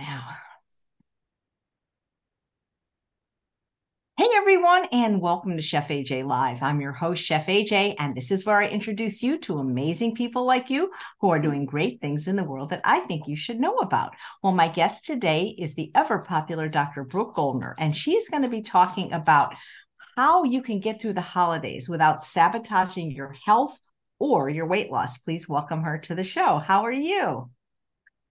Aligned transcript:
now. 0.00 0.30
Hey 4.16 4.28
everyone, 4.34 4.86
and 4.92 5.20
welcome 5.20 5.56
to 5.56 5.62
Chef 5.62 5.88
AJ 5.88 6.26
Live. 6.26 6.62
I'm 6.62 6.80
your 6.80 6.92
host, 6.92 7.22
Chef 7.22 7.46
AJ, 7.46 7.96
and 7.98 8.14
this 8.14 8.30
is 8.30 8.46
where 8.46 8.56
I 8.56 8.68
introduce 8.68 9.22
you 9.22 9.36
to 9.40 9.58
amazing 9.58 10.14
people 10.14 10.46
like 10.46 10.70
you 10.70 10.90
who 11.20 11.28
are 11.28 11.38
doing 11.38 11.66
great 11.66 12.00
things 12.00 12.28
in 12.28 12.36
the 12.36 12.44
world 12.44 12.70
that 12.70 12.80
I 12.82 13.00
think 13.00 13.28
you 13.28 13.36
should 13.36 13.60
know 13.60 13.76
about. 13.76 14.14
Well, 14.42 14.54
my 14.54 14.68
guest 14.68 15.04
today 15.04 15.54
is 15.58 15.74
the 15.74 15.90
ever 15.94 16.20
popular 16.20 16.68
Dr. 16.68 17.04
Brooke 17.04 17.34
Goldner, 17.34 17.74
and 17.78 17.94
she 17.94 18.12
is 18.12 18.30
going 18.30 18.42
to 18.42 18.48
be 18.48 18.62
talking 18.62 19.12
about 19.12 19.54
how 20.16 20.44
you 20.44 20.62
can 20.62 20.80
get 20.80 20.98
through 20.98 21.14
the 21.14 21.20
holidays 21.20 21.90
without 21.90 22.22
sabotaging 22.22 23.10
your 23.10 23.34
health 23.44 23.78
or 24.18 24.48
your 24.48 24.66
weight 24.66 24.90
loss. 24.90 25.18
Please 25.18 25.46
welcome 25.46 25.82
her 25.82 25.98
to 25.98 26.14
the 26.14 26.24
show. 26.24 26.56
How 26.56 26.84
are 26.84 26.92
you? 26.92 27.50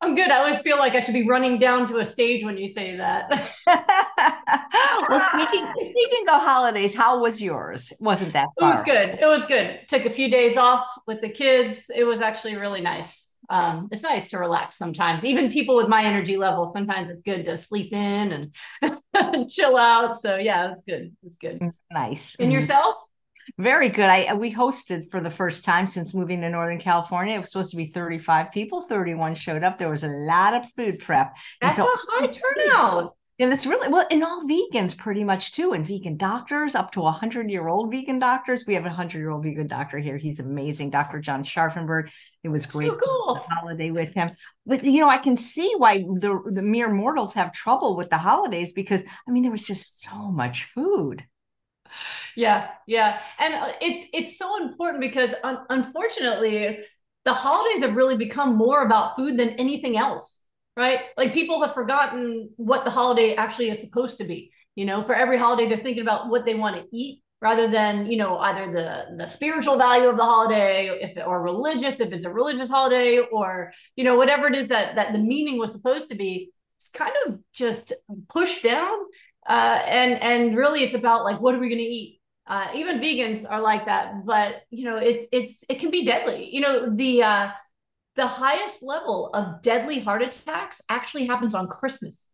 I'm 0.02 0.16
good. 0.16 0.31
I 0.31 0.38
always 0.38 0.59
feel 0.59 0.77
like 0.77 0.95
I 0.95 1.02
should 1.02 1.13
be 1.13 1.27
running 1.27 1.59
down 1.59 1.86
to 1.88 1.97
a 1.97 2.05
stage 2.05 2.43
when 2.43 2.57
you 2.57 2.70
say 2.70 2.95
that. 2.95 3.29
well, 5.10 5.19
speaking 5.19 5.73
speaking 5.75 6.29
of 6.29 6.42
holidays, 6.42 6.96
how 6.96 7.19
was 7.19 7.42
yours? 7.42 7.92
Wasn't 8.00 8.32
that 8.33 8.47
far? 8.57 8.71
It 8.71 8.75
was 8.75 8.83
good. 8.83 9.09
It 9.21 9.28
was 9.28 9.46
good. 9.46 9.82
Took 9.89 10.06
a 10.06 10.09
few 10.09 10.32
days 10.32 10.56
off 10.56 10.87
with 11.06 11.20
the 11.20 11.29
kids. 11.29 11.92
It 11.93 12.06
was 12.06 12.21
actually 12.21 12.56
really 12.56 12.82
nice. 12.82 13.37
Um, 13.50 13.89
it's 13.92 14.04
nice 14.04 14.29
to 14.29 14.37
relax 14.37 14.78
sometimes. 14.78 15.25
Even 15.25 15.51
people 15.51 15.75
with 15.75 15.87
my 15.89 16.04
energy 16.04 16.37
level, 16.37 16.65
sometimes 16.65 17.09
it's 17.09 17.21
good 17.21 17.45
to 17.45 17.57
sleep 17.57 17.92
in 17.92 18.54
and 18.81 19.50
chill 19.50 19.75
out. 19.75 20.15
So 20.15 20.37
yeah, 20.37 20.71
it's 20.71 20.84
good. 20.84 21.15
It's 21.25 21.36
good. 21.36 21.59
Nice. 21.92 22.36
And 22.39 22.54
yourself? 22.54 22.95
Very 23.57 23.89
good. 23.89 24.09
I 24.09 24.33
we 24.33 24.53
hosted 24.53 25.09
for 25.09 25.21
the 25.21 25.31
first 25.31 25.65
time 25.65 25.87
since 25.87 26.13
moving 26.13 26.41
to 26.41 26.49
Northern 26.49 26.79
California. 26.79 27.35
It 27.35 27.39
was 27.39 27.51
supposed 27.51 27.71
to 27.71 27.77
be 27.77 27.87
35 27.87 28.51
people, 28.51 28.83
31 28.83 29.35
showed 29.35 29.63
up. 29.63 29.77
There 29.77 29.89
was 29.89 30.03
a 30.03 30.09
lot 30.09 30.53
of 30.53 30.71
food 30.73 30.99
prep. 30.99 31.35
That's 31.61 31.77
so, 31.77 31.85
a 31.85 31.97
high 32.09 32.27
turnout. 32.27 33.16
And 33.41 33.53
it's 33.53 33.66
really 33.66 33.88
well, 33.88 34.05
and 34.11 34.22
all 34.22 34.45
vegans 34.45 34.97
pretty 34.97 35.23
much 35.23 35.53
too, 35.53 35.72
and 35.72 35.88
vegan 35.88 36.17
doctors 36.17 36.75
up 36.75 36.91
to 36.91 37.06
a 37.06 37.11
hundred 37.11 37.50
year 37.50 37.69
old 37.69 37.89
vegan 37.89 38.19
doctors. 38.19 38.66
We 38.67 38.73
have 38.73 38.86
a 38.86 38.89
hundred 38.89 39.19
year 39.19 39.30
old 39.30 39.44
vegan 39.44 39.66
doctor 39.66 39.97
here. 39.97 40.17
He's 40.17 40.41
amazing, 40.41 40.89
Dr. 40.89 41.19
John 41.19 41.45
Scharffenberg. 41.45 42.11
It 42.44 42.50
was 42.50 42.66
great 42.66 42.89
so 42.89 42.97
cool. 42.97 43.45
holiday 43.50 43.91
with 43.91 44.13
him. 44.13 44.31
But 44.66 44.84
you 44.84 45.00
know, 45.00 45.09
I 45.09 45.19
can 45.19 45.38
see 45.38 45.73
why 45.78 46.00
the 46.00 46.41
the 46.52 46.61
mere 46.61 46.94
mortals 46.94 47.34
have 47.36 47.53
trouble 47.53 47.95
with 47.95 48.09
the 48.09 48.17
holidays 48.17 48.73
because 48.73 49.06
I 49.25 49.31
mean 49.31 49.44
there 49.44 49.53
was 49.53 49.66
just 49.66 50.02
so 50.02 50.31
much 50.31 50.66
food 50.66 51.25
yeah 52.40 52.70
yeah. 52.88 53.20
And 53.38 53.54
uh, 53.54 53.73
it's 53.82 54.04
it's 54.14 54.38
so 54.38 54.50
important 54.64 55.02
because 55.02 55.32
un- 55.44 55.66
unfortunately 55.70 56.80
the 57.26 57.34
holidays 57.34 57.84
have 57.84 57.96
really 57.96 58.16
become 58.16 58.56
more 58.56 58.84
about 58.84 59.16
food 59.16 59.38
than 59.38 59.50
anything 59.66 59.98
else 59.98 60.44
right? 60.78 61.02
Like 61.18 61.34
people 61.34 61.62
have 61.62 61.73
forgotten 61.73 62.52
what 62.56 62.86
the 62.86 62.90
holiday 62.92 63.36
actually 63.36 63.70
is 63.70 63.81
supposed 63.81 64.18
to 64.20 64.23
be. 64.23 64.52
You 64.76 64.86
know 64.86 65.04
for 65.04 65.14
every 65.14 65.38
holiday 65.38 65.68
they're 65.68 65.84
thinking 65.84 66.04
about 66.04 66.30
what 66.30 66.46
they 66.46 66.56
want 66.56 66.78
to 66.78 66.88
eat 66.96 67.22
rather 67.42 67.68
than 67.68 68.06
you 68.06 68.18
know 68.18 68.38
either 68.38 68.72
the 68.72 69.18
the 69.18 69.28
spiritual 69.28 69.78
value 69.78 70.08
of 70.08 70.16
the 70.16 70.24
holiday 70.24 70.88
if 71.02 71.18
it, 71.18 71.24
or 71.28 71.44
religious 71.44 72.00
if 72.00 72.14
it's 72.14 72.24
a 72.24 72.31
religious 72.31 72.70
holiday 72.70 73.20
or 73.20 73.74
you 73.98 74.06
know 74.06 74.16
whatever 74.16 74.48
it 74.48 74.56
is 74.56 74.70
that 74.70 74.96
that 74.96 75.12
the 75.12 75.20
meaning 75.20 75.58
was 75.59 75.74
supposed 75.74 76.09
to 76.09 76.16
be. 76.16 76.52
It's 76.78 76.90
kind 76.92 77.16
of 77.28 77.40
just 77.52 77.92
pushed 78.30 78.64
down 78.64 78.98
uh, 79.50 79.81
and 79.86 80.14
and 80.22 80.56
really 80.56 80.84
it's 80.84 80.96
about 80.96 81.26
like 81.26 81.42
what 81.42 81.56
are 81.56 81.59
we 81.59 81.68
going 81.68 81.80
to 81.80 81.84
eat 81.84 82.19
uh, 82.50 82.67
even 82.75 83.00
vegans 83.00 83.45
are 83.50 83.61
like 83.61 83.86
that 83.86 84.25
but 84.25 84.64
you 84.69 84.83
know 84.83 84.97
it's 84.97 85.25
it's 85.31 85.64
it 85.69 85.80
can 85.80 85.92
be 85.92 86.03
deadly 86.05 86.50
you 86.52 86.61
know 86.61 86.94
the 86.95 87.23
uh, 87.23 87.50
the 88.16 88.28
highest 88.28 88.83
level 88.83 89.30
of 89.33 89.61
deadly 89.61 90.00
heart 90.00 90.22
attacks 90.22 90.81
actually 90.89 91.25
happens 91.25 91.53
on 91.56 91.67
christmas 91.67 92.30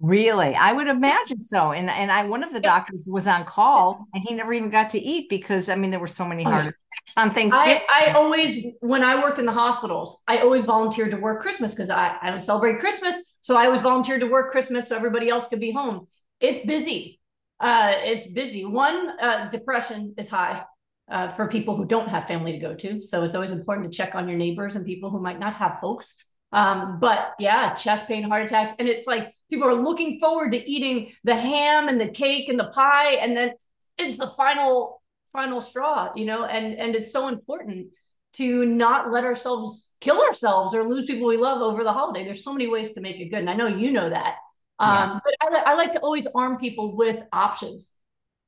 Really? 0.00 0.54
I 0.54 0.72
would 0.72 0.86
imagine 0.86 1.42
so. 1.42 1.72
And 1.72 1.90
and 1.90 2.12
I 2.12 2.22
one 2.22 2.44
of 2.44 2.52
the 2.52 2.60
doctors 2.60 3.08
was 3.10 3.26
on 3.26 3.44
call 3.44 4.06
and 4.14 4.22
he 4.24 4.32
never 4.32 4.52
even 4.52 4.70
got 4.70 4.90
to 4.90 4.98
eat 4.98 5.28
because 5.28 5.68
I 5.68 5.74
mean 5.74 5.90
there 5.90 5.98
were 5.98 6.06
so 6.06 6.24
many 6.24 6.44
heart 6.44 6.66
attacks 6.66 7.16
on 7.16 7.30
Thanksgiving. 7.30 7.80
I, 7.88 8.10
I 8.10 8.12
always 8.12 8.64
when 8.78 9.02
I 9.02 9.20
worked 9.20 9.40
in 9.40 9.46
the 9.46 9.52
hospitals, 9.52 10.16
I 10.28 10.38
always 10.38 10.64
volunteered 10.64 11.10
to 11.12 11.16
work 11.16 11.42
Christmas 11.42 11.74
because 11.74 11.90
I, 11.90 12.16
I 12.22 12.30
don't 12.30 12.40
celebrate 12.40 12.78
Christmas. 12.78 13.16
So 13.40 13.56
I 13.56 13.66
always 13.66 13.80
volunteered 13.80 14.20
to 14.20 14.28
work 14.28 14.52
Christmas 14.52 14.88
so 14.88 14.94
everybody 14.94 15.30
else 15.30 15.48
could 15.48 15.58
be 15.58 15.72
home 15.72 16.06
it's 16.40 16.64
busy. 16.64 17.17
Uh, 17.60 17.94
it's 17.98 18.26
busy. 18.26 18.64
One, 18.64 19.10
uh, 19.20 19.48
depression 19.48 20.14
is 20.16 20.30
high 20.30 20.64
uh, 21.10 21.28
for 21.28 21.48
people 21.48 21.76
who 21.76 21.84
don't 21.84 22.08
have 22.08 22.26
family 22.26 22.52
to 22.52 22.58
go 22.58 22.74
to. 22.74 23.02
So 23.02 23.24
it's 23.24 23.34
always 23.34 23.52
important 23.52 23.90
to 23.90 23.96
check 23.96 24.14
on 24.14 24.28
your 24.28 24.38
neighbors 24.38 24.76
and 24.76 24.86
people 24.86 25.10
who 25.10 25.20
might 25.20 25.40
not 25.40 25.54
have 25.54 25.80
folks. 25.80 26.14
Um, 26.52 26.98
but 27.00 27.34
yeah, 27.38 27.74
chest 27.74 28.06
pain, 28.06 28.22
heart 28.22 28.44
attacks. 28.44 28.72
And 28.78 28.88
it's 28.88 29.06
like 29.06 29.32
people 29.50 29.68
are 29.68 29.74
looking 29.74 30.18
forward 30.20 30.52
to 30.52 30.70
eating 30.70 31.12
the 31.24 31.36
ham 31.36 31.88
and 31.88 32.00
the 32.00 32.08
cake 32.08 32.48
and 32.48 32.58
the 32.58 32.68
pie. 32.68 33.14
And 33.14 33.36
then 33.36 33.52
it's 33.98 34.18
the 34.18 34.28
final, 34.28 35.02
final 35.32 35.60
straw, 35.60 36.12
you 36.14 36.26
know, 36.26 36.44
and, 36.44 36.74
and 36.74 36.94
it's 36.94 37.12
so 37.12 37.28
important 37.28 37.88
to 38.34 38.64
not 38.64 39.10
let 39.10 39.24
ourselves 39.24 39.90
kill 40.00 40.20
ourselves 40.20 40.74
or 40.74 40.88
lose 40.88 41.06
people 41.06 41.26
we 41.26 41.36
love 41.36 41.60
over 41.60 41.82
the 41.82 41.92
holiday. 41.92 42.24
There's 42.24 42.44
so 42.44 42.52
many 42.52 42.68
ways 42.68 42.92
to 42.92 43.00
make 43.00 43.16
it 43.16 43.30
good. 43.30 43.40
And 43.40 43.50
I 43.50 43.54
know 43.54 43.66
you 43.66 43.90
know 43.90 44.08
that. 44.10 44.36
Um, 44.78 45.20
But 45.24 45.34
I, 45.40 45.72
I 45.72 45.74
like 45.74 45.92
to 45.92 46.00
always 46.00 46.26
arm 46.26 46.58
people 46.58 46.96
with 46.96 47.22
options 47.32 47.92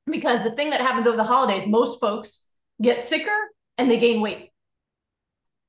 because 0.09 0.43
the 0.43 0.51
thing 0.51 0.71
that 0.71 0.81
happens 0.81 1.07
over 1.07 1.17
the 1.17 1.23
holidays, 1.23 1.67
most 1.67 1.99
folks 1.99 2.43
get 2.81 2.99
sicker 2.99 3.37
and 3.77 3.89
they 3.89 3.99
gain 3.99 4.21
weight 4.21 4.51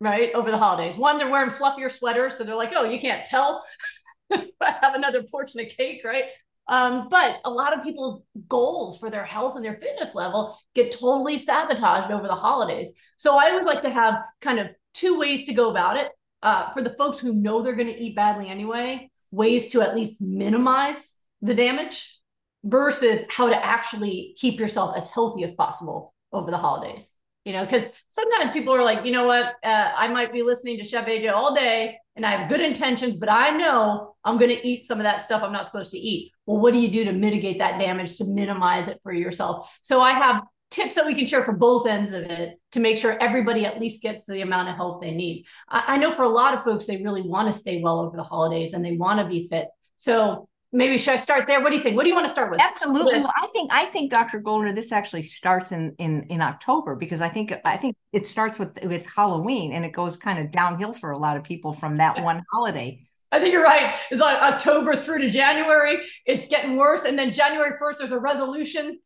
right 0.00 0.32
over 0.34 0.50
the 0.50 0.58
holidays. 0.58 0.96
One, 0.96 1.18
they're 1.18 1.30
wearing 1.30 1.50
fluffier 1.50 1.90
sweaters, 1.90 2.36
so 2.36 2.44
they're 2.44 2.56
like, 2.56 2.72
"Oh, 2.74 2.84
you 2.84 3.00
can't 3.00 3.24
tell." 3.26 3.64
I 4.32 4.72
have 4.82 4.96
another 4.96 5.24
portion 5.24 5.60
of 5.60 5.68
cake, 5.68 6.02
right? 6.04 6.26
Um, 6.68 7.08
but 7.10 7.38
a 7.44 7.50
lot 7.50 7.76
of 7.78 7.84
people's 7.84 8.22
goals 8.48 8.98
for 8.98 9.10
their 9.10 9.24
health 9.26 9.56
and 9.56 9.64
their 9.64 9.76
fitness 9.78 10.14
level 10.14 10.58
get 10.74 10.92
totally 10.92 11.38
sabotaged 11.38 12.10
over 12.12 12.28
the 12.28 12.36
holidays. 12.36 12.92
So 13.18 13.36
I 13.36 13.50
always 13.50 13.66
like 13.66 13.82
to 13.82 13.90
have 13.90 14.16
kind 14.42 14.60
of 14.60 14.68
two 14.94 15.18
ways 15.18 15.46
to 15.46 15.54
go 15.54 15.70
about 15.70 15.98
it. 15.98 16.10
Uh, 16.42 16.72
for 16.72 16.82
the 16.82 16.94
folks 16.98 17.20
who 17.20 17.34
know 17.34 17.62
they're 17.62 17.76
going 17.76 17.88
to 17.88 17.98
eat 18.00 18.16
badly 18.16 18.48
anyway, 18.48 19.11
ways 19.32 19.70
to 19.70 19.82
at 19.82 19.96
least 19.96 20.20
minimize 20.20 21.16
the 21.40 21.54
damage 21.54 22.20
versus 22.62 23.24
how 23.28 23.48
to 23.48 23.64
actually 23.66 24.34
keep 24.38 24.60
yourself 24.60 24.96
as 24.96 25.08
healthy 25.08 25.42
as 25.42 25.52
possible 25.54 26.14
over 26.32 26.50
the 26.50 26.58
holidays. 26.58 27.10
You 27.44 27.52
know, 27.52 27.64
because 27.64 27.84
sometimes 28.06 28.52
people 28.52 28.72
are 28.72 28.84
like, 28.84 29.04
you 29.04 29.10
know 29.10 29.26
what, 29.26 29.54
uh, 29.64 29.92
I 29.96 30.06
might 30.08 30.32
be 30.32 30.42
listening 30.42 30.78
to 30.78 30.84
Chef 30.84 31.06
AJ 31.06 31.32
all 31.32 31.52
day 31.52 31.98
and 32.14 32.24
I 32.24 32.36
have 32.36 32.48
good 32.48 32.60
intentions, 32.60 33.16
but 33.16 33.28
I 33.28 33.50
know 33.50 34.14
I'm 34.24 34.38
going 34.38 34.54
to 34.54 34.66
eat 34.66 34.84
some 34.84 34.98
of 34.98 35.04
that 35.04 35.22
stuff 35.22 35.42
I'm 35.42 35.52
not 35.52 35.66
supposed 35.66 35.90
to 35.90 35.98
eat. 35.98 36.30
Well, 36.46 36.58
what 36.58 36.72
do 36.72 36.78
you 36.78 36.88
do 36.88 37.04
to 37.04 37.12
mitigate 37.12 37.58
that 37.58 37.80
damage, 37.80 38.18
to 38.18 38.24
minimize 38.24 38.86
it 38.86 39.00
for 39.02 39.12
yourself? 39.12 39.68
So 39.82 40.00
I 40.00 40.12
have 40.12 40.44
tips 40.70 40.94
that 40.94 41.06
we 41.06 41.14
can 41.14 41.26
share 41.26 41.42
for 41.42 41.52
both 41.52 41.88
ends 41.88 42.12
of 42.12 42.22
it 42.22 42.60
to 42.72 42.80
make 42.80 42.98
sure 42.98 43.16
everybody 43.20 43.64
at 43.64 43.80
least 43.80 44.02
gets 44.02 44.26
the 44.26 44.40
amount 44.40 44.68
of 44.68 44.76
help 44.76 45.00
they 45.00 45.12
need. 45.12 45.44
I, 45.68 45.84
I 45.94 45.96
know 45.98 46.12
for 46.12 46.22
a 46.22 46.28
lot 46.28 46.54
of 46.54 46.64
folks, 46.64 46.86
they 46.86 47.02
really 47.02 47.22
want 47.22 47.52
to 47.52 47.58
stay 47.58 47.80
well 47.80 48.00
over 48.00 48.16
the 48.16 48.22
holidays 48.22 48.72
and 48.74 48.84
they 48.84 48.96
want 48.96 49.20
to 49.20 49.26
be 49.26 49.46
fit. 49.48 49.68
So 49.96 50.48
maybe 50.72 50.98
should 50.98 51.14
I 51.14 51.18
start 51.18 51.46
there? 51.46 51.60
What 51.60 51.70
do 51.70 51.76
you 51.76 51.82
think? 51.82 51.96
What 51.96 52.04
do 52.04 52.08
you 52.08 52.14
want 52.14 52.26
to 52.26 52.32
start 52.32 52.50
with? 52.50 52.60
Absolutely. 52.60 53.20
Well, 53.20 53.32
I 53.36 53.46
think 53.48 53.70
I 53.72 53.84
think 53.86 54.10
Dr. 54.10 54.40
Goldner, 54.40 54.72
this 54.72 54.90
actually 54.90 55.22
starts 55.22 55.72
in 55.72 55.94
in 55.98 56.22
in 56.24 56.40
October 56.40 56.96
because 56.96 57.20
I 57.20 57.28
think 57.28 57.52
I 57.64 57.76
think 57.76 57.94
it 58.12 58.26
starts 58.26 58.58
with 58.58 58.78
with 58.84 59.06
Halloween 59.06 59.72
and 59.72 59.84
it 59.84 59.92
goes 59.92 60.16
kind 60.16 60.38
of 60.38 60.50
downhill 60.50 60.94
for 60.94 61.10
a 61.10 61.18
lot 61.18 61.36
of 61.36 61.44
people 61.44 61.72
from 61.72 61.98
that 61.98 62.22
one 62.22 62.42
holiday. 62.50 63.06
I 63.30 63.40
think 63.40 63.52
you're 63.52 63.64
right. 63.64 63.94
It's 64.10 64.20
like 64.20 64.42
October 64.42 65.00
through 65.00 65.20
to 65.20 65.30
January. 65.30 66.02
It's 66.26 66.48
getting 66.48 66.76
worse, 66.76 67.04
and 67.04 67.18
then 67.18 67.32
January 67.32 67.72
first, 67.78 67.98
there's 67.98 68.12
a 68.12 68.18
resolution 68.18 68.98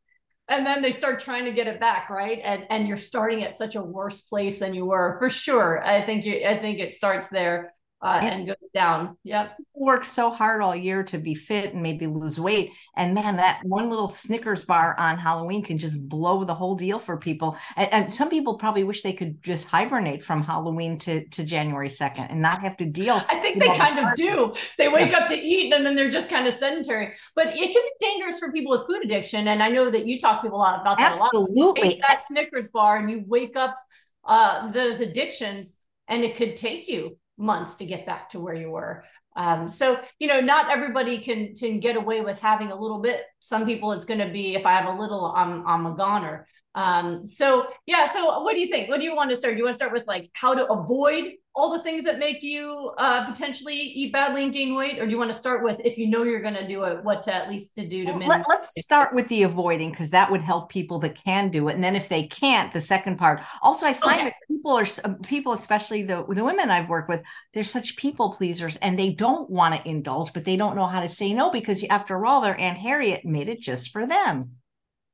and 0.49 0.65
then 0.67 0.83
they 0.83 0.93
start 0.93 1.21
trying 1.21 1.45
to 1.45 1.53
get 1.53 1.67
it 1.67 1.81
back 1.81 2.11
right? 2.11 2.41
And 2.45 2.67
and 2.71 2.89
you're 2.89 2.97
starting 2.97 3.43
at 3.43 3.55
such 3.55 3.75
a 3.75 3.83
worse 3.83 4.21
place 4.23 4.59
than 4.61 4.75
you 4.75 4.87
were 4.87 5.17
for 5.19 5.31
sure. 5.31 5.85
I 5.85 6.05
think 6.05 6.25
you 6.25 6.45
i 6.47 6.59
think 6.59 6.79
it 6.79 6.95
starts 6.95 7.29
there 7.29 7.75
uh, 8.03 8.21
and, 8.23 8.47
goes 8.47 8.57
down. 8.75 9.17
Yep. 9.25 9.57
Work 9.75 10.05
so 10.05 10.31
hard 10.31 10.61
all 10.61 10.77
year 10.77 11.03
to 11.05 11.19
be 11.19 11.35
fit 11.35 11.73
and 11.73 11.83
maybe 11.83 12.07
lose 12.07 12.39
weight. 12.39 12.73
And 12.95 13.15
man, 13.15 13.37
that 13.37 13.61
one 13.65 13.89
little 13.89 14.09
Snickers 14.09 14.65
bar 14.65 14.95
on 14.99 15.17
Halloween 15.17 15.63
can 15.63 15.79
just 15.79 16.07
blow 16.09 16.45
the 16.45 16.55
whole 16.55 16.77
deal 16.77 16.99
for 16.99 17.17
people. 17.17 17.57
And, 17.75 17.93
and 17.93 18.15
some 18.15 18.29
people 18.29 18.59
probably 18.59 18.85
wish 18.85 19.03
they 19.03 19.15
could 19.15 19.43
just 19.43 19.67
hibernate 19.67 20.23
from 20.23 20.43
Halloween 20.43 20.99
to, 20.99 21.27
to 21.29 21.45
January 21.45 21.89
2nd 21.89 22.31
and 22.31 22.43
not 22.43 22.61
have 22.61 22.77
to 22.79 22.85
deal. 22.85 23.23
I 23.31 23.37
think 23.37 23.61
they 23.61 23.77
kind 23.77 23.99
of 23.99 24.15
do. 24.15 24.55
They 24.77 24.89
wake 24.89 25.13
yeah. 25.13 25.19
up 25.19 25.29
to 25.29 25.37
eat 25.37 25.73
and 25.73 25.85
then 25.85 25.95
they're 25.95 26.11
just 26.11 26.29
kind 26.29 26.47
of 26.47 26.55
sedentary. 26.55 27.15
But 27.35 27.49
it 27.49 27.73
can 27.73 27.83
be 27.83 27.93
dangerous 28.01 28.39
for 28.39 28.53
people 28.53 28.73
with 28.73 28.87
food 28.87 29.05
addiction. 29.05 29.49
And 29.49 29.63
I 29.63 29.71
know 29.71 29.91
that 29.91 30.07
you 30.07 30.21
talk 30.21 30.41
to 30.41 30.47
people 30.47 30.59
a 30.59 30.61
lot 30.61 30.81
about 30.83 30.99
that 30.99 31.19
Absolutely. 31.19 32.01
that 32.07 32.25
Snickers 32.27 32.69
bar 32.69 32.99
and 32.99 33.11
you 33.11 33.25
wake 33.27 33.57
up 33.57 33.77
uh, 34.25 34.71
those 34.71 35.01
addictions 35.01 35.77
and 36.09 36.23
it 36.23 36.37
could 36.37 36.57
take 36.57 36.89
you 36.89 37.17
months 37.39 37.77
to 37.77 37.87
get 37.87 38.07
back 38.07 38.31
to 38.31 38.41
where 38.41 38.55
you 38.55 38.71
were. 38.71 39.05
Um, 39.37 39.69
so 39.69 40.01
you 40.19 40.29
know, 40.29 40.41
not 40.41 40.71
everybody 40.71 41.19
can 41.19 41.55
can 41.55 41.79
get 41.79 41.97
away 41.97 42.23
with 42.23 42.39
having 42.39 42.71
a 42.71 42.81
little 42.81 43.01
bit. 43.01 43.21
Some 43.41 43.67
people, 43.67 43.93
it's 43.93 44.07
going 44.07 44.21
to 44.21 44.31
be 44.33 44.55
if 44.55 44.65
I 44.65 44.73
have 44.73 44.95
a 44.95 44.99
little, 44.99 45.33
I'm 45.37 45.67
I'm 45.67 45.87
a 45.87 45.95
goner. 45.95 46.49
Um, 46.75 47.27
so 47.29 47.67
yeah, 47.87 48.07
so 48.07 48.43
what 48.43 48.55
do 48.55 48.61
you 48.61 48.69
think? 48.69 48.89
What 48.89 48.99
do 48.99 49.05
you 49.05 49.15
want 49.15 49.31
to 49.31 49.37
start? 49.37 49.55
Do 49.55 49.59
you 49.59 49.65
want 49.65 49.75
to 49.75 49.79
start 49.79 49.93
with 49.93 50.07
like 50.07 50.31
how 50.35 50.55
to 50.55 50.67
avoid 50.67 51.33
all 51.57 51.73
the 51.73 51.83
things 51.83 52.05
that 52.05 52.19
make 52.19 52.43
you 52.43 52.93
uh, 52.99 53.25
potentially 53.25 53.75
eat 53.75 54.13
badly 54.13 54.45
and 54.45 54.53
gain 54.53 54.75
weight, 54.75 54.99
or 54.99 55.07
do 55.07 55.11
you 55.11 55.19
want 55.19 55.33
to 55.33 55.37
start 55.37 55.65
with 55.65 55.81
if 55.83 55.97
you 55.97 56.07
know 56.07 56.23
you're 56.23 56.43
going 56.43 56.55
to 56.55 56.69
do 56.69 56.85
it, 56.85 57.03
what 57.03 57.23
to 57.23 57.35
at 57.35 57.49
least 57.49 57.75
to 57.77 57.89
do 57.89 58.05
to 58.05 58.13
well, 58.13 58.29
let, 58.29 58.47
us 58.51 58.75
start 58.77 59.15
with 59.15 59.27
the 59.29 59.43
avoiding 59.43 59.91
because 59.91 60.11
that 60.11 60.31
would 60.31 60.43
help 60.43 60.69
people 60.69 60.99
that 60.99 61.17
can 61.17 61.49
do 61.49 61.69
it, 61.69 61.75
and 61.75 61.83
then 61.83 61.97
if 61.97 62.11
they 62.11 62.25
can't, 62.25 62.73
the 62.73 62.81
second 62.81 63.17
part. 63.17 63.41
Also, 63.63 63.87
I 63.87 63.95
find 63.95 64.21
okay. 64.21 64.25
that 64.25 64.35
people 64.51 64.73
are 64.73 64.87
people, 65.25 65.55
especially 65.55 66.03
the 66.03 66.27
the 66.29 66.45
women 66.45 66.71
I've 66.71 66.91
worked 66.91 67.09
with, 67.09 67.23
they're 67.55 67.65
such 67.65 67.97
people 67.97 68.33
pleasers, 68.33 68.77
and 68.77 68.99
they 68.99 69.13
don't 69.13 69.49
want 69.49 69.75
to 69.75 69.89
indulge, 69.89 70.35
but 70.35 70.45
they 70.45 70.59
don't 70.59 70.77
know 70.77 70.87
how 70.87 71.01
to 71.01 71.09
say 71.09 71.33
no 71.33 71.51
because 71.51 71.83
after 71.85 72.27
all, 72.27 72.43
their 72.43 72.61
Aunt 72.61 72.77
Harriet 72.77 73.25
made 73.25 73.49
it 73.49 73.61
just 73.61 73.93
for 73.93 74.07
them. 74.07 74.57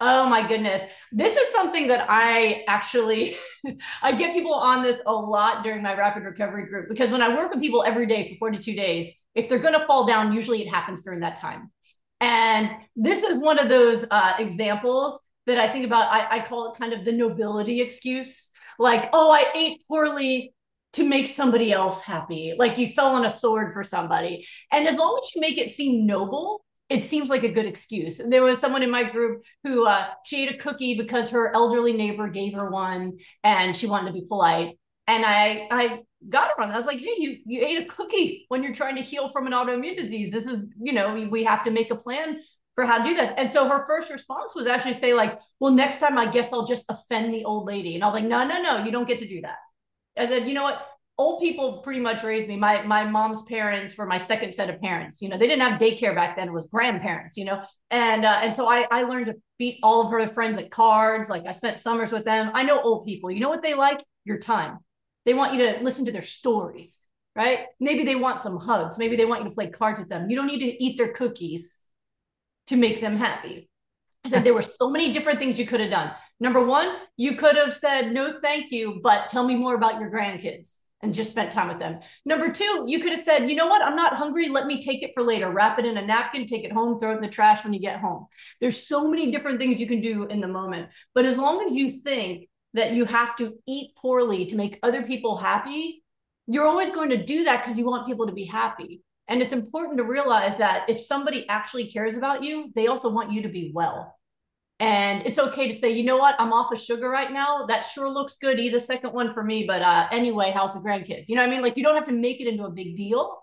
Oh 0.04 0.28
my 0.28 0.46
goodness. 0.49 0.82
This 1.12 1.37
is 1.37 1.52
something 1.52 1.87
that 1.87 2.06
I 2.08 2.64
actually 2.66 3.37
I 4.02 4.10
get 4.10 4.34
people 4.34 4.52
on 4.52 4.82
this 4.82 5.00
a 5.06 5.12
lot 5.12 5.62
during 5.62 5.81
my 5.81 5.96
rapid 5.96 6.25
recovery 6.25 6.66
group 6.66 6.88
because 6.88 7.10
when 7.10 7.22
I 7.22 7.28
work 7.37 7.52
with 7.52 7.60
people 7.60 7.84
every 7.84 8.06
day 8.06 8.28
for 8.28 8.37
42 8.38 8.75
days, 8.75 9.12
if 9.37 9.49
they're 9.49 9.60
going 9.60 9.78
to 9.78 9.87
fall 9.87 10.04
down, 10.04 10.32
usually 10.32 10.60
it 10.60 10.69
happens 10.69 11.04
during 11.04 11.20
that 11.20 11.37
time. 11.37 11.70
And 12.20 12.70
this 12.96 13.22
is 13.22 13.38
one 13.38 13.60
of 13.60 13.69
those 13.69 14.04
uh, 14.10 14.32
examples 14.40 15.20
that 15.46 15.58
I 15.58 15.72
think 15.72 15.87
about. 15.87 16.12
I, 16.12 16.38
I 16.38 16.44
call 16.46 16.72
it 16.72 16.78
kind 16.78 16.93
of 16.93 17.04
the 17.04 17.12
nobility 17.12 17.81
excuse. 17.81 18.50
Like, 18.81 19.08
oh, 19.12 19.31
I 19.31 19.44
ate 19.54 19.82
poorly 19.87 20.52
to 20.94 21.04
make 21.04 21.28
somebody 21.28 21.72
else 21.72 22.02
happy. 22.02 22.54
Like 22.58 22.76
you 22.76 22.93
fell 22.93 23.14
on 23.14 23.25
a 23.25 23.31
sword 23.31 23.72
for 23.72 23.84
somebody. 23.84 24.49
And 24.72 24.88
as 24.88 24.96
long 24.96 25.20
as 25.22 25.32
you 25.32 25.40
make 25.40 25.58
it 25.58 25.70
seem 25.70 26.06
noble, 26.06 26.64
it 26.92 27.04
seems 27.04 27.30
like 27.30 27.42
a 27.42 27.48
good 27.48 27.66
excuse. 27.66 28.18
There 28.18 28.42
was 28.42 28.58
someone 28.58 28.82
in 28.82 28.90
my 28.90 29.04
group 29.04 29.44
who 29.64 29.86
uh, 29.86 30.08
she 30.24 30.42
ate 30.44 30.54
a 30.54 30.58
cookie 30.58 30.96
because 30.96 31.30
her 31.30 31.54
elderly 31.54 31.92
neighbor 31.92 32.28
gave 32.28 32.54
her 32.54 32.70
one, 32.70 33.18
and 33.42 33.74
she 33.76 33.86
wanted 33.86 34.08
to 34.08 34.12
be 34.12 34.26
polite. 34.26 34.78
And 35.06 35.24
I 35.24 35.68
I 35.70 36.00
got 36.28 36.50
her 36.56 36.62
on. 36.62 36.70
I 36.70 36.76
was 36.76 36.86
like, 36.86 36.98
hey, 36.98 37.14
you 37.18 37.38
you 37.46 37.64
ate 37.64 37.82
a 37.82 37.86
cookie 37.86 38.44
when 38.48 38.62
you're 38.62 38.74
trying 38.74 38.96
to 38.96 39.02
heal 39.02 39.28
from 39.30 39.46
an 39.46 39.52
autoimmune 39.52 39.96
disease. 39.96 40.30
This 40.30 40.46
is 40.46 40.66
you 40.80 40.92
know 40.92 41.14
we, 41.14 41.26
we 41.26 41.44
have 41.44 41.64
to 41.64 41.70
make 41.70 41.90
a 41.90 41.96
plan 41.96 42.40
for 42.74 42.84
how 42.86 42.98
to 42.98 43.04
do 43.04 43.14
this. 43.14 43.30
And 43.36 43.50
so 43.50 43.68
her 43.68 43.84
first 43.86 44.10
response 44.10 44.54
was 44.54 44.66
actually 44.66 44.94
say 44.94 45.14
like, 45.14 45.38
well, 45.60 45.72
next 45.72 45.98
time 45.98 46.16
I 46.18 46.30
guess 46.30 46.52
I'll 46.52 46.66
just 46.66 46.86
offend 46.88 47.34
the 47.34 47.44
old 47.44 47.66
lady. 47.66 47.94
And 47.94 48.04
I 48.04 48.06
was 48.06 48.14
like, 48.14 48.24
no, 48.24 48.46
no, 48.46 48.62
no, 48.62 48.84
you 48.84 48.90
don't 48.90 49.06
get 49.06 49.18
to 49.18 49.28
do 49.28 49.42
that. 49.42 49.58
I 50.16 50.26
said, 50.26 50.46
you 50.48 50.54
know 50.54 50.62
what? 50.62 50.86
Old 51.19 51.41
people 51.41 51.79
pretty 51.79 52.00
much 52.00 52.23
raised 52.23 52.49
me. 52.49 52.56
My 52.56 52.82
my 52.82 53.05
mom's 53.05 53.43
parents 53.43 53.97
were 53.97 54.06
my 54.06 54.19
second 54.19 54.55
set 54.55 54.70
of 54.70 54.81
parents. 54.81 55.20
You 55.20 55.29
know, 55.29 55.38
they 55.38 55.47
didn't 55.47 55.62
have 55.62 55.81
daycare 55.81 56.14
back 56.14 56.37
then; 56.37 56.49
it 56.49 56.53
was 56.53 56.67
grandparents. 56.67 57.37
You 57.37 57.44
know, 57.47 57.62
and 57.91 58.25
uh, 58.25 58.41
and 58.43 58.55
so 58.55 58.69
I 58.69 58.87
I 58.91 59.03
learned 59.03 59.26
to 59.26 59.35
beat 59.59 59.79
all 59.82 60.05
of 60.05 60.11
her 60.11 60.26
friends 60.29 60.59
at 60.59 60.70
cards. 60.70 61.29
Like 61.29 61.47
I 61.47 61.53
spent 61.53 61.79
summers 61.79 62.12
with 62.12 62.25
them. 62.25 62.50
I 62.55 62.62
know 62.62 62.81
old 62.81 63.06
people. 63.06 63.31
You 63.31 63.41
know 63.41 63.49
what 63.49 63.62
they 63.62 63.75
like? 63.75 64.03
Your 64.25 64.38
time. 64.38 64.79
They 65.25 65.35
want 65.35 65.55
you 65.55 65.61
to 65.67 65.82
listen 65.82 66.06
to 66.06 66.12
their 66.12 66.23
stories, 66.23 67.00
right? 67.37 67.67
Maybe 67.79 68.05
they 68.05 68.17
want 68.17 68.41
some 68.41 68.59
hugs. 68.59 68.99
Maybe 68.99 69.14
they 69.17 69.25
want 69.25 69.43
you 69.44 69.49
to 69.49 69.55
play 69.55 69.70
cards 69.70 70.00
with 70.00 70.09
them. 70.09 70.29
You 70.29 70.37
don't 70.37 70.49
need 70.49 70.61
to 70.61 70.85
eat 70.85 70.99
their 70.99 71.12
cookies 71.12 71.79
to 72.67 72.76
make 72.76 73.00
them 73.00 73.17
happy. 73.17 73.69
I 74.25 74.29
said 74.29 74.44
there 74.44 74.55
were 74.55 74.62
so 74.62 74.88
many 74.88 75.12
different 75.12 75.38
things 75.38 75.59
you 75.59 75.67
could 75.67 75.81
have 75.81 75.91
done. 75.91 76.12
Number 76.41 76.64
one, 76.64 76.97
you 77.17 77.37
could 77.37 77.56
have 77.56 77.75
said 77.75 78.12
no, 78.12 78.38
thank 78.41 78.73
you, 78.73 79.00
but 79.03 79.29
tell 79.29 79.44
me 79.44 79.56
more 79.56 79.75
about 79.75 80.00
your 80.00 80.11
grandkids 80.11 80.79
and 81.02 81.12
just 81.12 81.31
spent 81.31 81.52
time 81.52 81.69
with 81.69 81.81
them. 81.81 81.99
Number 82.25 82.52
two, 82.52 82.84
you 82.87 83.00
could 83.00 83.10
have 83.10 83.25
said, 83.25 83.50
you 83.50 83.56
know 83.56 83.66
what? 83.66 83.82
I'm 83.82 83.96
not 83.96 84.14
hungry. 84.14 84.49
Let 84.49 84.66
me 84.66 84.81
take 84.81 85.02
it 85.02 85.10
for 85.14 85.22
later. 85.22 85.50
Wrap 85.50 85.78
it 85.78 85.84
in 85.84 85.96
a 85.96 86.06
napkin, 86.06 86.46
take 86.46 86.64
it 86.64 86.72
home, 86.72 86.99
throw 86.99 87.12
it 87.12 87.16
in 87.16 87.22
the 87.22 87.28
trash 87.28 87.64
when 87.64 87.72
you 87.72 87.81
get 87.81 88.00
home. 88.00 88.26
There's 88.60 88.87
so 88.87 89.08
many 89.08 89.32
different 89.32 89.58
things 89.58 89.81
you 89.81 89.88
can 89.88 90.00
do 90.00 90.25
in 90.25 90.40
the 90.40 90.49
moment. 90.49 90.90
But 91.14 91.25
as 91.25 91.38
long 91.38 91.64
as 91.66 91.72
you 91.72 91.90
think 91.90 92.49
that 92.75 92.93
you 92.93 93.04
have 93.04 93.37
to 93.37 93.54
eat 93.66 93.96
poorly 93.96 94.46
to 94.46 94.56
make 94.56 94.78
other 94.82 95.02
people 95.02 95.37
happy, 95.37 96.04
you're 96.46 96.66
always 96.66 96.90
going 96.90 97.10
to 97.10 97.25
do 97.25 97.44
that 97.44 97.62
because 97.62 97.78
you 97.78 97.84
want 97.84 98.06
people 98.06 98.26
to 98.26 98.32
be 98.32 98.44
happy. 98.44 99.02
And 99.28 99.43
it's 99.43 99.52
important 99.52 99.99
to 99.99 100.04
realize 100.04 100.58
that 100.58 100.88
if 100.88 101.00
somebody 101.00 101.49
actually 101.49 101.90
cares 101.90 102.16
about 102.16 102.43
you, 102.43 102.70
they 102.75 102.87
also 102.87 103.08
want 103.08 103.32
you 103.32 103.43
to 103.43 103.49
be 103.49 103.72
well. 103.75 104.16
And 104.82 105.25
it's 105.25 105.38
okay 105.38 105.69
to 105.69 105.73
say, 105.73 105.93
you 105.93 106.02
know 106.02 106.17
what, 106.17 106.34
I'm 106.40 106.52
off 106.52 106.73
of 106.73 106.79
sugar 106.81 107.08
right 107.08 107.32
now. 107.32 107.67
That 107.67 107.82
sure 107.82 108.11
looks 108.11 108.37
good. 108.38 108.58
Eat 108.58 108.75
a 108.75 108.81
second 108.81 109.12
one 109.12 109.32
for 109.32 109.44
me. 109.44 109.64
But 109.64 109.81
uh, 109.81 110.08
anyway, 110.11 110.50
how's 110.52 110.75
the 110.75 110.81
grandkids? 110.81 111.29
You 111.29 111.37
know 111.37 111.43
what 111.43 111.49
I 111.49 111.50
mean? 111.52 111.62
Like 111.62 111.76
you 111.76 111.84
don't 111.84 111.94
have 111.94 112.06
to 112.06 112.12
make 112.12 112.40
it 112.40 112.49
into 112.49 112.64
a 112.64 112.70
big 112.70 112.96
deal, 112.96 113.38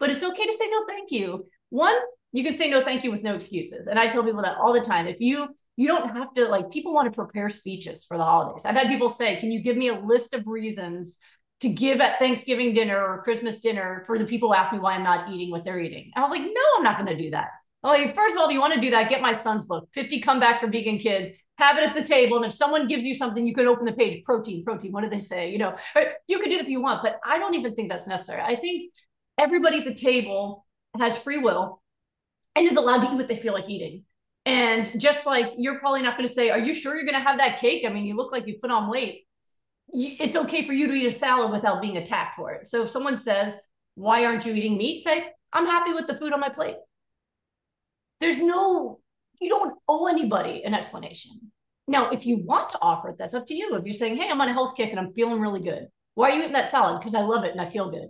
but 0.00 0.10
it's 0.10 0.24
okay 0.24 0.46
to 0.46 0.52
say 0.52 0.68
no, 0.68 0.84
thank 0.88 1.12
you. 1.12 1.46
One, 1.68 1.94
you 2.32 2.42
can 2.42 2.54
say 2.54 2.68
no, 2.68 2.82
thank 2.82 3.04
you 3.04 3.12
with 3.12 3.22
no 3.22 3.36
excuses. 3.36 3.86
And 3.86 4.00
I 4.00 4.08
tell 4.08 4.24
people 4.24 4.42
that 4.42 4.56
all 4.56 4.72
the 4.72 4.80
time. 4.80 5.06
If 5.06 5.20
you 5.20 5.54
you 5.76 5.86
don't 5.86 6.10
have 6.16 6.34
to 6.34 6.48
like 6.48 6.72
people 6.72 6.92
want 6.92 7.06
to 7.06 7.16
prepare 7.16 7.50
speeches 7.50 8.04
for 8.04 8.18
the 8.18 8.24
holidays. 8.24 8.64
I've 8.64 8.74
had 8.74 8.88
people 8.88 9.10
say, 9.10 9.36
can 9.36 9.52
you 9.52 9.60
give 9.60 9.76
me 9.76 9.88
a 9.88 9.98
list 9.98 10.34
of 10.34 10.42
reasons 10.48 11.18
to 11.60 11.68
give 11.68 12.00
at 12.00 12.18
Thanksgiving 12.18 12.74
dinner 12.74 13.00
or 13.00 13.22
Christmas 13.22 13.60
dinner 13.60 14.02
for 14.06 14.18
the 14.18 14.24
people 14.24 14.48
who 14.48 14.54
ask 14.56 14.72
me 14.72 14.80
why 14.80 14.94
I'm 14.94 15.04
not 15.04 15.30
eating 15.30 15.52
what 15.52 15.62
they're 15.62 15.78
eating? 15.78 16.10
And 16.16 16.24
I 16.24 16.28
was 16.28 16.36
like, 16.36 16.42
no, 16.42 16.62
I'm 16.76 16.82
not 16.82 16.98
going 16.98 17.16
to 17.16 17.22
do 17.22 17.30
that. 17.30 17.50
Oh, 17.82 17.96
first 18.14 18.34
of 18.34 18.40
all, 18.40 18.48
if 18.48 18.52
you 18.52 18.60
want 18.60 18.74
to 18.74 18.80
do 18.80 18.90
that, 18.90 19.08
get 19.08 19.22
my 19.22 19.32
son's 19.32 19.64
book, 19.64 19.88
50 19.92 20.20
Comebacks 20.20 20.58
for 20.58 20.66
Vegan 20.66 20.98
Kids. 20.98 21.30
Have 21.56 21.78
it 21.78 21.88
at 21.88 21.94
the 21.94 22.04
table. 22.04 22.36
And 22.36 22.46
if 22.46 22.54
someone 22.54 22.88
gives 22.88 23.04
you 23.04 23.14
something, 23.14 23.46
you 23.46 23.54
can 23.54 23.66
open 23.66 23.84
the 23.84 23.92
page, 23.92 24.22
protein, 24.24 24.64
protein. 24.64 24.92
What 24.92 25.02
do 25.02 25.10
they 25.10 25.20
say? 25.20 25.50
You 25.50 25.58
know, 25.58 25.76
you 26.26 26.38
can 26.38 26.50
do 26.50 26.56
that 26.56 26.64
if 26.64 26.68
you 26.68 26.82
want, 26.82 27.02
but 27.02 27.18
I 27.24 27.38
don't 27.38 27.54
even 27.54 27.74
think 27.74 27.90
that's 27.90 28.06
necessary. 28.06 28.42
I 28.42 28.56
think 28.56 28.92
everybody 29.38 29.78
at 29.78 29.84
the 29.84 29.94
table 29.94 30.66
has 30.98 31.18
free 31.18 31.38
will 31.38 31.82
and 32.54 32.66
is 32.66 32.76
allowed 32.76 33.02
to 33.02 33.12
eat 33.12 33.16
what 33.16 33.28
they 33.28 33.36
feel 33.36 33.54
like 33.54 33.68
eating. 33.68 34.04
And 34.46 34.98
just 34.98 35.26
like 35.26 35.52
you're 35.56 35.78
probably 35.78 36.02
not 36.02 36.16
going 36.16 36.28
to 36.28 36.34
say, 36.34 36.50
Are 36.50 36.58
you 36.58 36.74
sure 36.74 36.94
you're 36.94 37.04
going 37.04 37.14
to 37.14 37.20
have 37.20 37.38
that 37.38 37.60
cake? 37.60 37.84
I 37.86 37.90
mean, 37.90 38.06
you 38.06 38.16
look 38.16 38.32
like 38.32 38.46
you 38.46 38.56
put 38.60 38.70
on 38.70 38.90
weight. 38.90 39.26
It's 39.92 40.36
okay 40.36 40.66
for 40.66 40.72
you 40.72 40.86
to 40.86 40.94
eat 40.94 41.06
a 41.06 41.12
salad 41.12 41.52
without 41.52 41.82
being 41.82 41.96
attacked 41.96 42.36
for 42.36 42.52
it. 42.52 42.66
So 42.66 42.84
if 42.84 42.90
someone 42.90 43.18
says, 43.18 43.54
Why 43.96 44.24
aren't 44.24 44.46
you 44.46 44.54
eating 44.54 44.78
meat? 44.78 45.04
Say, 45.04 45.26
I'm 45.52 45.66
happy 45.66 45.92
with 45.92 46.06
the 46.06 46.16
food 46.16 46.32
on 46.32 46.40
my 46.40 46.48
plate 46.48 46.76
there's 48.20 48.38
no, 48.38 49.00
you 49.40 49.48
don't 49.48 49.78
owe 49.88 50.06
anybody 50.06 50.62
an 50.64 50.74
explanation. 50.74 51.52
Now, 51.88 52.10
if 52.10 52.26
you 52.26 52.38
want 52.38 52.68
to 52.70 52.78
offer 52.80 53.08
it, 53.08 53.16
that's 53.18 53.34
up 53.34 53.46
to 53.48 53.54
you. 53.54 53.74
If 53.74 53.84
you're 53.84 53.94
saying, 53.94 54.16
hey, 54.16 54.30
I'm 54.30 54.40
on 54.40 54.48
a 54.48 54.52
health 54.52 54.76
kick 54.76 54.90
and 54.90 55.00
I'm 55.00 55.12
feeling 55.12 55.40
really 55.40 55.62
good, 55.62 55.86
why 56.14 56.30
are 56.30 56.34
you 56.34 56.40
eating 56.42 56.52
that 56.52 56.68
salad? 56.68 57.00
Because 57.00 57.14
I 57.14 57.22
love 57.22 57.44
it 57.44 57.52
and 57.52 57.60
I 57.60 57.66
feel 57.66 57.90
good. 57.90 58.08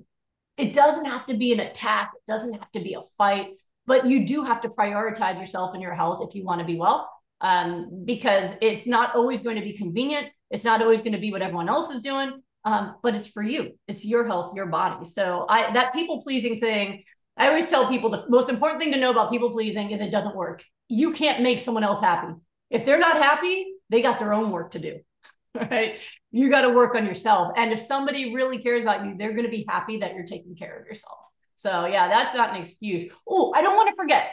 It 0.57 0.75
doesn't 0.75 1.07
have 1.07 1.27
to 1.27 1.35
be 1.35 1.53
an 1.53 1.61
attack, 1.61 2.11
it 2.15 2.31
doesn't 2.31 2.53
have 2.53 2.71
to 2.73 2.81
be 2.81 2.95
a 2.95 3.03
fight, 3.17 3.53
but 3.87 4.07
you 4.07 4.27
do 4.27 4.45
have 4.45 4.61
to 4.63 4.69
prioritize 4.69 5.41
yourself 5.41 5.71
and 5.73 5.83
your 5.83 5.95
health 5.95 6.27
if 6.29 6.35
you 6.35 6.45
want 6.45 6.61
to 6.61 6.67
be 6.67 6.77
well. 6.77 7.11
Um, 7.41 8.05
because 8.05 8.51
it's 8.61 8.87
not 8.87 9.17
always 9.17 9.41
going 9.41 9.57
to 9.57 9.63
be 9.63 9.73
convenient. 9.73 10.29
It's 10.51 10.65
not 10.65 10.83
always 10.83 11.01
going 11.01 11.15
to 11.15 11.19
be 11.19 11.33
what 11.33 11.41
everyone 11.41 11.71
else 11.71 11.91
is 11.91 12.03
doing. 12.03 12.43
Um, 12.67 12.97
but 13.03 13.15
it's 13.15 13.29
for 13.29 13.43
you. 13.43 13.79
It's 13.89 14.05
your 14.05 14.27
health, 14.27 14.55
your 14.55 14.67
body. 14.67 15.07
So 15.07 15.47
I 15.49 15.73
that 15.73 15.95
people 15.95 16.23
pleasing 16.23 16.61
thing, 16.61 17.05
I 17.37 17.49
always 17.49 17.69
tell 17.69 17.89
people 17.89 18.11
the 18.11 18.25
most 18.29 18.49
important 18.49 18.81
thing 18.81 18.93
to 18.93 18.99
know 18.99 19.11
about 19.11 19.31
people 19.31 19.51
pleasing 19.51 19.91
is 19.91 20.01
it 20.01 20.11
doesn't 20.11 20.37
work. 20.37 20.65
You 20.89 21.13
can't 21.13 21.43
make 21.43 21.61
someone 21.61 21.85
else 21.85 22.01
happy. 22.01 22.35
If 22.71 22.85
they're 22.85 22.99
not 22.99 23.17
happy, 23.17 23.67
they 23.89 24.03
got 24.03 24.19
their 24.19 24.33
own 24.33 24.51
work 24.51 24.73
to 24.73 24.79
do. 24.79 25.01
Right? 25.53 25.97
You 26.31 26.49
got 26.49 26.63
to 26.63 26.71
work 26.71 26.95
on 26.95 27.05
yourself. 27.05 27.55
And 27.57 27.73
if 27.73 27.81
somebody 27.81 28.33
really 28.33 28.59
cares 28.59 28.83
about 28.83 29.05
you, 29.05 29.17
they're 29.19 29.33
going 29.33 29.47
to 29.47 29.51
be 29.51 29.67
happy 29.69 29.99
that 29.99 30.15
you're 30.15 30.25
taking 30.25 30.55
care 30.55 30.79
of 30.79 30.87
yourself. 30.87 31.19
So, 31.57 31.87
yeah, 31.87 32.07
that's 32.07 32.37
not 32.37 32.55
an 32.55 32.63
excuse. 32.63 33.13
Oh, 33.29 33.53
I 33.53 33.61
don't 33.61 33.75
want 33.75 33.89
to 33.89 33.97
forget 33.97 34.31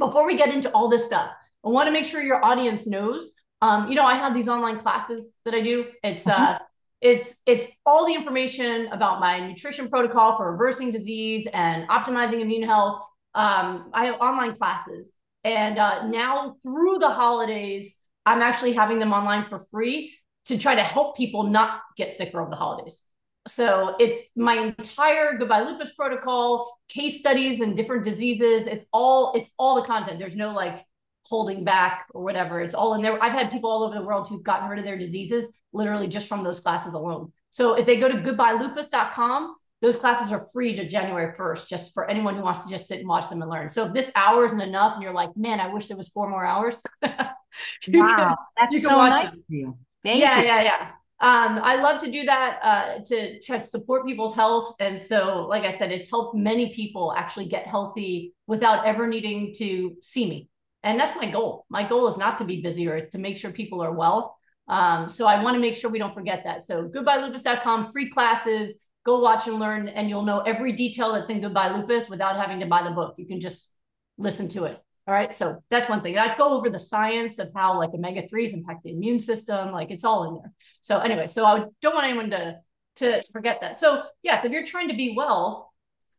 before 0.00 0.26
we 0.26 0.36
get 0.36 0.52
into 0.52 0.70
all 0.72 0.88
this 0.88 1.04
stuff, 1.04 1.30
I 1.64 1.68
want 1.68 1.86
to 1.86 1.92
make 1.92 2.06
sure 2.06 2.20
your 2.20 2.44
audience 2.44 2.86
knows. 2.86 3.34
Um, 3.62 3.88
you 3.88 3.94
know, 3.94 4.04
I 4.04 4.14
have 4.14 4.34
these 4.34 4.48
online 4.48 4.78
classes 4.78 5.36
that 5.44 5.54
I 5.54 5.60
do. 5.60 5.86
It's 6.02 6.26
uh, 6.26 6.34
mm-hmm. 6.34 6.64
It's 7.00 7.34
it's 7.46 7.66
all 7.86 8.06
the 8.06 8.14
information 8.14 8.88
about 8.88 9.20
my 9.20 9.46
nutrition 9.46 9.88
protocol 9.88 10.36
for 10.36 10.52
reversing 10.52 10.90
disease 10.90 11.48
and 11.52 11.88
optimizing 11.88 12.40
immune 12.40 12.62
health. 12.62 13.02
Um, 13.34 13.90
I 13.94 14.06
have 14.06 14.20
online 14.20 14.54
classes, 14.54 15.12
and 15.42 15.78
uh, 15.78 16.06
now 16.08 16.56
through 16.62 16.98
the 16.98 17.08
holidays, 17.08 17.96
I'm 18.26 18.42
actually 18.42 18.74
having 18.74 18.98
them 18.98 19.12
online 19.12 19.46
for 19.46 19.60
free 19.70 20.14
to 20.46 20.58
try 20.58 20.74
to 20.74 20.82
help 20.82 21.16
people 21.16 21.44
not 21.44 21.80
get 21.96 22.12
sick 22.12 22.34
over 22.34 22.50
the 22.50 22.56
holidays. 22.56 23.02
So 23.48 23.96
it's 23.98 24.20
my 24.36 24.56
entire 24.56 25.38
goodbye 25.38 25.62
lupus 25.62 25.92
protocol, 25.94 26.78
case 26.88 27.18
studies 27.20 27.60
and 27.60 27.74
different 27.76 28.04
diseases. 28.04 28.66
It's 28.66 28.84
all 28.92 29.32
it's 29.34 29.50
all 29.58 29.76
the 29.76 29.86
content. 29.86 30.18
There's 30.18 30.36
no 30.36 30.52
like 30.52 30.84
holding 31.22 31.64
back 31.64 32.06
or 32.12 32.22
whatever. 32.22 32.60
It's 32.60 32.74
all 32.74 32.92
in 32.92 33.00
there. 33.00 33.22
I've 33.22 33.32
had 33.32 33.50
people 33.50 33.70
all 33.70 33.84
over 33.84 33.94
the 33.94 34.04
world 34.04 34.28
who've 34.28 34.42
gotten 34.42 34.68
rid 34.68 34.78
of 34.78 34.84
their 34.84 34.98
diseases 34.98 35.50
literally 35.72 36.08
just 36.08 36.28
from 36.28 36.42
those 36.44 36.60
classes 36.60 36.94
alone. 36.94 37.32
So 37.50 37.74
if 37.74 37.86
they 37.86 37.98
go 37.98 38.08
to 38.08 38.18
goodbyelupus.com, 38.18 39.56
those 39.82 39.96
classes 39.96 40.30
are 40.30 40.46
free 40.52 40.76
to 40.76 40.86
January 40.86 41.34
1st, 41.38 41.68
just 41.68 41.94
for 41.94 42.08
anyone 42.08 42.36
who 42.36 42.42
wants 42.42 42.60
to 42.64 42.68
just 42.68 42.86
sit 42.86 43.00
and 43.00 43.08
watch 43.08 43.30
them 43.30 43.40
and 43.40 43.50
learn. 43.50 43.70
So 43.70 43.86
if 43.86 43.94
this 43.94 44.12
hour 44.14 44.44
isn't 44.44 44.60
enough 44.60 44.94
and 44.94 45.02
you're 45.02 45.14
like, 45.14 45.34
man, 45.36 45.58
I 45.58 45.72
wish 45.72 45.88
there 45.88 45.96
was 45.96 46.08
four 46.08 46.28
more 46.28 46.44
hours. 46.44 46.82
wow, 47.02 47.34
can, 47.82 48.36
that's 48.58 48.82
so 48.82 49.06
nice 49.06 49.36
of 49.36 49.42
you. 49.48 49.76
Thank 50.04 50.20
yeah, 50.20 50.40
you. 50.40 50.46
yeah, 50.46 50.62
yeah. 50.62 50.88
Um, 51.22 51.60
I 51.62 51.76
love 51.76 52.00
to 52.02 52.10
do 52.10 52.24
that 52.24 52.58
uh, 52.62 52.98
to 53.06 53.40
try 53.40 53.58
to 53.58 53.64
support 53.64 54.06
people's 54.06 54.34
health. 54.34 54.74
And 54.80 54.98
so, 54.98 55.46
like 55.48 55.64
I 55.64 55.72
said, 55.72 55.92
it's 55.92 56.08
helped 56.08 56.34
many 56.34 56.72
people 56.72 57.12
actually 57.14 57.46
get 57.46 57.66
healthy 57.66 58.34
without 58.46 58.86
ever 58.86 59.06
needing 59.06 59.54
to 59.58 59.96
see 60.02 60.28
me. 60.28 60.48
And 60.82 60.98
that's 60.98 61.16
my 61.16 61.30
goal. 61.30 61.66
My 61.68 61.86
goal 61.86 62.08
is 62.08 62.16
not 62.16 62.38
to 62.38 62.44
be 62.44 62.62
busier, 62.62 62.96
it's 62.96 63.10
to 63.10 63.18
make 63.18 63.36
sure 63.36 63.50
people 63.50 63.82
are 63.82 63.92
well 63.92 64.38
um, 64.70 65.08
so 65.08 65.26
I 65.26 65.42
want 65.42 65.56
to 65.56 65.60
make 65.60 65.76
sure 65.76 65.90
we 65.90 65.98
don't 65.98 66.14
forget 66.14 66.44
that. 66.44 66.62
So 66.62 66.88
goodbyelupus.com, 66.88 67.90
free 67.90 68.08
classes, 68.08 68.76
go 69.04 69.18
watch 69.18 69.48
and 69.48 69.58
learn, 69.58 69.88
and 69.88 70.08
you'll 70.08 70.22
know 70.22 70.38
every 70.40 70.72
detail 70.72 71.12
that's 71.12 71.28
in 71.28 71.40
Goodbye 71.40 71.76
Lupus 71.76 72.08
without 72.08 72.36
having 72.36 72.60
to 72.60 72.66
buy 72.66 72.84
the 72.84 72.92
book. 72.92 73.16
You 73.18 73.26
can 73.26 73.40
just 73.40 73.68
listen 74.16 74.48
to 74.50 74.66
it. 74.66 74.78
All 75.08 75.14
right. 75.14 75.34
So 75.34 75.60
that's 75.70 75.90
one 75.90 76.02
thing. 76.02 76.16
I 76.16 76.36
go 76.36 76.56
over 76.56 76.70
the 76.70 76.78
science 76.78 77.40
of 77.40 77.50
how 77.52 77.76
like 77.78 77.90
omega 77.90 78.22
3s 78.22 78.52
impact 78.52 78.84
the 78.84 78.92
immune 78.92 79.18
system. 79.18 79.72
Like 79.72 79.90
it's 79.90 80.04
all 80.04 80.28
in 80.28 80.34
there. 80.36 80.52
So 80.82 81.00
anyway, 81.00 81.26
so 81.26 81.44
I 81.44 81.64
don't 81.82 81.94
want 81.94 82.06
anyone 82.06 82.30
to 82.30 82.58
to 82.96 83.22
forget 83.32 83.58
that. 83.62 83.76
So 83.76 84.04
yes, 84.22 84.44
if 84.44 84.52
you're 84.52 84.66
trying 84.66 84.88
to 84.88 84.94
be 84.94 85.14
well, 85.16 85.72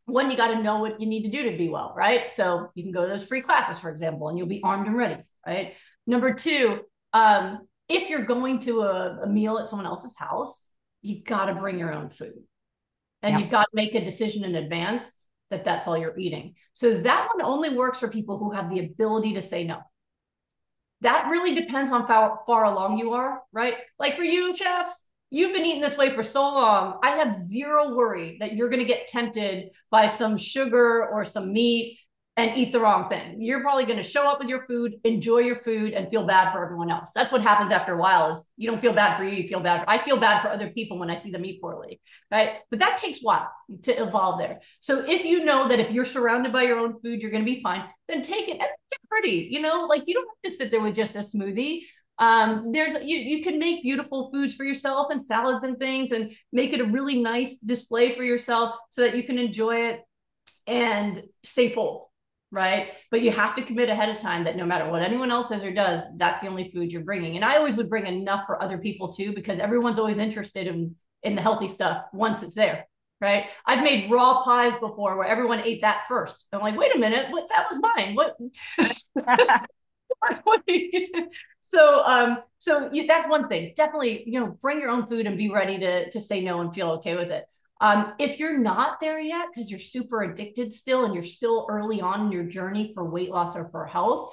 one, 0.04 0.30
you 0.30 0.36
got 0.36 0.48
to 0.48 0.62
know 0.62 0.80
what 0.80 1.00
you 1.00 1.06
need 1.06 1.22
to 1.22 1.30
do 1.30 1.50
to 1.50 1.56
be 1.56 1.70
well, 1.70 1.94
right? 1.96 2.28
So 2.28 2.68
you 2.74 2.82
can 2.82 2.92
go 2.92 3.02
to 3.02 3.08
those 3.08 3.24
free 3.24 3.40
classes, 3.40 3.78
for 3.78 3.88
example, 3.88 4.28
and 4.28 4.36
you'll 4.36 4.46
be 4.46 4.60
armed 4.62 4.86
and 4.86 4.96
ready, 4.96 5.22
right? 5.46 5.74
Number 6.06 6.34
two, 6.34 6.82
um, 7.14 7.66
if 7.94 8.08
you're 8.08 8.24
going 8.24 8.58
to 8.60 8.82
a, 8.82 9.22
a 9.22 9.26
meal 9.26 9.58
at 9.58 9.68
someone 9.68 9.86
else's 9.86 10.16
house, 10.16 10.66
you 11.02 11.22
got 11.22 11.46
to 11.46 11.54
bring 11.54 11.78
your 11.78 11.92
own 11.92 12.08
food. 12.08 12.42
And 13.22 13.32
yep. 13.32 13.40
you've 13.40 13.50
got 13.50 13.64
to 13.64 13.74
make 13.74 13.94
a 13.94 14.04
decision 14.04 14.44
in 14.44 14.54
advance 14.54 15.10
that 15.50 15.64
that's 15.64 15.86
all 15.86 15.96
you're 15.96 16.18
eating. 16.18 16.54
So 16.72 17.00
that 17.00 17.28
one 17.34 17.44
only 17.44 17.70
works 17.70 17.98
for 17.98 18.08
people 18.08 18.38
who 18.38 18.52
have 18.52 18.70
the 18.70 18.80
ability 18.80 19.34
to 19.34 19.42
say 19.42 19.64
no. 19.64 19.78
That 21.02 21.28
really 21.28 21.54
depends 21.54 21.90
on 21.90 22.06
how 22.06 22.40
far 22.46 22.64
along 22.64 22.98
you 22.98 23.12
are, 23.12 23.42
right? 23.52 23.74
Like 23.98 24.16
for 24.16 24.22
you, 24.22 24.56
chef, 24.56 24.92
you've 25.30 25.52
been 25.52 25.64
eating 25.64 25.82
this 25.82 25.98
way 25.98 26.14
for 26.14 26.22
so 26.22 26.42
long. 26.42 26.98
I 27.02 27.16
have 27.16 27.34
zero 27.34 27.94
worry 27.94 28.38
that 28.40 28.54
you're 28.54 28.68
going 28.68 28.80
to 28.80 28.86
get 28.86 29.08
tempted 29.08 29.70
by 29.90 30.06
some 30.06 30.36
sugar 30.36 31.08
or 31.08 31.24
some 31.24 31.52
meat 31.52 31.98
and 32.36 32.56
eat 32.56 32.72
the 32.72 32.80
wrong 32.80 33.10
thing. 33.10 33.42
You're 33.42 33.60
probably 33.60 33.84
going 33.84 33.98
to 33.98 34.02
show 34.02 34.26
up 34.26 34.38
with 34.38 34.48
your 34.48 34.64
food, 34.66 34.94
enjoy 35.04 35.38
your 35.38 35.56
food, 35.56 35.92
and 35.92 36.08
feel 36.08 36.24
bad 36.24 36.50
for 36.50 36.64
everyone 36.64 36.90
else. 36.90 37.10
That's 37.14 37.30
what 37.30 37.42
happens 37.42 37.70
after 37.70 37.92
a 37.92 37.98
while. 37.98 38.32
Is 38.32 38.44
you 38.56 38.70
don't 38.70 38.80
feel 38.80 38.94
bad 38.94 39.18
for 39.18 39.24
you, 39.24 39.36
you 39.36 39.48
feel 39.48 39.60
bad. 39.60 39.84
For, 39.84 39.90
I 39.90 40.02
feel 40.02 40.16
bad 40.16 40.40
for 40.40 40.48
other 40.48 40.70
people 40.70 40.98
when 40.98 41.10
I 41.10 41.16
see 41.16 41.30
them 41.30 41.44
eat 41.44 41.60
poorly, 41.60 42.00
right? 42.30 42.56
But 42.70 42.78
that 42.78 42.96
takes 42.96 43.18
a 43.18 43.22
while 43.22 43.52
to 43.82 44.02
evolve 44.02 44.38
there. 44.38 44.60
So 44.80 45.04
if 45.06 45.26
you 45.26 45.44
know 45.44 45.68
that 45.68 45.78
if 45.78 45.90
you're 45.90 46.06
surrounded 46.06 46.54
by 46.54 46.62
your 46.62 46.78
own 46.78 46.98
food, 47.02 47.20
you're 47.20 47.30
going 47.30 47.44
to 47.44 47.50
be 47.50 47.60
fine, 47.60 47.84
then 48.08 48.22
take 48.22 48.48
it 48.48 48.52
and 48.52 48.60
get 48.60 49.08
pretty. 49.10 49.48
You 49.50 49.60
know, 49.60 49.84
like 49.84 50.04
you 50.06 50.14
don't 50.14 50.28
have 50.28 50.50
to 50.50 50.56
sit 50.56 50.70
there 50.70 50.80
with 50.80 50.94
just 50.94 51.16
a 51.16 51.20
smoothie. 51.20 51.82
Um, 52.18 52.72
there's 52.72 52.94
you 53.02 53.18
you 53.18 53.42
can 53.42 53.58
make 53.58 53.82
beautiful 53.82 54.30
foods 54.30 54.54
for 54.54 54.64
yourself 54.64 55.08
and 55.10 55.22
salads 55.22 55.64
and 55.64 55.78
things, 55.78 56.12
and 56.12 56.32
make 56.50 56.72
it 56.72 56.80
a 56.80 56.84
really 56.84 57.20
nice 57.20 57.58
display 57.58 58.14
for 58.14 58.22
yourself 58.22 58.74
so 58.90 59.02
that 59.02 59.16
you 59.16 59.22
can 59.22 59.38
enjoy 59.38 59.88
it 59.88 60.00
and 60.66 61.22
stay 61.42 61.70
full 61.70 62.11
right? 62.52 62.90
But 63.10 63.22
you 63.22 63.32
have 63.32 63.54
to 63.56 63.62
commit 63.62 63.88
ahead 63.88 64.10
of 64.10 64.18
time 64.18 64.44
that 64.44 64.56
no 64.56 64.66
matter 64.66 64.88
what 64.88 65.02
anyone 65.02 65.30
else 65.30 65.48
says 65.48 65.64
or 65.64 65.72
does, 65.72 66.04
that's 66.18 66.42
the 66.42 66.48
only 66.48 66.70
food 66.70 66.92
you're 66.92 67.02
bringing. 67.02 67.34
And 67.34 67.44
I 67.44 67.56
always 67.56 67.76
would 67.76 67.88
bring 67.88 68.06
enough 68.06 68.44
for 68.46 68.62
other 68.62 68.78
people 68.78 69.10
too, 69.12 69.32
because 69.34 69.58
everyone's 69.58 69.98
always 69.98 70.18
interested 70.18 70.68
in 70.68 70.94
in 71.24 71.34
the 71.34 71.40
healthy 71.42 71.68
stuff 71.68 72.04
once 72.12 72.42
it's 72.42 72.54
there, 72.54 72.86
right? 73.20 73.46
I've 73.64 73.82
made 73.82 74.10
raw 74.10 74.42
pies 74.42 74.76
before 74.78 75.16
where 75.16 75.26
everyone 75.26 75.60
ate 75.60 75.82
that 75.82 76.02
first. 76.08 76.46
I'm 76.52 76.60
like, 76.60 76.76
wait 76.76 76.94
a 76.94 76.98
minute, 76.98 77.30
what? 77.30 77.48
That 77.48 77.68
was 77.70 77.80
mine. 77.80 78.14
What? 78.14 78.36
what 80.44 80.62
so 81.60 82.04
um 82.04 82.38
so 82.58 82.90
you, 82.92 83.06
that's 83.06 83.28
one 83.28 83.48
thing 83.48 83.72
definitely 83.76 84.24
you 84.26 84.38
know 84.38 84.46
bring 84.60 84.80
your 84.80 84.90
own 84.90 85.06
food 85.06 85.26
and 85.26 85.38
be 85.38 85.50
ready 85.50 85.78
to 85.78 86.10
to 86.10 86.20
say 86.20 86.42
no 86.42 86.60
and 86.60 86.74
feel 86.74 86.90
okay 86.90 87.16
with 87.16 87.30
it 87.30 87.44
um, 87.82 88.14
if 88.20 88.38
you're 88.38 88.58
not 88.58 89.00
there 89.00 89.18
yet, 89.18 89.48
because 89.52 89.68
you're 89.68 89.80
super 89.80 90.22
addicted 90.22 90.72
still 90.72 91.04
and 91.04 91.14
you're 91.14 91.24
still 91.24 91.66
early 91.68 92.00
on 92.00 92.26
in 92.26 92.32
your 92.32 92.44
journey 92.44 92.92
for 92.94 93.10
weight 93.10 93.28
loss 93.28 93.56
or 93.56 93.68
for 93.68 93.86
health, 93.86 94.32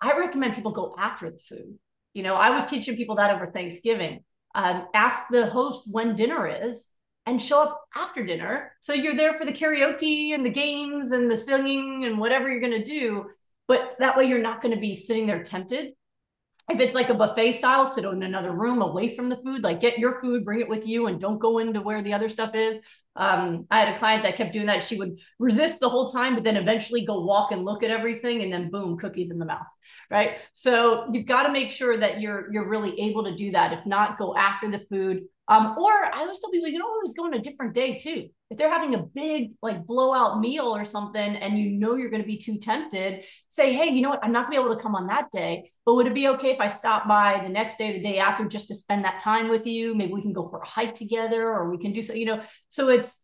I 0.00 0.18
recommend 0.18 0.54
people 0.54 0.72
go 0.72 0.96
after 0.98 1.30
the 1.30 1.38
food. 1.38 1.78
You 2.12 2.24
know, 2.24 2.34
I 2.34 2.50
was 2.50 2.68
teaching 2.68 2.96
people 2.96 3.14
that 3.16 3.32
over 3.32 3.52
Thanksgiving. 3.52 4.24
Um, 4.52 4.86
ask 4.94 5.28
the 5.30 5.46
host 5.46 5.84
when 5.88 6.16
dinner 6.16 6.48
is 6.48 6.88
and 7.24 7.40
show 7.40 7.62
up 7.62 7.80
after 7.94 8.26
dinner. 8.26 8.72
So 8.80 8.94
you're 8.94 9.14
there 9.14 9.34
for 9.34 9.44
the 9.44 9.52
karaoke 9.52 10.34
and 10.34 10.44
the 10.44 10.50
games 10.50 11.12
and 11.12 11.30
the 11.30 11.36
singing 11.36 12.04
and 12.04 12.18
whatever 12.18 12.50
you're 12.50 12.60
going 12.60 12.82
to 12.82 12.84
do. 12.84 13.26
But 13.68 13.94
that 14.00 14.16
way 14.16 14.24
you're 14.24 14.42
not 14.42 14.60
going 14.60 14.74
to 14.74 14.80
be 14.80 14.96
sitting 14.96 15.28
there 15.28 15.44
tempted 15.44 15.92
if 16.68 16.80
it's 16.80 16.94
like 16.94 17.08
a 17.08 17.14
buffet 17.14 17.52
style, 17.52 17.86
sit 17.86 18.04
in 18.04 18.22
another 18.22 18.52
room 18.52 18.82
away 18.82 19.16
from 19.16 19.28
the 19.28 19.36
food, 19.36 19.62
like 19.62 19.80
get 19.80 19.98
your 19.98 20.20
food, 20.20 20.44
bring 20.44 20.60
it 20.60 20.68
with 20.68 20.86
you, 20.86 21.06
and 21.06 21.20
don't 21.20 21.38
go 21.38 21.58
into 21.58 21.80
where 21.80 22.02
the 22.02 22.12
other 22.12 22.28
stuff 22.28 22.54
is. 22.54 22.80
Um, 23.16 23.66
I 23.70 23.80
had 23.80 23.94
a 23.94 23.98
client 23.98 24.22
that 24.22 24.36
kept 24.36 24.52
doing 24.52 24.66
that. 24.66 24.84
She 24.84 24.96
would 24.96 25.18
resist 25.38 25.80
the 25.80 25.88
whole 25.88 26.08
time, 26.08 26.34
but 26.34 26.44
then 26.44 26.56
eventually 26.56 27.04
go 27.04 27.24
walk 27.24 27.50
and 27.50 27.64
look 27.64 27.82
at 27.82 27.90
everything, 27.90 28.42
and 28.42 28.52
then 28.52 28.70
boom, 28.70 28.96
cookies 28.96 29.30
in 29.30 29.38
the 29.38 29.44
mouth. 29.44 29.66
Right. 30.10 30.38
So 30.52 31.08
you've 31.12 31.26
got 31.26 31.44
to 31.44 31.52
make 31.52 31.70
sure 31.70 31.96
that 31.96 32.20
you're 32.20 32.52
you're 32.52 32.68
really 32.68 32.98
able 33.00 33.24
to 33.24 33.34
do 33.34 33.50
that. 33.52 33.72
If 33.72 33.86
not, 33.86 34.18
go 34.18 34.36
after 34.36 34.70
the 34.70 34.86
food. 34.90 35.24
Um, 35.48 35.76
or 35.78 35.90
I 35.90 36.18
always 36.18 36.40
tell 36.40 36.50
people 36.50 36.68
you 36.68 36.78
can 36.78 36.82
always 36.82 37.14
go 37.14 37.24
on 37.24 37.34
a 37.34 37.40
different 37.40 37.72
day 37.72 37.96
too. 37.96 38.28
If 38.50 38.58
they're 38.58 38.70
having 38.70 38.94
a 38.94 39.02
big 39.02 39.52
like 39.62 39.86
blowout 39.86 40.40
meal 40.40 40.66
or 40.66 40.84
something 40.84 41.36
and 41.36 41.58
you 41.58 41.70
know 41.70 41.94
you're 41.94 42.10
going 42.10 42.22
to 42.22 42.26
be 42.26 42.36
too 42.36 42.58
tempted, 42.58 43.24
say, 43.48 43.72
hey, 43.72 43.90
you 43.90 44.02
know 44.02 44.10
what? 44.10 44.22
I'm 44.22 44.32
not 44.32 44.50
going 44.50 44.56
to 44.56 44.62
be 44.62 44.66
able 44.66 44.76
to 44.76 44.82
come 44.82 44.94
on 44.94 45.06
that 45.06 45.30
day, 45.32 45.70
but 45.86 45.94
would 45.94 46.06
it 46.06 46.14
be 46.14 46.28
okay 46.28 46.50
if 46.50 46.60
I 46.60 46.68
stop 46.68 47.08
by 47.08 47.40
the 47.42 47.48
next 47.48 47.78
day, 47.78 47.92
the 47.92 48.02
day 48.02 48.18
after, 48.18 48.44
just 48.46 48.68
to 48.68 48.74
spend 48.74 49.04
that 49.04 49.20
time 49.20 49.48
with 49.48 49.66
you? 49.66 49.94
Maybe 49.94 50.12
we 50.12 50.22
can 50.22 50.34
go 50.34 50.48
for 50.48 50.60
a 50.60 50.66
hike 50.66 50.94
together 50.94 51.42
or 51.42 51.70
we 51.70 51.78
can 51.78 51.92
do 51.92 52.02
so, 52.02 52.12
you 52.12 52.26
know. 52.26 52.42
So 52.68 52.88
it's 52.88 53.18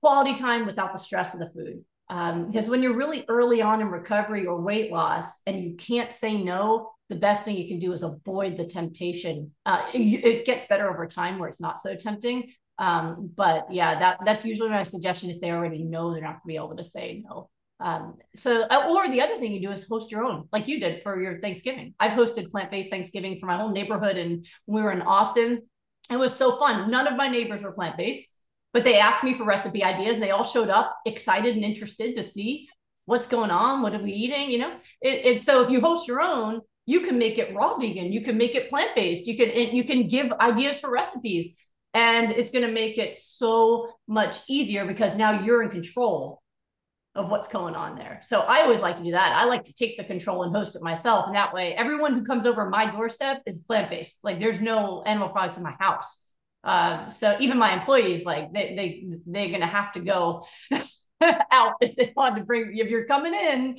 quality 0.00 0.34
time 0.34 0.66
without 0.66 0.92
the 0.92 0.98
stress 0.98 1.34
of 1.34 1.40
the 1.40 1.50
food. 1.50 1.84
Um, 2.08 2.48
because 2.48 2.68
when 2.68 2.82
you're 2.82 2.96
really 2.96 3.24
early 3.28 3.62
on 3.62 3.80
in 3.80 3.88
recovery 3.88 4.44
or 4.46 4.60
weight 4.60 4.92
loss 4.92 5.40
and 5.46 5.62
you 5.62 5.76
can't 5.76 6.12
say 6.12 6.42
no, 6.42 6.90
the 7.12 7.18
best 7.18 7.44
thing 7.44 7.58
you 7.58 7.68
can 7.68 7.78
do 7.78 7.92
is 7.92 8.02
avoid 8.02 8.56
the 8.56 8.64
temptation. 8.64 9.52
Uh, 9.66 9.86
it, 9.92 10.24
it, 10.24 10.46
gets 10.46 10.66
better 10.66 10.88
over 10.88 11.06
time 11.06 11.38
where 11.38 11.48
it's 11.48 11.60
not 11.60 11.78
so 11.78 11.94
tempting. 11.94 12.52
Um, 12.78 13.30
but 13.36 13.66
yeah, 13.70 13.98
that 13.98 14.20
that's 14.24 14.46
usually 14.46 14.70
my 14.70 14.82
suggestion 14.82 15.28
if 15.28 15.40
they 15.40 15.50
already 15.50 15.84
know 15.84 16.10
they're 16.10 16.22
not 16.22 16.40
going 16.40 16.40
to 16.40 16.46
be 16.48 16.56
able 16.56 16.76
to 16.76 16.84
say 16.84 17.22
no. 17.28 17.50
Um, 17.80 18.14
so, 18.34 18.62
uh, 18.62 18.88
or 18.88 19.08
the 19.08 19.20
other 19.20 19.36
thing 19.36 19.52
you 19.52 19.60
do 19.60 19.72
is 19.72 19.86
host 19.86 20.10
your 20.10 20.24
own, 20.24 20.48
like 20.52 20.68
you 20.68 20.80
did 20.80 21.02
for 21.02 21.20
your 21.20 21.38
Thanksgiving. 21.40 21.94
I've 22.00 22.12
hosted 22.12 22.50
plant 22.50 22.70
based 22.70 22.90
Thanksgiving 22.90 23.38
for 23.38 23.46
my 23.46 23.58
whole 23.58 23.72
neighborhood, 23.72 24.16
and 24.16 24.46
we 24.66 24.80
were 24.80 24.92
in 24.92 25.02
Austin, 25.02 25.62
it 26.10 26.16
was 26.16 26.34
so 26.34 26.56
fun. 26.58 26.90
None 26.90 27.06
of 27.06 27.16
my 27.16 27.28
neighbors 27.28 27.62
were 27.62 27.72
plant 27.72 27.96
based, 27.98 28.24
but 28.72 28.84
they 28.84 28.98
asked 28.98 29.24
me 29.24 29.34
for 29.34 29.44
recipe 29.44 29.84
ideas, 29.84 30.14
and 30.14 30.22
they 30.22 30.30
all 30.30 30.44
showed 30.44 30.70
up 30.70 30.96
excited 31.04 31.56
and 31.56 31.64
interested 31.64 32.16
to 32.16 32.22
see 32.22 32.68
what's 33.04 33.26
going 33.26 33.50
on, 33.50 33.82
what 33.82 33.94
are 33.94 34.02
we 34.02 34.12
eating, 34.12 34.50
you 34.50 34.58
know. 34.58 34.74
It, 35.00 35.26
it 35.26 35.42
so 35.42 35.62
if 35.62 35.70
you 35.70 35.80
host 35.80 36.08
your 36.08 36.20
own, 36.20 36.60
you 36.86 37.00
can 37.00 37.18
make 37.18 37.38
it 37.38 37.54
raw 37.54 37.76
vegan, 37.76 38.12
you 38.12 38.22
can 38.22 38.36
make 38.36 38.54
it 38.54 38.68
plant 38.68 38.94
based, 38.94 39.26
you 39.26 39.36
can 39.36 39.74
you 39.74 39.84
can 39.84 40.08
give 40.08 40.32
ideas 40.32 40.78
for 40.78 40.90
recipes, 40.90 41.54
and 41.94 42.30
it's 42.30 42.50
going 42.50 42.66
to 42.66 42.72
make 42.72 42.98
it 42.98 43.16
so 43.16 43.92
much 44.08 44.38
easier 44.48 44.86
because 44.86 45.16
now 45.16 45.42
you're 45.42 45.62
in 45.62 45.70
control 45.70 46.42
of 47.14 47.30
what's 47.30 47.48
going 47.48 47.74
on 47.74 47.94
there. 47.94 48.22
So 48.24 48.40
I 48.40 48.62
always 48.62 48.80
like 48.80 48.96
to 48.96 49.04
do 49.04 49.10
that. 49.10 49.36
I 49.36 49.44
like 49.44 49.64
to 49.64 49.74
take 49.74 49.98
the 49.98 50.04
control 50.04 50.44
and 50.44 50.56
host 50.56 50.76
it 50.76 50.82
myself. 50.82 51.26
And 51.26 51.36
that 51.36 51.52
way, 51.52 51.74
everyone 51.74 52.14
who 52.14 52.24
comes 52.24 52.46
over 52.46 52.68
my 52.70 52.90
doorstep 52.90 53.42
is 53.44 53.62
plant 53.62 53.90
based. 53.90 54.18
Like 54.22 54.38
there's 54.38 54.60
no 54.60 55.02
animal 55.02 55.28
products 55.28 55.58
in 55.58 55.62
my 55.62 55.76
house. 55.78 56.20
Uh, 56.64 57.08
so 57.08 57.36
even 57.40 57.58
my 57.58 57.74
employees, 57.74 58.24
like 58.24 58.52
they 58.52 58.74
they 58.74 59.18
they're 59.26 59.50
gonna 59.50 59.66
have 59.66 59.92
to 59.92 60.00
go 60.00 60.46
out 61.50 61.74
if 61.80 61.96
they 61.96 62.12
want 62.16 62.36
to 62.36 62.44
bring. 62.44 62.76
If 62.76 62.88
you're 62.88 63.06
coming 63.06 63.34
in, 63.34 63.78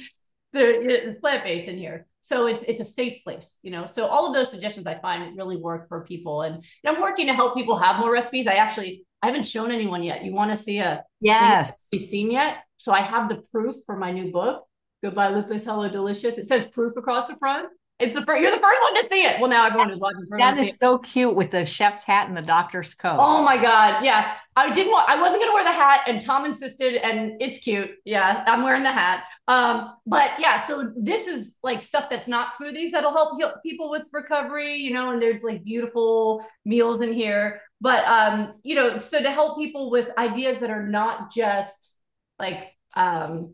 there 0.52 0.72
is 0.72 1.16
plant 1.16 1.44
based 1.44 1.68
in 1.68 1.78
here. 1.78 2.06
So 2.25 2.48
it's 2.48 2.63
it's 2.63 2.80
a 2.80 2.86
safe 2.86 3.22
place, 3.25 3.58
you 3.63 3.70
know. 3.70 3.86
So 3.86 4.08
all 4.08 4.25
of 4.25 4.34
those 4.34 4.50
suggestions 4.50 4.88
I 4.88 4.98
find 4.98 5.36
really 5.36 5.58
work 5.58 5.89
for 5.89 6.06
people, 6.06 6.44
and, 6.44 6.56
and 6.56 6.63
I'm 6.96 7.01
working 7.01 7.27
to 7.27 7.34
help 7.34 7.53
people 7.53 7.77
have 7.77 8.00
more 8.00 8.13
recipes. 8.13 8.48
I 8.48 8.53
actually 8.53 9.06
I 9.22 9.27
haven't 9.27 9.44
shown 9.44 9.74
anyone 9.74 10.01
yet. 10.03 10.24
You 10.24 10.34
want 10.34 10.50
to 10.51 10.56
see 10.56 10.77
a 10.80 11.03
yes? 11.20 11.89
Be 11.92 12.08
seen 12.08 12.32
yet? 12.32 12.60
So 12.77 12.94
I 12.94 13.01
have 13.01 13.27
the 13.27 13.44
proof 13.51 13.75
for 13.86 13.98
my 13.98 14.13
new 14.13 14.32
book, 14.32 14.63
Goodbye 15.03 15.30
Lupus, 15.36 15.65
Hello 15.65 15.89
Delicious. 15.89 16.38
It 16.38 16.48
says 16.48 16.63
proof 16.72 16.96
across 16.96 17.27
the 17.27 17.36
front. 17.36 17.68
It's 18.00 18.14
the 18.14 18.26
first, 18.26 18.42
you're 18.42 18.52
the 18.52 18.60
first 18.60 18.82
one 18.82 19.02
to 19.02 19.08
see 19.08 19.24
it. 19.24 19.40
Well, 19.40 19.50
now 19.50 19.66
everyone 19.68 19.92
is 19.92 20.00
watching. 20.00 20.26
That 20.38 20.58
is 20.58 20.78
so 20.78 20.98
cute 20.98 21.36
with 21.36 21.52
the 21.52 21.66
chef's 21.66 22.04
hat 22.04 22.28
and 22.28 22.36
the 22.36 22.42
doctor's 22.42 22.96
coat. 22.96 23.18
Oh 23.20 23.44
my 23.44 23.56
god, 23.56 24.04
yeah. 24.04 24.34
I 24.56 24.72
didn't 24.74 24.92
want. 24.92 25.10
I 25.10 25.20
wasn't 25.22 25.42
gonna 25.42 25.54
wear 25.54 25.64
the 25.64 25.72
hat, 25.72 26.02
and 26.08 26.22
Tom 26.22 26.46
insisted, 26.46 26.96
and 26.96 27.42
it's 27.42 27.60
cute. 27.60 27.92
Yeah, 28.04 28.44
I'm 28.46 28.64
wearing 28.64 28.84
the 28.84 28.92
hat. 28.92 29.24
Um, 29.48 29.94
but 30.06 30.32
yeah, 30.40 30.62
so 30.62 30.92
this 30.98 31.28
is 31.28 31.56
like 31.64 31.82
stuff 31.82 32.06
that's 32.10 32.28
not 32.28 32.52
smoothies 32.54 32.92
that'll 32.92 33.14
help 33.14 33.40
people 33.64 33.90
with 33.90 34.10
recovery. 34.12 34.76
You 34.76 34.94
know, 34.94 35.12
and 35.12 35.22
there's 35.22 35.44
like 35.44 35.64
beautiful 35.64 36.46
meals 36.66 37.02
in 37.02 37.14
here. 37.14 37.62
But 37.80 38.06
um, 38.06 38.54
you 38.64 38.76
know, 38.76 39.00
so 39.00 39.22
to 39.22 39.32
help 39.32 39.58
people 39.58 39.90
with 39.92 40.10
ideas 40.18 40.60
that 40.60 40.72
are 40.72 40.88
not 40.88 41.32
just 41.32 41.94
like 42.40 42.74
um, 42.96 43.54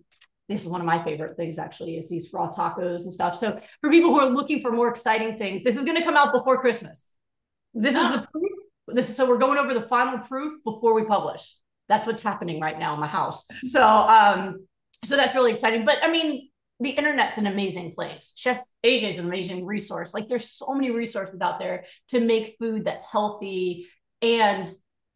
this 0.50 0.64
is 0.64 0.68
one 0.68 0.82
of 0.82 0.88
my 0.88 1.02
favorite 1.04 1.38
things 1.38 1.60
actually 1.60 1.96
is 1.98 2.10
these 2.10 2.34
raw 2.34 2.52
tacos 2.52 3.04
and 3.04 3.14
stuff. 3.14 3.38
So 3.38 3.60
for 3.82 3.90
people 3.92 4.10
who 4.10 4.20
are 4.20 4.30
looking 4.30 4.62
for 4.62 4.72
more 4.72 4.90
exciting 4.90 5.38
things, 5.38 5.64
this 5.64 5.78
is 5.78 5.86
going 5.86 5.96
to 5.96 6.04
come 6.04 6.18
out 6.18 6.34
before 6.34 6.58
Christmas. 6.58 7.08
This 7.74 7.96
is 7.96 8.12
the 8.12 8.28
proof. 8.32 8.52
This 8.88 9.10
is 9.10 9.16
so 9.16 9.30
we're 9.30 9.38
going 9.38 9.60
over 9.60 9.76
the 9.76 9.84
final 9.84 10.18
proof 10.18 10.62
before 10.64 10.96
we 10.96 11.06
publish. 11.06 11.56
That's 11.88 12.08
what's 12.08 12.24
happening 12.24 12.60
right 12.60 12.78
now 12.78 12.96
in 12.96 13.00
my 13.00 13.08
house. 13.08 13.46
So 13.66 13.84
um, 13.86 14.66
so 15.06 15.16
that's 15.16 15.36
really 15.36 15.52
exciting. 15.52 15.86
But 15.86 16.00
I 16.02 16.12
mean, 16.12 16.50
the 16.80 16.90
internet's 16.90 17.38
an 17.38 17.46
amazing 17.46 17.94
place. 17.94 18.34
Chef 18.36 18.60
AJ 18.84 19.12
is 19.12 19.20
an 19.20 19.26
amazing 19.26 19.66
resource. 19.66 20.16
Like 20.16 20.28
there's 20.28 20.50
so 20.50 20.74
many 20.74 20.90
resources 20.90 21.40
out 21.42 21.60
there 21.60 21.86
to 22.10 22.20
make 22.20 22.56
food 22.60 22.86
that's 22.86 23.06
healthy 23.06 23.88
and 24.22 24.68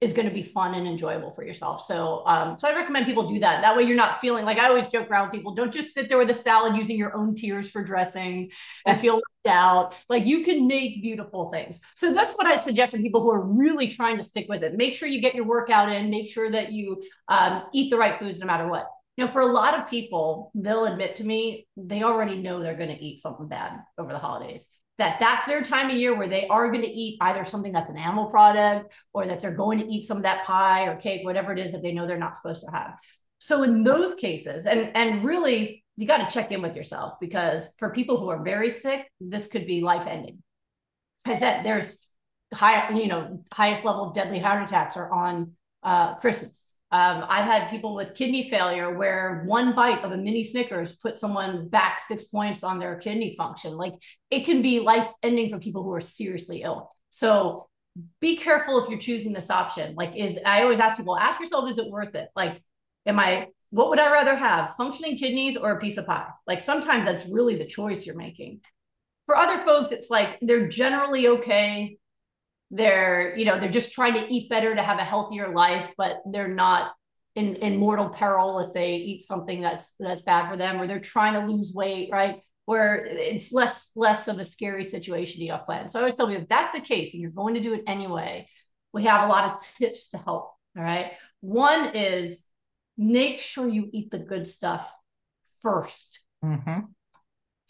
is 0.04 0.14
going 0.14 0.28
to 0.28 0.34
be 0.34 0.44
fun 0.44 0.76
and 0.76 0.86
enjoyable 0.86 1.32
for 1.32 1.44
yourself. 1.44 1.86
So, 1.86 2.24
um, 2.28 2.58
so 2.58 2.68
I 2.68 2.76
recommend 2.76 3.06
people 3.06 3.32
do 3.32 3.40
that. 3.40 3.62
That 3.62 3.76
way, 3.76 3.84
you're 3.84 3.96
not 3.96 4.20
feeling 4.20 4.46
like 4.46 4.58
I 4.58 4.68
always 4.68 4.88
joke 4.88 5.10
around 5.10 5.28
with 5.28 5.34
people. 5.34 5.56
Don't 5.56 5.74
just 5.74 5.94
sit 5.94 6.10
there 6.10 6.18
with 6.18 6.30
a 6.30 6.34
salad 6.34 6.76
using 6.76 6.98
your 6.98 7.16
own 7.16 7.34
tears 7.34 7.72
for 7.72 7.84
dressing 7.84 8.52
and 8.86 9.00
feel 9.00 9.16
left 9.16 9.48
out. 9.48 9.96
Like 10.10 10.26
you 10.26 10.44
can 10.44 10.68
make 10.68 11.02
beautiful 11.02 11.50
things. 11.52 11.82
So 11.96 12.14
that's 12.14 12.34
what 12.34 12.46
I 12.46 12.58
suggest 12.58 12.94
for 12.94 13.00
people 13.00 13.22
who 13.22 13.32
are 13.32 13.42
really 13.42 13.88
trying 13.88 14.18
to 14.18 14.24
stick 14.24 14.48
with 14.50 14.64
it. 14.64 14.76
Make 14.76 14.96
sure 14.96 15.08
you 15.08 15.22
get 15.22 15.36
your 15.36 15.46
workout 15.46 15.92
in. 15.92 16.10
Make 16.10 16.30
sure 16.30 16.52
that 16.52 16.72
you 16.72 17.02
um, 17.30 17.64
eat 17.74 17.90
the 17.90 17.98
right 17.98 18.20
foods 18.20 18.40
no 18.40 18.46
matter 18.46 18.68
what. 18.68 18.88
Now, 19.18 19.28
for 19.28 19.42
a 19.42 19.46
lot 19.46 19.80
of 19.80 19.90
people, 19.90 20.52
they'll 20.56 20.86
admit 20.86 21.16
to 21.18 21.24
me 21.24 21.68
they 21.78 22.04
already 22.04 22.38
know 22.38 22.62
they're 22.62 22.76
going 22.76 22.96
to 22.96 23.04
eat 23.04 23.20
something 23.20 23.48
bad 23.48 23.80
over 23.98 24.12
the 24.12 24.20
holidays 24.20 24.68
that 25.00 25.18
that's 25.20 25.48
their 25.48 25.64
time 25.64 25.90
of 25.90 25.96
year 25.96 26.16
where 26.16 26.28
they 26.28 26.48
are 26.48 26.70
going 26.70 26.84
to 26.84 26.88
eat 26.88 27.18
either 27.22 27.44
something 27.46 27.72
that's 27.72 27.90
an 27.90 27.98
animal 27.98 28.28
product 28.28 28.92
or 29.14 29.26
that 29.26 29.40
they're 29.40 29.52
going 29.52 29.80
to 29.80 29.86
eat 29.86 30.06
some 30.08 30.18
of 30.18 30.24
that 30.24 30.46
pie 30.46 30.86
or 30.86 30.96
cake 30.96 31.24
whatever 31.24 31.52
it 31.52 31.60
is 31.60 31.72
that 31.72 31.82
they 31.82 31.94
know 31.94 32.06
they're 32.06 32.18
not 32.18 32.36
supposed 32.36 32.64
to 32.64 32.72
have. 32.72 32.94
So 33.40 33.64
in 33.64 33.84
those 33.84 34.16
cases 34.16 34.66
and 34.66 34.92
and 34.96 35.24
really 35.24 35.84
you 35.96 36.08
got 36.08 36.28
to 36.28 36.34
check 36.34 36.52
in 36.52 36.62
with 36.62 36.76
yourself 36.76 37.14
because 37.20 37.70
for 37.78 37.92
people 37.92 38.20
who 38.20 38.30
are 38.30 38.44
very 38.44 38.70
sick 38.70 39.12
this 39.20 39.48
could 39.48 39.68
be 39.68 39.82
life 39.82 40.08
ending 40.08 40.42
i 41.26 41.38
said 41.38 41.64
there's 41.64 41.98
high 42.54 42.90
you 42.92 43.08
know 43.08 43.44
highest 43.52 43.86
level 43.86 44.06
of 44.06 44.16
deadly 44.16 44.40
heart 44.40 44.64
attacks 44.64 44.98
are 44.98 45.12
on 45.12 45.52
uh, 45.84 46.16
christmas 46.16 46.66
um, 46.94 47.26
I've 47.28 47.46
had 47.46 47.72
people 47.72 47.96
with 47.96 48.14
kidney 48.14 48.52
failure 48.52 48.96
where 48.96 49.44
one 49.48 49.74
bite 49.74 50.04
of 50.04 50.12
a 50.12 50.18
mini 50.18 50.44
Snickers 50.44 50.92
put 50.92 51.16
someone 51.16 51.68
back 51.68 52.00
six 52.00 52.26
points 52.26 52.64
on 52.64 52.78
their 52.78 52.98
kidney 52.98 53.34
function. 53.36 53.76
Like 53.76 53.96
it 54.30 54.46
can 54.46 54.62
be 54.62 54.80
life 54.80 55.10
ending 55.24 55.50
for 55.50 55.58
people 55.58 55.82
who 55.82 55.92
are 55.92 56.02
seriously 56.02 56.62
ill. 56.62 56.92
So 57.10 57.68
be 58.22 58.38
careful 58.38 58.80
if 58.84 58.92
you're 58.92 59.00
choosing 59.00 59.34
this 59.34 59.50
option. 59.50 59.96
Like, 59.96 60.16
is 60.16 60.38
I 60.46 60.62
always 60.62 60.80
ask 60.80 60.96
people, 60.96 61.18
ask 61.18 61.40
yourself, 61.40 61.68
is 61.68 61.80
it 61.80 61.90
worth 61.90 62.14
it? 62.14 62.30
Like, 62.36 62.62
am 63.08 63.20
I, 63.20 63.48
what 63.72 63.90
would 63.90 64.00
I 64.00 64.12
rather 64.12 64.36
have, 64.36 64.76
functioning 64.78 65.18
kidneys 65.18 65.58
or 65.58 65.72
a 65.72 65.80
piece 65.80 65.98
of 65.98 66.06
pie? 66.06 66.28
Like, 66.46 66.62
sometimes 66.62 67.06
that's 67.06 67.26
really 67.28 67.56
the 67.56 67.66
choice 67.66 68.06
you're 68.06 68.16
making. 68.16 68.62
For 69.26 69.36
other 69.36 69.66
folks, 69.66 69.92
it's 69.92 70.12
like 70.12 70.38
they're 70.42 70.68
generally 70.68 71.28
okay 71.28 71.98
they're 72.74 73.36
you 73.38 73.46
know 73.46 73.60
they're 73.60 73.72
just 73.72 73.94
trying 73.94 74.14
to 74.14 74.34
eat 74.34 74.50
better 74.50 74.76
to 74.76 74.82
have 74.82 75.00
a 75.00 75.04
healthier 75.04 75.54
life 75.54 75.90
but 75.98 76.22
they're 76.32 76.48
not 76.48 76.92
in 77.36 77.56
in 77.58 77.78
mortal 77.78 78.10
peril 78.10 78.60
if 78.60 78.74
they 78.74 78.96
eat 78.96 79.24
something 79.24 79.62
that's 79.62 79.96
that's 80.00 80.24
bad 80.24 80.50
for 80.50 80.58
them 80.58 80.82
or 80.82 80.88
they're 80.88 81.00
trying 81.00 81.34
to 81.34 81.52
lose 81.52 81.72
weight 81.74 82.10
right? 82.12 82.42
Where 82.66 83.06
it's 83.06 83.52
less 83.52 83.92
less 83.96 84.28
of 84.28 84.40
a 84.40 84.46
scary 84.46 84.86
situation 84.86 85.40
to 85.40 85.46
eat 85.46 85.52
off 85.52 85.66
plan 85.66 85.90
so 85.90 86.00
i 86.00 86.02
always 86.02 86.16
tell 86.16 86.28
people 86.28 86.44
if 86.44 86.50
that's 86.50 86.72
the 86.72 86.80
case 86.80 87.14
and 87.14 87.22
you're 87.22 87.32
going 87.32 87.56
to 87.56 87.62
do 87.62 87.74
it 87.74 87.84
anyway 87.88 88.48
we 88.94 89.04
have 89.04 89.28
a 89.28 89.32
lot 89.32 89.54
of 89.54 89.66
tips 89.78 90.10
to 90.10 90.18
help 90.18 90.54
all 90.78 90.84
right? 90.84 91.12
One 91.42 91.96
is 91.96 92.46
make 92.98 93.40
sure 93.40 93.68
you 93.68 93.90
eat 93.92 94.12
the 94.12 94.20
good 94.20 94.48
stuff 94.48 94.90
1st 95.64 96.20
mm-hmm. 96.44 96.80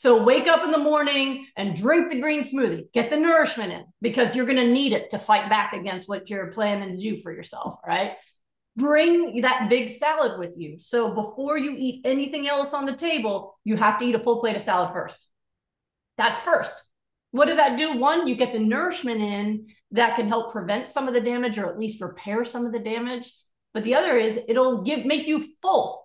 So 0.03 0.22
wake 0.22 0.48
up 0.48 0.65
in 0.65 0.72
the 0.72 0.77
morning 0.77 1.48
and 1.55 1.74
drink 1.74 2.10
the 2.10 2.19
green 2.19 2.41
smoothie. 2.41 2.91
Get 2.91 3.10
the 3.10 3.15
nourishment 3.15 3.72
in 3.72 3.86
because 4.01 4.36
you're 4.36 4.43
going 4.45 4.57
to 4.57 4.67
need 4.67 4.91
it 4.91 5.12
to 5.12 5.17
fight 5.17 5.50
back 5.50 5.72
against 5.72 6.10
what 6.10 6.29
you're 6.29 6.51
planning 6.51 6.98
to 6.98 7.01
do 7.01 7.22
for 7.22 7.31
yourself, 7.31 7.79
right? 7.88 8.15
Bring 8.75 9.39
that 9.39 9.69
big 9.69 9.88
salad 9.88 10.38
with 10.38 10.55
you. 10.57 10.77
So 10.77 11.13
before 11.13 11.57
you 11.57 11.74
eat 11.79 12.01
anything 12.03 12.50
else 12.50 12.74
on 12.74 12.86
the 12.86 12.98
table, 12.98 13.57
you 13.63 13.77
have 13.77 13.98
to 14.00 14.05
eat 14.05 14.13
a 14.13 14.19
full 14.19 14.41
plate 14.41 14.57
of 14.57 14.62
salad 14.62 14.91
first. 14.91 15.25
That's 16.17 16.38
first. 16.41 16.75
What 17.31 17.45
does 17.45 17.55
that 17.55 17.77
do? 17.77 17.98
One, 17.98 18.27
you 18.27 18.36
get 18.36 18.51
the 18.51 18.60
nourishment 18.60 19.22
in 19.22 19.67
that 19.91 20.17
can 20.17 20.27
help 20.27 20.51
prevent 20.51 20.88
some 20.88 21.07
of 21.07 21.13
the 21.13 21.22
damage 21.22 21.57
or 21.57 21.67
at 21.67 21.79
least 21.79 22.01
repair 22.01 22.43
some 22.43 22.65
of 22.65 22.74
the 22.74 22.79
damage. 22.79 23.31
But 23.74 23.86
the 23.86 23.95
other 23.95 24.17
is 24.17 24.38
it'll 24.50 24.81
give 24.81 25.05
make 25.05 25.27
you 25.27 25.48
full 25.62 26.02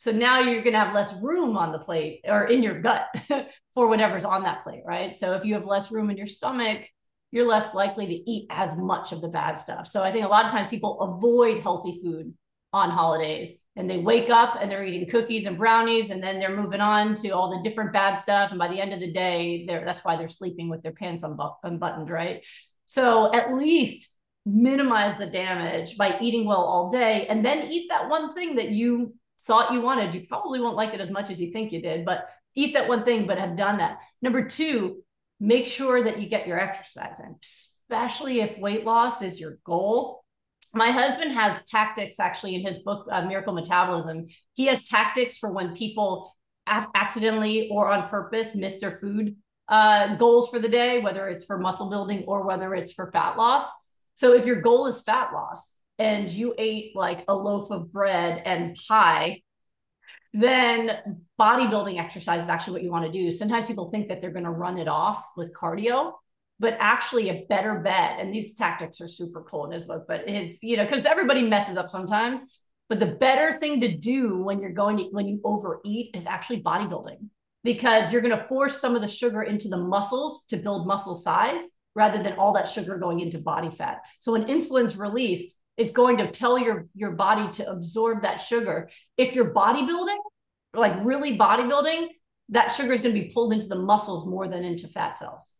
so 0.00 0.12
now 0.12 0.40
you're 0.40 0.62
going 0.62 0.72
to 0.72 0.78
have 0.78 0.94
less 0.94 1.12
room 1.20 1.58
on 1.58 1.72
the 1.72 1.78
plate 1.78 2.22
or 2.24 2.46
in 2.46 2.62
your 2.62 2.80
gut 2.80 3.14
for 3.74 3.86
whatever's 3.86 4.24
on 4.24 4.44
that 4.44 4.62
plate, 4.62 4.80
right? 4.86 5.14
So 5.14 5.34
if 5.34 5.44
you 5.44 5.52
have 5.52 5.66
less 5.66 5.92
room 5.92 6.08
in 6.08 6.16
your 6.16 6.26
stomach, 6.26 6.86
you're 7.32 7.46
less 7.46 7.74
likely 7.74 8.06
to 8.06 8.14
eat 8.14 8.46
as 8.48 8.78
much 8.78 9.12
of 9.12 9.20
the 9.20 9.28
bad 9.28 9.58
stuff. 9.58 9.86
So 9.86 10.02
I 10.02 10.10
think 10.10 10.24
a 10.24 10.28
lot 10.28 10.46
of 10.46 10.52
times 10.52 10.70
people 10.70 11.02
avoid 11.02 11.60
healthy 11.60 12.00
food 12.02 12.32
on 12.72 12.88
holidays 12.88 13.52
and 13.76 13.90
they 13.90 13.98
wake 13.98 14.30
up 14.30 14.56
and 14.58 14.70
they're 14.70 14.84
eating 14.84 15.06
cookies 15.06 15.44
and 15.44 15.58
brownies 15.58 16.08
and 16.08 16.22
then 16.22 16.38
they're 16.38 16.56
moving 16.56 16.80
on 16.80 17.14
to 17.16 17.28
all 17.32 17.50
the 17.50 17.68
different 17.68 17.92
bad 17.92 18.14
stuff 18.14 18.48
and 18.52 18.58
by 18.58 18.68
the 18.68 18.80
end 18.80 18.94
of 18.94 19.00
the 19.00 19.12
day 19.12 19.66
they're 19.66 19.84
that's 19.84 20.04
why 20.04 20.16
they're 20.16 20.28
sleeping 20.28 20.68
with 20.70 20.82
their 20.82 20.92
pants 20.92 21.24
unbuttoned 21.62 22.08
right 22.08 22.42
so 22.84 23.32
at 23.34 23.52
least 23.52 24.08
minimize 24.46 25.18
the 25.18 25.26
damage 25.26 25.96
by 25.96 26.16
eating 26.20 26.46
well 26.46 26.62
all 26.62 26.90
day 26.90 27.26
and 27.26 27.44
then 27.44 27.70
eat 27.70 27.88
that 27.90 28.08
one 28.08 28.34
thing 28.34 28.56
that 28.56 28.70
you 28.70 29.14
thought 29.50 29.72
you 29.72 29.80
wanted, 29.80 30.14
you 30.14 30.24
probably 30.28 30.60
won't 30.60 30.76
like 30.76 30.94
it 30.94 31.00
as 31.00 31.10
much 31.10 31.28
as 31.28 31.40
you 31.40 31.50
think 31.50 31.72
you 31.72 31.82
did, 31.82 32.04
but 32.04 32.28
eat 32.54 32.74
that 32.74 32.86
one 32.86 33.04
thing, 33.04 33.26
but 33.26 33.36
have 33.36 33.56
done 33.56 33.78
that. 33.78 33.98
Number 34.22 34.46
two, 34.46 35.02
make 35.40 35.66
sure 35.66 36.04
that 36.04 36.20
you 36.20 36.28
get 36.28 36.46
your 36.46 36.56
exercise 36.56 37.18
in, 37.18 37.34
especially 37.42 38.42
if 38.42 38.60
weight 38.60 38.84
loss 38.84 39.22
is 39.22 39.40
your 39.40 39.58
goal. 39.64 40.22
My 40.72 40.92
husband 40.92 41.32
has 41.32 41.64
tactics 41.64 42.20
actually 42.20 42.54
in 42.54 42.64
his 42.64 42.78
book, 42.78 43.08
uh, 43.10 43.22
Miracle 43.22 43.52
Metabolism. 43.52 44.28
He 44.54 44.66
has 44.66 44.84
tactics 44.84 45.36
for 45.36 45.52
when 45.52 45.74
people 45.74 46.36
accidentally 46.68 47.70
or 47.72 47.88
on 47.88 48.08
purpose 48.08 48.54
miss 48.54 48.78
their 48.78 48.98
food 48.98 49.34
uh, 49.66 50.14
goals 50.14 50.48
for 50.48 50.60
the 50.60 50.68
day, 50.68 51.00
whether 51.00 51.26
it's 51.26 51.44
for 51.44 51.58
muscle 51.58 51.90
building 51.90 52.22
or 52.28 52.46
whether 52.46 52.72
it's 52.72 52.92
for 52.92 53.10
fat 53.10 53.36
loss. 53.36 53.64
So 54.14 54.32
if 54.32 54.46
your 54.46 54.60
goal 54.60 54.86
is 54.86 55.02
fat 55.02 55.32
loss, 55.32 55.72
and 56.00 56.30
you 56.30 56.54
ate 56.56 56.96
like 56.96 57.24
a 57.28 57.34
loaf 57.34 57.70
of 57.70 57.92
bread 57.92 58.42
and 58.46 58.74
pie, 58.88 59.42
then 60.32 61.26
bodybuilding 61.38 62.00
exercise 62.00 62.42
is 62.42 62.48
actually 62.48 62.72
what 62.72 62.82
you 62.82 62.90
want 62.90 63.04
to 63.04 63.12
do. 63.12 63.30
Sometimes 63.30 63.66
people 63.66 63.90
think 63.90 64.08
that 64.08 64.22
they're 64.22 64.32
going 64.32 64.44
to 64.44 64.50
run 64.50 64.78
it 64.78 64.88
off 64.88 65.22
with 65.36 65.52
cardio, 65.52 66.12
but 66.58 66.76
actually 66.80 67.28
a 67.28 67.44
better 67.50 67.80
bet, 67.80 68.18
and 68.18 68.32
these 68.32 68.54
tactics 68.54 69.00
are 69.02 69.08
super 69.08 69.42
cool 69.42 69.66
in 69.66 69.72
his 69.72 69.84
book, 69.84 70.06
but 70.08 70.26
it's, 70.26 70.58
you 70.62 70.78
know, 70.78 70.84
because 70.84 71.04
everybody 71.04 71.42
messes 71.42 71.76
up 71.76 71.90
sometimes. 71.90 72.44
But 72.88 72.98
the 72.98 73.06
better 73.06 73.58
thing 73.58 73.82
to 73.82 73.96
do 73.96 74.42
when 74.42 74.60
you're 74.60 74.72
going 74.72 74.96
to, 74.96 75.04
when 75.12 75.28
you 75.28 75.40
overeat 75.44 76.16
is 76.16 76.26
actually 76.26 76.62
bodybuilding 76.62 77.28
because 77.62 78.10
you're 78.10 78.22
going 78.22 78.36
to 78.36 78.48
force 78.48 78.80
some 78.80 78.96
of 78.96 79.02
the 79.02 79.08
sugar 79.08 79.42
into 79.42 79.68
the 79.68 79.76
muscles 79.76 80.44
to 80.48 80.56
build 80.56 80.86
muscle 80.86 81.14
size 81.14 81.60
rather 81.94 82.22
than 82.22 82.38
all 82.38 82.54
that 82.54 82.68
sugar 82.68 82.98
going 82.98 83.20
into 83.20 83.38
body 83.38 83.70
fat. 83.70 83.98
So 84.18 84.32
when 84.32 84.48
insulin's 84.48 84.96
released, 84.96 85.56
is 85.76 85.92
going 85.92 86.18
to 86.18 86.30
tell 86.30 86.58
your 86.58 86.86
your 86.94 87.12
body 87.12 87.50
to 87.52 87.70
absorb 87.70 88.22
that 88.22 88.38
sugar. 88.38 88.90
If 89.16 89.34
you're 89.34 89.54
bodybuilding, 89.54 90.18
like 90.74 91.04
really 91.04 91.38
bodybuilding, 91.38 92.08
that 92.50 92.68
sugar 92.68 92.92
is 92.92 93.00
going 93.00 93.14
to 93.14 93.20
be 93.20 93.30
pulled 93.32 93.52
into 93.52 93.66
the 93.66 93.76
muscles 93.76 94.26
more 94.26 94.48
than 94.48 94.64
into 94.64 94.88
fat 94.88 95.16
cells. 95.16 95.54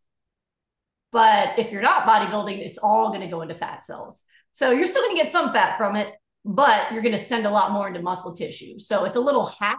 But 1.12 1.58
if 1.58 1.72
you're 1.72 1.82
not 1.82 2.06
bodybuilding, 2.06 2.58
it's 2.58 2.78
all 2.78 3.08
going 3.08 3.22
to 3.22 3.26
go 3.26 3.42
into 3.42 3.54
fat 3.54 3.84
cells. 3.84 4.24
So 4.52 4.70
you're 4.70 4.86
still 4.86 5.02
going 5.02 5.16
to 5.16 5.22
get 5.22 5.32
some 5.32 5.52
fat 5.52 5.76
from 5.76 5.96
it, 5.96 6.14
but 6.44 6.92
you're 6.92 7.02
going 7.02 7.16
to 7.16 7.22
send 7.22 7.46
a 7.46 7.50
lot 7.50 7.72
more 7.72 7.88
into 7.88 8.02
muscle 8.02 8.34
tissue. 8.34 8.78
So 8.78 9.04
it's 9.04 9.16
a 9.16 9.20
little 9.20 9.46
hack. 9.46 9.78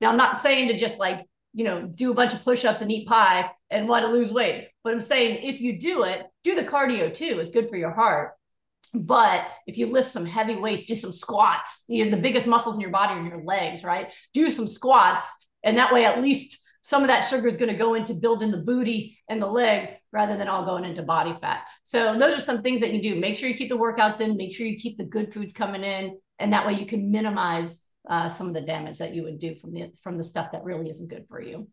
Now, 0.00 0.10
I'm 0.10 0.16
not 0.16 0.38
saying 0.38 0.68
to 0.68 0.78
just 0.78 0.98
like, 0.98 1.26
you 1.52 1.64
know, 1.64 1.82
do 1.82 2.10
a 2.10 2.14
bunch 2.14 2.34
of 2.34 2.44
push 2.44 2.64
ups 2.64 2.80
and 2.80 2.90
eat 2.90 3.06
pie 3.06 3.50
and 3.70 3.88
want 3.88 4.04
to 4.04 4.12
lose 4.12 4.32
weight. 4.32 4.68
But 4.82 4.92
I'm 4.92 5.00
saying 5.00 5.44
if 5.44 5.60
you 5.60 5.78
do 5.78 6.02
it, 6.04 6.26
do 6.42 6.54
the 6.54 6.64
cardio 6.64 7.12
too. 7.12 7.38
It's 7.40 7.50
good 7.50 7.70
for 7.70 7.76
your 7.76 7.92
heart. 7.92 8.32
But 8.92 9.46
if 9.66 9.78
you 9.78 9.86
lift 9.86 10.10
some 10.10 10.26
heavy 10.26 10.56
weights, 10.56 10.86
do 10.86 10.94
some 10.94 11.12
squats. 11.12 11.84
You 11.88 12.04
know, 12.04 12.10
the 12.10 12.22
biggest 12.22 12.46
muscles 12.46 12.74
in 12.74 12.80
your 12.80 12.90
body 12.90 13.14
are 13.14 13.24
your 13.24 13.44
legs, 13.44 13.84
right? 13.84 14.08
Do 14.32 14.50
some 14.50 14.68
squats. 14.68 15.26
And 15.62 15.78
that 15.78 15.92
way, 15.92 16.04
at 16.04 16.20
least 16.20 16.60
some 16.82 17.02
of 17.02 17.08
that 17.08 17.26
sugar 17.28 17.48
is 17.48 17.56
going 17.56 17.70
to 17.70 17.78
go 17.78 17.94
into 17.94 18.12
building 18.12 18.50
the 18.50 18.58
booty 18.58 19.18
and 19.28 19.40
the 19.40 19.46
legs 19.46 19.90
rather 20.12 20.36
than 20.36 20.48
all 20.48 20.66
going 20.66 20.84
into 20.84 21.02
body 21.02 21.34
fat. 21.40 21.62
So 21.82 22.18
those 22.18 22.36
are 22.36 22.42
some 22.42 22.60
things 22.60 22.82
that 22.82 22.92
you 22.92 23.02
do. 23.02 23.18
Make 23.18 23.38
sure 23.38 23.48
you 23.48 23.54
keep 23.54 23.70
the 23.70 23.78
workouts 23.78 24.20
in, 24.20 24.36
make 24.36 24.54
sure 24.54 24.66
you 24.66 24.76
keep 24.76 24.98
the 24.98 25.04
good 25.04 25.32
foods 25.32 25.54
coming 25.54 25.82
in. 25.82 26.18
And 26.38 26.52
that 26.52 26.66
way 26.66 26.74
you 26.74 26.84
can 26.84 27.10
minimize 27.10 27.80
uh, 28.08 28.28
some 28.28 28.48
of 28.48 28.54
the 28.54 28.60
damage 28.60 28.98
that 28.98 29.14
you 29.14 29.22
would 29.22 29.38
do 29.38 29.54
from 29.54 29.72
the 29.72 29.90
from 30.02 30.18
the 30.18 30.24
stuff 30.24 30.52
that 30.52 30.62
really 30.62 30.90
isn't 30.90 31.08
good 31.08 31.24
for 31.28 31.40
you. 31.40 31.68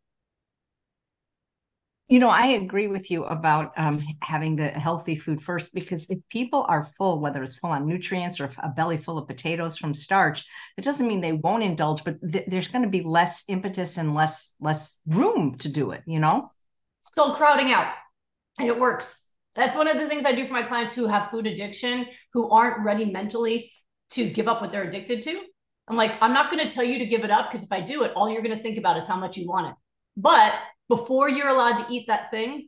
You 2.11 2.19
know, 2.19 2.29
I 2.29 2.47
agree 2.47 2.87
with 2.87 3.09
you 3.09 3.23
about 3.23 3.71
um, 3.77 4.03
having 4.21 4.57
the 4.57 4.67
healthy 4.67 5.15
food 5.15 5.41
first 5.41 5.73
because 5.73 6.07
if 6.09 6.19
people 6.29 6.65
are 6.67 6.83
full, 6.83 7.21
whether 7.21 7.41
it's 7.41 7.55
full 7.55 7.69
on 7.69 7.87
nutrients 7.87 8.41
or 8.41 8.51
a 8.61 8.67
belly 8.67 8.97
full 8.97 9.17
of 9.17 9.29
potatoes 9.29 9.77
from 9.77 9.93
starch, 9.93 10.43
it 10.77 10.83
doesn't 10.83 11.07
mean 11.07 11.21
they 11.21 11.31
won't 11.31 11.63
indulge, 11.63 12.03
but 12.03 12.17
th- 12.29 12.43
there's 12.47 12.67
going 12.67 12.83
to 12.83 12.89
be 12.89 13.01
less 13.01 13.45
impetus 13.47 13.97
and 13.97 14.13
less 14.13 14.55
less 14.59 14.99
room 15.07 15.57
to 15.59 15.69
do 15.69 15.91
it. 15.91 16.03
You 16.05 16.19
know, 16.19 16.43
still 17.05 17.33
crowding 17.33 17.71
out, 17.71 17.93
and 18.59 18.67
it 18.67 18.77
works. 18.77 19.21
That's 19.55 19.77
one 19.77 19.87
of 19.87 19.95
the 19.95 20.09
things 20.09 20.25
I 20.25 20.35
do 20.35 20.45
for 20.45 20.51
my 20.51 20.63
clients 20.63 20.93
who 20.93 21.07
have 21.07 21.31
food 21.31 21.47
addiction, 21.47 22.07
who 22.33 22.49
aren't 22.49 22.83
ready 22.83 23.05
mentally 23.05 23.71
to 24.09 24.29
give 24.29 24.49
up 24.49 24.59
what 24.61 24.73
they're 24.73 24.83
addicted 24.83 25.23
to. 25.23 25.39
I'm 25.87 25.95
like, 25.95 26.17
I'm 26.19 26.33
not 26.33 26.51
going 26.51 26.61
to 26.61 26.69
tell 26.69 26.83
you 26.83 26.99
to 26.99 27.05
give 27.05 27.23
it 27.23 27.31
up 27.31 27.49
because 27.49 27.63
if 27.63 27.71
I 27.71 27.79
do 27.79 28.03
it, 28.03 28.11
all 28.17 28.29
you're 28.29 28.43
going 28.43 28.57
to 28.57 28.61
think 28.61 28.77
about 28.77 28.97
is 28.97 29.07
how 29.07 29.15
much 29.15 29.37
you 29.37 29.47
want 29.47 29.69
it. 29.69 29.75
But 30.17 30.55
before 30.91 31.29
you're 31.29 31.47
allowed 31.47 31.77
to 31.77 31.93
eat 31.93 32.07
that 32.07 32.29
thing, 32.31 32.67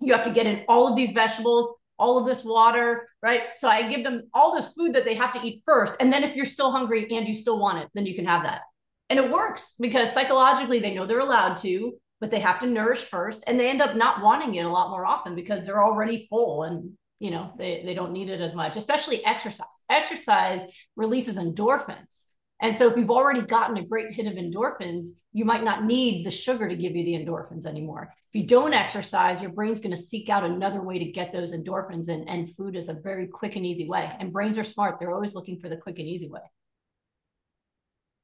you 0.00 0.14
have 0.14 0.24
to 0.24 0.32
get 0.32 0.46
in 0.46 0.64
all 0.66 0.88
of 0.88 0.96
these 0.96 1.12
vegetables, 1.12 1.70
all 1.98 2.16
of 2.16 2.26
this 2.26 2.42
water, 2.42 3.06
right? 3.22 3.42
So 3.58 3.68
I 3.68 3.86
give 3.86 4.02
them 4.02 4.22
all 4.32 4.54
this 4.54 4.72
food 4.72 4.94
that 4.94 5.04
they 5.04 5.14
have 5.14 5.34
to 5.34 5.46
eat 5.46 5.62
first. 5.66 5.94
And 6.00 6.10
then 6.10 6.24
if 6.24 6.34
you're 6.34 6.46
still 6.46 6.72
hungry 6.72 7.06
and 7.10 7.28
you 7.28 7.34
still 7.34 7.60
want 7.60 7.76
it, 7.76 7.90
then 7.92 8.06
you 8.06 8.14
can 8.14 8.24
have 8.24 8.44
that. 8.44 8.62
And 9.10 9.18
it 9.18 9.30
works 9.30 9.74
because 9.78 10.10
psychologically 10.10 10.80
they 10.80 10.94
know 10.94 11.04
they're 11.04 11.18
allowed 11.18 11.56
to, 11.58 11.92
but 12.18 12.30
they 12.30 12.40
have 12.40 12.60
to 12.60 12.66
nourish 12.66 13.00
first. 13.00 13.44
And 13.46 13.60
they 13.60 13.68
end 13.68 13.82
up 13.82 13.94
not 13.94 14.22
wanting 14.22 14.54
it 14.54 14.64
a 14.64 14.70
lot 14.70 14.88
more 14.88 15.04
often 15.04 15.34
because 15.34 15.66
they're 15.66 15.84
already 15.84 16.26
full 16.30 16.62
and 16.62 16.92
you 17.18 17.30
know 17.30 17.52
they, 17.58 17.82
they 17.84 17.92
don't 17.92 18.12
need 18.12 18.30
it 18.30 18.40
as 18.40 18.54
much, 18.54 18.78
especially 18.78 19.22
exercise. 19.22 19.66
Exercise 19.90 20.62
releases 20.96 21.36
endorphins. 21.36 22.24
And 22.62 22.76
so 22.76 22.90
if 22.90 22.96
you've 22.96 23.10
already 23.10 23.42
gotten 23.42 23.78
a 23.78 23.86
great 23.86 24.12
hit 24.12 24.26
of 24.26 24.34
endorphins, 24.34 25.08
you 25.32 25.44
might 25.46 25.64
not 25.64 25.84
need 25.84 26.26
the 26.26 26.30
sugar 26.30 26.68
to 26.68 26.76
give 26.76 26.94
you 26.94 27.04
the 27.04 27.14
endorphins 27.14 27.64
anymore. 27.64 28.12
If 28.32 28.42
you 28.42 28.46
don't 28.46 28.74
exercise, 28.74 29.40
your 29.40 29.52
brain's 29.52 29.80
going 29.80 29.96
to 29.96 30.02
seek 30.02 30.28
out 30.28 30.44
another 30.44 30.82
way 30.82 30.98
to 30.98 31.10
get 31.10 31.32
those 31.32 31.52
endorphins 31.52 32.08
and, 32.08 32.28
and 32.28 32.54
food 32.54 32.76
is 32.76 32.88
a 32.88 32.94
very 32.94 33.26
quick 33.26 33.56
and 33.56 33.64
easy 33.64 33.88
way. 33.88 34.12
And 34.18 34.32
brains 34.32 34.58
are 34.58 34.64
smart. 34.64 35.00
They're 35.00 35.12
always 35.12 35.34
looking 35.34 35.58
for 35.58 35.68
the 35.68 35.78
quick 35.78 35.98
and 35.98 36.06
easy 36.06 36.28
way. 36.28 36.42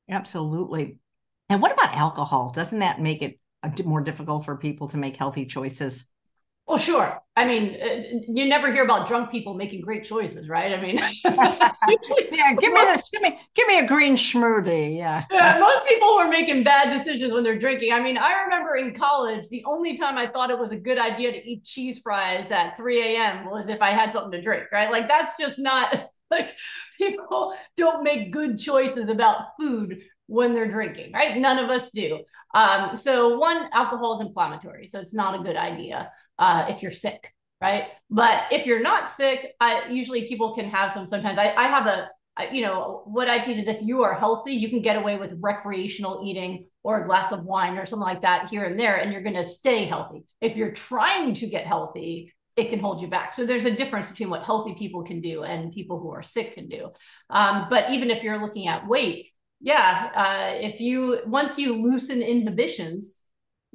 Absolutely. 0.09 0.99
And 1.49 1.62
what 1.62 1.72
about 1.72 1.94
alcohol? 1.94 2.53
Doesn't 2.55 2.81
that 2.81 3.01
make 3.01 3.22
it 3.22 3.40
more 3.85 4.03
difficult 4.03 4.44
for 4.44 4.57
people 4.57 4.88
to 4.88 4.99
make 4.99 5.16
healthy 5.16 5.46
choices? 5.46 6.07
Well, 6.67 6.79
sure. 6.79 7.23
I 7.37 7.45
mean, 7.45 7.77
uh, 7.81 8.19
you 8.27 8.45
never 8.47 8.73
hear 8.73 8.83
about 8.83 9.07
drunk 9.07 9.31
people 9.31 9.55
making 9.55 9.83
great 9.83 10.03
choices, 10.03 10.49
right? 10.49 10.73
I 10.73 10.81
mean, 10.81 10.97
yeah, 11.25 12.55
give 12.55 12.73
me 12.73 12.81
this, 12.87 13.09
give 13.11 13.23
me, 13.23 13.39
give 13.55 13.69
me 13.69 13.79
a 13.79 13.87
green 13.87 14.17
smoothie. 14.17 14.97
Yeah. 14.97 15.25
yeah. 15.31 15.59
Most 15.61 15.87
people 15.87 16.17
were 16.17 16.29
making 16.29 16.65
bad 16.65 16.97
decisions 16.97 17.33
when 17.33 17.45
they're 17.45 17.59
drinking. 17.59 17.93
I 17.93 18.01
mean, 18.01 18.19
I 18.19 18.43
remember 18.45 18.75
in 18.75 18.95
college, 18.95 19.49
the 19.49 19.63
only 19.65 19.97
time 19.97 20.19
I 20.19 20.27
thought 20.27 20.51
it 20.51 20.59
was 20.59 20.73
a 20.73 20.77
good 20.77 20.99
idea 20.99 21.31
to 21.31 21.49
eat 21.49 21.63
cheese 21.63 22.01
fries 22.01 22.51
at 22.51 22.77
3 22.77 23.17
a.m. 23.17 23.49
was 23.49 23.69
if 23.69 23.81
I 23.81 23.91
had 23.91 24.11
something 24.11 24.33
to 24.33 24.43
drink, 24.43 24.65
right? 24.73 24.91
Like 24.91 25.07
that's 25.07 25.35
just 25.39 25.61
not 25.61 26.09
like 26.33 26.49
people 26.99 27.55
don't 27.77 28.03
make 28.03 28.33
good 28.33 28.59
choices 28.59 29.09
about 29.09 29.57
food 29.57 30.01
when 30.27 30.53
they're 30.53 30.71
drinking, 30.71 31.13
right? 31.13 31.37
None 31.37 31.59
of 31.59 31.71
us 31.71 31.93
do. 31.93 32.25
Um, 32.55 32.97
so 32.97 33.39
one, 33.39 33.69
alcohol 33.73 34.15
is 34.15 34.27
inflammatory, 34.27 34.87
so 34.89 34.99
it's 34.99 35.15
not 35.15 35.39
a 35.39 35.45
good 35.45 35.57
idea 35.57 36.11
uh, 36.38 36.66
if 36.68 36.83
you're 36.83 36.90
sick, 36.90 37.33
right? 37.61 37.85
But 38.11 38.44
if 38.51 38.66
you're 38.66 38.83
not 38.83 39.11
sick, 39.11 39.55
I, 39.61 39.88
usually 39.88 40.29
people 40.29 40.55
can 40.55 40.68
have 40.70 40.92
some. 40.92 41.07
Sometimes 41.07 41.38
I, 41.38 41.55
I 41.55 41.66
have 41.66 41.87
a, 41.87 42.09
you 42.53 42.62
know, 42.62 43.03
what 43.07 43.29
I 43.29 43.38
teach 43.38 43.59
is 43.59 43.66
if 43.66 43.81
you 43.83 44.03
are 44.03 44.14
healthy, 44.14 44.53
you 44.53 44.68
can 44.68 44.83
get 44.83 44.96
away 44.96 45.16
with 45.16 45.38
recreational 45.40 46.22
eating 46.25 46.68
or 46.83 47.03
a 47.03 47.07
glass 47.07 47.33
of 47.33 47.44
wine 47.44 47.79
or 47.79 47.87
something 47.87 48.07
like 48.07 48.22
that 48.22 48.49
here 48.49 48.64
and 48.64 48.79
there, 48.79 48.96
and 48.96 49.12
you're 49.12 49.22
going 49.22 49.35
to 49.35 49.44
stay 49.44 49.87
healthy. 49.87 50.25
If 50.40 50.57
you're 50.57 50.72
trying 50.72 51.35
to 51.35 51.46
get 51.46 51.66
healthy, 51.66 52.33
it 52.57 52.70
can 52.70 52.79
hold 52.79 53.03
you 53.03 53.09
back. 53.09 53.35
So 53.35 53.44
there's 53.44 53.64
a 53.64 53.75
difference 53.75 54.09
between 54.09 54.31
what 54.31 54.42
healthy 54.42 54.75
people 54.75 55.03
can 55.03 55.20
do 55.20 55.42
and 55.44 55.72
people 55.72 55.99
who 55.99 56.11
are 56.11 56.22
sick 56.22 56.55
can 56.55 56.68
do. 56.68 56.90
Um, 57.29 57.66
but 57.68 57.90
even 57.90 58.11
if 58.11 58.22
you're 58.22 58.40
looking 58.40 58.66
at 58.66 58.87
weight, 58.87 59.33
yeah, 59.61 60.11
uh, 60.14 60.66
if 60.66 60.81
you 60.81 61.20
once 61.27 61.59
you 61.59 61.83
loosen 61.83 62.22
inhibitions, 62.22 63.20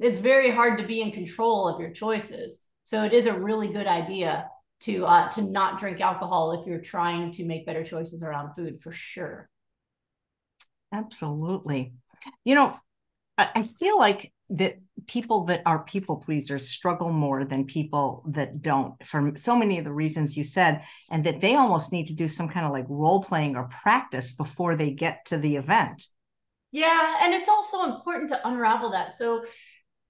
it's 0.02 0.18
very 0.18 0.50
hard 0.50 0.78
to 0.78 0.86
be 0.86 1.00
in 1.00 1.12
control 1.12 1.68
of 1.68 1.80
your 1.80 1.90
choices. 1.90 2.60
So 2.84 3.04
it 3.04 3.12
is 3.12 3.26
a 3.26 3.38
really 3.38 3.72
good 3.72 3.86
idea 3.86 4.48
to 4.80 5.06
uh, 5.06 5.30
to 5.30 5.42
not 5.42 5.78
drink 5.78 6.00
alcohol 6.00 6.60
if 6.60 6.66
you're 6.66 6.80
trying 6.80 7.30
to 7.32 7.44
make 7.44 7.66
better 7.66 7.84
choices 7.84 8.22
around 8.22 8.54
food 8.54 8.80
for 8.80 8.92
sure. 8.92 9.48
Absolutely. 10.92 11.94
You 12.44 12.54
know, 12.54 12.76
I 13.38 13.62
feel 13.62 13.98
like 13.98 14.32
that 14.50 14.78
people 15.06 15.46
that 15.46 15.62
are 15.64 15.84
people 15.84 16.16
pleasers 16.16 16.68
struggle 16.68 17.12
more 17.12 17.44
than 17.44 17.64
people 17.64 18.22
that 18.28 18.60
don't 18.60 19.04
for 19.04 19.32
so 19.36 19.56
many 19.56 19.78
of 19.78 19.84
the 19.84 19.92
reasons 19.92 20.36
you 20.36 20.44
said 20.44 20.84
and 21.10 21.24
that 21.24 21.40
they 21.40 21.54
almost 21.54 21.92
need 21.92 22.06
to 22.06 22.14
do 22.14 22.28
some 22.28 22.48
kind 22.48 22.66
of 22.66 22.72
like 22.72 22.84
role 22.88 23.22
playing 23.22 23.56
or 23.56 23.68
practice 23.82 24.34
before 24.34 24.76
they 24.76 24.90
get 24.90 25.24
to 25.24 25.38
the 25.38 25.56
event 25.56 26.06
yeah 26.70 27.18
and 27.22 27.32
it's 27.32 27.48
also 27.48 27.84
important 27.84 28.28
to 28.28 28.48
unravel 28.48 28.90
that 28.90 29.12
so 29.12 29.42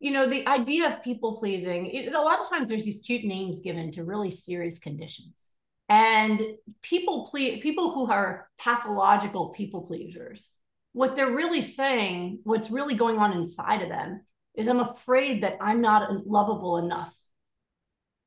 you 0.03 0.11
know 0.11 0.29
the 0.29 0.47
idea 0.47 0.89
of 0.89 1.03
people 1.03 1.37
pleasing 1.37 1.87
it, 1.87 2.13
a 2.13 2.21
lot 2.21 2.41
of 2.41 2.49
times 2.49 2.69
there's 2.69 2.85
these 2.85 3.01
cute 3.01 3.25
names 3.25 3.61
given 3.61 3.91
to 3.93 4.05
really 4.05 4.31
serious 4.31 4.79
conditions 4.79 5.49
and 5.89 6.43
people 6.83 7.29
please 7.31 7.63
people 7.63 7.93
who 7.93 8.11
are 8.11 8.49
pathological 8.59 9.51
people 9.51 9.83
pleasers 9.83 10.51
what 10.93 11.17
they're 11.17 11.31
really 11.31 11.63
saying 11.63 12.41
what's 12.45 12.71
really 12.71 12.95
going 12.95 13.19
on 13.19 13.33
inside 13.33 13.83
of 13.83 13.89
them 13.89 14.21
is 14.55 14.69
I'm 14.69 14.81
afraid 14.81 15.43
that 15.43 15.57
I'm 15.61 15.81
not 15.81 16.27
lovable 16.27 16.77
enough 16.79 17.15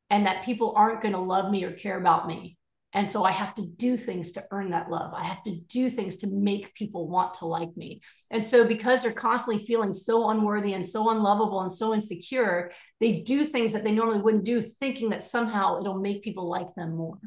and 0.09 0.25
that 0.25 0.45
people 0.45 0.73
aren't 0.75 1.01
going 1.01 1.13
to 1.13 1.19
love 1.19 1.51
me 1.51 1.63
or 1.63 1.71
care 1.71 1.97
about 1.97 2.27
me. 2.27 2.55
And 2.95 3.08
so 3.08 3.25
I 3.25 3.31
have 3.31 3.53
to 3.55 3.65
do 3.65 3.97
things 3.97 4.31
to 4.31 4.45
earn 4.51 4.71
that 4.71 4.89
love. 4.89 5.13
I 5.13 5.25
have 5.25 5.43
to 5.43 5.55
do 5.67 5.89
things 5.89 6.15
to 6.17 6.27
make 6.27 6.73
people 6.75 7.10
want 7.10 7.34
to 7.36 7.45
like 7.45 7.75
me. 7.75 8.01
And 8.31 8.41
so, 8.41 8.65
because 8.65 9.03
they're 9.03 9.12
constantly 9.12 9.65
feeling 9.65 9.93
so 9.93 10.29
unworthy 10.29 10.73
and 10.73 10.88
so 10.88 11.10
unlovable 11.10 11.60
and 11.60 11.71
so 11.71 11.93
insecure, 11.93 12.71
they 13.01 13.19
do 13.19 13.43
things 13.43 13.73
that 13.73 13.84
they 13.84 13.91
normally 13.91 14.21
wouldn't 14.21 14.45
do, 14.45 14.62
thinking 14.62 15.10
that 15.10 15.23
somehow 15.23 15.81
it'll 15.81 15.99
make 15.99 16.23
people 16.23 16.49
like 16.49 16.73
them 16.75 16.95
more. 16.95 17.19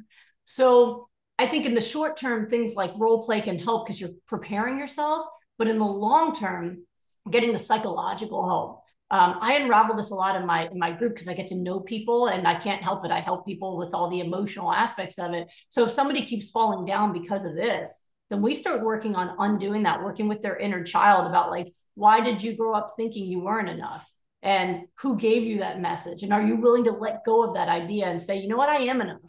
So, 0.46 1.10
I 1.38 1.46
think 1.46 1.66
in 1.66 1.74
the 1.74 1.82
short 1.82 2.16
term, 2.16 2.48
things 2.48 2.74
like 2.74 2.92
role 2.96 3.22
play 3.22 3.42
can 3.42 3.58
help 3.58 3.86
because 3.86 4.00
you're 4.00 4.10
preparing 4.26 4.78
yourself. 4.78 5.26
But 5.58 5.68
in 5.68 5.78
the 5.78 5.84
long 5.84 6.34
term, 6.34 6.86
getting 7.30 7.52
the 7.52 7.58
psychological 7.58 8.48
help 8.48 8.84
um, 9.10 9.38
I 9.40 9.54
unravel 9.54 9.96
this 9.96 10.10
a 10.10 10.14
lot 10.14 10.36
in 10.36 10.46
my 10.46 10.68
in 10.68 10.78
my 10.78 10.92
group 10.92 11.14
because 11.14 11.28
I 11.28 11.34
get 11.34 11.48
to 11.48 11.54
know 11.54 11.80
people 11.80 12.26
and 12.26 12.46
I 12.46 12.60
can't 12.60 12.82
help 12.82 13.04
it. 13.06 13.10
I 13.10 13.20
help 13.20 13.46
people 13.46 13.78
with 13.78 13.94
all 13.94 14.10
the 14.10 14.20
emotional 14.20 14.72
aspects 14.72 15.18
of 15.18 15.32
it. 15.32 15.48
So 15.70 15.84
if 15.84 15.92
somebody 15.92 16.26
keeps 16.26 16.50
falling 16.50 16.84
down 16.84 17.12
because 17.12 17.46
of 17.46 17.54
this, 17.54 18.04
then 18.28 18.42
we 18.42 18.54
start 18.54 18.82
working 18.82 19.14
on 19.14 19.34
undoing 19.38 19.84
that, 19.84 20.02
working 20.02 20.28
with 20.28 20.42
their 20.42 20.58
inner 20.58 20.84
child 20.84 21.26
about 21.26 21.50
like, 21.50 21.72
why 21.94 22.20
did 22.20 22.42
you 22.42 22.54
grow 22.54 22.74
up 22.74 22.94
thinking 22.96 23.26
you 23.26 23.40
weren't 23.40 23.70
enough? 23.70 24.08
And 24.42 24.82
who 24.98 25.16
gave 25.16 25.42
you 25.42 25.58
that 25.60 25.80
message? 25.80 26.22
And 26.22 26.32
are 26.32 26.42
you 26.42 26.56
willing 26.56 26.84
to 26.84 26.92
let 26.92 27.24
go 27.24 27.44
of 27.44 27.54
that 27.54 27.68
idea 27.68 28.06
and 28.06 28.20
say, 28.20 28.36
you 28.36 28.48
know 28.48 28.56
what, 28.56 28.68
I 28.68 28.82
am 28.82 29.00
enough? 29.00 29.20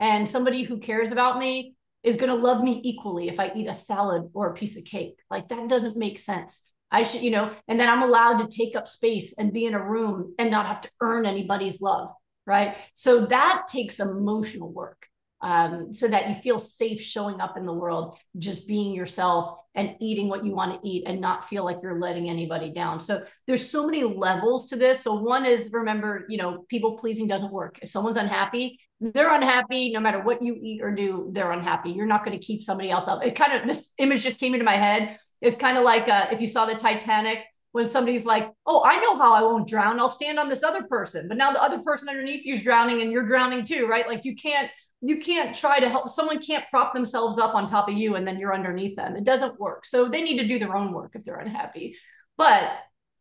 And 0.00 0.28
somebody 0.28 0.62
who 0.62 0.78
cares 0.78 1.12
about 1.12 1.38
me 1.38 1.74
is 2.02 2.16
going 2.16 2.30
to 2.30 2.34
love 2.34 2.62
me 2.62 2.80
equally 2.82 3.28
if 3.28 3.38
I 3.38 3.52
eat 3.54 3.68
a 3.68 3.74
salad 3.74 4.30
or 4.32 4.48
a 4.48 4.54
piece 4.54 4.76
of 4.76 4.84
cake. 4.84 5.18
Like 5.30 5.48
that 5.50 5.68
doesn't 5.68 5.96
make 5.96 6.18
sense. 6.18 6.62
I 6.90 7.04
should, 7.04 7.22
you 7.22 7.30
know, 7.30 7.52
and 7.68 7.78
then 7.78 7.88
I'm 7.88 8.02
allowed 8.02 8.38
to 8.38 8.56
take 8.56 8.74
up 8.74 8.88
space 8.88 9.34
and 9.38 9.52
be 9.52 9.66
in 9.66 9.74
a 9.74 9.82
room 9.82 10.34
and 10.38 10.50
not 10.50 10.66
have 10.66 10.80
to 10.82 10.90
earn 11.00 11.26
anybody's 11.26 11.80
love. 11.80 12.10
Right. 12.46 12.76
So 12.94 13.26
that 13.26 13.66
takes 13.68 14.00
emotional 14.00 14.72
work 14.72 15.06
um, 15.40 15.92
so 15.92 16.08
that 16.08 16.28
you 16.28 16.34
feel 16.34 16.58
safe 16.58 17.00
showing 17.00 17.40
up 17.40 17.56
in 17.56 17.66
the 17.66 17.72
world, 17.72 18.16
just 18.38 18.66
being 18.66 18.94
yourself 18.94 19.58
and 19.74 19.94
eating 20.00 20.28
what 20.28 20.44
you 20.44 20.52
want 20.52 20.82
to 20.82 20.88
eat 20.88 21.04
and 21.06 21.20
not 21.20 21.48
feel 21.48 21.64
like 21.64 21.78
you're 21.82 22.00
letting 22.00 22.28
anybody 22.28 22.72
down. 22.72 23.00
So 23.00 23.22
there's 23.46 23.68
so 23.68 23.86
many 23.86 24.02
levels 24.02 24.68
to 24.68 24.76
this. 24.76 25.02
So 25.02 25.14
one 25.14 25.46
is 25.46 25.70
remember, 25.72 26.24
you 26.28 26.38
know, 26.38 26.64
people 26.68 26.96
pleasing 26.96 27.28
doesn't 27.28 27.52
work. 27.52 27.78
If 27.82 27.90
someone's 27.90 28.16
unhappy, 28.16 28.80
they're 29.00 29.32
unhappy 29.32 29.92
no 29.92 30.00
matter 30.00 30.20
what 30.20 30.42
you 30.42 30.58
eat 30.60 30.82
or 30.82 30.92
do, 30.92 31.28
they're 31.32 31.52
unhappy. 31.52 31.90
You're 31.90 32.06
not 32.06 32.24
going 32.24 32.36
to 32.36 32.44
keep 32.44 32.62
somebody 32.62 32.90
else 32.90 33.06
up. 33.06 33.24
It 33.24 33.36
kind 33.36 33.52
of 33.52 33.68
this 33.68 33.90
image 33.98 34.24
just 34.24 34.40
came 34.40 34.54
into 34.54 34.64
my 34.64 34.76
head 34.76 35.18
it's 35.40 35.56
kind 35.56 35.78
of 35.78 35.84
like 35.84 36.08
uh, 36.08 36.26
if 36.32 36.40
you 36.40 36.46
saw 36.46 36.66
the 36.66 36.74
Titanic 36.74 37.44
when 37.72 37.86
somebody's 37.86 38.24
like, 38.24 38.50
"Oh, 38.66 38.82
I 38.84 39.00
know 39.00 39.16
how 39.16 39.32
I 39.32 39.42
won't 39.42 39.68
drown. 39.68 40.00
I'll 40.00 40.08
stand 40.08 40.38
on 40.38 40.48
this 40.48 40.62
other 40.62 40.84
person." 40.84 41.28
But 41.28 41.36
now 41.36 41.52
the 41.52 41.62
other 41.62 41.82
person 41.82 42.08
underneath 42.08 42.44
you 42.44 42.54
is 42.54 42.62
drowning, 42.62 43.02
and 43.02 43.12
you're 43.12 43.26
drowning 43.26 43.64
too, 43.64 43.86
right? 43.86 44.06
Like 44.06 44.24
you 44.24 44.34
can't 44.36 44.70
you 45.00 45.18
can't 45.18 45.54
try 45.54 45.78
to 45.78 45.88
help 45.88 46.08
someone 46.08 46.40
can't 46.40 46.66
prop 46.68 46.92
themselves 46.92 47.38
up 47.38 47.54
on 47.54 47.66
top 47.66 47.88
of 47.88 47.94
you 47.94 48.16
and 48.16 48.26
then 48.26 48.38
you're 48.38 48.54
underneath 48.54 48.96
them. 48.96 49.14
It 49.14 49.24
doesn't 49.24 49.60
work. 49.60 49.86
So 49.86 50.08
they 50.08 50.22
need 50.22 50.38
to 50.38 50.48
do 50.48 50.58
their 50.58 50.76
own 50.76 50.92
work 50.92 51.12
if 51.14 51.24
they're 51.24 51.38
unhappy. 51.38 51.96
But 52.36 52.72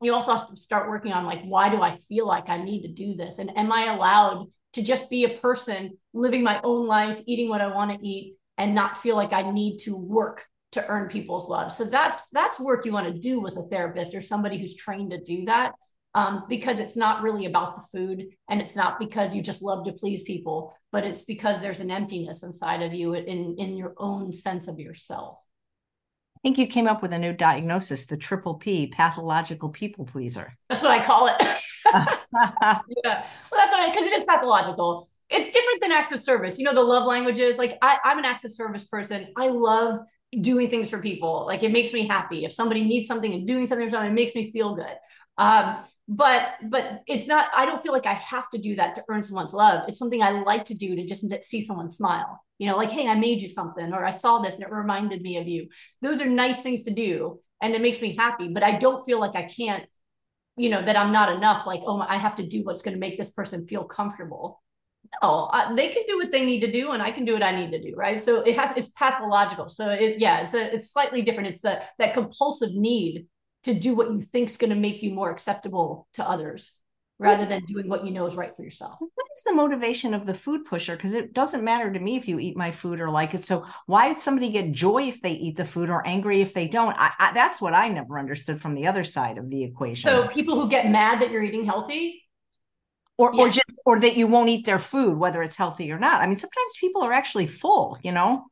you 0.01 0.13
also 0.13 0.35
have 0.35 0.49
to 0.49 0.57
start 0.57 0.89
working 0.89 1.11
on 1.11 1.25
like, 1.25 1.43
why 1.43 1.69
do 1.69 1.81
I 1.81 1.99
feel 1.99 2.27
like 2.27 2.49
I 2.49 2.63
need 2.63 2.83
to 2.83 2.87
do 2.87 3.15
this? 3.15 3.39
And 3.39 3.55
am 3.57 3.71
I 3.71 3.93
allowed 3.93 4.47
to 4.73 4.81
just 4.81 5.09
be 5.09 5.25
a 5.25 5.37
person 5.37 5.97
living 6.13 6.43
my 6.43 6.59
own 6.63 6.87
life, 6.87 7.21
eating 7.25 7.49
what 7.49 7.61
I 7.61 7.67
want 7.67 7.91
to 7.91 8.07
eat, 8.07 8.35
and 8.57 8.73
not 8.73 8.97
feel 8.97 9.15
like 9.15 9.33
I 9.33 9.49
need 9.51 9.79
to 9.79 9.95
work 9.95 10.45
to 10.73 10.85
earn 10.87 11.09
people's 11.09 11.47
love. 11.47 11.73
So 11.73 11.85
that's 11.85 12.29
that's 12.29 12.59
work 12.59 12.85
you 12.85 12.91
want 12.91 13.07
to 13.07 13.19
do 13.19 13.39
with 13.39 13.57
a 13.57 13.63
therapist 13.63 14.13
or 14.13 14.21
somebody 14.21 14.57
who's 14.57 14.75
trained 14.75 15.11
to 15.11 15.23
do 15.23 15.45
that. 15.45 15.73
Um, 16.15 16.45
because 16.49 16.79
it's 16.79 16.97
not 16.97 17.21
really 17.21 17.45
about 17.45 17.75
the 17.75 17.83
food 17.91 18.25
and 18.49 18.59
it's 18.59 18.75
not 18.75 18.97
because 18.97 19.35
you 19.35 19.43
just 19.43 19.61
love 19.61 19.85
to 19.85 19.91
please 19.91 20.23
people, 20.23 20.73
but 20.91 21.03
it's 21.03 21.21
because 21.21 21.61
there's 21.61 21.79
an 21.79 21.91
emptiness 21.91 22.41
inside 22.41 22.81
of 22.81 22.91
you 22.91 23.13
in, 23.13 23.55
in 23.59 23.75
your 23.75 23.93
own 23.97 24.33
sense 24.33 24.67
of 24.67 24.79
yourself. 24.79 25.37
I 26.37 26.39
think 26.41 26.57
you 26.57 26.65
came 26.65 26.87
up 26.87 27.03
with 27.03 27.13
a 27.13 27.19
new 27.19 27.33
diagnosis, 27.33 28.07
the 28.07 28.17
triple 28.17 28.55
P, 28.55 28.87
pathological 28.87 29.69
people 29.69 30.05
pleaser. 30.05 30.53
That's 30.69 30.81
what 30.81 30.91
I 30.91 31.05
call 31.05 31.27
it. 31.27 31.35
yeah. 31.93 33.25
Well, 33.51 33.55
that's 33.55 33.71
what 33.71 33.91
because 33.91 34.05
it 34.05 34.13
is 34.13 34.23
pathological. 34.23 35.07
It's 35.29 35.49
different 35.49 35.81
than 35.81 35.91
acts 35.91 36.11
of 36.11 36.21
service. 36.21 36.57
You 36.57 36.65
know, 36.65 36.73
the 36.73 36.81
love 36.81 37.05
languages. 37.05 37.57
Like 37.57 37.77
I, 37.81 37.97
I'm 38.03 38.19
an 38.19 38.25
acts 38.25 38.43
of 38.43 38.51
service 38.51 38.83
person. 38.85 39.27
I 39.35 39.47
love 39.47 39.99
doing 40.41 40.69
things 40.69 40.89
for 40.89 40.99
people. 40.99 41.45
Like 41.45 41.63
it 41.63 41.71
makes 41.71 41.93
me 41.93 42.07
happy. 42.07 42.45
If 42.45 42.53
somebody 42.53 42.83
needs 42.83 43.07
something 43.07 43.33
and 43.33 43.47
doing 43.47 43.67
something 43.67 43.87
for 43.87 43.91
someone, 43.91 44.11
it 44.11 44.15
makes 44.15 44.35
me 44.35 44.51
feel 44.51 44.75
good. 44.75 44.95
Um, 45.37 45.83
but 46.07 46.51
but 46.69 47.03
it's 47.05 47.27
not 47.27 47.49
i 47.53 47.65
don't 47.65 47.83
feel 47.83 47.91
like 47.91 48.05
i 48.05 48.13
have 48.13 48.49
to 48.49 48.57
do 48.57 48.75
that 48.75 48.95
to 48.95 49.03
earn 49.09 49.21
someone's 49.21 49.53
love 49.53 49.83
it's 49.87 49.99
something 49.99 50.23
i 50.23 50.29
like 50.29 50.63
to 50.63 50.73
do 50.73 50.95
to 50.95 51.05
just 51.05 51.25
see 51.43 51.61
someone 51.61 51.89
smile 51.89 52.41
you 52.59 52.67
know 52.67 52.77
like 52.77 52.89
hey 52.89 53.07
i 53.07 53.15
made 53.15 53.41
you 53.41 53.47
something 53.47 53.93
or 53.93 54.05
i 54.05 54.11
saw 54.11 54.39
this 54.39 54.55
and 54.55 54.63
it 54.63 54.71
reminded 54.71 55.21
me 55.21 55.37
of 55.37 55.47
you 55.47 55.67
those 56.01 56.21
are 56.21 56.25
nice 56.25 56.61
things 56.61 56.85
to 56.85 56.93
do 56.93 57.39
and 57.61 57.75
it 57.75 57.81
makes 57.81 58.01
me 58.01 58.15
happy 58.15 58.47
but 58.47 58.63
i 58.63 58.77
don't 58.77 59.03
feel 59.05 59.19
like 59.19 59.35
i 59.35 59.43
can't 59.43 59.83
you 60.55 60.69
know 60.69 60.83
that 60.83 60.95
i'm 60.95 61.11
not 61.11 61.35
enough 61.35 61.67
like 61.67 61.81
oh 61.85 61.99
i 61.99 62.15
have 62.15 62.37
to 62.37 62.47
do 62.47 62.63
what's 62.63 62.81
going 62.81 62.95
to 62.95 62.99
make 62.99 63.17
this 63.17 63.31
person 63.31 63.67
feel 63.67 63.83
comfortable 63.83 64.61
no 65.21 65.49
I, 65.51 65.73
they 65.75 65.89
can 65.89 66.03
do 66.07 66.17
what 66.17 66.31
they 66.31 66.45
need 66.45 66.61
to 66.61 66.71
do 66.71 66.91
and 66.91 67.01
i 67.01 67.11
can 67.11 67.25
do 67.25 67.33
what 67.33 67.43
i 67.43 67.55
need 67.55 67.71
to 67.71 67.81
do 67.81 67.95
right 67.95 68.19
so 68.19 68.41
it 68.41 68.57
has 68.57 68.75
it's 68.77 68.89
pathological 68.89 69.69
so 69.69 69.89
it 69.89 70.19
yeah 70.19 70.41
it's 70.41 70.53
a 70.53 70.73
it's 70.75 70.91
slightly 70.91 71.21
different 71.21 71.49
it's 71.49 71.61
the, 71.61 71.83
that 71.99 72.13
compulsive 72.13 72.73
need 72.73 73.27
to 73.63 73.73
do 73.73 73.95
what 73.95 74.11
you 74.11 74.21
think 74.21 74.49
is 74.49 74.57
going 74.57 74.69
to 74.69 74.75
make 74.75 75.03
you 75.03 75.13
more 75.13 75.31
acceptable 75.31 76.07
to 76.13 76.27
others 76.27 76.71
rather 77.19 77.45
than 77.45 77.65
doing 77.65 77.89
what 77.89 78.05
you 78.05 78.11
know 78.11 78.25
is 78.25 78.35
right 78.35 78.55
for 78.55 78.63
yourself. 78.63 78.95
What 78.99 79.27
is 79.35 79.43
the 79.43 79.53
motivation 79.53 80.13
of 80.13 80.25
the 80.25 80.33
food 80.33 80.65
pusher? 80.65 80.95
Because 80.95 81.13
it 81.13 81.33
doesn't 81.33 81.63
matter 81.63 81.91
to 81.91 81.99
me 81.99 82.15
if 82.15 82.27
you 82.27 82.39
eat 82.39 82.55
my 82.55 82.71
food 82.71 82.99
or 82.99 83.09
like 83.09 83.33
it. 83.33 83.43
So 83.43 83.65
why 83.87 84.09
does 84.09 84.21
somebody 84.21 84.51
get 84.51 84.71
joy 84.71 85.03
if 85.03 85.21
they 85.21 85.31
eat 85.31 85.57
the 85.57 85.65
food 85.65 85.89
or 85.89 86.05
angry 86.05 86.41
if 86.41 86.53
they 86.53 86.67
don't? 86.67 86.95
I, 86.97 87.11
I, 87.17 87.33
that's 87.33 87.59
what 87.61 87.73
I 87.73 87.87
never 87.87 88.19
understood 88.19 88.61
from 88.61 88.75
the 88.75 88.87
other 88.87 89.03
side 89.03 89.37
of 89.37 89.49
the 89.49 89.63
equation. 89.63 90.09
So 90.09 90.27
people 90.27 90.59
who 90.59 90.69
get 90.69 90.89
mad 90.89 91.21
that 91.21 91.31
you're 91.31 91.43
eating 91.43 91.65
healthy. 91.65 92.23
Or, 93.19 93.33
yes. 93.33 93.39
or 93.39 93.49
just 93.49 93.81
or 93.85 93.99
that 93.99 94.15
you 94.15 94.27
won't 94.27 94.49
eat 94.49 94.65
their 94.65 94.79
food 94.79 95.17
whether 95.17 95.41
it's 95.41 95.55
healthy 95.55 95.91
or 95.91 95.97
not 95.97 96.21
i 96.21 96.27
mean 96.27 96.37
sometimes 96.37 96.71
people 96.79 97.01
are 97.01 97.13
actually 97.13 97.47
full 97.47 97.97
you 98.03 98.11
know 98.11 98.45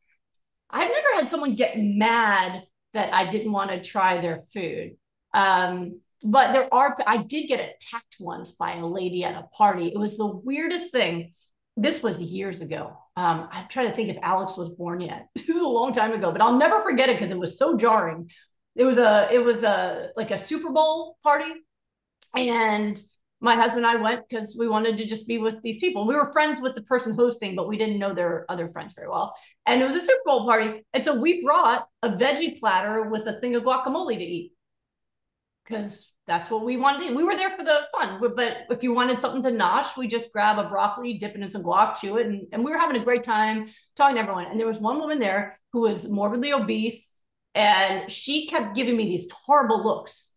i've 0.72 0.90
never 0.90 1.08
had 1.14 1.30
someone 1.30 1.54
get 1.56 1.76
mad 1.78 2.64
that 2.94 3.14
i 3.14 3.30
didn't 3.30 3.52
want 3.52 3.70
to 3.70 3.82
try 3.82 4.20
their 4.20 4.40
food 4.54 4.96
um, 5.36 6.00
but 6.24 6.54
there 6.54 6.74
are, 6.74 6.98
I 7.06 7.18
did 7.18 7.48
get 7.48 7.60
attacked 7.60 8.16
once 8.20 8.52
by 8.52 8.78
a 8.78 8.86
lady 8.86 9.24
at 9.24 9.36
a 9.36 9.44
party. 9.56 9.90
It 9.90 10.00
was 10.00 10.18
the 10.18 10.26
weirdest 10.26 10.92
thing. 10.92 11.30
This 11.78 12.02
was 12.02 12.22
years 12.22 12.62
ago. 12.62 12.98
Um, 13.16 13.48
I'm 13.52 13.68
trying 13.68 13.90
to 13.90 13.96
think 13.96 14.10
if 14.10 14.18
Alex 14.24 14.58
was 14.58 14.70
born 14.70 15.02
yet. 15.02 15.28
It 15.36 15.48
was 15.48 15.62
a 15.62 15.68
long 15.68 15.94
time 15.94 16.14
ago, 16.14 16.32
but 16.32 16.42
I'll 16.42 16.58
never 16.58 16.82
forget 16.82 17.10
it 17.10 17.18
because 17.18 17.32
it 17.32 17.38
was 17.38 17.60
so 17.60 17.78
jarring. 17.78 18.32
It 18.76 18.86
was 18.86 18.98
a, 18.98 19.30
it 19.32 19.44
was 19.44 19.64
a 19.64 20.10
like 20.16 20.32
a 20.32 20.38
Super 20.38 20.70
Bowl 20.72 21.18
party, 21.22 21.52
and 22.36 23.00
my 23.46 23.56
husband 23.56 23.86
and 23.86 23.98
I 23.98 24.02
went 24.02 24.28
because 24.28 24.58
we 24.60 24.68
wanted 24.68 24.98
to 24.98 25.06
just 25.06 25.28
be 25.28 25.38
with 25.38 25.62
these 25.62 25.78
people. 25.78 26.08
We 26.08 26.16
were 26.16 26.34
friends 26.34 26.62
with 26.62 26.76
the 26.76 26.82
person 26.82 27.16
hosting, 27.16 27.56
but 27.56 27.68
we 27.68 27.78
didn't 27.78 28.00
know 28.00 28.14
their 28.14 28.46
other 28.50 28.68
friends 28.70 28.94
very 28.94 29.08
well. 29.08 29.36
And 29.66 29.82
it 29.82 29.86
was 29.86 29.96
a 29.96 30.02
Super 30.02 30.22
Bowl 30.26 30.46
party, 30.46 30.84
and 30.94 31.04
so 31.04 31.20
we 31.20 31.44
brought 31.44 31.88
a 32.02 32.10
veggie 32.10 32.60
platter 32.60 33.04
with 33.04 33.26
a 33.28 33.40
thing 33.40 33.56
of 33.56 33.64
guacamole 33.64 34.18
to 34.18 34.24
eat 34.24 34.52
because 35.64 36.12
that's 36.28 36.50
what 36.50 36.66
we 36.66 36.76
wanted. 36.76 37.16
We 37.16 37.24
were 37.24 37.36
there 37.36 37.52
for 37.52 37.64
the 37.64 37.82
fun, 37.92 38.20
but 38.36 38.58
if 38.70 38.82
you 38.82 38.94
wanted 38.94 39.18
something 39.18 39.44
to 39.44 39.52
nosh, 39.52 39.96
we 39.96 40.08
just 40.08 40.34
grab 40.34 40.58
a 40.58 40.68
broccoli, 40.68 41.18
dip 41.18 41.36
it 41.36 41.42
in 41.42 41.48
some 41.48 41.64
guac, 41.64 41.98
chew 41.98 42.18
it, 42.18 42.26
and, 42.26 42.48
and 42.52 42.66
we 42.66 42.72
were 42.72 42.80
having 42.80 43.00
a 43.00 43.06
great 43.06 43.24
time 43.24 43.70
talking 43.96 44.16
to 44.16 44.22
everyone. 44.22 44.46
And 44.46 44.60
there 44.60 44.68
was 44.68 44.80
one 44.80 45.00
woman 45.00 45.20
there 45.20 45.60
who 45.72 45.82
was 45.82 46.10
morbidly 46.10 46.52
obese, 46.52 47.14
and 47.54 48.12
she 48.12 48.48
kept 48.48 48.76
giving 48.76 48.98
me 48.98 49.06
these 49.06 49.30
horrible 49.32 49.84
looks. 49.84 50.32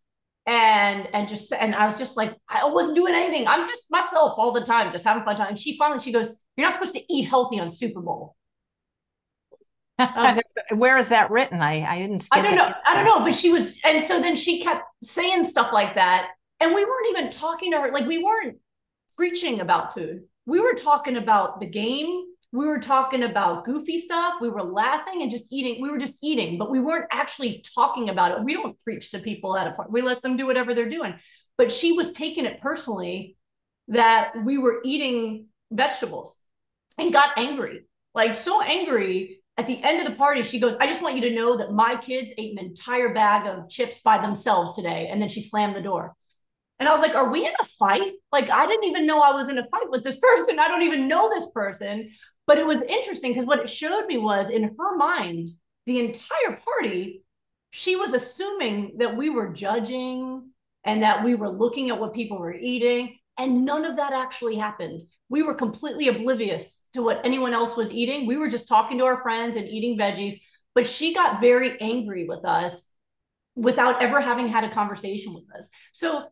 And 0.48 1.06
and 1.12 1.28
just 1.28 1.52
and 1.52 1.74
I 1.74 1.86
was 1.86 1.98
just 1.98 2.16
like, 2.16 2.34
I 2.48 2.64
wasn't 2.70 2.96
doing 2.96 3.14
anything. 3.14 3.46
I'm 3.46 3.66
just 3.66 3.90
myself 3.90 4.38
all 4.38 4.50
the 4.50 4.64
time, 4.64 4.90
just 4.92 5.04
having 5.04 5.22
fun 5.22 5.36
time. 5.36 5.48
And 5.48 5.58
she 5.58 5.76
finally 5.76 6.00
she 6.00 6.10
goes, 6.10 6.30
You're 6.56 6.66
not 6.66 6.72
supposed 6.72 6.94
to 6.94 7.12
eat 7.12 7.28
healthy 7.28 7.60
on 7.60 7.70
Super 7.70 8.00
Bowl. 8.00 8.34
Um, 10.00 10.38
Where 10.76 10.96
is 10.96 11.08
that 11.08 11.28
written? 11.28 11.60
I, 11.60 11.84
I 11.84 11.98
didn't. 11.98 12.28
I 12.30 12.40
don't 12.40 12.54
know. 12.54 12.72
I 12.86 12.94
don't 12.94 13.04
know. 13.04 13.18
But 13.18 13.34
she 13.34 13.50
was, 13.50 13.74
and 13.82 14.00
so 14.00 14.20
then 14.20 14.36
she 14.36 14.62
kept 14.62 14.84
saying 15.02 15.42
stuff 15.42 15.72
like 15.72 15.96
that, 15.96 16.28
and 16.60 16.72
we 16.72 16.84
weren't 16.84 17.08
even 17.10 17.30
talking 17.30 17.72
to 17.72 17.80
her. 17.80 17.90
Like 17.92 18.06
we 18.06 18.22
weren't 18.22 18.58
preaching 19.16 19.60
about 19.60 19.94
food. 19.94 20.22
We 20.46 20.60
were 20.60 20.74
talking 20.74 21.16
about 21.16 21.58
the 21.58 21.66
game. 21.66 22.22
We 22.50 22.66
were 22.66 22.78
talking 22.78 23.22
about 23.22 23.64
goofy 23.64 23.98
stuff. 23.98 24.34
We 24.40 24.48
were 24.48 24.62
laughing 24.62 25.22
and 25.22 25.30
just 25.30 25.52
eating. 25.52 25.82
We 25.82 25.90
were 25.90 25.98
just 25.98 26.18
eating, 26.22 26.56
but 26.58 26.70
we 26.70 26.80
weren't 26.80 27.06
actually 27.10 27.62
talking 27.74 28.08
about 28.08 28.32
it. 28.32 28.44
We 28.44 28.54
don't 28.54 28.78
preach 28.80 29.10
to 29.10 29.18
people 29.18 29.56
at 29.56 29.66
a 29.66 29.72
point. 29.72 29.90
We 29.90 30.00
let 30.00 30.22
them 30.22 30.36
do 30.36 30.46
whatever 30.46 30.74
they're 30.74 30.88
doing. 30.88 31.14
But 31.58 31.70
she 31.70 31.92
was 31.92 32.12
taking 32.12 32.46
it 32.46 32.60
personally 32.60 33.36
that 33.88 34.32
we 34.44 34.56
were 34.56 34.80
eating 34.84 35.46
vegetables 35.70 36.38
and 36.96 37.12
got 37.12 37.36
angry, 37.36 37.84
like 38.14 38.34
so 38.34 38.62
angry 38.62 39.38
at 39.58 39.66
the 39.66 39.82
end 39.82 40.00
of 40.00 40.06
the 40.06 40.16
party, 40.16 40.42
she 40.42 40.60
goes, 40.60 40.76
I 40.80 40.86
just 40.86 41.02
want 41.02 41.16
you 41.16 41.22
to 41.22 41.34
know 41.34 41.56
that 41.56 41.72
my 41.72 41.96
kids 41.96 42.30
ate 42.38 42.52
an 42.52 42.64
entire 42.64 43.12
bag 43.12 43.44
of 43.46 43.68
chips 43.68 43.98
by 43.98 44.22
themselves 44.22 44.76
today. 44.76 45.08
And 45.10 45.20
then 45.20 45.28
she 45.28 45.40
slammed 45.40 45.74
the 45.74 45.82
door. 45.82 46.14
And 46.78 46.88
I 46.88 46.92
was 46.92 47.00
like, 47.00 47.16
Are 47.16 47.32
we 47.32 47.44
in 47.44 47.52
a 47.60 47.64
fight? 47.64 48.12
Like, 48.30 48.50
I 48.50 48.68
didn't 48.68 48.84
even 48.84 49.04
know 49.04 49.20
I 49.20 49.32
was 49.32 49.48
in 49.48 49.58
a 49.58 49.66
fight 49.66 49.90
with 49.90 50.04
this 50.04 50.16
person. 50.20 50.60
I 50.60 50.68
don't 50.68 50.82
even 50.82 51.08
know 51.08 51.28
this 51.28 51.50
person. 51.52 52.10
But 52.48 52.58
it 52.58 52.66
was 52.66 52.82
interesting 52.82 53.32
because 53.32 53.46
what 53.46 53.60
it 53.60 53.70
showed 53.70 54.06
me 54.06 54.18
was 54.18 54.50
in 54.50 54.64
her 54.64 54.96
mind, 54.96 55.50
the 55.86 56.00
entire 56.00 56.60
party, 56.64 57.22
she 57.70 57.94
was 57.94 58.12
assuming 58.12 58.94
that 58.98 59.16
we 59.16 59.30
were 59.30 59.52
judging 59.52 60.50
and 60.82 61.04
that 61.04 61.22
we 61.22 61.36
were 61.36 61.50
looking 61.50 61.90
at 61.90 62.00
what 62.00 62.12
people 62.12 62.40
were 62.40 62.54
eating. 62.54 63.18
And 63.38 63.64
none 63.64 63.84
of 63.84 63.94
that 63.96 64.12
actually 64.12 64.56
happened 64.56 65.02
we 65.28 65.42
were 65.42 65.54
completely 65.54 66.08
oblivious 66.08 66.86
to 66.94 67.02
what 67.02 67.20
anyone 67.24 67.52
else 67.52 67.76
was 67.76 67.92
eating. 67.92 68.26
We 68.26 68.36
were 68.36 68.48
just 68.48 68.68
talking 68.68 68.98
to 68.98 69.04
our 69.04 69.20
friends 69.20 69.56
and 69.56 69.68
eating 69.68 69.98
veggies. 69.98 70.40
But 70.74 70.86
she 70.86 71.14
got 71.14 71.40
very 71.40 71.80
angry 71.80 72.24
with 72.24 72.44
us 72.44 72.86
without 73.54 74.00
ever 74.00 74.20
having 74.20 74.48
had 74.48 74.64
a 74.64 74.70
conversation 74.70 75.34
with 75.34 75.44
us. 75.58 75.68
So, 75.92 76.24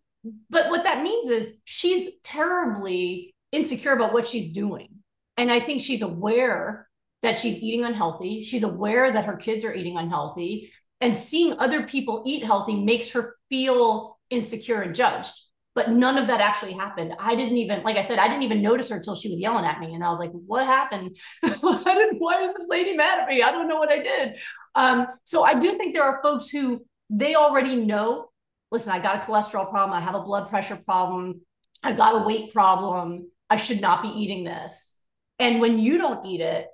but 0.49 0.71
what 0.71 0.85
that 0.85 1.03
means 1.03 1.29
is 1.29 1.53
she's 1.65 2.11
terribly 2.23 3.35
insecure 3.53 3.93
about 3.93 4.13
what 4.13 4.27
she's 4.27 4.53
doing. 4.53 4.89
And 5.37 5.51
I 5.51 5.61
think 5.61 5.83
she's 5.83 6.03
aware 6.03 6.89
that 7.23 7.39
she's 7.39 7.59
eating 7.59 7.85
unhealthy. 7.85 8.45
She's 8.45 8.63
aware 8.63 9.13
that 9.13 9.25
her 9.25 9.37
kids 9.37 9.65
are 9.65 9.75
eating 9.75 9.97
unhealthy. 9.97 10.73
And 11.01 11.15
seeing 11.15 11.59
other 11.59 11.83
people 11.83 12.23
eat 12.27 12.45
healthy 12.45 12.77
makes 12.77 13.13
her 13.13 13.37
feel 13.49 14.19
insecure 14.31 14.81
and 14.81 14.95
judged 14.95 15.33
but 15.77 15.91
none 15.91 16.17
of 16.17 16.27
that 16.29 16.41
actually 16.41 16.73
happened. 16.73 17.13
I 17.21 17.37
didn't 17.37 17.59
even, 17.59 17.83
like 17.83 17.99
I 17.99 18.03
said, 18.03 18.19
I 18.19 18.29
didn't 18.29 18.45
even 18.45 18.63
notice 18.63 18.89
her 18.89 18.97
until 18.97 19.15
she 19.15 19.29
was 19.29 19.39
yelling 19.39 19.67
at 19.67 19.79
me. 19.79 19.93
And 19.95 20.03
I 20.03 20.09
was 20.09 20.19
like, 20.19 20.33
what 20.33 20.67
happened? 20.67 21.19
why 21.61 22.43
is 22.45 22.55
this 22.55 22.67
lady 22.69 22.97
mad 22.97 23.21
at 23.21 23.29
me? 23.29 23.43
I 23.43 23.51
don't 23.51 23.69
know 23.69 23.77
what 23.77 23.91
I 23.91 24.03
did. 24.03 24.37
Um, 24.75 25.07
so 25.25 25.45
I 25.45 25.53
do 25.53 25.77
think 25.77 25.95
there 25.95 26.03
are 26.03 26.23
folks 26.23 26.49
who 26.49 26.83
they 27.11 27.35
already 27.35 27.77
know, 27.77 28.31
listen, 28.71 28.91
I 28.91 29.01
got 29.01 29.17
a 29.17 29.31
cholesterol 29.31 29.69
problem. 29.69 29.93
I 29.93 30.01
have 30.01 30.15
a 30.15 30.23
blood 30.23 30.49
pressure 30.49 30.77
problem. 30.77 31.43
I 31.85 31.93
got 31.93 32.23
a 32.23 32.27
weight 32.27 32.55
problem. 32.55 33.31
I 33.51 33.57
should 33.57 33.83
not 33.83 34.03
be 34.03 34.09
eating 34.09 34.45
this. 34.45 34.96
And 35.39 35.61
when 35.61 35.79
you 35.79 35.99
don't 35.99 36.25
eat 36.25 36.41
it, 36.41 36.69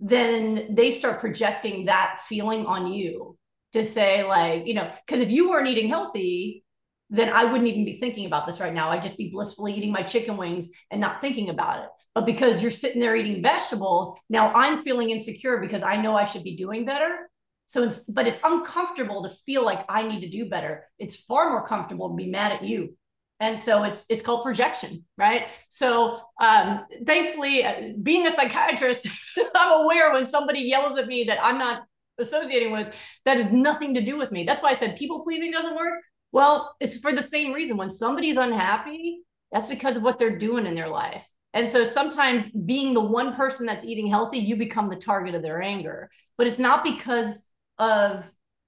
then 0.00 0.74
they 0.74 0.90
start 0.90 1.20
projecting 1.20 1.86
that 1.86 2.20
feeling 2.28 2.66
on 2.66 2.86
you 2.86 3.36
to 3.72 3.84
say 3.84 4.24
like, 4.24 4.66
you 4.66 4.74
know, 4.74 4.90
because 5.06 5.20
if 5.20 5.30
you 5.30 5.50
weren't 5.50 5.68
eating 5.68 5.88
healthy, 5.88 6.64
then 7.10 7.28
I 7.28 7.44
wouldn't 7.44 7.68
even 7.68 7.84
be 7.84 7.98
thinking 7.98 8.26
about 8.26 8.46
this 8.46 8.58
right 8.58 8.72
now. 8.72 8.90
I'd 8.90 9.02
just 9.02 9.18
be 9.18 9.30
blissfully 9.30 9.74
eating 9.74 9.92
my 9.92 10.02
chicken 10.02 10.36
wings 10.36 10.70
and 10.90 11.00
not 11.00 11.20
thinking 11.20 11.50
about 11.50 11.84
it. 11.84 11.90
But 12.14 12.26
because 12.26 12.60
you're 12.60 12.70
sitting 12.70 13.00
there 13.00 13.16
eating 13.16 13.42
vegetables, 13.42 14.18
now 14.28 14.52
I'm 14.54 14.82
feeling 14.82 15.10
insecure 15.10 15.58
because 15.60 15.82
I 15.82 15.96
know 15.96 16.16
I 16.16 16.24
should 16.24 16.44
be 16.44 16.56
doing 16.56 16.84
better. 16.84 17.30
So, 17.66 17.84
it's, 17.84 18.00
but 18.00 18.26
it's 18.26 18.40
uncomfortable 18.44 19.22
to 19.22 19.34
feel 19.46 19.64
like 19.64 19.84
I 19.88 20.02
need 20.02 20.20
to 20.20 20.28
do 20.28 20.48
better. 20.48 20.84
It's 20.98 21.16
far 21.16 21.50
more 21.50 21.66
comfortable 21.66 22.10
to 22.10 22.14
be 22.14 22.28
mad 22.28 22.52
at 22.52 22.64
you. 22.64 22.96
And 23.42 23.58
so 23.58 23.82
it's 23.82 24.06
it's 24.08 24.22
called 24.22 24.42
projection, 24.42 25.04
right? 25.18 25.48
So 25.68 26.20
um, 26.40 26.86
thankfully, 27.04 27.64
uh, 27.64 27.92
being 28.02 28.26
a 28.26 28.30
psychiatrist, 28.30 29.06
I'm 29.54 29.82
aware 29.82 30.12
when 30.12 30.24
somebody 30.24 30.60
yells 30.60 30.98
at 30.98 31.08
me 31.08 31.24
that 31.24 31.42
I'm 31.42 31.58
not 31.58 31.82
associating 32.18 32.72
with, 32.72 32.94
that 33.24 33.36
has 33.38 33.50
nothing 33.52 33.94
to 33.94 34.00
do 34.00 34.16
with 34.16 34.30
me. 34.32 34.44
That's 34.44 34.62
why 34.62 34.70
I 34.70 34.78
said 34.78 34.96
people 34.96 35.24
pleasing 35.24 35.50
doesn't 35.50 35.74
work 35.74 36.00
well, 36.32 36.74
it's 36.80 36.98
for 36.98 37.12
the 37.12 37.22
same 37.22 37.52
reason. 37.52 37.76
When 37.76 37.90
somebody's 37.90 38.38
unhappy, 38.38 39.20
that's 39.52 39.68
because 39.68 39.96
of 39.96 40.02
what 40.02 40.18
they're 40.18 40.38
doing 40.38 40.66
in 40.66 40.74
their 40.74 40.88
life. 40.88 41.26
And 41.52 41.68
so 41.68 41.84
sometimes 41.84 42.50
being 42.50 42.94
the 42.94 43.02
one 43.02 43.34
person 43.34 43.66
that's 43.66 43.84
eating 43.84 44.06
healthy, 44.06 44.38
you 44.38 44.56
become 44.56 44.88
the 44.88 44.96
target 44.96 45.34
of 45.34 45.42
their 45.42 45.60
anger. 45.60 46.10
But 46.38 46.46
it's 46.46 46.58
not 46.58 46.82
because 46.82 47.42
of 47.78 48.24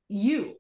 you. 0.09 0.57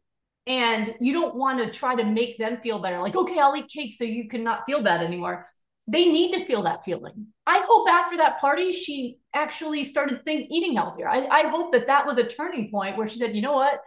And 0.46 0.94
you 1.00 1.12
don't 1.14 1.34
want 1.34 1.58
to 1.60 1.70
try 1.70 1.94
to 1.94 2.04
make 2.04 2.38
them 2.38 2.58
feel 2.62 2.78
better. 2.78 3.00
Like, 3.00 3.16
okay, 3.16 3.38
I'll 3.38 3.56
eat 3.56 3.68
cake 3.68 3.94
so 3.94 4.04
you 4.04 4.28
can 4.28 4.44
not 4.44 4.66
feel 4.66 4.82
bad 4.82 5.02
anymore. 5.02 5.48
They 5.86 6.06
need 6.06 6.32
to 6.32 6.44
feel 6.44 6.62
that 6.62 6.84
feeling. 6.84 7.28
I 7.46 7.62
hope 7.66 7.88
after 7.88 8.16
that 8.18 8.40
party, 8.40 8.72
she 8.72 9.18
actually 9.34 9.84
started 9.84 10.24
think, 10.24 10.48
eating 10.50 10.76
healthier. 10.76 11.08
I, 11.08 11.26
I 11.26 11.42
hope 11.48 11.72
that 11.72 11.86
that 11.86 12.06
was 12.06 12.18
a 12.18 12.24
turning 12.24 12.70
point 12.70 12.96
where 12.96 13.06
she 13.06 13.18
said, 13.18 13.34
you 13.34 13.42
know 13.42 13.54
what? 13.54 13.80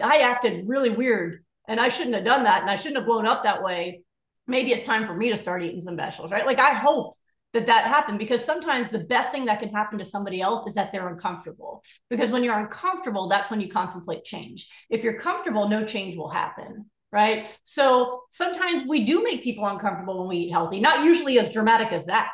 I 0.00 0.18
acted 0.18 0.64
really 0.68 0.90
weird 0.90 1.44
and 1.68 1.80
I 1.80 1.88
shouldn't 1.88 2.14
have 2.14 2.24
done 2.24 2.44
that 2.44 2.62
and 2.62 2.70
I 2.70 2.76
shouldn't 2.76 2.96
have 2.96 3.06
blown 3.06 3.26
up 3.26 3.42
that 3.44 3.62
way. 3.62 4.04
Maybe 4.46 4.72
it's 4.72 4.84
time 4.84 5.06
for 5.06 5.14
me 5.14 5.30
to 5.30 5.36
start 5.36 5.62
eating 5.62 5.80
some 5.80 5.96
vegetables, 5.96 6.32
right? 6.32 6.46
Like 6.46 6.58
I 6.58 6.74
hope 6.74 7.14
that 7.52 7.66
that 7.66 7.86
happened 7.86 8.18
because 8.18 8.44
sometimes 8.44 8.88
the 8.88 8.98
best 9.00 9.30
thing 9.30 9.44
that 9.46 9.60
can 9.60 9.68
happen 9.68 9.98
to 9.98 10.04
somebody 10.04 10.40
else 10.40 10.66
is 10.66 10.74
that 10.74 10.90
they're 10.90 11.08
uncomfortable. 11.08 11.82
Because 12.08 12.30
when 12.30 12.42
you're 12.44 12.58
uncomfortable, 12.58 13.28
that's 13.28 13.50
when 13.50 13.60
you 13.60 13.68
contemplate 13.70 14.24
change. 14.24 14.68
If 14.88 15.04
you're 15.04 15.18
comfortable, 15.18 15.68
no 15.68 15.84
change 15.84 16.16
will 16.16 16.30
happen. 16.30 16.86
right? 17.12 17.46
So 17.62 18.22
sometimes 18.30 18.88
we 18.88 19.04
do 19.04 19.22
make 19.22 19.42
people 19.42 19.66
uncomfortable 19.66 20.20
when 20.20 20.28
we 20.28 20.44
eat 20.44 20.50
healthy, 20.50 20.80
not 20.80 21.04
usually 21.04 21.38
as 21.38 21.52
dramatic 21.52 21.92
as 21.92 22.06
that, 22.06 22.30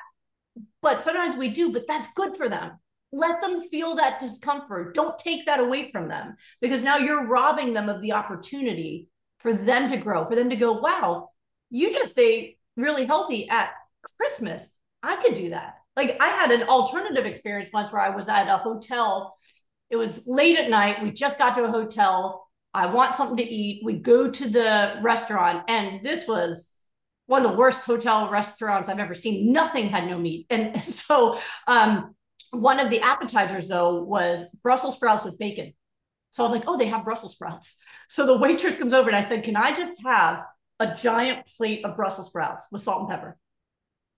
but 0.81 1.03
sometimes 1.03 1.37
we 1.37 1.49
do, 1.49 1.73
but 1.73 1.87
that's 1.87 2.09
good 2.15 2.37
for 2.37 2.49
them. 2.49 2.79
Let 3.11 3.41
them 3.41 3.61
feel 3.63 3.97
that 3.97 4.21
discomfort. 4.21 4.95
Don't 4.95 5.19
take 5.19 5.47
that 5.47 5.61
away 5.61 5.91
from 5.91 6.09
them 6.09 6.37
because 6.61 6.85
now 6.85 6.99
you're 6.99 7.27
robbing 7.27 7.73
them 7.73 7.89
of 7.89 8.01
the 8.03 8.13
opportunity 8.13 9.09
for 9.39 9.53
them 9.53 9.89
to 9.89 9.97
grow, 9.97 10.27
for 10.27 10.37
them 10.37 10.51
to 10.51 10.57
go, 10.57 10.73
wow, 10.75 11.31
you 11.71 11.93
just 11.93 12.19
ate 12.19 12.59
really 12.77 13.07
healthy 13.07 13.49
at 13.49 13.71
Christmas. 14.19 14.73
I 15.03 15.17
could 15.17 15.35
do 15.35 15.51
that. 15.51 15.75
Like 15.97 16.17
I 16.21 16.29
had 16.29 16.51
an 16.51 16.69
alternative 16.69 17.27
experience 17.27 17.71
once 17.73 17.93
where 17.93 18.03
I 18.03 18.15
was 18.15 18.29
at 18.29 18.49
a 18.49 18.59
hotel. 18.59 19.35
It 19.91 19.97
was 19.97 20.23
late 20.27 20.59
at 20.59 20.71
night. 20.71 21.03
We 21.03 21.11
just 21.11 21.39
got 21.39 21.55
to 21.57 21.65
a 21.65 21.71
hotel. 21.71 22.47
I 22.75 22.87
want 22.87 23.15
something 23.15 23.39
to 23.39 23.43
eat. 23.43 23.83
We 23.85 23.95
go 23.95 24.31
to 24.31 24.49
the 24.49 25.01
restaurant, 25.03 25.65
and 25.69 26.03
this 26.05 26.29
was 26.29 26.77
one 27.27 27.45
of 27.45 27.51
the 27.51 27.57
worst 27.57 27.85
hotel 27.85 28.31
restaurants 28.31 28.89
I've 28.89 28.99
ever 28.99 29.15
seen. 29.15 29.53
Nothing 29.53 29.89
had 29.89 30.07
no 30.07 30.19
meat. 30.19 30.47
And, 30.51 30.85
so 30.85 31.39
um, 31.67 32.15
one 32.51 32.81
of 32.81 32.91
the 32.91 33.01
appetizers, 33.01 33.69
though, 33.69 34.03
was 34.03 34.47
Brussels 34.63 34.97
sprouts 34.97 35.25
with 35.25 35.39
bacon. 35.39 35.75
So 36.31 36.43
I 36.43 36.47
was 36.47 36.55
like, 36.55 36.69
oh, 36.69 36.77
they 36.77 36.87
have 36.87 37.05
Brussels 37.05 37.35
sprouts. 37.35 37.77
So 38.11 38.25
the 38.25 38.39
waitress 38.39 38.79
comes 38.79 38.95
over 38.95 39.11
and 39.11 39.17
I 39.17 39.21
said, 39.21 39.45
can 39.45 39.55
I 39.55 39.75
just 39.75 40.03
have 40.03 40.43
a 40.81 40.95
giant 40.95 41.47
plate 41.59 41.85
of 41.85 41.95
Brussels 41.95 42.29
sprouts 42.29 42.65
with 42.73 42.81
salt 42.81 43.01
and 43.01 43.11
pepper? 43.11 43.37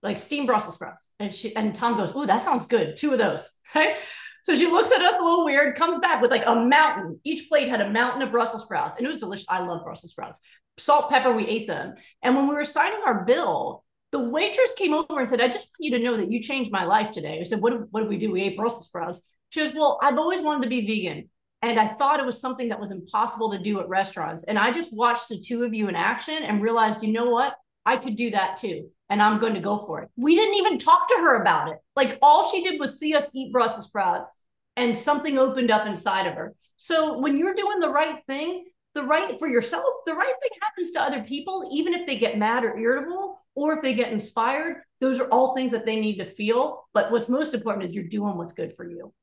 Like 0.03 0.17
steamed 0.17 0.47
Brussels 0.47 0.75
sprouts. 0.75 1.07
And 1.19 1.33
she 1.33 1.55
and 1.55 1.75
Tom 1.75 1.97
goes, 1.97 2.11
oh, 2.15 2.25
that 2.25 2.41
sounds 2.41 2.65
good. 2.67 2.97
Two 2.97 3.11
of 3.13 3.17
those. 3.17 3.49
Right. 3.73 3.95
So 4.43 4.53
she 4.53 4.67
looks 4.67 4.91
at 4.91 5.01
us 5.01 5.15
a 5.17 5.23
little 5.23 5.45
weird, 5.45 5.77
comes 5.77 5.99
back 5.99 6.21
with 6.21 6.29
like 6.29 6.45
a 6.45 6.55
mountain. 6.55 7.21
Each 7.23 7.47
plate 7.47 7.69
had 7.69 7.79
a 7.79 7.89
mountain 7.89 8.21
of 8.21 8.31
Brussels 8.31 8.63
sprouts, 8.63 8.97
and 8.97 9.05
it 9.05 9.09
was 9.09 9.21
delicious. 9.21 9.45
I 9.47 9.59
love 9.59 9.85
Brussels 9.85 10.11
sprouts. 10.11 10.41
Salt, 10.77 11.09
pepper, 11.09 11.31
we 11.31 11.47
ate 11.47 11.67
them. 11.67 11.93
And 12.21 12.35
when 12.35 12.49
we 12.49 12.55
were 12.55 12.65
signing 12.65 12.99
our 13.05 13.23
bill, 13.23 13.85
the 14.11 14.19
waitress 14.19 14.73
came 14.73 14.93
over 14.93 15.19
and 15.19 15.29
said, 15.29 15.39
I 15.39 15.47
just 15.47 15.67
want 15.67 15.75
you 15.79 15.91
to 15.91 16.03
know 16.03 16.17
that 16.17 16.31
you 16.31 16.41
changed 16.41 16.71
my 16.71 16.83
life 16.83 17.11
today. 17.11 17.39
I 17.39 17.43
said, 17.43 17.61
What, 17.61 17.89
what 17.91 18.01
did 18.01 18.09
we 18.09 18.17
do? 18.17 18.31
We 18.31 18.41
ate 18.41 18.57
Brussels 18.57 18.87
sprouts. 18.87 19.21
She 19.51 19.61
goes, 19.61 19.73
Well, 19.73 19.99
I've 20.01 20.17
always 20.17 20.41
wanted 20.41 20.63
to 20.63 20.69
be 20.69 20.85
vegan. 20.85 21.29
And 21.61 21.79
I 21.79 21.93
thought 21.93 22.19
it 22.19 22.25
was 22.25 22.41
something 22.41 22.69
that 22.69 22.79
was 22.79 22.91
impossible 22.91 23.51
to 23.51 23.59
do 23.59 23.79
at 23.79 23.87
restaurants. 23.87 24.43
And 24.43 24.57
I 24.57 24.71
just 24.71 24.95
watched 24.95 25.29
the 25.29 25.39
two 25.39 25.63
of 25.63 25.73
you 25.73 25.87
in 25.87 25.95
action 25.95 26.41
and 26.41 26.61
realized, 26.61 27.03
you 27.03 27.13
know 27.13 27.29
what? 27.29 27.55
I 27.85 27.97
could 27.97 28.15
do 28.15 28.31
that 28.31 28.57
too. 28.57 28.89
And 29.11 29.21
I'm 29.21 29.39
going 29.39 29.55
to 29.55 29.59
go 29.59 29.77
for 29.85 30.01
it. 30.01 30.09
We 30.15 30.35
didn't 30.35 30.55
even 30.55 30.79
talk 30.79 31.09
to 31.09 31.15
her 31.15 31.41
about 31.41 31.67
it. 31.67 31.79
Like 31.97 32.17
all 32.21 32.49
she 32.49 32.63
did 32.63 32.79
was 32.79 32.97
see 32.97 33.13
us 33.13 33.29
eat 33.33 33.51
Brussels 33.51 33.87
sprouts 33.87 34.33
and 34.77 34.95
something 34.95 35.37
opened 35.37 35.69
up 35.69 35.85
inside 35.85 36.27
of 36.27 36.35
her. 36.35 36.55
So 36.77 37.19
when 37.19 37.37
you're 37.37 37.53
doing 37.53 37.79
the 37.79 37.89
right 37.89 38.23
thing, 38.25 38.65
the 38.95 39.03
right 39.03 39.37
for 39.37 39.49
yourself, 39.49 39.85
the 40.05 40.13
right 40.13 40.33
thing 40.41 40.51
happens 40.61 40.91
to 40.91 41.01
other 41.01 41.23
people, 41.23 41.69
even 41.73 41.93
if 41.93 42.07
they 42.07 42.17
get 42.17 42.37
mad 42.37 42.63
or 42.63 42.77
irritable 42.77 43.37
or 43.53 43.73
if 43.73 43.81
they 43.81 43.93
get 43.93 44.13
inspired. 44.13 44.77
Those 45.01 45.19
are 45.19 45.27
all 45.27 45.55
things 45.55 45.73
that 45.73 45.85
they 45.85 45.99
need 45.99 46.19
to 46.19 46.25
feel. 46.25 46.87
But 46.93 47.11
what's 47.11 47.27
most 47.27 47.53
important 47.53 47.85
is 47.85 47.93
you're 47.93 48.05
doing 48.05 48.37
what's 48.37 48.53
good 48.53 48.77
for 48.77 48.89
you. 48.89 49.13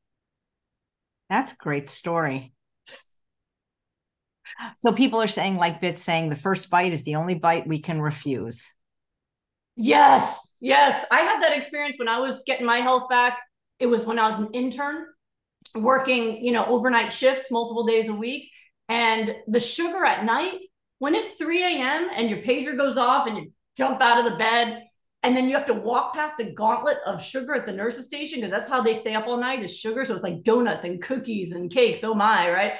That's 1.30 1.54
a 1.54 1.56
great 1.56 1.88
story. 1.88 2.52
So 4.80 4.92
people 4.92 5.22
are 5.22 5.28
saying, 5.28 5.56
like 5.56 5.80
Bit 5.80 5.96
saying, 5.96 6.28
the 6.28 6.36
first 6.36 6.68
bite 6.68 6.92
is 6.92 7.04
the 7.04 7.16
only 7.16 7.36
bite 7.36 7.66
we 7.66 7.78
can 7.78 8.02
refuse. 8.02 8.70
Yes, 9.80 10.56
yes. 10.60 11.06
I 11.10 11.20
had 11.20 11.40
that 11.42 11.56
experience 11.56 11.96
when 11.98 12.08
I 12.08 12.18
was 12.18 12.42
getting 12.44 12.66
my 12.66 12.78
health 12.78 13.08
back. 13.08 13.38
It 13.78 13.86
was 13.86 14.04
when 14.04 14.18
I 14.18 14.28
was 14.28 14.38
an 14.40 14.48
intern 14.52 15.06
working, 15.76 16.44
you 16.44 16.50
know, 16.50 16.64
overnight 16.66 17.12
shifts 17.12 17.50
multiple 17.50 17.86
days 17.86 18.08
a 18.08 18.14
week. 18.14 18.50
And 18.88 19.36
the 19.46 19.60
sugar 19.60 20.04
at 20.04 20.24
night, 20.24 20.58
when 20.98 21.14
it's 21.14 21.34
3 21.34 21.62
a.m. 21.62 22.08
and 22.12 22.28
your 22.28 22.40
pager 22.40 22.76
goes 22.76 22.96
off 22.96 23.28
and 23.28 23.36
you 23.36 23.52
jump 23.76 24.00
out 24.00 24.18
of 24.18 24.30
the 24.32 24.36
bed, 24.36 24.82
and 25.22 25.36
then 25.36 25.48
you 25.48 25.54
have 25.54 25.66
to 25.66 25.74
walk 25.74 26.14
past 26.14 26.40
a 26.40 26.52
gauntlet 26.52 26.98
of 27.06 27.22
sugar 27.22 27.54
at 27.54 27.66
the 27.66 27.72
nurse's 27.72 28.06
station 28.06 28.40
because 28.40 28.50
that's 28.50 28.68
how 28.68 28.82
they 28.82 28.94
stay 28.94 29.14
up 29.14 29.28
all 29.28 29.38
night 29.38 29.64
is 29.64 29.76
sugar. 29.76 30.04
So 30.04 30.14
it's 30.14 30.24
like 30.24 30.42
donuts 30.42 30.84
and 30.84 31.00
cookies 31.00 31.52
and 31.52 31.70
cakes. 31.70 32.02
Oh 32.02 32.14
my, 32.14 32.50
right? 32.50 32.72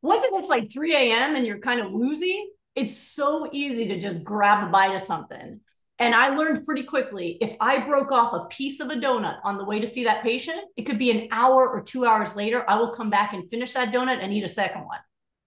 Once 0.00 0.24
it 0.24 0.32
gets 0.32 0.48
like 0.48 0.72
3 0.72 0.94
a.m. 0.94 1.36
and 1.36 1.46
you're 1.46 1.58
kind 1.58 1.80
of 1.80 1.92
woozy, 1.92 2.46
it's 2.74 2.96
so 2.96 3.50
easy 3.52 3.88
to 3.88 4.00
just 4.00 4.24
grab 4.24 4.66
a 4.66 4.70
bite 4.70 4.94
of 4.94 5.02
something. 5.02 5.60
And 5.98 6.14
I 6.14 6.28
learned 6.36 6.64
pretty 6.64 6.82
quickly 6.82 7.38
if 7.40 7.56
I 7.58 7.78
broke 7.78 8.12
off 8.12 8.34
a 8.34 8.46
piece 8.46 8.80
of 8.80 8.90
a 8.90 8.96
donut 8.96 9.38
on 9.44 9.56
the 9.56 9.64
way 9.64 9.80
to 9.80 9.86
see 9.86 10.04
that 10.04 10.22
patient, 10.22 10.58
it 10.76 10.82
could 10.82 10.98
be 10.98 11.10
an 11.10 11.28
hour 11.30 11.68
or 11.68 11.82
two 11.82 12.04
hours 12.04 12.36
later. 12.36 12.68
I 12.68 12.78
will 12.78 12.92
come 12.92 13.08
back 13.08 13.32
and 13.32 13.48
finish 13.48 13.72
that 13.72 13.92
donut 13.92 14.22
and 14.22 14.32
eat 14.32 14.44
a 14.44 14.48
second 14.48 14.84
one. 14.84 14.98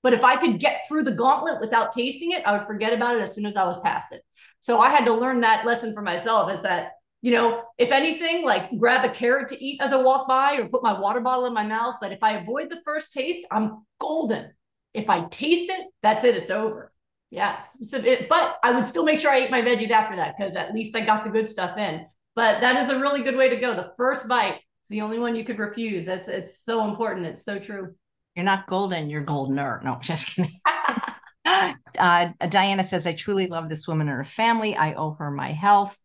But 0.01 0.13
if 0.13 0.23
I 0.23 0.37
could 0.37 0.59
get 0.59 0.81
through 0.87 1.03
the 1.03 1.11
gauntlet 1.11 1.59
without 1.59 1.91
tasting 1.91 2.31
it, 2.31 2.41
I 2.45 2.53
would 2.53 2.65
forget 2.65 2.93
about 2.93 3.15
it 3.15 3.21
as 3.21 3.35
soon 3.35 3.45
as 3.45 3.57
I 3.57 3.65
was 3.65 3.79
past 3.79 4.11
it. 4.11 4.23
So 4.59 4.79
I 4.79 4.89
had 4.89 5.05
to 5.05 5.13
learn 5.13 5.41
that 5.41 5.65
lesson 5.65 5.93
for 5.93 6.01
myself 6.01 6.51
is 6.51 6.63
that, 6.63 6.93
you 7.21 7.31
know, 7.31 7.63
if 7.77 7.91
anything, 7.91 8.43
like 8.43 8.77
grab 8.77 9.05
a 9.05 9.13
carrot 9.13 9.49
to 9.49 9.63
eat 9.63 9.81
as 9.81 9.93
I 9.93 9.97
walk 9.97 10.27
by 10.27 10.55
or 10.55 10.67
put 10.67 10.83
my 10.83 10.99
water 10.99 11.19
bottle 11.19 11.45
in 11.45 11.53
my 11.53 11.65
mouth. 11.65 11.95
But 12.01 12.11
if 12.11 12.23
I 12.23 12.37
avoid 12.37 12.69
the 12.69 12.81
first 12.83 13.13
taste, 13.13 13.45
I'm 13.51 13.85
golden. 13.99 14.51
If 14.93 15.09
I 15.09 15.25
taste 15.25 15.69
it, 15.69 15.85
that's 16.01 16.23
it, 16.23 16.35
it's 16.35 16.49
over. 16.49 16.91
Yeah. 17.31 17.57
So 17.83 17.97
it, 17.97 18.27
but 18.27 18.57
I 18.63 18.71
would 18.71 18.85
still 18.85 19.03
make 19.03 19.19
sure 19.19 19.31
I 19.31 19.39
ate 19.39 19.51
my 19.51 19.61
veggies 19.61 19.91
after 19.91 20.15
that 20.15 20.35
because 20.37 20.55
at 20.55 20.73
least 20.73 20.95
I 20.95 21.01
got 21.01 21.23
the 21.23 21.29
good 21.29 21.47
stuff 21.47 21.77
in. 21.77 22.05
But 22.35 22.61
that 22.61 22.83
is 22.83 22.89
a 22.89 22.99
really 22.99 23.23
good 23.23 23.35
way 23.35 23.49
to 23.49 23.57
go. 23.57 23.75
The 23.75 23.93
first 23.97 24.27
bite 24.27 24.55
is 24.55 24.89
the 24.89 25.01
only 25.01 25.19
one 25.19 25.35
you 25.35 25.43
could 25.43 25.59
refuse. 25.59 26.05
That's 26.05 26.27
it's 26.27 26.63
so 26.63 26.85
important. 26.89 27.25
It's 27.25 27.43
so 27.43 27.59
true. 27.59 27.95
You're 28.35 28.45
not 28.45 28.67
golden, 28.67 29.09
you're 29.09 29.25
goldener. 29.25 29.83
No, 29.83 29.99
just 30.01 30.27
kidding. 30.27 30.59
uh, 31.99 32.29
Diana 32.49 32.83
says, 32.83 33.07
I 33.07 33.13
truly 33.13 33.47
love 33.47 33.69
this 33.69 33.87
woman 33.87 34.07
and 34.07 34.17
her 34.17 34.25
family. 34.25 34.75
I 34.75 34.93
owe 34.93 35.15
her 35.19 35.31
my 35.31 35.51
health. 35.51 35.97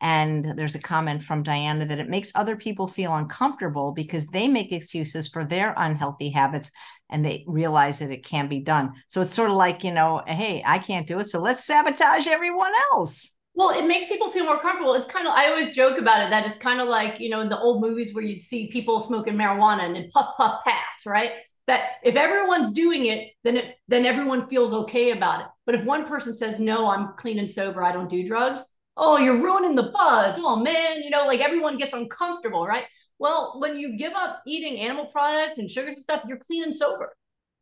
And 0.00 0.56
there's 0.56 0.76
a 0.76 0.80
comment 0.80 1.24
from 1.24 1.42
Diana 1.42 1.84
that 1.86 1.98
it 1.98 2.08
makes 2.08 2.30
other 2.34 2.56
people 2.56 2.86
feel 2.86 3.14
uncomfortable 3.14 3.92
because 3.92 4.28
they 4.28 4.46
make 4.46 4.70
excuses 4.70 5.26
for 5.26 5.44
their 5.44 5.74
unhealthy 5.76 6.30
habits 6.30 6.70
and 7.10 7.24
they 7.24 7.44
realize 7.46 7.98
that 7.98 8.10
it 8.10 8.24
can 8.24 8.48
be 8.48 8.60
done. 8.60 8.92
So 9.08 9.20
it's 9.20 9.34
sort 9.34 9.50
of 9.50 9.56
like, 9.56 9.84
you 9.84 9.92
know, 9.92 10.22
hey, 10.26 10.62
I 10.64 10.78
can't 10.78 11.06
do 11.06 11.18
it. 11.18 11.24
So 11.24 11.40
let's 11.40 11.64
sabotage 11.64 12.26
everyone 12.26 12.72
else. 12.92 13.34
Well, 13.54 13.70
it 13.70 13.86
makes 13.88 14.06
people 14.06 14.30
feel 14.30 14.44
more 14.44 14.60
comfortable. 14.60 14.94
It's 14.94 15.06
kind 15.06 15.26
of, 15.26 15.34
I 15.34 15.48
always 15.48 15.74
joke 15.74 15.98
about 15.98 16.24
it 16.24 16.30
that 16.30 16.46
it's 16.46 16.56
kind 16.56 16.80
of 16.80 16.88
like, 16.88 17.18
you 17.18 17.28
know, 17.28 17.40
in 17.40 17.48
the 17.48 17.58
old 17.58 17.80
movies 17.80 18.14
where 18.14 18.22
you'd 18.22 18.42
see 18.42 18.68
people 18.68 19.00
smoking 19.00 19.34
marijuana 19.34 19.82
and 19.82 19.96
then 19.96 20.08
puff, 20.12 20.36
puff, 20.36 20.64
pass, 20.64 21.04
right? 21.06 21.32
That 21.66 21.94
if 22.04 22.14
everyone's 22.14 22.72
doing 22.72 23.06
it, 23.06 23.32
then 23.42 23.56
it, 23.56 23.74
then 23.88 24.06
everyone 24.06 24.48
feels 24.48 24.72
okay 24.72 25.10
about 25.10 25.40
it. 25.40 25.46
But 25.66 25.74
if 25.74 25.84
one 25.84 26.06
person 26.06 26.36
says, 26.36 26.60
no, 26.60 26.88
I'm 26.88 27.14
clean 27.16 27.38
and 27.40 27.50
sober, 27.50 27.82
I 27.82 27.92
don't 27.92 28.08
do 28.08 28.26
drugs. 28.26 28.64
Oh, 28.96 29.18
you're 29.18 29.42
ruining 29.42 29.74
the 29.74 29.90
buzz. 29.94 30.36
Oh 30.38 30.56
man, 30.56 31.02
you 31.02 31.10
know, 31.10 31.26
like 31.26 31.40
everyone 31.40 31.78
gets 31.78 31.92
uncomfortable, 31.92 32.66
right? 32.66 32.84
Well, 33.18 33.56
when 33.58 33.76
you 33.76 33.96
give 33.96 34.12
up 34.14 34.42
eating 34.46 34.78
animal 34.80 35.06
products 35.06 35.58
and 35.58 35.70
sugars 35.70 35.94
and 35.94 36.02
stuff, 36.02 36.22
you're 36.26 36.38
clean 36.38 36.62
and 36.62 36.74
sober. 36.74 37.14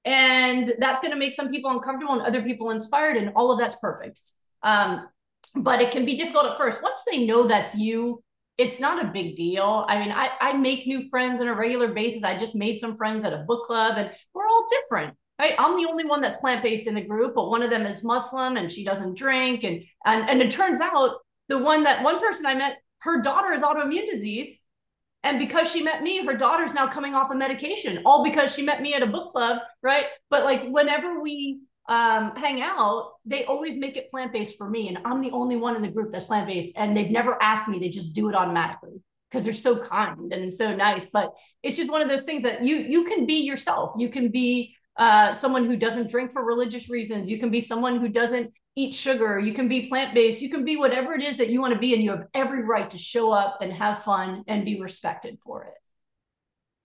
And 0.05 0.75
that's 0.79 1.01
going 1.01 1.13
to 1.13 1.19
make 1.19 1.35
some 1.35 1.51
people 1.51 1.71
uncomfortable 1.71 2.15
and 2.15 2.23
other 2.23 2.43
people 2.43 2.71
inspired, 2.71 3.17
and 3.17 3.33
all 3.35 3.51
of 3.51 3.59
that's 3.59 3.77
perfect. 3.77 4.21
Um, 4.63 5.09
but 5.55 5.81
it 5.81 5.91
can 5.91 6.05
be 6.05 6.17
difficult 6.17 6.47
at 6.47 6.59
first. 6.59 6.83
Once 6.83 7.01
they 7.11 7.27
know 7.27 7.47
that's 7.47 7.75
you, 7.75 8.23
it's 8.59 8.81
not 8.81 9.05
a 9.05 9.09
big 9.09 9.37
deal. 9.37 9.85
I 9.89 9.99
mean, 9.99 10.13
I, 10.13 10.31
I 10.41 10.53
make 10.55 10.87
new 10.87 11.09
friends 11.09 11.41
on 11.41 11.49
a 11.49 11.55
regular 11.55 11.93
basis. 11.93 12.23
I 12.23 12.39
just 12.39 12.55
made 12.55 12.79
some 12.79 12.97
friends 12.97 13.25
at 13.25 13.33
a 13.33 13.45
book 13.49 13.65
club, 13.65 13.99
and 13.99 14.11
we're 14.33 14.47
all 14.47 14.67
different. 14.71 15.15
Right? 15.39 15.55
I'm 15.59 15.77
the 15.77 15.89
only 15.89 16.07
one 16.07 16.23
that's 16.23 16.37
plant-based 16.37 16.87
in 16.87 16.95
the 16.95 17.03
group, 17.03 17.35
but 17.35 17.51
one 17.51 17.63
of 17.63 17.69
them 17.69 17.85
is 17.85 18.03
Muslim 18.03 18.57
and 18.57 18.71
she 18.71 18.85
doesn't 18.85 19.19
drink. 19.19 19.65
And 19.65 19.83
and 20.07 20.31
and 20.31 20.41
it 20.41 20.51
turns 20.51 20.81
out 20.81 21.19
the 21.49 21.59
one 21.59 21.83
that 21.83 22.03
one 22.03 22.21
person 22.21 22.47
I 22.47 22.55
met, 22.55 22.79
her 23.01 23.21
daughter 23.21 23.53
is 23.53 23.63
autoimmune 23.63 24.11
disease 24.11 24.59
and 25.27 25.41
because 25.41 25.69
she 25.71 25.83
met 25.83 26.05
me, 26.05 26.25
her 26.25 26.37
daughter's 26.37 26.73
now 26.73 26.87
coming 26.87 27.15
off 27.15 27.31
a 27.31 27.33
of 27.33 27.39
medication, 27.39 28.01
all 28.07 28.23
because 28.23 28.55
she 28.55 28.63
met 28.63 28.81
me 28.81 28.95
at 28.95 29.03
a 29.03 29.07
book 29.09 29.33
club, 29.33 29.59
right? 29.83 30.07
But 30.31 30.45
like 30.45 30.69
whenever 30.69 31.21
we 31.21 31.63
um, 31.89 32.37
hang 32.37 32.63
out, 32.63 33.15
they 33.25 33.45
always 33.45 33.77
make 33.77 33.97
it 33.97 34.09
plant 34.13 34.33
based 34.33 34.57
for 34.57 34.71
me. 34.71 34.87
And 34.87 34.99
I'm 35.05 35.21
the 35.21 35.33
only 35.33 35.57
one 35.57 35.75
in 35.75 35.83
the 35.83 35.89
group 35.89 36.13
that's 36.13 36.25
plant 36.27 36.47
based. 36.47 36.71
And 36.77 36.97
they've 36.97 37.11
never 37.11 37.37
asked 37.43 37.67
me, 37.67 37.81
they 37.81 37.89
just 37.89 38.13
do 38.13 38.29
it 38.29 38.37
automatically 38.37 39.03
because 39.29 39.43
they're 39.43 39.53
so 39.53 39.77
kind 39.77 40.33
and 40.33 40.55
so 40.55 40.77
nice. 40.77 41.07
But 41.07 41.33
it's 41.61 41.77
just 41.77 41.91
one 41.91 42.03
of 42.03 42.09
those 42.09 42.23
things 42.23 42.45
that 42.45 42.65
you 42.65 42.77
you 42.77 43.03
can 43.03 43.27
be 43.27 43.41
yourself. 43.43 43.95
You 43.99 44.09
can 44.09 44.31
be 44.31 44.77
uh, 44.97 45.35
someone 45.35 45.67
who 45.67 45.77
doesn't 45.77 46.09
drink 46.09 46.33
for 46.33 46.45
religious 46.45 46.89
reasons. 46.89 47.29
You 47.29 47.41
can 47.41 47.51
be 47.51 47.61
someone 47.61 47.99
who 47.99 48.09
doesn't 48.09 48.53
eat 48.77 48.95
sugar, 48.95 49.39
you 49.39 49.55
can 49.55 49.69
be 49.69 49.89
plant 49.89 50.15
based, 50.15 50.43
you 50.43 50.51
can 50.51 50.65
be 50.65 50.77
whatever 50.77 51.15
it 51.15 51.23
is 51.23 51.39
that 51.39 51.49
you 51.49 51.61
want 51.61 51.73
to 51.73 51.81
be, 51.81 51.95
and 51.95 52.03
you 52.03 52.11
have 52.11 52.27
every 52.35 52.63
right 52.63 52.89
to 52.91 52.99
show 52.99 53.33
up 53.33 53.59
and 53.63 53.73
have 53.73 54.05
fun 54.05 54.45
and 54.47 54.65
be 54.65 54.81
respected 54.81 55.39
for 55.43 55.65
it. 55.65 55.75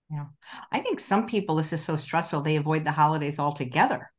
Yeah. 0.10 0.26
I 0.72 0.80
think 0.80 1.00
some 1.00 1.28
people, 1.28 1.56
this 1.56 1.74
is 1.74 1.84
so 1.84 1.98
stressful, 1.98 2.42
they 2.42 2.56
avoid 2.56 2.86
the 2.86 2.92
holidays 2.92 3.40
altogether. 3.40 4.12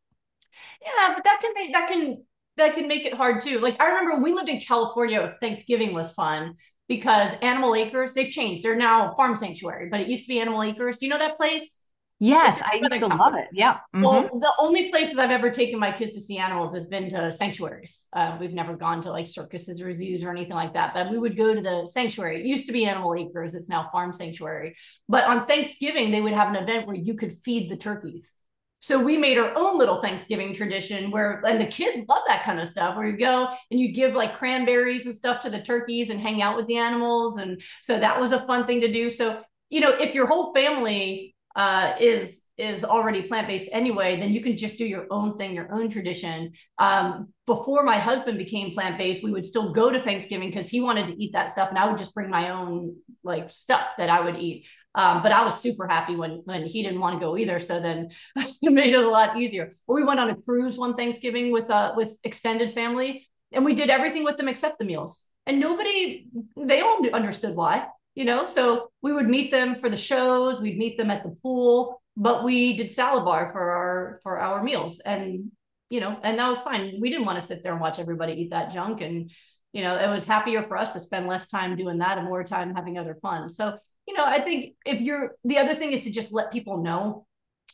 Yeah, 0.82 1.14
but 1.14 1.24
that 1.24 1.40
can 1.40 1.52
make 1.54 1.72
that 1.72 1.88
can 1.88 2.24
that 2.56 2.74
can 2.74 2.88
make 2.88 3.04
it 3.04 3.14
hard 3.14 3.40
too. 3.40 3.58
Like 3.58 3.80
I 3.80 3.86
remember 3.88 4.14
when 4.14 4.22
we 4.22 4.32
lived 4.32 4.48
in 4.48 4.60
California, 4.60 5.36
Thanksgiving 5.40 5.94
was 5.94 6.12
fun 6.12 6.56
because 6.88 7.32
Animal 7.40 7.74
Acres, 7.74 8.14
they've 8.14 8.30
changed. 8.30 8.62
They're 8.62 8.76
now 8.76 9.14
farm 9.14 9.36
sanctuary, 9.36 9.88
but 9.90 10.00
it 10.00 10.08
used 10.08 10.24
to 10.24 10.28
be 10.28 10.40
Animal 10.40 10.62
Acres. 10.62 10.98
Do 10.98 11.06
you 11.06 11.10
know 11.10 11.18
that 11.18 11.36
place? 11.36 11.81
Yes, 12.24 12.62
I 12.62 12.76
used 12.76 13.00
to 13.00 13.08
love 13.08 13.34
it. 13.34 13.48
Yeah. 13.52 13.78
Mm-hmm. 13.92 14.02
Well, 14.02 14.22
the 14.38 14.52
only 14.60 14.90
places 14.90 15.18
I've 15.18 15.32
ever 15.32 15.50
taken 15.50 15.80
my 15.80 15.90
kids 15.90 16.12
to 16.12 16.20
see 16.20 16.38
animals 16.38 16.72
has 16.72 16.86
been 16.86 17.10
to 17.10 17.32
sanctuaries. 17.32 18.06
Uh, 18.12 18.36
we've 18.38 18.52
never 18.52 18.76
gone 18.76 19.02
to 19.02 19.10
like 19.10 19.26
circuses 19.26 19.82
or 19.82 19.92
zoos 19.92 20.22
or 20.22 20.30
anything 20.30 20.54
like 20.54 20.74
that, 20.74 20.94
but 20.94 21.10
we 21.10 21.18
would 21.18 21.36
go 21.36 21.52
to 21.52 21.60
the 21.60 21.84
sanctuary. 21.86 22.38
It 22.38 22.46
used 22.46 22.68
to 22.68 22.72
be 22.72 22.86
Animal 22.86 23.16
Acres, 23.16 23.56
it's 23.56 23.68
now 23.68 23.88
Farm 23.90 24.12
Sanctuary. 24.12 24.76
But 25.08 25.24
on 25.24 25.46
Thanksgiving, 25.46 26.12
they 26.12 26.20
would 26.20 26.32
have 26.32 26.48
an 26.48 26.54
event 26.54 26.86
where 26.86 26.94
you 26.94 27.14
could 27.14 27.38
feed 27.38 27.68
the 27.68 27.76
turkeys. 27.76 28.32
So 28.78 29.02
we 29.02 29.16
made 29.16 29.36
our 29.36 29.56
own 29.56 29.76
little 29.76 30.00
Thanksgiving 30.00 30.54
tradition 30.54 31.10
where, 31.10 31.42
and 31.44 31.60
the 31.60 31.66
kids 31.66 32.06
love 32.08 32.22
that 32.28 32.44
kind 32.44 32.60
of 32.60 32.68
stuff, 32.68 32.96
where 32.96 33.08
you 33.08 33.16
go 33.16 33.48
and 33.72 33.80
you 33.80 33.92
give 33.92 34.14
like 34.14 34.36
cranberries 34.36 35.06
and 35.06 35.14
stuff 35.14 35.40
to 35.40 35.50
the 35.50 35.60
turkeys 35.60 36.08
and 36.08 36.20
hang 36.20 36.40
out 36.40 36.56
with 36.56 36.68
the 36.68 36.76
animals. 36.76 37.38
And 37.38 37.60
so 37.82 37.98
that 37.98 38.20
was 38.20 38.30
a 38.30 38.46
fun 38.46 38.64
thing 38.64 38.80
to 38.82 38.92
do. 38.92 39.10
So, 39.10 39.42
you 39.70 39.80
know, 39.80 39.90
if 39.90 40.14
your 40.14 40.28
whole 40.28 40.54
family 40.54 41.31
uh, 41.56 41.94
is 42.00 42.42
is 42.58 42.84
already 42.84 43.22
plant-based 43.22 43.68
anyway, 43.72 44.20
then 44.20 44.30
you 44.30 44.40
can 44.42 44.56
just 44.56 44.78
do 44.78 44.84
your 44.84 45.06
own 45.10 45.38
thing, 45.38 45.54
your 45.54 45.72
own 45.72 45.88
tradition. 45.88 46.52
Um, 46.78 47.32
before 47.46 47.82
my 47.82 47.98
husband 47.98 48.36
became 48.38 48.74
plant-based, 48.74 49.24
we 49.24 49.32
would 49.32 49.44
still 49.44 49.72
go 49.72 49.90
to 49.90 50.00
Thanksgiving 50.00 50.50
because 50.50 50.68
he 50.68 50.80
wanted 50.80 51.08
to 51.08 51.22
eat 51.22 51.32
that 51.32 51.50
stuff, 51.50 51.70
and 51.70 51.78
I 51.78 51.88
would 51.88 51.98
just 51.98 52.14
bring 52.14 52.30
my 52.30 52.50
own 52.50 52.96
like 53.24 53.50
stuff 53.50 53.86
that 53.98 54.10
I 54.10 54.24
would 54.24 54.36
eat. 54.36 54.66
Um, 54.94 55.22
but 55.22 55.32
I 55.32 55.44
was 55.44 55.60
super 55.60 55.88
happy 55.88 56.16
when 56.16 56.42
when 56.44 56.64
he 56.64 56.82
didn't 56.82 57.00
want 57.00 57.18
to 57.18 57.24
go 57.24 57.36
either. 57.36 57.60
So 57.60 57.80
then 57.80 58.10
it 58.36 58.72
made 58.72 58.92
it 58.92 59.02
a 59.02 59.08
lot 59.08 59.38
easier. 59.38 59.72
Or 59.86 59.96
we 59.96 60.04
went 60.04 60.20
on 60.20 60.30
a 60.30 60.36
cruise 60.36 60.76
one 60.76 60.94
Thanksgiving 60.94 61.50
with 61.50 61.70
uh 61.70 61.94
with 61.96 62.18
extended 62.24 62.72
family, 62.72 63.28
and 63.52 63.64
we 63.64 63.74
did 63.74 63.90
everything 63.90 64.24
with 64.24 64.36
them 64.36 64.48
except 64.48 64.78
the 64.78 64.84
meals. 64.84 65.24
And 65.46 65.58
nobody, 65.58 66.28
they 66.56 66.82
all 66.82 67.04
understood 67.12 67.56
why 67.56 67.88
you 68.14 68.24
know? 68.24 68.46
So 68.46 68.90
we 69.02 69.12
would 69.12 69.28
meet 69.28 69.50
them 69.50 69.76
for 69.76 69.88
the 69.88 69.96
shows 69.96 70.60
we'd 70.60 70.78
meet 70.78 70.96
them 70.96 71.10
at 71.10 71.22
the 71.22 71.36
pool 71.42 72.02
but 72.16 72.44
we 72.44 72.76
did 72.76 72.90
salad 72.90 73.24
bar 73.24 73.50
for 73.52 73.70
our 73.70 74.20
for 74.22 74.38
our 74.38 74.62
meals. 74.62 75.00
And 75.00 75.50
you 75.90 76.00
know 76.00 76.18
and 76.22 76.38
that 76.38 76.48
was 76.48 76.60
fine. 76.60 76.98
We 77.00 77.10
didn't 77.10 77.26
want 77.26 77.40
to 77.40 77.46
sit 77.46 77.62
there 77.62 77.72
and 77.72 77.80
watch 77.80 77.98
everybody 77.98 78.34
eat 78.34 78.50
that 78.50 78.72
junk. 78.72 79.00
And 79.00 79.30
you 79.72 79.82
know 79.82 79.96
it 79.96 80.08
was 80.08 80.24
happier 80.24 80.62
for 80.62 80.76
us 80.76 80.92
to 80.92 81.00
spend 81.00 81.26
less 81.26 81.48
time 81.48 81.76
doing 81.76 81.98
that 81.98 82.18
and 82.18 82.26
more 82.26 82.44
time 82.44 82.74
having 82.74 82.98
other 82.98 83.16
fun. 83.20 83.48
So 83.48 83.78
you 84.06 84.14
know 84.14 84.24
i 84.24 84.40
think 84.40 84.74
if 84.84 85.00
you're 85.00 85.36
the 85.44 85.58
other 85.58 85.76
thing 85.76 85.92
is 85.92 86.04
to 86.04 86.10
just 86.10 86.32
let 86.32 86.52
people 86.52 86.82
know. 86.82 87.26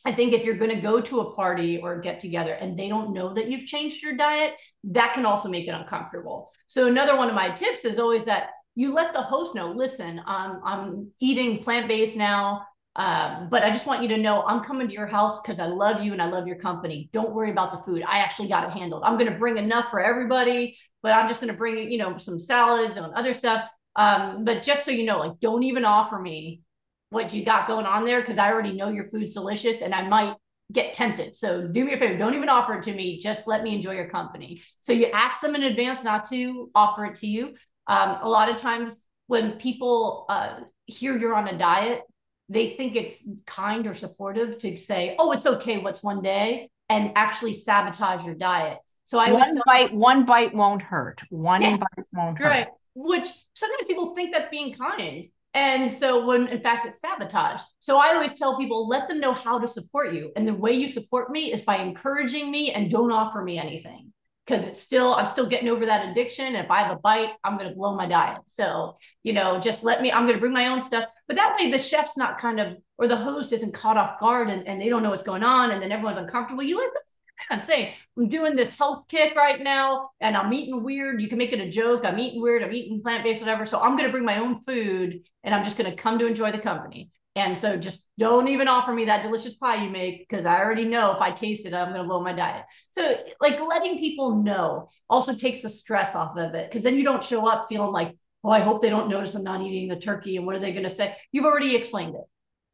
I 0.05 0.13
think 0.13 0.31
if 0.31 0.45
you're 0.45 0.55
going 0.55 0.73
to 0.73 0.79
go 0.79 1.01
to 1.01 1.19
a 1.19 1.33
party 1.35 1.77
or 1.77 1.99
get 1.99 2.21
together 2.21 2.53
and 2.53 2.79
they 2.79 2.87
don't 2.87 3.11
know 3.11 3.33
that 3.33 3.49
you've 3.49 3.65
changed 3.65 4.01
your 4.01 4.15
diet, 4.15 4.53
that 4.85 5.13
can 5.13 5.25
also 5.25 5.49
make 5.49 5.67
it 5.67 5.71
uncomfortable. 5.71 6.51
So 6.67 6.87
another 6.87 7.17
one 7.17 7.27
of 7.27 7.35
my 7.35 7.49
tips 7.49 7.83
is 7.83 7.99
always 7.99 8.23
that 8.23 8.51
you 8.79 8.93
let 8.93 9.11
the 9.13 9.21
host 9.21 9.55
know 9.55 9.71
listen 9.71 10.21
i'm, 10.25 10.61
I'm 10.63 11.11
eating 11.19 11.61
plant-based 11.61 12.15
now 12.15 12.65
um, 12.95 13.49
but 13.51 13.63
i 13.63 13.71
just 13.71 13.85
want 13.85 14.01
you 14.01 14.07
to 14.09 14.17
know 14.17 14.43
i'm 14.43 14.63
coming 14.63 14.87
to 14.87 14.93
your 14.93 15.05
house 15.05 15.41
because 15.41 15.59
i 15.59 15.65
love 15.65 16.01
you 16.01 16.13
and 16.13 16.21
i 16.21 16.29
love 16.29 16.47
your 16.47 16.55
company 16.55 17.09
don't 17.11 17.33
worry 17.33 17.51
about 17.51 17.71
the 17.73 17.83
food 17.83 18.03
i 18.07 18.19
actually 18.19 18.47
got 18.47 18.63
it 18.63 18.71
handled 18.71 19.03
i'm 19.03 19.17
going 19.17 19.31
to 19.31 19.37
bring 19.37 19.57
enough 19.57 19.89
for 19.91 20.01
everybody 20.01 20.77
but 21.03 21.11
i'm 21.11 21.27
just 21.27 21.41
going 21.41 21.51
to 21.51 21.57
bring 21.57 21.91
you 21.91 21.97
know 21.97 22.17
some 22.17 22.39
salads 22.39 22.95
and 22.95 23.13
other 23.13 23.33
stuff 23.33 23.65
um, 23.97 24.45
but 24.45 24.63
just 24.63 24.85
so 24.85 24.91
you 24.91 25.05
know 25.05 25.19
like 25.19 25.37
don't 25.41 25.63
even 25.63 25.83
offer 25.83 26.17
me 26.17 26.61
what 27.09 27.33
you 27.33 27.43
got 27.43 27.67
going 27.67 27.85
on 27.85 28.05
there 28.05 28.21
because 28.21 28.37
i 28.37 28.49
already 28.49 28.77
know 28.77 28.87
your 28.89 29.09
food's 29.09 29.33
delicious 29.33 29.81
and 29.81 29.93
i 29.93 30.07
might 30.07 30.35
get 30.71 30.93
tempted. 30.93 31.35
So 31.35 31.67
do 31.67 31.83
me 31.83 31.93
a 31.93 31.97
favor, 31.97 32.17
don't 32.17 32.35
even 32.35 32.49
offer 32.49 32.75
it 32.75 32.83
to 32.83 32.93
me. 32.93 33.19
Just 33.19 33.47
let 33.47 33.63
me 33.63 33.73
enjoy 33.73 33.93
your 33.93 34.09
company. 34.09 34.61
So 34.79 34.93
you 34.93 35.07
ask 35.07 35.41
them 35.41 35.55
in 35.55 35.63
advance 35.63 36.03
not 36.03 36.29
to 36.29 36.69
offer 36.75 37.05
it 37.05 37.15
to 37.17 37.27
you. 37.27 37.55
Um, 37.89 38.19
a 38.21 38.29
lot 38.29 38.49
of 38.49 38.57
times 38.57 38.97
when 39.27 39.53
people 39.53 40.25
uh, 40.29 40.61
hear 40.85 41.17
you're 41.17 41.35
on 41.35 41.47
a 41.47 41.57
diet, 41.57 42.03
they 42.47 42.69
think 42.69 42.95
it's 42.95 43.15
kind 43.45 43.85
or 43.87 43.93
supportive 43.93 44.59
to 44.59 44.77
say, 44.77 45.15
"Oh, 45.19 45.31
it's 45.33 45.45
okay. 45.45 45.79
What's 45.79 46.01
one 46.01 46.21
day?" 46.21 46.69
and 46.89 47.11
actually 47.15 47.53
sabotage 47.53 48.25
your 48.25 48.35
diet. 48.35 48.79
So 49.05 49.19
I 49.19 49.31
one 49.31 49.61
bite, 49.65 49.93
one 49.93 50.25
bite 50.25 50.53
won't 50.53 50.81
hurt. 50.81 51.21
One 51.29 51.61
yeah, 51.61 51.77
bite 51.77 52.05
won't 52.13 52.37
hurt. 52.37 52.45
Right. 52.45 52.67
Which 52.95 53.27
sometimes 53.53 53.87
people 53.87 54.13
think 54.15 54.33
that's 54.33 54.49
being 54.49 54.73
kind. 54.73 55.27
And 55.53 55.91
so 55.91 56.25
when 56.25 56.47
in 56.47 56.61
fact 56.61 56.85
it's 56.85 56.99
sabotage. 56.99 57.61
So 57.79 57.97
I 57.97 58.13
always 58.13 58.35
tell 58.35 58.57
people, 58.57 58.87
let 58.87 59.07
them 59.07 59.19
know 59.19 59.33
how 59.33 59.57
to 59.59 59.67
support 59.67 60.13
you. 60.13 60.31
And 60.35 60.47
the 60.47 60.53
way 60.53 60.73
you 60.73 60.87
support 60.87 61.31
me 61.31 61.51
is 61.51 61.61
by 61.61 61.77
encouraging 61.77 62.51
me 62.51 62.71
and 62.71 62.91
don't 62.91 63.11
offer 63.11 63.41
me 63.41 63.57
anything 63.57 64.13
because 64.49 64.67
it's 64.67 64.81
still 64.81 65.13
I'm 65.13 65.27
still 65.27 65.45
getting 65.45 65.69
over 65.69 65.85
that 65.85 66.09
addiction. 66.09 66.45
And 66.45 66.57
if 66.57 66.71
I 66.71 66.81
have 66.81 66.97
a 66.97 66.99
bite, 66.99 67.33
I'm 67.43 67.57
going 67.57 67.69
to 67.69 67.75
blow 67.75 67.95
my 67.95 68.07
diet. 68.07 68.39
So 68.45 68.97
you 69.23 69.33
know, 69.33 69.59
just 69.59 69.83
let 69.83 70.01
me. 70.01 70.11
I'm 70.11 70.23
going 70.23 70.35
to 70.35 70.39
bring 70.39 70.53
my 70.53 70.67
own 70.67 70.81
stuff. 70.81 71.05
But 71.27 71.37
that 71.37 71.55
way, 71.57 71.69
the 71.69 71.79
chef's 71.79 72.17
not 72.17 72.39
kind 72.39 72.59
of 72.59 72.77
or 72.97 73.07
the 73.07 73.15
host 73.15 73.53
isn't 73.53 73.73
caught 73.73 73.97
off 73.97 74.19
guard 74.19 74.49
and, 74.49 74.67
and 74.67 74.81
they 74.81 74.89
don't 74.89 75.03
know 75.03 75.11
what's 75.11 75.23
going 75.23 75.43
on, 75.43 75.71
and 75.71 75.81
then 75.81 75.91
everyone's 75.91 76.17
uncomfortable. 76.17 76.63
You 76.63 76.79
let 76.79 76.93
them 76.93 77.03
and 77.49 77.63
say, 77.63 77.95
I'm 78.17 78.27
doing 78.27 78.55
this 78.55 78.77
health 78.77 79.07
kick 79.07 79.33
right 79.35 79.61
now 79.61 80.09
and 80.19 80.35
I'm 80.35 80.51
eating 80.51 80.83
weird. 80.83 81.21
You 81.21 81.29
can 81.29 81.37
make 81.37 81.53
it 81.53 81.61
a 81.61 81.69
joke. 81.69 82.03
I'm 82.03 82.19
eating 82.19 82.41
weird. 82.41 82.63
I'm 82.63 82.73
eating 82.73 83.01
plant 83.01 83.23
based, 83.23 83.39
whatever. 83.39 83.65
So 83.65 83.79
I'm 83.79 83.95
going 83.95 84.09
to 84.09 84.11
bring 84.11 84.25
my 84.25 84.39
own 84.39 84.59
food 84.59 85.21
and 85.45 85.55
I'm 85.55 85.63
just 85.63 85.77
going 85.77 85.89
to 85.89 85.95
come 85.95 86.19
to 86.19 86.25
enjoy 86.25 86.51
the 86.51 86.59
company. 86.59 87.11
And 87.39 87.57
so 87.57 87.77
just 87.77 88.05
don't 88.17 88.49
even 88.49 88.67
offer 88.67 88.91
me 88.93 89.05
that 89.05 89.23
delicious 89.23 89.55
pie 89.55 89.81
you 89.81 89.89
make 89.89 90.27
because 90.27 90.45
I 90.45 90.59
already 90.59 90.83
know 90.83 91.13
if 91.13 91.21
I 91.21 91.31
taste 91.31 91.65
it, 91.65 91.73
I'm 91.73 91.93
going 91.93 92.01
to 92.01 92.07
blow 92.07 92.21
my 92.21 92.33
diet. 92.33 92.65
So, 92.89 93.15
like, 93.39 93.61
letting 93.61 93.97
people 93.97 94.43
know 94.43 94.89
also 95.09 95.33
takes 95.33 95.61
the 95.61 95.69
stress 95.69 96.15
off 96.15 96.37
of 96.37 96.53
it 96.53 96.69
because 96.69 96.83
then 96.83 96.97
you 96.97 97.05
don't 97.05 97.23
show 97.23 97.47
up 97.47 97.67
feeling 97.69 97.93
like, 97.93 98.17
oh, 98.43 98.49
I 98.49 98.59
hope 98.59 98.81
they 98.81 98.89
don't 98.89 99.09
notice 99.09 99.35
I'm 99.35 99.43
not 99.43 99.61
eating 99.61 99.87
the 99.87 99.95
turkey. 99.95 100.35
And 100.35 100.45
what 100.45 100.55
are 100.55 100.59
they 100.59 100.73
going 100.73 100.83
to 100.83 100.89
say? 100.89 101.15
You've 101.31 101.45
already 101.45 101.77
explained 101.77 102.15
it. 102.15 102.25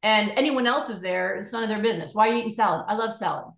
And 0.01 0.31
anyone 0.31 0.65
else 0.65 0.89
is 0.89 1.01
there, 1.01 1.35
it's 1.35 1.53
none 1.53 1.61
of 1.61 1.69
their 1.69 1.81
business. 1.81 2.15
Why 2.15 2.29
are 2.29 2.33
you 2.33 2.39
eating 2.39 2.49
salad? 2.49 2.85
I 2.87 2.95
love 2.95 3.15
salad. 3.15 3.53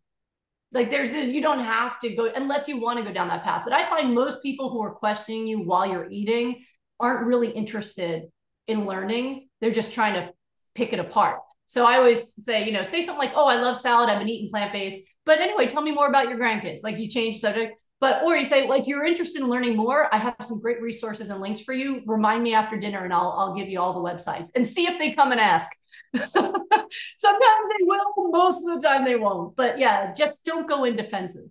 Like, 0.74 0.92
there's, 0.92 1.14
a, 1.14 1.24
you 1.24 1.42
don't 1.42 1.64
have 1.64 2.02
to 2.02 2.14
go 2.16 2.30
unless 2.36 2.68
you 2.68 2.82
want 2.82 3.00
to 3.00 3.06
go 3.06 3.14
down 3.14 3.30
that 3.30 3.46
path. 3.46 3.62
But 3.64 3.72
I 3.72 3.90
find 3.90 4.14
most 4.14 4.44
people 4.44 4.72
who 4.72 4.82
are 4.82 4.92
questioning 4.92 5.48
you 5.48 5.62
while 5.62 5.88
you're 5.90 6.12
eating 6.12 6.66
aren't 7.00 7.26
really 7.26 7.50
interested 7.50 8.24
in 8.68 8.86
learning. 8.86 9.48
They're 9.62 9.72
just 9.72 9.94
trying 9.94 10.16
to 10.16 10.34
pick 10.78 10.94
it 10.94 11.00
apart. 11.00 11.40
So 11.66 11.86
I 11.86 11.98
always 11.98 12.34
say, 12.46 12.66
you 12.66 12.72
know, 12.72 12.84
say 12.84 13.02
something 13.02 13.20
like, 13.20 13.36
"Oh, 13.36 13.48
I 13.48 13.56
love 13.58 13.78
salad. 13.78 14.10
I've 14.10 14.20
been 14.20 14.30
eating 14.30 14.50
plant 14.50 14.72
based." 14.72 15.00
But 15.26 15.40
anyway, 15.40 15.68
tell 15.68 15.82
me 15.82 15.92
more 15.92 16.08
about 16.08 16.30
your 16.30 16.38
grandkids. 16.38 16.84
Like 16.84 16.98
you 16.98 17.10
change 17.10 17.40
subject. 17.40 17.82
But 18.00 18.24
or 18.24 18.38
you 18.38 18.46
say, 18.46 18.68
like, 18.68 18.86
you're 18.88 19.04
interested 19.04 19.42
in 19.42 19.50
learning 19.50 19.76
more. 19.76 20.14
I 20.14 20.20
have 20.20 20.36
some 20.42 20.62
great 20.62 20.82
resources 20.82 21.32
and 21.32 21.42
links 21.42 21.62
for 21.62 21.74
you. 21.74 22.04
Remind 22.06 22.44
me 22.44 22.54
after 22.54 22.80
dinner, 22.80 23.04
and 23.04 23.12
I'll 23.12 23.32
I'll 23.32 23.56
give 23.56 23.68
you 23.68 23.82
all 23.82 23.94
the 23.94 24.08
websites 24.08 24.50
and 24.56 24.66
see 24.66 24.86
if 24.86 24.98
they 25.00 25.14
come 25.14 25.32
and 25.32 25.42
ask. 25.42 25.70
Sometimes 26.14 27.68
they 27.70 27.84
will. 27.84 28.32
Most 28.32 28.66
of 28.66 28.76
the 28.76 28.88
time 28.88 29.04
they 29.04 29.16
won't. 29.16 29.56
But 29.56 29.80
yeah, 29.80 30.14
just 30.14 30.46
don't 30.46 30.70
go 30.70 30.86
in 30.86 30.96
defensive. 30.96 31.50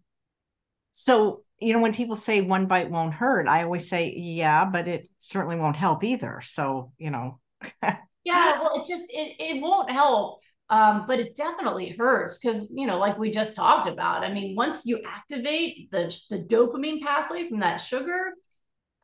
So 0.93 1.43
you 1.59 1.75
know 1.75 1.81
when 1.81 1.93
people 1.93 2.17
say 2.17 2.41
one 2.41 2.67
bite 2.67 2.91
won't 2.91 3.15
hurt, 3.15 3.49
I 3.49 3.65
always 3.65 3.89
say, 3.89 4.15
yeah, 4.17 4.65
but 4.65 4.89
it 4.89 5.09
certainly 5.19 5.57
won't 5.57 5.77
help 5.77 6.05
either. 6.05 6.41
So 6.45 6.93
you 6.97 7.11
know. 7.11 7.41
yeah 8.27 8.61
well 8.61 8.83
it 8.83 8.89
just 8.89 9.05
it, 9.09 9.37
it 9.39 9.63
won't 9.63 9.91
help 9.91 10.41
um, 10.69 11.05
but 11.07 11.21
it 11.21 11.37
definitely 11.37 11.91
hurts 11.97 12.39
because 12.39 12.67
you 12.75 12.87
know 12.87 12.99
like 12.99 13.17
we 13.19 13.31
just 13.31 13.55
talked 13.55 13.89
about 13.89 14.25
i 14.25 14.33
mean 14.33 14.55
once 14.57 14.85
you 14.85 15.01
activate 15.07 15.91
the 15.93 16.15
the 16.29 16.39
dopamine 16.39 17.01
pathway 17.01 17.49
from 17.49 17.61
that 17.61 17.79
sugar 17.79 18.33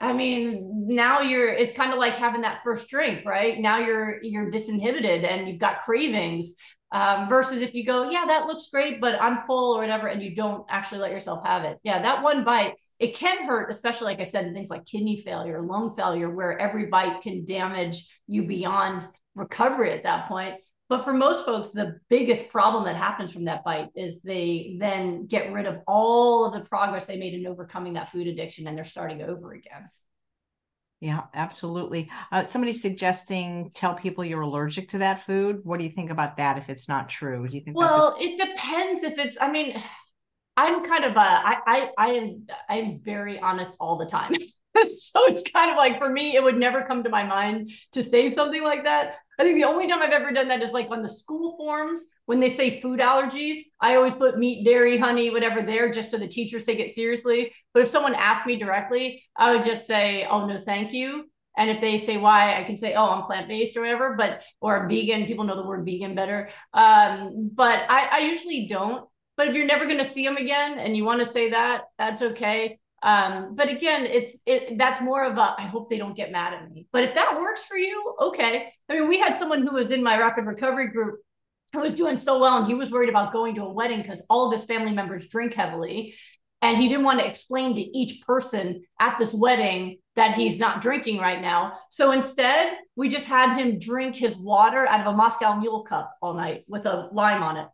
i 0.01 0.13
mean 0.13 0.87
now 0.89 1.21
you're 1.21 1.49
it's 1.49 1.73
kind 1.73 1.93
of 1.93 1.99
like 1.99 2.15
having 2.15 2.43
that 2.43 2.61
first 2.65 2.89
drink 2.89 3.25
right? 3.25 3.61
Now 3.61 3.79
you're 3.79 4.21
you're 4.23 4.51
disinhibited 4.51 5.25
and 5.25 5.49
you've 5.49 5.61
got 5.61 5.83
cravings 5.83 6.55
um, 6.91 7.29
versus 7.29 7.63
if 7.63 7.73
you 7.75 7.87
go 7.87 8.11
yeah 8.11 8.27
that 8.27 8.47
looks 8.47 8.69
great 8.71 9.01
but 9.01 9.21
i'm 9.23 9.47
full 9.47 9.77
or 9.77 9.81
whatever 9.81 10.09
and 10.09 10.23
you 10.23 10.35
don't 10.35 10.67
actually 10.69 10.99
let 10.99 11.13
yourself 11.13 11.47
have 11.47 11.63
it. 11.65 11.79
Yeah 11.85 12.03
that 12.03 12.23
one 12.25 12.45
bite 12.45 12.75
it 13.03 13.15
can 13.15 13.47
hurt, 13.47 13.71
especially 13.71 14.07
like 14.07 14.21
I 14.21 14.25
said, 14.25 14.47
in 14.47 14.55
things 14.55 14.71
like 14.71 14.87
kidney 14.87 15.21
failure, 15.21 15.61
lung 15.63 15.95
failure, 15.97 16.31
where 16.31 16.59
every 16.59 16.87
bite 16.87 17.23
can 17.23 17.45
damage 17.45 18.07
you 18.27 18.45
beyond 18.45 19.07
recovery 19.35 19.91
at 19.93 20.05
that 20.05 20.29
point. 20.29 20.55
But 20.89 21.05
for 21.05 21.13
most 21.13 21.47
folks, 21.47 21.71
the 21.71 21.99
biggest 22.11 22.51
problem 22.51 22.85
that 22.85 22.97
happens 22.97 23.33
from 23.33 23.47
that 23.47 23.65
bite 23.65 23.89
is 23.97 24.23
they 24.23 24.77
then 24.79 25.27
get 25.27 25.53
rid 25.53 25.67
of 25.67 25.79
all 25.87 26.45
of 26.45 26.53
the 26.53 26.69
progress 26.69 27.07
they 27.07 27.17
made 27.17 27.35
in 27.35 27.47
overcoming 27.47 27.95
that 27.95 28.11
food 28.13 28.27
addiction 28.27 28.67
and 28.67 28.77
they're 28.77 28.85
starting 28.85 29.23
over 29.23 29.53
again. 29.53 29.89
Yeah, 31.01 31.23
absolutely. 31.35 32.09
Uh, 32.31 32.45
somebody 32.45 32.73
suggesting 32.73 33.73
tell 33.75 33.95
people 33.95 34.25
you're 34.25 34.43
allergic 34.43 34.91
to 34.91 34.99
that 34.99 35.23
food. 35.23 35.61
What 35.65 35.79
do 35.79 35.85
you 35.85 35.91
think 35.91 36.11
about 36.11 36.37
that 36.37 36.59
if 36.59 36.69
it's 36.69 36.89
not 36.89 37.09
true? 37.09 37.49
Do 37.49 37.55
you 37.55 37.61
think 37.61 37.77
Well, 37.77 38.17
a- 38.17 38.23
it 38.23 38.39
depends 38.39 39.03
if 39.03 39.19
it's 39.19 39.37
I 39.41 39.51
mean 39.51 39.83
I'm 40.57 40.85
kind 40.85 41.05
of 41.05 41.13
a 41.13 41.19
I 41.19 41.57
I 41.67 41.91
I 41.99 42.11
am 42.13 42.47
I'm 42.69 43.01
very 43.03 43.39
honest 43.39 43.77
all 43.81 43.97
the 43.97 44.07
time. 44.07 44.33
so 44.75 45.25
it's 45.27 45.51
kind 45.51 45.71
of 45.71 45.77
like 45.77 45.99
for 45.99 46.09
me, 46.09 46.37
it 46.37 46.43
would 46.43 46.59
never 46.59 46.83
come 46.83 47.05
to 47.05 47.11
my 47.11 47.25
mind 47.25 47.71
to 47.93 48.03
say 48.03 48.31
something 48.31 48.63
like 48.63 48.85
that. 48.85 49.17
I 49.39 49.45
think 49.45 49.57
the 49.57 49.65
only 49.65 49.89
time 49.89 50.03
I've 50.03 50.13
ever 50.13 50.31
done 50.31 50.49
that 50.49 50.63
is 50.63 50.73
like 50.73 50.91
on 50.91 51.03
the 51.03 51.09
school 51.09 51.57
forms 51.57 52.03
when 52.27 52.39
they 52.39 52.51
say 52.51 52.81
food 52.81 53.01
allergies. 53.01 53.59
I 53.81 53.97
always 53.97 54.15
put 54.15 54.39
meat, 54.39 54.65
dairy, 54.65 54.99
honey, 54.99 55.31
whatever 55.31 55.63
there, 55.63 55.91
just 55.91 56.11
so 56.11 56.19
the 56.19 56.29
teachers 56.29 56.65
take 56.65 56.79
it 56.79 56.95
seriously. 56.95 57.53
But 57.73 57.85
if 57.85 57.89
someone 57.89 58.15
asked 58.15 58.47
me 58.47 58.57
directly, 58.57 59.23
I 59.35 59.55
would 59.55 59.65
just 59.65 59.87
say, 59.87 60.27
"Oh 60.31 60.47
no, 60.47 60.59
thank 60.59 60.93
you." 60.93 61.25
And 61.57 61.71
if 61.71 61.81
they 61.81 61.99
say 61.99 62.17
why, 62.17 62.59
I 62.59 62.65
can 62.65 62.77
say, 62.79 62.95
oh, 62.95 63.11
I'm 63.11 63.25
plant 63.25 63.47
based 63.47 63.77
or 63.77 63.83
whatever, 63.83 64.15
but 64.17 64.43
or 64.61 64.89
vegan. 64.89 65.27
People 65.27 65.45
know 65.45 65.57
the 65.57 65.67
word 65.67 65.85
vegan 65.85 66.15
better. 66.15 66.49
Um, 66.73 67.51
but 67.53 67.85
I, 67.91 68.09
I 68.11 68.19
usually 68.21 68.67
don't. 68.69 69.07
But 69.37 69.49
if 69.49 69.55
you're 69.55 69.67
never 69.67 69.87
going 69.87 69.99
to 69.99 70.05
see 70.05 70.25
them 70.25 70.37
again 70.37 70.79
and 70.79 70.97
you 70.97 71.05
want 71.05 71.21
to 71.21 71.27
say 71.27 71.51
that, 71.51 71.83
that's 71.99 72.23
okay. 72.23 72.79
Um, 73.03 73.57
but 73.57 73.69
again, 73.69 74.07
it's 74.07 74.37
it 74.47 74.79
that's 74.79 75.03
more 75.03 75.25
of 75.25 75.37
a 75.37 75.55
I 75.59 75.67
hope 75.67 75.91
they 75.91 75.99
don't 75.99 76.17
get 76.17 76.31
mad 76.31 76.55
at 76.55 76.71
me. 76.71 76.87
But 76.93 77.03
if 77.03 77.15
that 77.15 77.39
works 77.41 77.65
for 77.65 77.77
you, 77.77 78.15
okay. 78.21 78.73
I 78.89 78.95
mean, 78.95 79.09
we 79.09 79.19
had 79.19 79.39
someone 79.39 79.63
who 79.63 79.73
was 79.75 79.91
in 79.91 80.03
my 80.03 80.19
rapid 80.19 80.47
recovery 80.47 80.89
group 80.89 81.17
who 81.73 81.81
was 81.81 81.95
doing 81.95 82.17
so 82.17 82.39
well 82.39 82.59
and 82.59 82.67
he 82.67 82.75
was 82.75 82.91
worried 82.91 83.09
about 83.09 83.33
going 83.33 83.55
to 83.57 83.63
a 83.63 83.73
wedding 83.73 84.03
because 84.03 84.23
all 84.29 84.47
of 84.47 84.59
his 84.59 84.67
family 84.67 84.93
members 84.93 85.29
drink 85.29 85.55
heavily 85.55 86.15
and 86.61 86.77
he 86.77 86.89
didn't 86.89 87.05
want 87.05 87.19
to 87.19 87.27
explain 87.27 87.75
to 87.75 87.81
each 87.81 88.23
person 88.23 88.85
at 89.01 89.19
this 89.19 89.35
wedding 89.35 89.99
that 90.15 90.35
he's 90.35 90.59
not 90.59 90.81
drinking 90.81 91.19
right 91.19 91.41
now. 91.41 91.73
So 91.91 92.13
instead, 92.13 92.77
we 92.95 93.09
just 93.09 93.27
had 93.27 93.57
him 93.57 93.79
drink 93.79 94.15
his 94.15 94.37
water 94.37 94.87
out 94.87 95.01
of 95.01 95.07
a 95.07 95.17
Moscow 95.17 95.59
Mule 95.59 95.83
cup 95.83 96.15
all 96.23 96.35
night 96.35 96.65
with 96.69 96.87
a 96.87 97.09
lime 97.13 97.43
on 97.43 97.57
it. 97.57 97.69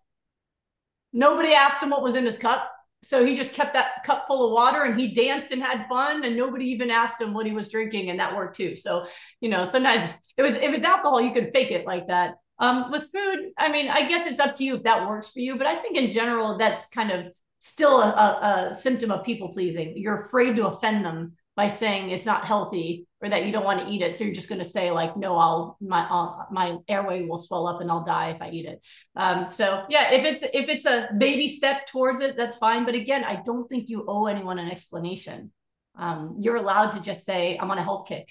Nobody 1.13 1.53
asked 1.53 1.83
him 1.83 1.91
what 1.91 2.03
was 2.03 2.15
in 2.15 2.25
his 2.25 2.39
cup. 2.39 2.71
So 3.03 3.25
he 3.25 3.37
just 3.37 3.55
kept 3.55 3.75
that 3.75 4.03
cup 4.05 4.27
full 4.27 4.47
of 4.47 4.53
water 4.53 4.83
and 4.83 4.99
he 4.99 5.15
danced 5.15 5.53
and 5.53 5.63
had 5.63 5.87
fun 5.89 6.25
and 6.25 6.37
nobody 6.37 6.67
even 6.67 6.91
asked 6.91 7.21
him 7.21 7.33
what 7.33 7.47
he 7.47 7.53
was 7.53 7.71
drinking 7.71 8.11
and 8.11 8.19
that 8.19 8.35
worked 8.35 8.57
too. 8.57 8.75
So, 8.75 9.07
you 9.41 9.49
know, 9.49 9.65
sometimes 9.65 10.13
it 10.37 10.43
was 10.43 10.55
if 10.55 10.75
it's 10.75 10.85
alcohol, 10.85 11.21
you 11.21 11.33
can 11.33 11.53
fake 11.53 11.71
it 11.71 11.87
like 11.87 12.09
that. 12.09 12.35
Um, 12.59 12.91
with 12.91 13.09
food, 13.13 13.51
I 13.57 13.71
mean, 13.71 13.89
I 13.89 14.09
guess 14.09 14.27
it's 14.27 14.41
up 14.41 14.57
to 14.57 14.65
you 14.65 14.75
if 14.77 14.83
that 14.83 15.07
works 15.07 15.31
for 15.31 15.39
you, 15.39 15.57
but 15.57 15.69
I 15.69 15.77
think 15.77 15.97
in 15.97 16.11
general 16.11 16.59
that's 16.59 16.89
kind 16.89 17.13
of 17.13 17.29
still 17.61 18.01
a, 18.01 18.09
a, 18.09 18.69
a 18.71 18.75
symptom 18.75 19.13
of 19.13 19.25
people 19.25 19.51
pleasing. 19.51 19.97
You're 19.97 20.25
afraid 20.25 20.57
to 20.57 20.67
offend 20.67 21.05
them 21.05 21.35
by 21.59 21.67
saying 21.67 22.11
it's 22.11 22.25
not 22.25 22.47
healthy 22.47 23.05
or 23.21 23.29
that 23.29 23.45
you 23.45 23.51
don't 23.51 23.65
want 23.65 23.81
to 23.81 23.89
eat 23.89 24.01
it. 24.01 24.15
So 24.15 24.23
you're 24.23 24.33
just 24.33 24.49
going 24.49 24.61
to 24.61 24.65
say 24.65 24.93
like, 24.93 25.17
no, 25.17 25.37
I'll 25.37 25.77
my 25.81 26.07
I'll, 26.09 26.47
my 26.53 26.77
airway 26.87 27.27
will 27.27 27.37
swell 27.37 27.67
up 27.67 27.81
and 27.81 27.91
I'll 27.91 28.05
die 28.05 28.31
if 28.31 28.41
I 28.41 28.51
eat 28.51 28.67
it. 28.67 28.81
Um, 29.17 29.49
so 29.51 29.83
yeah, 29.89 30.13
if 30.13 30.25
it's 30.25 30.45
if 30.45 30.69
it's 30.69 30.87
a 30.87 31.09
baby 31.19 31.49
step 31.49 31.89
towards 31.89 32.21
it, 32.21 32.37
that's 32.37 32.57
fine. 32.59 32.85
But 32.85 32.95
again, 32.95 33.25
I 33.25 33.43
don't 33.45 33.67
think 33.69 33.89
you 33.89 34.05
owe 34.07 34.27
anyone 34.27 34.61
an 34.61 34.71
explanation. 34.71 35.51
Um, 35.99 36.37
you're 36.39 36.55
allowed 36.55 36.91
to 36.91 37.01
just 37.01 37.27
say 37.27 37.59
I'm 37.61 37.73
on 37.73 37.79
a 37.79 37.83
health 37.83 38.07
kick, 38.07 38.29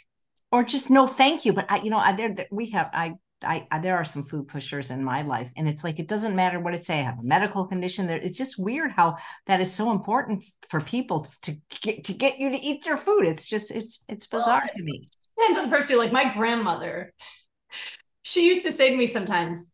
or 0.54 0.64
just 0.64 0.90
no, 0.90 1.06
thank 1.06 1.44
you. 1.44 1.52
But 1.52 1.66
I, 1.68 1.82
you 1.82 1.90
know, 1.90 1.98
I, 1.98 2.14
there 2.14 2.34
we 2.50 2.70
have 2.70 2.90
I 2.94 3.16
I, 3.44 3.68
I, 3.70 3.80
there 3.80 3.96
are 3.96 4.06
some 4.06 4.24
food 4.24 4.48
pushers 4.48 4.90
in 4.90 5.04
my 5.04 5.22
life 5.22 5.52
and 5.56 5.68
it's 5.68 5.84
like 5.84 6.00
it 6.00 6.08
doesn't 6.08 6.36
matter 6.36 6.60
what 6.60 6.74
I 6.74 6.78
say 6.78 7.00
i 7.00 7.04
have 7.04 7.20
a 7.20 7.24
medical 7.24 7.66
condition 7.66 8.08
there. 8.08 8.18
It's 8.18 8.38
just 8.38 8.58
weird 8.58 8.92
how 8.92 9.18
that 9.46 9.62
is 9.62 9.72
so 9.72 9.92
important 9.92 10.44
for 10.70 10.82
people 10.82 11.28
to 11.44 11.54
get 11.82 12.06
to 12.06 12.14
get 12.14 12.40
you 12.40 12.50
to 12.50 12.58
eat 12.58 12.84
their 12.84 12.98
food. 12.98 13.26
It's 13.26 13.48
just 13.48 13.70
it's 13.72 14.04
it's 14.10 14.28
bizarre 14.28 14.62
well, 14.64 14.70
to 14.76 14.84
me. 14.84 15.10
depends 15.38 15.60
on 15.60 15.70
the 15.70 15.76
person 15.76 15.98
like 15.98 16.12
my 16.12 16.34
grandmother 16.34 17.14
she 18.24 18.48
used 18.48 18.64
to 18.66 18.72
say 18.72 18.90
to 18.90 18.98
me 18.98 19.08
sometimes 19.08 19.72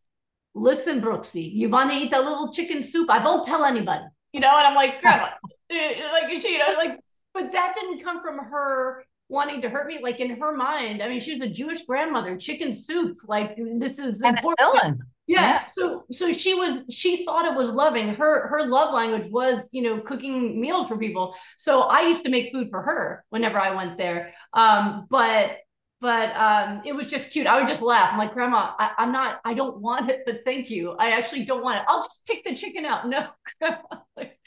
listen 0.54 1.00
brooksy 1.00 1.50
you 1.52 1.68
want 1.68 1.90
to 1.90 1.96
eat 1.96 2.10
that 2.10 2.24
little 2.24 2.52
chicken 2.52 2.82
soup? 2.82 3.08
I 3.10 3.24
won't 3.24 3.46
tell 3.46 3.64
anybody. 3.64 4.04
You 4.32 4.40
know 4.40 4.56
and 4.56 4.66
i'm 4.66 4.74
like 4.74 5.00
grandma 5.00 5.28
eh, 5.70 6.02
like 6.12 6.30
she 6.40 6.52
you 6.52 6.58
know 6.58 6.74
like 6.76 6.98
but 7.32 7.50
that 7.52 7.74
didn't 7.74 8.04
come 8.04 8.20
from 8.22 8.38
her 8.38 9.04
wanting 9.28 9.62
to 9.62 9.68
hurt 9.68 9.86
me. 9.86 9.98
Like 10.02 10.20
in 10.20 10.38
her 10.40 10.56
mind, 10.56 11.02
I 11.02 11.08
mean, 11.08 11.20
she 11.20 11.32
was 11.32 11.40
a 11.40 11.48
Jewish 11.48 11.82
grandmother, 11.82 12.36
chicken 12.36 12.72
soup. 12.72 13.16
Like 13.26 13.56
this 13.78 13.98
is 13.98 14.20
important. 14.22 15.02
Yeah. 15.26 15.40
yeah. 15.40 15.64
So 15.72 16.04
so 16.12 16.32
she 16.32 16.54
was 16.54 16.84
she 16.90 17.24
thought 17.24 17.50
it 17.50 17.56
was 17.56 17.70
loving. 17.70 18.14
Her 18.14 18.48
her 18.48 18.66
love 18.66 18.92
language 18.92 19.30
was, 19.30 19.68
you 19.72 19.82
know, 19.82 20.00
cooking 20.00 20.60
meals 20.60 20.88
for 20.88 20.98
people. 20.98 21.34
So 21.56 21.82
I 21.82 22.02
used 22.02 22.24
to 22.24 22.30
make 22.30 22.52
food 22.52 22.68
for 22.70 22.82
her 22.82 23.24
whenever 23.30 23.58
I 23.58 23.74
went 23.74 23.98
there. 23.98 24.34
Um, 24.52 25.06
but 25.10 25.58
but 26.04 26.36
um, 26.36 26.82
it 26.84 26.94
was 26.94 27.06
just 27.06 27.30
cute. 27.30 27.46
I 27.46 27.58
would 27.58 27.66
just 27.66 27.80
laugh. 27.80 28.10
I'm 28.12 28.18
like, 28.18 28.34
Grandma, 28.34 28.72
I, 28.78 28.90
am 28.98 29.10
not, 29.10 29.40
I 29.42 29.54
don't 29.54 29.80
want 29.80 30.10
it, 30.10 30.20
but 30.26 30.40
thank 30.44 30.68
you. 30.68 30.90
I 30.98 31.12
actually 31.12 31.46
don't 31.46 31.62
want 31.62 31.78
it. 31.78 31.84
I'll 31.88 32.02
just 32.02 32.26
pick 32.26 32.44
the 32.44 32.54
chicken 32.54 32.84
out. 32.84 33.08
No, 33.14 33.26
Grandma. 33.58 33.78
Like, 34.14 34.38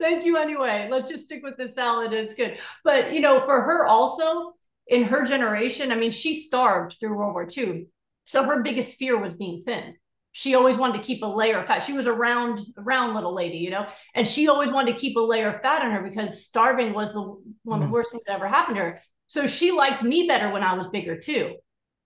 thank 0.00 0.24
you 0.24 0.36
anyway. 0.36 0.88
Let's 0.90 1.08
just 1.08 1.24
stick 1.24 1.42
with 1.42 1.56
the 1.56 1.68
salad. 1.68 2.12
It's 2.12 2.34
good. 2.34 2.58
But, 2.84 3.12
you 3.12 3.20
know, 3.20 3.40
for 3.40 3.62
her 3.62 3.86
also, 3.86 4.54
in 4.86 5.04
her 5.04 5.24
generation, 5.24 5.92
I 5.92 5.96
mean, 5.96 6.10
she 6.10 6.34
starved 6.34 6.96
through 6.98 7.16
World 7.16 7.34
War 7.34 7.48
II. 7.56 7.86
So 8.24 8.44
her 8.44 8.62
biggest 8.62 8.96
fear 8.96 9.18
was 9.18 9.34
being 9.34 9.62
thin. 9.64 9.96
She 10.32 10.54
always 10.54 10.76
wanted 10.76 10.98
to 10.98 11.04
keep 11.04 11.22
a 11.22 11.26
layer 11.26 11.58
of 11.58 11.66
fat. 11.66 11.82
She 11.82 11.94
was 11.94 12.06
a 12.06 12.12
round, 12.12 12.60
round 12.76 13.14
little 13.14 13.34
lady, 13.34 13.56
you 13.56 13.70
know, 13.70 13.86
and 14.14 14.28
she 14.28 14.48
always 14.48 14.70
wanted 14.70 14.92
to 14.92 14.98
keep 14.98 15.16
a 15.16 15.20
layer 15.20 15.48
of 15.48 15.62
fat 15.62 15.82
on 15.82 15.92
her 15.92 16.02
because 16.02 16.44
starving 16.44 16.92
was 16.92 17.14
the 17.14 17.22
one 17.62 17.82
of 17.82 17.88
the 17.88 17.90
mm. 17.90 17.92
worst 17.92 18.10
things 18.10 18.24
that 18.26 18.34
ever 18.34 18.46
happened 18.46 18.76
to 18.76 18.82
her. 18.82 19.02
So 19.28 19.46
she 19.46 19.72
liked 19.72 20.02
me 20.02 20.26
better 20.26 20.52
when 20.52 20.62
I 20.62 20.74
was 20.74 20.88
bigger 20.88 21.18
too. 21.18 21.56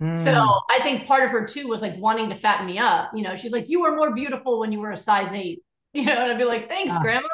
Mm. 0.01 0.17
So 0.25 0.33
I 0.71 0.81
think 0.83 1.07
part 1.07 1.25
of 1.25 1.31
her 1.31 1.45
too 1.45 1.67
was 1.67 1.83
like 1.83 1.97
wanting 1.97 2.31
to 2.31 2.37
fatten 2.37 2.67
me 2.67 2.79
up. 2.79 3.11
You 3.15 3.25
know, 3.25 3.35
she's 3.35 3.53
like, 3.53 3.69
you 3.69 3.81
were 3.81 3.97
more 3.97 4.15
beautiful 4.15 4.61
when 4.61 4.71
you 4.71 4.81
were 4.81 4.93
a 4.93 4.97
size 4.97 5.33
eight. 5.33 5.63
You 5.95 6.05
know, 6.05 6.13
and 6.13 6.31
I'd 6.31 6.39
be 6.39 6.45
like, 6.45 6.69
thanks, 6.69 6.95
uh, 6.95 7.01
grandma. 7.01 7.27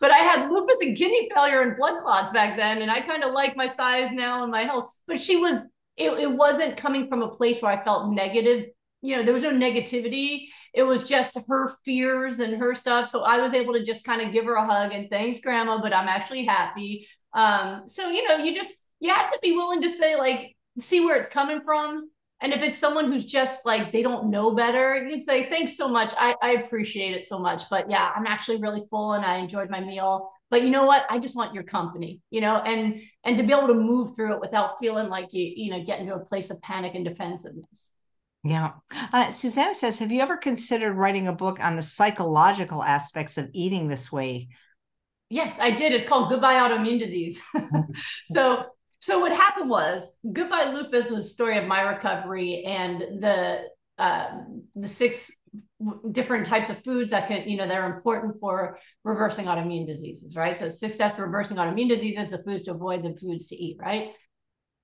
But 0.00 0.10
I 0.10 0.18
had 0.18 0.50
lupus 0.50 0.80
and 0.80 0.96
kidney 0.96 1.28
failure 1.32 1.62
and 1.62 1.76
blood 1.76 2.00
clots 2.00 2.30
back 2.30 2.56
then. 2.56 2.82
And 2.82 2.90
I 2.90 3.00
kind 3.02 3.22
of 3.22 3.32
like 3.32 3.56
my 3.56 3.68
size 3.68 4.10
now 4.10 4.42
and 4.42 4.50
my 4.50 4.62
health. 4.62 4.92
But 5.06 5.20
she 5.20 5.36
was, 5.36 5.58
it, 5.96 6.10
it 6.18 6.30
wasn't 6.32 6.76
coming 6.76 7.08
from 7.08 7.22
a 7.22 7.28
place 7.28 7.62
where 7.62 7.70
I 7.70 7.84
felt 7.84 8.12
negative. 8.12 8.66
You 9.00 9.16
know, 9.16 9.22
there 9.22 9.32
was 9.32 9.44
no 9.44 9.52
negativity. 9.52 10.46
It 10.74 10.82
was 10.82 11.08
just 11.08 11.38
her 11.48 11.72
fears 11.84 12.40
and 12.40 12.56
her 12.56 12.74
stuff. 12.74 13.10
So 13.10 13.22
I 13.22 13.40
was 13.40 13.54
able 13.54 13.74
to 13.74 13.84
just 13.84 14.02
kind 14.04 14.20
of 14.20 14.32
give 14.32 14.44
her 14.44 14.54
a 14.54 14.66
hug 14.66 14.92
and 14.92 15.08
thanks, 15.08 15.38
grandma, 15.38 15.80
but 15.80 15.94
I'm 15.94 16.08
actually 16.08 16.44
happy. 16.44 17.06
Um, 17.32 17.84
so, 17.86 18.10
you 18.10 18.26
know, 18.26 18.38
you 18.38 18.54
just, 18.54 18.76
you 18.98 19.14
have 19.14 19.30
to 19.30 19.38
be 19.40 19.52
willing 19.52 19.82
to 19.82 19.90
say, 19.90 20.16
like, 20.16 20.56
see 20.80 20.98
where 20.98 21.16
it's 21.16 21.28
coming 21.28 21.60
from 21.64 22.10
and 22.40 22.52
if 22.52 22.62
it's 22.62 22.78
someone 22.78 23.12
who's 23.12 23.26
just 23.26 23.66
like 23.66 23.92
they 23.92 24.02
don't 24.02 24.30
know 24.30 24.54
better, 24.54 24.96
you 24.96 25.10
can 25.10 25.20
say, 25.20 25.48
thanks 25.50 25.76
so 25.76 25.88
much. 25.88 26.12
I, 26.16 26.34
I 26.42 26.52
appreciate 26.52 27.14
it 27.14 27.26
so 27.26 27.38
much. 27.38 27.62
But 27.68 27.90
yeah, 27.90 28.10
I'm 28.14 28.26
actually 28.26 28.56
really 28.56 28.84
full 28.88 29.12
and 29.12 29.24
I 29.24 29.36
enjoyed 29.36 29.68
my 29.68 29.80
meal. 29.80 30.30
But 30.48 30.62
you 30.62 30.70
know 30.70 30.86
what? 30.86 31.04
I 31.10 31.18
just 31.18 31.36
want 31.36 31.54
your 31.54 31.62
company, 31.62 32.20
you 32.30 32.40
know, 32.40 32.56
and 32.56 33.02
and 33.24 33.36
to 33.36 33.44
be 33.44 33.52
able 33.52 33.68
to 33.68 33.74
move 33.74 34.16
through 34.16 34.34
it 34.34 34.40
without 34.40 34.78
feeling 34.80 35.08
like 35.08 35.32
you, 35.32 35.52
you 35.54 35.70
know, 35.70 35.84
get 35.84 36.00
into 36.00 36.14
a 36.14 36.24
place 36.24 36.50
of 36.50 36.60
panic 36.62 36.94
and 36.94 37.04
defensiveness. 37.04 37.90
Yeah. 38.42 38.72
Uh, 39.12 39.30
Susanna 39.30 39.74
says, 39.74 39.98
have 39.98 40.10
you 40.10 40.22
ever 40.22 40.38
considered 40.38 40.94
writing 40.94 41.28
a 41.28 41.32
book 41.32 41.62
on 41.62 41.76
the 41.76 41.82
psychological 41.82 42.82
aspects 42.82 43.36
of 43.36 43.50
eating 43.52 43.88
this 43.88 44.10
way? 44.10 44.48
Yes, 45.28 45.58
I 45.60 45.72
did. 45.72 45.92
It's 45.92 46.06
called 46.06 46.30
Goodbye 46.30 46.54
Autoimmune 46.54 46.98
Disease. 46.98 47.40
so 48.32 48.64
so 49.00 49.20
what 49.20 49.32
happened 49.32 49.68
was 49.68 50.08
Goodbye 50.32 50.72
Lupus 50.72 51.10
was 51.10 51.26
a 51.26 51.28
story 51.28 51.58
of 51.58 51.66
my 51.66 51.82
recovery 51.82 52.64
and 52.64 53.22
the 53.22 53.62
uh, 53.98 54.28
the 54.74 54.88
six 54.88 55.30
different 56.12 56.46
types 56.46 56.70
of 56.70 56.82
foods 56.84 57.10
that 57.10 57.28
can, 57.28 57.48
you 57.48 57.56
know, 57.56 57.66
they're 57.66 57.94
important 57.94 58.38
for 58.38 58.78
reversing 59.04 59.46
autoimmune 59.46 59.86
diseases, 59.86 60.36
right? 60.36 60.56
So 60.56 60.70
six 60.70 60.94
steps 60.94 61.18
reversing 61.18 61.56
autoimmune 61.56 61.88
diseases, 61.88 62.30
the 62.30 62.42
foods 62.42 62.64
to 62.64 62.72
avoid, 62.72 63.02
the 63.02 63.14
foods 63.20 63.46
to 63.48 63.56
eat, 63.56 63.78
right? 63.80 64.10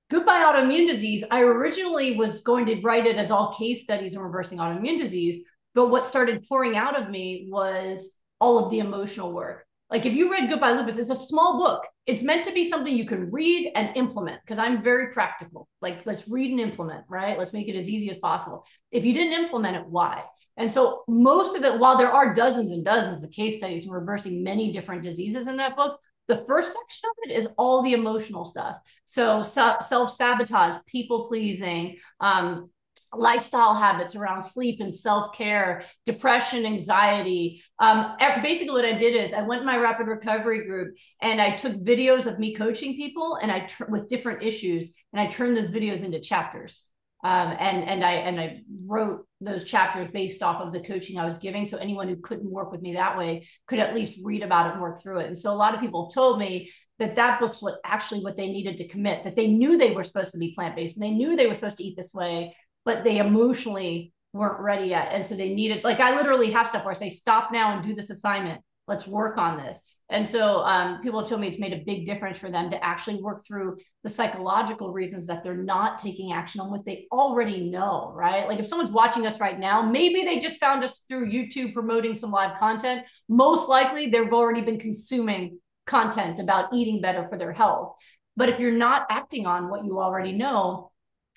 Goodbye 0.09 0.43
Autoimmune 0.45 0.87
Disease, 0.87 1.25
I 1.33 1.43
originally 1.43 2.17
was 2.17 2.41
going 2.43 2.67
to 2.67 2.81
write 2.83 3.07
it 3.07 3.17
as 3.17 3.33
all 3.33 3.53
case 3.53 3.83
studies 3.83 4.15
in 4.15 4.21
reversing 4.21 4.59
autoimmune 4.59 5.01
disease, 5.01 5.43
but 5.75 5.89
what 5.89 6.07
started 6.07 6.47
pouring 6.49 6.77
out 6.77 7.01
of 7.01 7.11
me 7.11 7.49
was 7.51 8.11
all 8.41 8.65
of 8.65 8.71
the 8.71 8.79
emotional 8.79 9.33
work. 9.33 9.66
Like 9.91 10.05
if 10.05 10.15
you 10.15 10.31
read 10.31 10.51
Goodbye 10.51 10.73
Lupus, 10.73 10.99
it's 10.99 11.11
a 11.11 11.17
small 11.17 11.59
book. 11.59 11.87
It's 12.07 12.23
meant 12.23 12.45
to 12.47 12.53
be 12.53 12.69
something 12.69 12.95
you 12.95 13.07
can 13.07 13.31
read 13.31 13.71
and 13.75 13.97
implement 13.97 14.41
because 14.43 14.59
I'm 14.59 14.83
very 14.83 15.13
practical. 15.13 15.69
Like 15.81 16.05
let's 16.07 16.27
read 16.29 16.51
and 16.51 16.61
implement, 16.61 17.05
right? 17.09 17.39
Let's 17.39 17.53
make 17.53 17.69
it 17.69 17.77
as 17.77 17.89
easy 17.89 18.11
as 18.11 18.19
possible. 18.19 18.65
If 18.91 19.05
you 19.05 19.15
didn't 19.15 19.45
implement 19.45 19.77
it, 19.77 19.87
why? 19.87 20.25
And 20.57 20.71
so 20.71 21.05
most 21.07 21.57
of 21.57 21.65
it, 21.65 21.79
while 21.79 21.99
there 21.99 22.11
are 22.11 22.35
dozens 22.35 22.73
and 22.73 22.85
dozens 22.85 23.23
of 23.23 23.31
case 23.31 23.59
studies 23.59 23.85
and 23.85 23.93
reversing 23.93 24.43
many 24.43 24.73
different 24.73 25.03
diseases 25.03 25.47
in 25.47 25.59
that 25.59 25.77
book, 25.77 26.01
the 26.29 26.45
first 26.49 26.69
section 26.69 27.09
of 27.09 27.31
it 27.31 27.39
is 27.39 27.49
all 27.57 27.83
the 27.83 27.93
emotional 27.93 28.45
stuff. 28.45 28.79
So 29.05 29.43
self 29.45 30.13
sabotage, 30.13 30.77
people 30.87 31.29
pleasing, 31.29 31.99
um, 32.21 32.71
lifestyle 33.13 33.75
habits 33.75 34.15
around 34.15 34.43
sleep 34.43 34.81
and 34.81 34.95
self-care 34.95 35.85
depression 36.05 36.67
anxiety. 36.67 37.63
Um, 37.79 38.17
basically 38.43 38.75
what 38.75 38.85
i 38.85 38.93
did 38.93 39.15
is 39.15 39.33
i 39.33 39.43
went 39.43 39.65
my 39.65 39.77
rapid 39.77 40.07
recovery 40.07 40.67
group 40.67 40.95
and 41.21 41.41
i 41.41 41.55
took 41.57 41.73
videos 41.75 42.27
of 42.27 42.39
me 42.39 42.55
coaching 42.55 42.95
people 42.95 43.39
and 43.41 43.51
i 43.51 43.69
with 43.89 44.09
different 44.09 44.43
issues 44.43 44.93
and 45.13 45.21
i 45.21 45.27
turned 45.27 45.57
those 45.57 45.71
videos 45.71 46.03
into 46.03 46.21
chapters. 46.21 46.83
Um, 47.25 47.57
and 47.59 47.83
and 47.85 48.05
i 48.05 48.13
and 48.13 48.41
i 48.41 48.61
wrote 48.87 49.27
those 49.41 49.65
chapters 49.65 50.09
based 50.09 50.43
off 50.43 50.61
of 50.61 50.73
the 50.73 50.81
coaching 50.81 51.19
i 51.19 51.27
was 51.27 51.39
giving. 51.39 51.67
So 51.67 51.79
anyone 51.79 52.09
who 52.09 52.17
couldn't 52.17 52.51
work 52.51 52.73
with 52.73 52.83
me 52.83 52.95
that 52.95 53.19
way 53.19 53.49
could 53.67 53.79
at 53.79 53.95
least 53.95 54.21
read 54.23 54.43
about 54.43 54.69
it 54.69 54.73
and 54.75 54.83
work 54.83 55.03
through 55.03 55.21
it. 55.21 55.27
And 55.27 55.39
so 55.39 55.53
a 55.53 55.57
lot 55.57 55.75
of 55.75 55.81
people 55.81 56.09
told 56.09 56.39
me 56.39 56.73
that 56.99 57.17
that 57.17 57.41
book's 57.41 57.61
what 57.61 57.79
actually 57.85 58.21
what 58.21 58.37
they 58.37 58.49
needed 58.49 58.77
to 58.79 58.89
commit 58.89 59.25
that 59.25 59.37
they 59.37 59.49
knew 59.49 59.77
they 59.77 59.91
were 59.93 60.05
supposed 60.05 60.33
to 60.33 60.39
be 60.39 60.55
plant-based 60.55 60.97
and 60.97 61.03
they 61.03 61.11
knew 61.11 61.37
they 61.37 61.47
were 61.47 61.55
supposed 61.55 61.77
to 61.77 61.85
eat 61.85 61.97
this 61.97 62.15
way 62.15 62.55
but 62.87 63.05
they 63.05 63.19
emotionally 63.19 64.15
weren't 64.33 64.61
ready 64.61 64.89
yet. 64.89 65.09
And 65.11 65.27
so 65.27 65.35
they 65.35 65.53
needed, 65.53 65.85
like, 65.85 66.01
I 66.01 66.17
literally 66.17 66.51
have 66.53 66.69
stuff 66.69 66.85
where 66.85 66.95
I 66.95 66.97
say, 66.97 67.11
stop 67.11 67.53
now 67.53 67.75
and 67.75 67.87
do 67.87 67.95
this 67.95 68.09
assignment. 68.09 68.63
Let's 68.89 69.07
work 69.07 69.37
on 69.37 69.59
this. 69.59 69.79
And 70.09 70.29
so 70.29 70.59
um, 70.59 71.01
people 71.03 71.19
have 71.19 71.29
told 71.29 71.41
me 71.41 71.49
it's 71.49 71.59
made 71.59 71.73
a 71.73 71.83
big 71.85 72.07
difference 72.07 72.39
for 72.39 72.49
them 72.49 72.71
to 72.71 72.85
actually 72.85 73.21
work 73.21 73.45
through 73.45 73.79
the 74.05 74.09
psychological 74.09 74.93
reasons 74.93 75.27
that 75.27 75.43
they're 75.43 75.57
not 75.57 75.99
taking 75.99 76.33
action 76.33 76.61
on 76.61 76.71
what 76.71 76.85
they 76.85 77.09
already 77.11 77.69
know, 77.69 78.13
right? 78.15 78.47
Like 78.47 78.61
if 78.61 78.69
someone's 78.69 78.93
watching 78.93 79.27
us 79.27 79.41
right 79.41 79.59
now, 79.59 79.83
maybe 79.83 80.23
they 80.23 80.39
just 80.39 80.61
found 80.61 80.85
us 80.85 81.05
through 81.09 81.33
YouTube 81.33 81.75
promoting 81.75 82.15
some 82.15 82.31
live 82.31 82.57
content. 82.61 83.05
Most 83.29 83.69
likely 83.69 84.07
they've 84.09 84.33
already 84.33 84.61
been 84.61 84.79
consuming 84.79 85.59
content 85.87 86.39
about 86.39 86.73
eating 86.73 87.01
better 87.01 87.27
for 87.27 87.37
their 87.37 87.53
health. 87.53 87.97
But 88.37 88.49
if 88.49 88.61
you're 88.61 88.71
not 88.71 89.07
acting 89.11 89.45
on 89.47 89.69
what 89.71 89.85
you 89.85 89.99
already 89.99 90.33
know, 90.33 90.93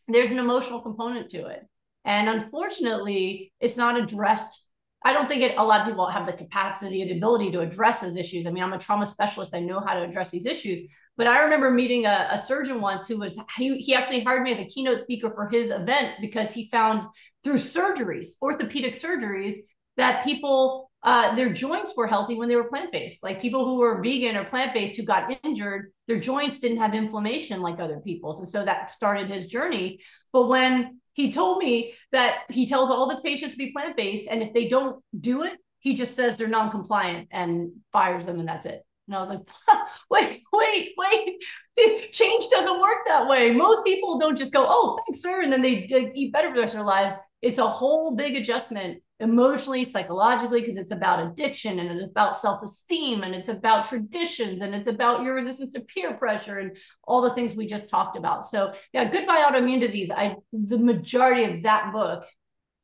there's 0.08 0.32
an 0.32 0.40
emotional 0.40 0.82
component 0.82 1.30
to 1.32 1.46
it. 1.48 1.66
And 2.06 2.30
unfortunately, 2.30 3.52
it's 3.60 3.78
not 3.78 4.00
addressed 4.00 4.66
I 5.04 5.14
don't 5.14 5.30
think 5.30 5.44
it, 5.44 5.58
a 5.58 5.64
lot 5.64 5.82
of 5.82 5.88
people 5.88 6.08
have 6.08 6.26
the 6.26 6.34
capacity 6.34 7.02
or 7.02 7.06
the 7.06 7.18
ability 7.18 7.52
to 7.52 7.62
address 7.62 8.02
those 8.02 8.18
issues. 8.18 8.46
I 8.46 8.52
mean, 8.52 8.64
I'm 8.64 8.74
a 8.74 8.80
trauma 8.80 9.06
specialist. 9.06 9.56
I 9.56 9.62
know 9.62 9.80
how 9.80 9.94
to 9.94 10.04
address 10.04 10.30
these 10.30 10.46
issues. 10.46 10.82
But 11.16 11.28
I 11.28 11.44
remember 11.44 11.72
meeting 11.72 12.06
a, 12.06 12.28
a 12.32 12.40
surgeon 12.40 12.82
once 12.82 13.08
who 13.08 13.18
was, 13.18 13.40
he, 13.58 13.78
he 13.78 13.94
actually 13.94 14.24
hired 14.24 14.44
me 14.44 14.52
as 14.52 14.60
a 14.60 14.66
keynote 14.66 15.00
speaker 15.00 15.32
for 15.34 15.48
his 15.48 15.72
event 15.72 16.16
because 16.22 16.54
he 16.54 16.70
found 16.70 17.08
through 17.44 17.56
surgeries, 17.56 18.28
orthopedic 18.42 18.94
surgeries, 18.94 19.56
that 20.00 20.24
people, 20.24 20.90
uh, 21.04 21.36
their 21.36 21.52
joints 21.52 21.94
were 21.96 22.08
healthy 22.08 22.36
when 22.36 22.48
they 22.48 22.56
were 22.56 22.70
plant 22.70 22.92
based. 22.92 23.22
Like 23.22 23.42
people 23.42 23.66
who 23.66 23.76
were 23.76 24.02
vegan 24.02 24.38
or 24.38 24.46
plant 24.46 24.74
based 24.74 24.96
who 24.96 25.04
got 25.04 25.38
injured, 25.44 25.92
their 26.08 26.20
joints 26.20 26.60
didn't 26.60 26.78
have 26.78 26.96
inflammation 26.96 27.62
like 27.62 27.80
other 27.80 28.00
people's. 28.00 28.40
And 28.40 28.50
so 28.50 28.64
that 28.64 28.90
started 28.90 29.30
his 29.30 29.46
journey. 29.46 30.00
But 30.32 30.48
when 30.48 31.00
he 31.14 31.32
told 31.32 31.58
me 31.58 31.94
that 32.14 32.44
he 32.50 32.66
tells 32.66 32.90
all 32.90 33.10
his 33.10 33.20
patients 33.20 33.52
to 33.52 33.58
be 33.58 33.74
plant 33.74 33.98
based, 33.98 34.28
and 34.30 34.42
if 34.42 34.54
they 34.54 34.70
don't 34.70 35.04
do 35.20 35.44
it, 35.44 35.58
he 35.80 35.94
just 35.94 36.16
says 36.16 36.38
they're 36.38 36.48
non-compliant 36.48 37.28
and 37.32 37.72
fires 37.92 38.26
them, 38.26 38.40
and 38.40 38.48
that's 38.48 38.66
it. 38.66 38.82
And 39.08 39.16
I 39.16 39.20
was 39.20 39.30
like, 39.30 39.42
wait, 40.10 40.42
wait, 40.54 40.94
wait. 40.98 41.44
Change 42.14 42.48
doesn't 42.50 42.80
work 42.80 43.00
that 43.08 43.28
way. 43.28 43.52
Most 43.52 43.84
people 43.84 44.20
don't 44.20 44.38
just 44.38 44.54
go, 44.54 44.66
oh, 44.68 44.98
thanks, 44.98 45.22
sir, 45.22 45.42
and 45.42 45.52
then 45.52 45.62
they 45.62 45.88
eat 46.16 46.32
better 46.32 46.50
for 46.50 46.56
the 46.56 46.62
rest 46.62 46.74
of 46.74 46.80
their 46.80 46.86
lives. 46.86 47.16
It's 47.42 47.60
a 47.60 47.68
whole 47.68 48.16
big 48.16 48.36
adjustment 48.36 49.02
emotionally, 49.20 49.84
psychologically, 49.84 50.62
because 50.62 50.78
it's 50.78 50.92
about 50.92 51.26
addiction 51.26 51.80
and 51.80 51.92
it's 51.92 52.10
about 52.10 52.38
self 52.38 52.64
esteem 52.64 53.24
and 53.24 53.36
it's 53.36 53.50
about 53.50 53.88
traditions 53.88 54.62
and 54.62 54.74
it's 54.74 54.88
about 54.88 55.24
your 55.24 55.36
resistance 55.36 55.74
to 55.74 55.82
peer 55.82 56.14
pressure 56.14 56.60
and 56.60 56.78
all 57.04 57.22
the 57.22 57.34
things 57.34 57.56
we 57.56 57.68
just 57.68 57.90
talked 57.90 58.18
about. 58.18 58.46
So, 58.46 58.74
yeah, 58.94 59.10
Goodbye 59.10 59.44
Autoimmune 59.44 59.82
Disease. 59.82 60.10
I 60.12 60.36
the 60.54 60.78
majority 60.78 61.44
of 61.44 61.64
that 61.64 61.92
book 61.92 62.26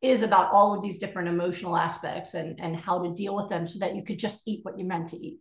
is 0.02 0.22
about 0.22 0.52
all 0.52 0.76
of 0.76 0.84
these 0.84 1.00
different 1.00 1.30
emotional 1.30 1.78
aspects 1.78 2.34
and 2.34 2.60
and 2.60 2.76
how 2.76 3.02
to 3.02 3.14
deal 3.14 3.36
with 3.36 3.50
them 3.50 3.66
so 3.66 3.80
that 3.80 3.96
you 3.96 4.04
could 4.04 4.20
just 4.20 4.42
eat 4.46 4.60
what 4.64 4.78
you 4.78 4.86
meant 4.86 5.10
to 5.10 5.18
eat. 5.18 5.40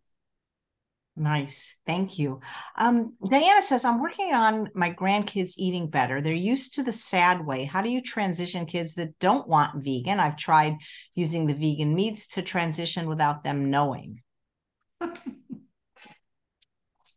Nice. 1.16 1.76
Thank 1.86 2.18
you. 2.18 2.40
Um, 2.76 3.14
Diana 3.28 3.62
says, 3.62 3.84
I'm 3.84 4.00
working 4.00 4.34
on 4.34 4.68
my 4.74 4.90
grandkids 4.90 5.52
eating 5.56 5.88
better. 5.88 6.20
They're 6.20 6.34
used 6.34 6.74
to 6.74 6.82
the 6.82 6.90
sad 6.90 7.46
way. 7.46 7.64
How 7.64 7.82
do 7.82 7.88
you 7.88 8.02
transition 8.02 8.66
kids 8.66 8.96
that 8.96 9.16
don't 9.20 9.46
want 9.46 9.84
vegan? 9.84 10.18
I've 10.18 10.36
tried 10.36 10.76
using 11.14 11.46
the 11.46 11.54
vegan 11.54 11.94
meats 11.94 12.26
to 12.28 12.42
transition 12.42 13.06
without 13.06 13.44
them 13.44 13.70
knowing. 13.70 14.22
I 15.00 15.10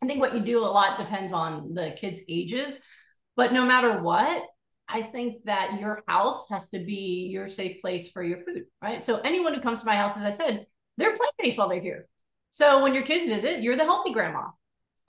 think 0.06 0.20
what 0.20 0.36
you 0.36 0.42
do 0.42 0.60
a 0.60 0.68
lot 0.68 1.00
depends 1.00 1.34
on 1.34 1.74
the 1.74 1.96
kids' 1.98 2.22
ages. 2.30 2.76
But 3.36 3.52
no 3.52 3.66
matter 3.66 4.00
what, 4.00 4.44
I 4.88 5.02
think 5.02 5.46
that 5.46 5.80
your 5.80 6.04
house 6.08 6.48
has 6.52 6.70
to 6.70 6.80
be 6.80 7.30
your 7.32 7.48
safe 7.48 7.82
place 7.82 8.12
for 8.12 8.22
your 8.22 8.44
food, 8.44 8.66
right? 8.80 9.04
So 9.04 9.18
anyone 9.18 9.56
who 9.56 9.60
comes 9.60 9.80
to 9.80 9.88
my 9.88 9.96
house, 9.96 10.16
as 10.18 10.24
I 10.24 10.38
said, 10.38 10.68
they're 10.98 11.16
plant 11.16 11.34
based 11.40 11.58
while 11.58 11.70
they're 11.70 11.82
here 11.82 12.08
so 12.52 12.82
when 12.84 12.94
your 12.94 13.04
kids 13.04 13.26
visit, 13.26 13.62
you're 13.62 13.78
the 13.78 13.84
healthy 13.84 14.12
grandma 14.12 14.48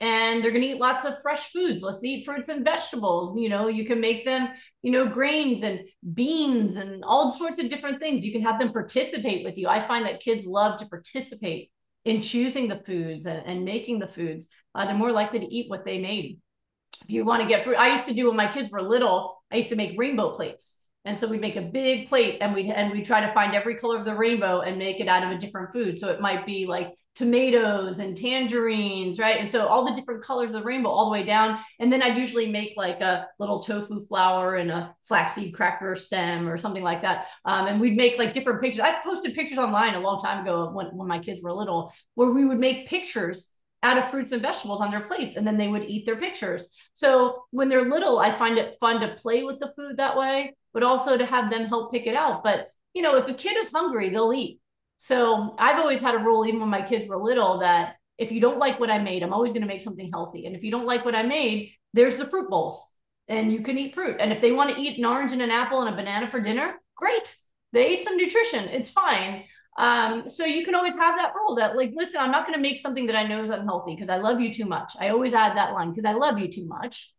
and 0.01 0.43
they're 0.43 0.51
going 0.51 0.61
to 0.61 0.69
eat 0.69 0.79
lots 0.79 1.05
of 1.05 1.21
fresh 1.21 1.51
foods. 1.51 1.81
Let's 1.81 2.03
eat 2.03 2.25
fruits 2.25 2.47
and 2.49 2.63
vegetables. 2.63 3.37
You 3.37 3.49
know, 3.49 3.67
you 3.67 3.85
can 3.85 3.99
make 3.99 4.23
them, 4.23 4.49
you 4.81 4.91
know, 4.91 5.07
grains 5.07 5.63
and 5.63 5.81
beans 6.13 6.77
and 6.77 7.03
all 7.03 7.31
sorts 7.31 7.59
of 7.59 7.69
different 7.69 7.99
things. 7.99 8.25
You 8.25 8.31
can 8.31 8.41
have 8.41 8.59
them 8.59 8.71
participate 8.71 9.43
with 9.43 9.57
you. 9.57 9.67
I 9.67 9.85
find 9.87 10.05
that 10.05 10.21
kids 10.21 10.45
love 10.45 10.79
to 10.79 10.85
participate 10.87 11.71
in 12.05 12.21
choosing 12.21 12.69
the 12.69 12.81
foods 12.85 13.25
and, 13.25 13.45
and 13.45 13.65
making 13.65 13.99
the 13.99 14.07
foods. 14.07 14.47
Uh, 14.73 14.85
they're 14.85 14.95
more 14.95 15.11
likely 15.11 15.39
to 15.39 15.53
eat 15.53 15.69
what 15.69 15.83
they 15.83 15.99
made. 15.99 16.39
If 17.03 17.09
you 17.09 17.25
want 17.25 17.41
to 17.41 17.47
get 17.47 17.65
fruit, 17.65 17.75
I 17.75 17.91
used 17.91 18.07
to 18.07 18.13
do 18.13 18.27
when 18.27 18.37
my 18.37 18.51
kids 18.51 18.69
were 18.69 18.81
little, 18.81 19.41
I 19.51 19.57
used 19.57 19.69
to 19.69 19.75
make 19.75 19.99
rainbow 19.99 20.33
plates. 20.33 20.77
And 21.09 21.17
so 21.17 21.27
we'd 21.27 21.41
make 21.41 21.55
a 21.55 21.61
big 21.61 22.07
plate 22.07 22.37
and 22.39 22.53
we 22.53 22.69
and 22.69 22.91
we 22.91 23.01
try 23.01 23.19
to 23.19 23.33
find 23.33 23.55
every 23.55 23.75
color 23.75 23.97
of 23.97 24.05
the 24.05 24.13
rainbow 24.13 24.61
and 24.61 24.77
make 24.77 24.99
it 24.99 25.07
out 25.07 25.23
of 25.23 25.31
a 25.31 25.39
different 25.39 25.73
food. 25.73 25.97
So 25.97 26.09
it 26.09 26.21
might 26.21 26.45
be 26.45 26.67
like 26.67 26.93
tomatoes 27.15 27.97
and 27.97 28.15
tangerines, 28.15 29.17
right? 29.17 29.39
And 29.39 29.49
so 29.49 29.65
all 29.65 29.83
the 29.83 29.95
different 29.95 30.23
colors 30.23 30.51
of 30.51 30.53
the 30.53 30.63
rainbow 30.63 30.89
all 30.89 31.05
the 31.05 31.11
way 31.11 31.23
down. 31.23 31.59
And 31.79 31.91
then 31.91 32.03
I'd 32.03 32.15
usually 32.15 32.51
make 32.51 32.75
like 32.77 33.01
a 33.01 33.27
little 33.39 33.59
tofu 33.59 34.05
flower 34.05 34.57
and 34.57 34.69
a 34.69 34.95
flaxseed 35.03 35.55
cracker 35.55 35.95
stem 35.95 36.47
or 36.47 36.59
something 36.59 36.83
like 36.83 37.01
that. 37.01 37.25
Um, 37.43 37.65
and 37.65 37.81
we'd 37.81 37.97
make 37.97 38.19
like 38.19 38.31
different 38.31 38.61
pictures. 38.61 38.81
I 38.81 39.01
posted 39.03 39.33
pictures 39.33 39.57
online 39.57 39.95
a 39.95 39.99
long 39.99 40.21
time 40.21 40.43
ago 40.43 40.69
when, 40.71 40.95
when 40.95 41.07
my 41.07 41.17
kids 41.17 41.41
were 41.41 41.51
little, 41.51 41.91
where 42.13 42.29
we 42.29 42.45
would 42.45 42.59
make 42.59 42.87
pictures 42.87 43.49
out 43.81 43.97
of 43.97 44.11
fruits 44.11 44.31
and 44.31 44.41
vegetables 44.41 44.81
on 44.81 44.91
their 44.91 45.01
plates 45.01 45.35
and 45.35 45.47
then 45.47 45.57
they 45.57 45.67
would 45.67 45.85
eat 45.85 46.05
their 46.05 46.17
pictures. 46.17 46.69
So 46.93 47.45
when 47.51 47.69
they're 47.69 47.89
little, 47.89 48.19
I 48.19 48.37
find 48.37 48.57
it 48.57 48.77
fun 48.79 48.99
to 49.01 49.15
play 49.15 49.43
with 49.43 49.59
the 49.59 49.71
food 49.75 49.97
that 49.97 50.17
way, 50.17 50.55
but 50.73 50.83
also 50.83 51.17
to 51.17 51.25
have 51.25 51.49
them 51.49 51.67
help 51.67 51.91
pick 51.91 52.05
it 52.05 52.15
out. 52.15 52.43
But 52.43 52.71
you 52.93 53.01
know, 53.01 53.17
if 53.17 53.27
a 53.27 53.33
kid 53.33 53.55
is 53.57 53.71
hungry, 53.71 54.09
they'll 54.09 54.33
eat 54.33 54.59
so 54.99 55.55
I've 55.57 55.79
always 55.79 56.01
had 56.01 56.13
a 56.13 56.19
rule, 56.19 56.45
even 56.45 56.59
when 56.59 56.69
my 56.69 56.81
kids 56.81 57.07
were 57.07 57.17
little, 57.17 57.59
that 57.59 57.95
if 58.17 58.31
you 58.33 58.41
don't 58.41 58.59
like 58.59 58.79
what 58.79 58.91
I 58.91 58.99
made, 58.99 59.23
I'm 59.23 59.33
always 59.33 59.53
going 59.53 59.61
to 59.61 59.67
make 59.67 59.81
something 59.81 60.11
healthy. 60.11 60.45
And 60.45 60.55
if 60.55 60.63
you 60.63 60.71
don't 60.71 60.85
like 60.85 61.05
what 61.05 61.15
I 61.15 61.23
made, 61.23 61.71
there's 61.93 62.17
the 62.17 62.25
fruit 62.25 62.49
bowls 62.49 62.85
and 63.29 63.51
you 63.51 63.61
can 63.61 63.77
eat 63.77 63.95
fruit. 63.95 64.17
And 64.19 64.33
if 64.33 64.41
they 64.41 64.51
want 64.51 64.75
to 64.75 64.79
eat 64.79 64.99
an 64.99 65.05
orange 65.05 65.31
and 65.31 65.41
an 65.41 65.51
apple 65.51 65.81
and 65.81 65.93
a 65.93 65.95
banana 65.95 66.29
for 66.29 66.41
dinner, 66.41 66.75
great. 66.95 67.33
They 67.71 67.85
ate 67.87 68.03
some 68.03 68.17
nutrition. 68.17 68.65
It's 68.65 68.91
fine. 68.91 69.45
Um, 69.79 70.27
so 70.27 70.43
you 70.43 70.65
can 70.65 70.75
always 70.75 70.97
have 70.97 71.15
that 71.15 71.33
rule 71.33 71.55
that 71.55 71.77
like, 71.77 71.93
listen, 71.95 72.19
I'm 72.19 72.31
not 72.31 72.45
going 72.45 72.57
to 72.57 72.61
make 72.61 72.77
something 72.77 73.07
that 73.07 73.15
I 73.15 73.25
know 73.25 73.41
is 73.41 73.49
unhealthy 73.49 73.95
because 73.95 74.09
I 74.09 74.17
love 74.17 74.41
you 74.41 74.53
too 74.53 74.65
much. 74.65 74.91
I 74.99 75.07
always 75.07 75.33
add 75.33 75.55
that 75.55 75.71
line 75.71 75.89
because 75.89 76.03
I 76.03 76.11
love 76.11 76.37
you 76.37 76.51
too 76.51 76.67
much. 76.67 77.13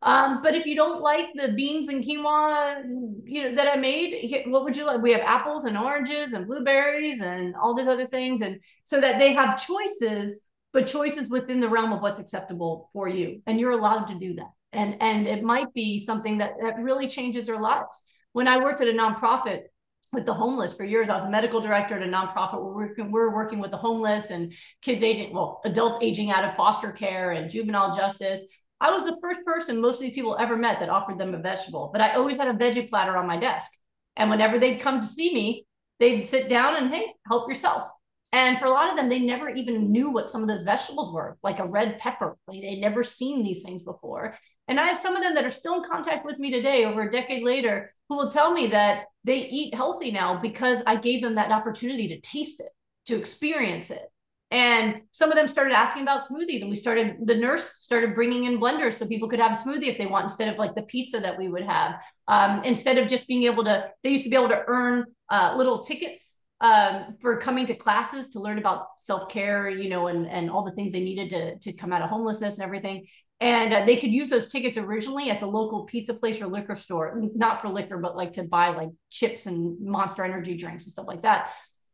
Um, 0.00 0.40
but 0.42 0.54
if 0.54 0.64
you 0.64 0.74
don't 0.74 1.02
like 1.02 1.26
the 1.34 1.48
beans 1.48 1.88
and 1.88 2.02
quinoa, 2.02 2.82
you 3.24 3.42
know, 3.42 3.54
that 3.56 3.68
I 3.68 3.76
made, 3.76 4.44
what 4.46 4.64
would 4.64 4.74
you 4.74 4.86
like? 4.86 5.02
We 5.02 5.12
have 5.12 5.20
apples 5.20 5.66
and 5.66 5.76
oranges 5.76 6.32
and 6.32 6.46
blueberries 6.46 7.20
and 7.20 7.54
all 7.54 7.74
these 7.74 7.88
other 7.88 8.06
things. 8.06 8.40
And 8.40 8.60
so 8.84 9.02
that 9.02 9.18
they 9.18 9.34
have 9.34 9.62
choices, 9.62 10.40
but 10.72 10.86
choices 10.86 11.28
within 11.28 11.60
the 11.60 11.68
realm 11.68 11.92
of 11.92 12.00
what's 12.00 12.20
acceptable 12.20 12.88
for 12.94 13.06
you. 13.06 13.42
And 13.46 13.60
you're 13.60 13.72
allowed 13.72 14.04
to 14.06 14.18
do 14.18 14.34
that. 14.36 14.50
And, 14.72 14.96
and 15.02 15.26
it 15.26 15.42
might 15.42 15.74
be 15.74 15.98
something 15.98 16.38
that, 16.38 16.52
that 16.62 16.78
really 16.78 17.08
changes 17.08 17.48
their 17.48 17.60
lives. 17.60 18.02
When 18.32 18.48
I 18.48 18.58
worked 18.58 18.80
at 18.80 18.88
a 18.88 18.92
nonprofit 18.92 19.64
with 20.12 20.26
the 20.26 20.34
homeless 20.34 20.72
for 20.72 20.84
years, 20.84 21.08
I 21.08 21.16
was 21.16 21.26
a 21.26 21.30
medical 21.30 21.60
director 21.60 21.96
at 21.96 22.02
a 22.02 22.10
nonprofit. 22.10 22.62
We're 22.62 22.74
working, 22.74 23.10
we're 23.10 23.34
working 23.34 23.58
with 23.58 23.70
the 23.70 23.76
homeless 23.76 24.30
and 24.30 24.54
kids 24.80 25.02
aging, 25.02 25.34
well, 25.34 25.60
adults 25.64 25.98
aging 26.00 26.30
out 26.30 26.44
of 26.44 26.56
foster 26.56 26.92
care 26.92 27.32
and 27.32 27.50
juvenile 27.50 27.94
justice. 27.94 28.40
I 28.80 28.90
was 28.90 29.04
the 29.04 29.18
first 29.20 29.44
person 29.44 29.80
most 29.80 29.96
of 29.96 30.02
these 30.02 30.14
people 30.14 30.36
ever 30.38 30.56
met 30.56 30.80
that 30.80 30.88
offered 30.88 31.18
them 31.18 31.34
a 31.34 31.38
vegetable, 31.38 31.90
but 31.92 32.00
I 32.00 32.14
always 32.14 32.36
had 32.36 32.48
a 32.48 32.54
veggie 32.54 32.88
platter 32.88 33.16
on 33.16 33.26
my 33.26 33.36
desk. 33.36 33.70
And 34.16 34.30
whenever 34.30 34.58
they'd 34.58 34.80
come 34.80 35.00
to 35.00 35.06
see 35.06 35.34
me, 35.34 35.66
they'd 36.00 36.26
sit 36.26 36.48
down 36.48 36.76
and, 36.76 36.92
hey, 36.92 37.12
help 37.26 37.48
yourself. 37.48 37.88
And 38.32 38.58
for 38.58 38.66
a 38.66 38.70
lot 38.70 38.90
of 38.90 38.96
them, 38.96 39.08
they 39.08 39.20
never 39.20 39.48
even 39.48 39.90
knew 39.90 40.10
what 40.10 40.28
some 40.28 40.42
of 40.42 40.48
those 40.48 40.62
vegetables 40.62 41.12
were, 41.12 41.38
like 41.42 41.58
a 41.58 41.66
red 41.66 41.98
pepper. 41.98 42.36
Like 42.46 42.60
they'd 42.60 42.80
never 42.80 43.02
seen 43.02 43.42
these 43.42 43.62
things 43.62 43.82
before. 43.82 44.36
And 44.68 44.78
I 44.78 44.86
have 44.86 44.98
some 44.98 45.16
of 45.16 45.22
them 45.22 45.34
that 45.34 45.44
are 45.44 45.50
still 45.50 45.82
in 45.82 45.88
contact 45.88 46.24
with 46.24 46.38
me 46.38 46.50
today, 46.50 46.84
over 46.84 47.02
a 47.02 47.10
decade 47.10 47.42
later, 47.42 47.92
who 48.08 48.16
will 48.16 48.30
tell 48.30 48.52
me 48.52 48.68
that 48.68 49.04
they 49.24 49.38
eat 49.38 49.74
healthy 49.74 50.10
now 50.10 50.40
because 50.40 50.82
I 50.86 50.96
gave 50.96 51.22
them 51.22 51.34
that 51.36 51.50
opportunity 51.50 52.08
to 52.08 52.20
taste 52.20 52.60
it, 52.60 52.68
to 53.06 53.16
experience 53.16 53.90
it. 53.90 54.10
And 54.50 55.02
some 55.12 55.30
of 55.30 55.36
them 55.36 55.48
started 55.48 55.74
asking 55.74 56.02
about 56.02 56.26
smoothies, 56.26 56.62
and 56.62 56.70
we 56.70 56.76
started. 56.76 57.16
The 57.22 57.34
nurse 57.34 57.74
started 57.80 58.14
bringing 58.14 58.44
in 58.44 58.58
blenders 58.58 58.94
so 58.94 59.06
people 59.06 59.28
could 59.28 59.40
have 59.40 59.52
a 59.52 59.54
smoothie 59.54 59.88
if 59.88 59.98
they 59.98 60.06
want, 60.06 60.24
instead 60.24 60.48
of 60.48 60.56
like 60.56 60.74
the 60.74 60.82
pizza 60.82 61.20
that 61.20 61.36
we 61.36 61.48
would 61.48 61.64
have. 61.64 62.00
Um, 62.28 62.64
instead 62.64 62.96
of 62.96 63.08
just 63.08 63.28
being 63.28 63.42
able 63.42 63.64
to, 63.64 63.90
they 64.02 64.10
used 64.10 64.24
to 64.24 64.30
be 64.30 64.36
able 64.36 64.48
to 64.48 64.62
earn 64.66 65.04
uh, 65.28 65.54
little 65.54 65.84
tickets 65.84 66.38
um, 66.62 67.16
for 67.20 67.38
coming 67.38 67.66
to 67.66 67.74
classes 67.74 68.30
to 68.30 68.40
learn 68.40 68.56
about 68.58 68.86
self 68.96 69.28
care, 69.28 69.68
you 69.68 69.90
know, 69.90 70.06
and 70.06 70.26
and 70.26 70.50
all 70.50 70.64
the 70.64 70.72
things 70.72 70.92
they 70.92 71.04
needed 71.04 71.28
to 71.30 71.58
to 71.58 71.76
come 71.76 71.92
out 71.92 72.00
of 72.00 72.08
homelessness 72.08 72.54
and 72.54 72.64
everything. 72.64 73.06
And 73.40 73.72
uh, 73.72 73.84
they 73.84 73.96
could 73.98 74.10
use 74.10 74.30
those 74.30 74.48
tickets 74.48 74.76
originally 74.76 75.30
at 75.30 75.38
the 75.38 75.46
local 75.46 75.84
pizza 75.84 76.12
place 76.12 76.42
or 76.42 76.48
liquor 76.48 76.74
store, 76.74 77.20
not 77.36 77.62
for 77.62 77.68
liquor, 77.68 77.96
but 77.98 78.16
like 78.16 78.32
to 78.32 78.42
buy 78.42 78.70
like 78.70 78.88
chips 79.10 79.46
and 79.46 79.80
Monster 79.80 80.24
Energy 80.24 80.56
drinks 80.56 80.84
and 80.84 80.92
stuff 80.92 81.06
like 81.06 81.22
that. 81.22 81.50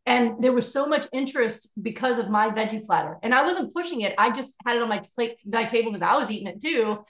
And 0.07 0.43
there 0.43 0.53
was 0.53 0.71
so 0.71 0.87
much 0.87 1.07
interest 1.13 1.69
because 1.81 2.19
of 2.19 2.31
my 2.31 2.49
veggie 2.49 2.85
platter. 2.85 3.19
And 3.23 3.35
I 3.35 3.45
wasn't 3.45 3.75
pushing 3.75 4.03
it. 4.03 4.15
I 4.17 4.31
just 4.31 4.53
had 4.65 4.77
it 4.77 4.83
on 4.83 4.89
my 4.89 5.03
plate, 5.15 5.39
my 5.45 5.65
table 5.65 5.93
because 5.93 6.07
I 6.07 6.17
was 6.17 6.31
eating 6.31 6.49
it 6.49 6.63
too. 6.63 7.05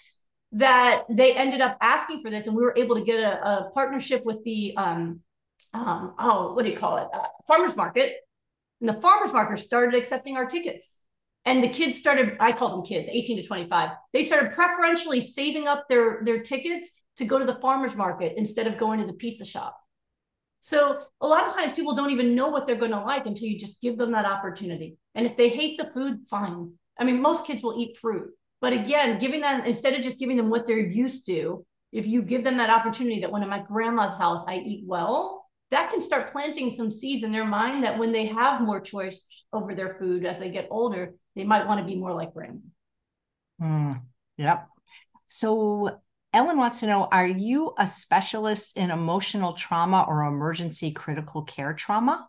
That 0.53 1.03
they 1.09 1.35
ended 1.35 1.61
up 1.61 1.76
asking 1.80 2.22
for 2.22 2.30
this. 2.30 2.47
And 2.47 2.57
we 2.57 2.62
were 2.62 2.74
able 2.76 2.97
to 2.97 3.05
get 3.05 3.18
a, 3.18 3.45
a 3.45 3.70
partnership 3.72 4.24
with 4.24 4.45
the, 4.45 4.74
um, 4.76 5.20
um, 5.72 6.14
oh, 6.18 6.55
what 6.55 6.64
do 6.64 6.70
you 6.70 6.76
call 6.76 6.97
it? 6.99 7.09
Uh, 7.12 7.26
farmers 7.47 7.76
market. 7.76 8.16
And 8.80 8.89
the 8.89 9.01
farmers 9.01 9.32
market 9.32 9.59
started 9.59 9.97
accepting 9.97 10.37
our 10.37 10.47
tickets. 10.47 10.97
And 11.45 11.62
the 11.62 11.68
kids 11.68 11.99
started 11.99 12.36
i 12.40 12.53
call 12.53 12.70
them 12.70 12.84
kids 12.84 13.09
18 13.11 13.36
to 13.36 13.47
25 13.47 13.90
they 14.12 14.22
started 14.22 14.51
preferentially 14.53 15.20
saving 15.20 15.66
up 15.68 15.84
their 15.88 16.20
their 16.24 16.42
tickets 16.42 16.90
to 17.16 17.24
go 17.24 17.38
to 17.38 17.45
the 17.45 17.57
farmers 17.57 17.95
market 17.95 18.34
instead 18.36 18.66
of 18.66 18.78
going 18.78 19.01
to 19.01 19.07
the 19.07 19.12
pizza 19.12 19.45
shop. 19.45 19.78
So 20.61 21.03
a 21.20 21.26
lot 21.26 21.47
of 21.47 21.55
times 21.55 21.74
people 21.74 21.95
don't 21.95 22.11
even 22.11 22.34
know 22.34 22.49
what 22.49 22.66
they're 22.66 22.76
going 22.76 22.90
to 22.90 23.01
like 23.01 23.26
until 23.26 23.49
you 23.49 23.59
just 23.59 23.82
give 23.82 23.99
them 23.99 24.12
that 24.12 24.24
opportunity. 24.24 24.97
And 25.14 25.26
if 25.26 25.36
they 25.36 25.49
hate 25.49 25.78
the 25.78 25.90
food 25.90 26.20
fine. 26.28 26.72
I 26.99 27.05
mean 27.05 27.20
most 27.20 27.47
kids 27.47 27.62
will 27.62 27.78
eat 27.78 27.99
fruit. 27.99 28.30
But 28.61 28.72
again 28.72 29.18
giving 29.18 29.40
them 29.40 29.62
instead 29.64 29.95
of 29.95 30.03
just 30.03 30.18
giving 30.18 30.36
them 30.36 30.51
what 30.51 30.66
they're 30.66 30.78
used 30.78 31.26
to 31.26 31.66
if 31.92 32.07
you 32.07 32.22
give 32.22 32.42
them 32.42 32.57
that 32.57 32.70
opportunity 32.70 33.20
that 33.20 33.30
when 33.30 33.42
in 33.42 33.49
my 33.49 33.62
grandma's 33.62 34.16
house 34.16 34.45
i 34.49 34.57
eat 34.57 34.84
well 34.84 35.45
that 35.70 35.90
can 35.90 36.01
start 36.01 36.32
planting 36.32 36.70
some 36.70 36.90
seeds 36.90 37.24
in 37.24 37.32
their 37.32 37.45
mind 37.45 37.84
that 37.84 37.99
when 37.99 38.12
they 38.12 38.26
have 38.26 38.61
more 38.61 38.80
choice 38.80 39.20
over 39.53 39.74
their 39.74 39.97
food 39.99 40.24
as 40.24 40.38
they 40.38 40.51
get 40.51 40.68
older, 40.70 41.14
they 41.35 41.45
might 41.45 41.66
want 41.66 41.80
to 41.80 41.87
be 41.87 41.97
more 41.97 42.12
like 42.12 42.32
grandma. 42.32 42.61
Mm, 43.61 44.03
yep. 44.37 44.68
So 45.26 46.01
Ellen 46.32 46.59
wants 46.59 46.80
to 46.80 46.87
know 46.87 47.09
Are 47.11 47.26
you 47.26 47.74
a 47.78 47.87
specialist 47.87 48.76
in 48.76 48.91
emotional 48.91 49.53
trauma 49.53 50.05
or 50.09 50.24
emergency 50.24 50.91
critical 50.93 51.43
care 51.43 51.72
trauma? 51.72 52.28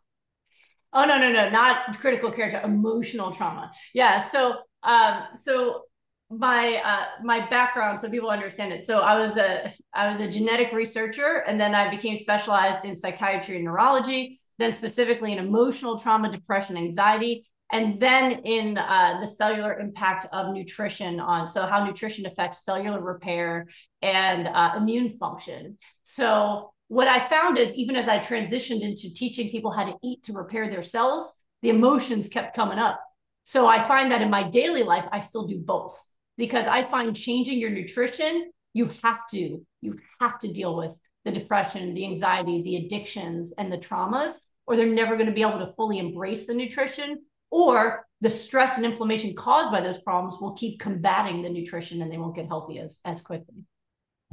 Oh, 0.93 1.03
no, 1.03 1.17
no, 1.17 1.31
no, 1.31 1.49
not 1.49 1.99
critical 1.99 2.31
care, 2.31 2.61
emotional 2.63 3.31
trauma. 3.31 3.71
Yeah. 3.93 4.23
So, 4.23 4.55
um, 4.83 5.23
so 5.35 5.81
my 6.29 6.75
uh, 6.77 7.05
my 7.23 7.47
background 7.49 8.01
so 8.01 8.09
people 8.09 8.31
understand 8.31 8.73
it 8.73 8.85
so 8.85 8.99
i 8.99 9.17
was 9.17 9.37
a 9.37 9.71
i 9.93 10.09
was 10.09 10.19
a 10.19 10.29
genetic 10.29 10.73
researcher 10.73 11.43
and 11.47 11.59
then 11.59 11.75
i 11.75 11.89
became 11.89 12.17
specialized 12.17 12.83
in 12.83 12.95
psychiatry 12.95 13.57
and 13.57 13.65
neurology 13.65 14.39
then 14.57 14.71
specifically 14.71 15.33
in 15.33 15.37
emotional 15.37 15.99
trauma 15.99 16.31
depression 16.31 16.77
anxiety 16.77 17.47
and 17.71 17.99
then 17.99 18.31
in 18.43 18.77
uh, 18.77 19.19
the 19.19 19.27
cellular 19.27 19.79
impact 19.79 20.27
of 20.31 20.53
nutrition 20.53 21.19
on 21.19 21.47
so 21.47 21.65
how 21.65 21.83
nutrition 21.83 22.25
affects 22.25 22.63
cellular 22.63 23.01
repair 23.01 23.67
and 24.01 24.47
uh, 24.47 24.73
immune 24.77 25.09
function. 25.09 25.77
So 26.03 26.71
what 26.87 27.07
i 27.07 27.27
found 27.27 27.57
is 27.57 27.73
even 27.73 27.95
as 27.95 28.07
i 28.07 28.19
transitioned 28.19 28.81
into 28.81 29.11
teaching 29.11 29.49
people 29.49 29.71
how 29.71 29.85
to 29.85 29.95
eat 30.03 30.21
to 30.21 30.33
repair 30.33 30.69
their 30.69 30.83
cells 30.83 31.33
the 31.63 31.69
emotions 31.69 32.29
kept 32.29 32.55
coming 32.55 32.77
up. 32.77 32.99
So 33.43 33.65
i 33.65 33.87
find 33.87 34.11
that 34.11 34.21
in 34.21 34.29
my 34.29 34.49
daily 34.49 34.83
life 34.83 35.05
i 35.11 35.19
still 35.19 35.47
do 35.47 35.57
both 35.57 35.99
because 36.37 36.67
I 36.67 36.83
find 36.83 37.15
changing 37.15 37.59
your 37.59 37.69
nutrition, 37.69 38.51
you 38.73 38.89
have 39.03 39.27
to, 39.31 39.65
you 39.81 39.99
have 40.19 40.39
to 40.39 40.51
deal 40.51 40.75
with 40.75 40.93
the 41.23 41.31
depression, 41.31 41.93
the 41.93 42.05
anxiety, 42.05 42.61
the 42.61 42.85
addictions, 42.85 43.53
and 43.57 43.71
the 43.71 43.77
traumas, 43.77 44.35
or 44.67 44.75
they're 44.75 44.85
never 44.85 45.15
going 45.15 45.27
to 45.27 45.33
be 45.33 45.41
able 45.41 45.59
to 45.59 45.73
fully 45.73 45.99
embrace 45.99 46.47
the 46.47 46.53
nutrition, 46.53 47.21
or 47.55 48.05
the 48.19 48.29
stress 48.29 48.75
and 48.75 48.85
inflammation 48.85 49.33
caused 49.33 49.71
by 49.71 49.79
those 49.79 50.01
problems 50.01 50.41
will 50.41 50.53
keep 50.55 50.77
combating 50.77 51.41
the 51.41 51.49
nutrition 51.49 52.01
and 52.01 52.11
they 52.11 52.17
won't 52.17 52.35
get 52.35 52.47
healthy 52.47 52.79
as, 52.79 52.99
as 53.05 53.21
quickly. 53.21 53.63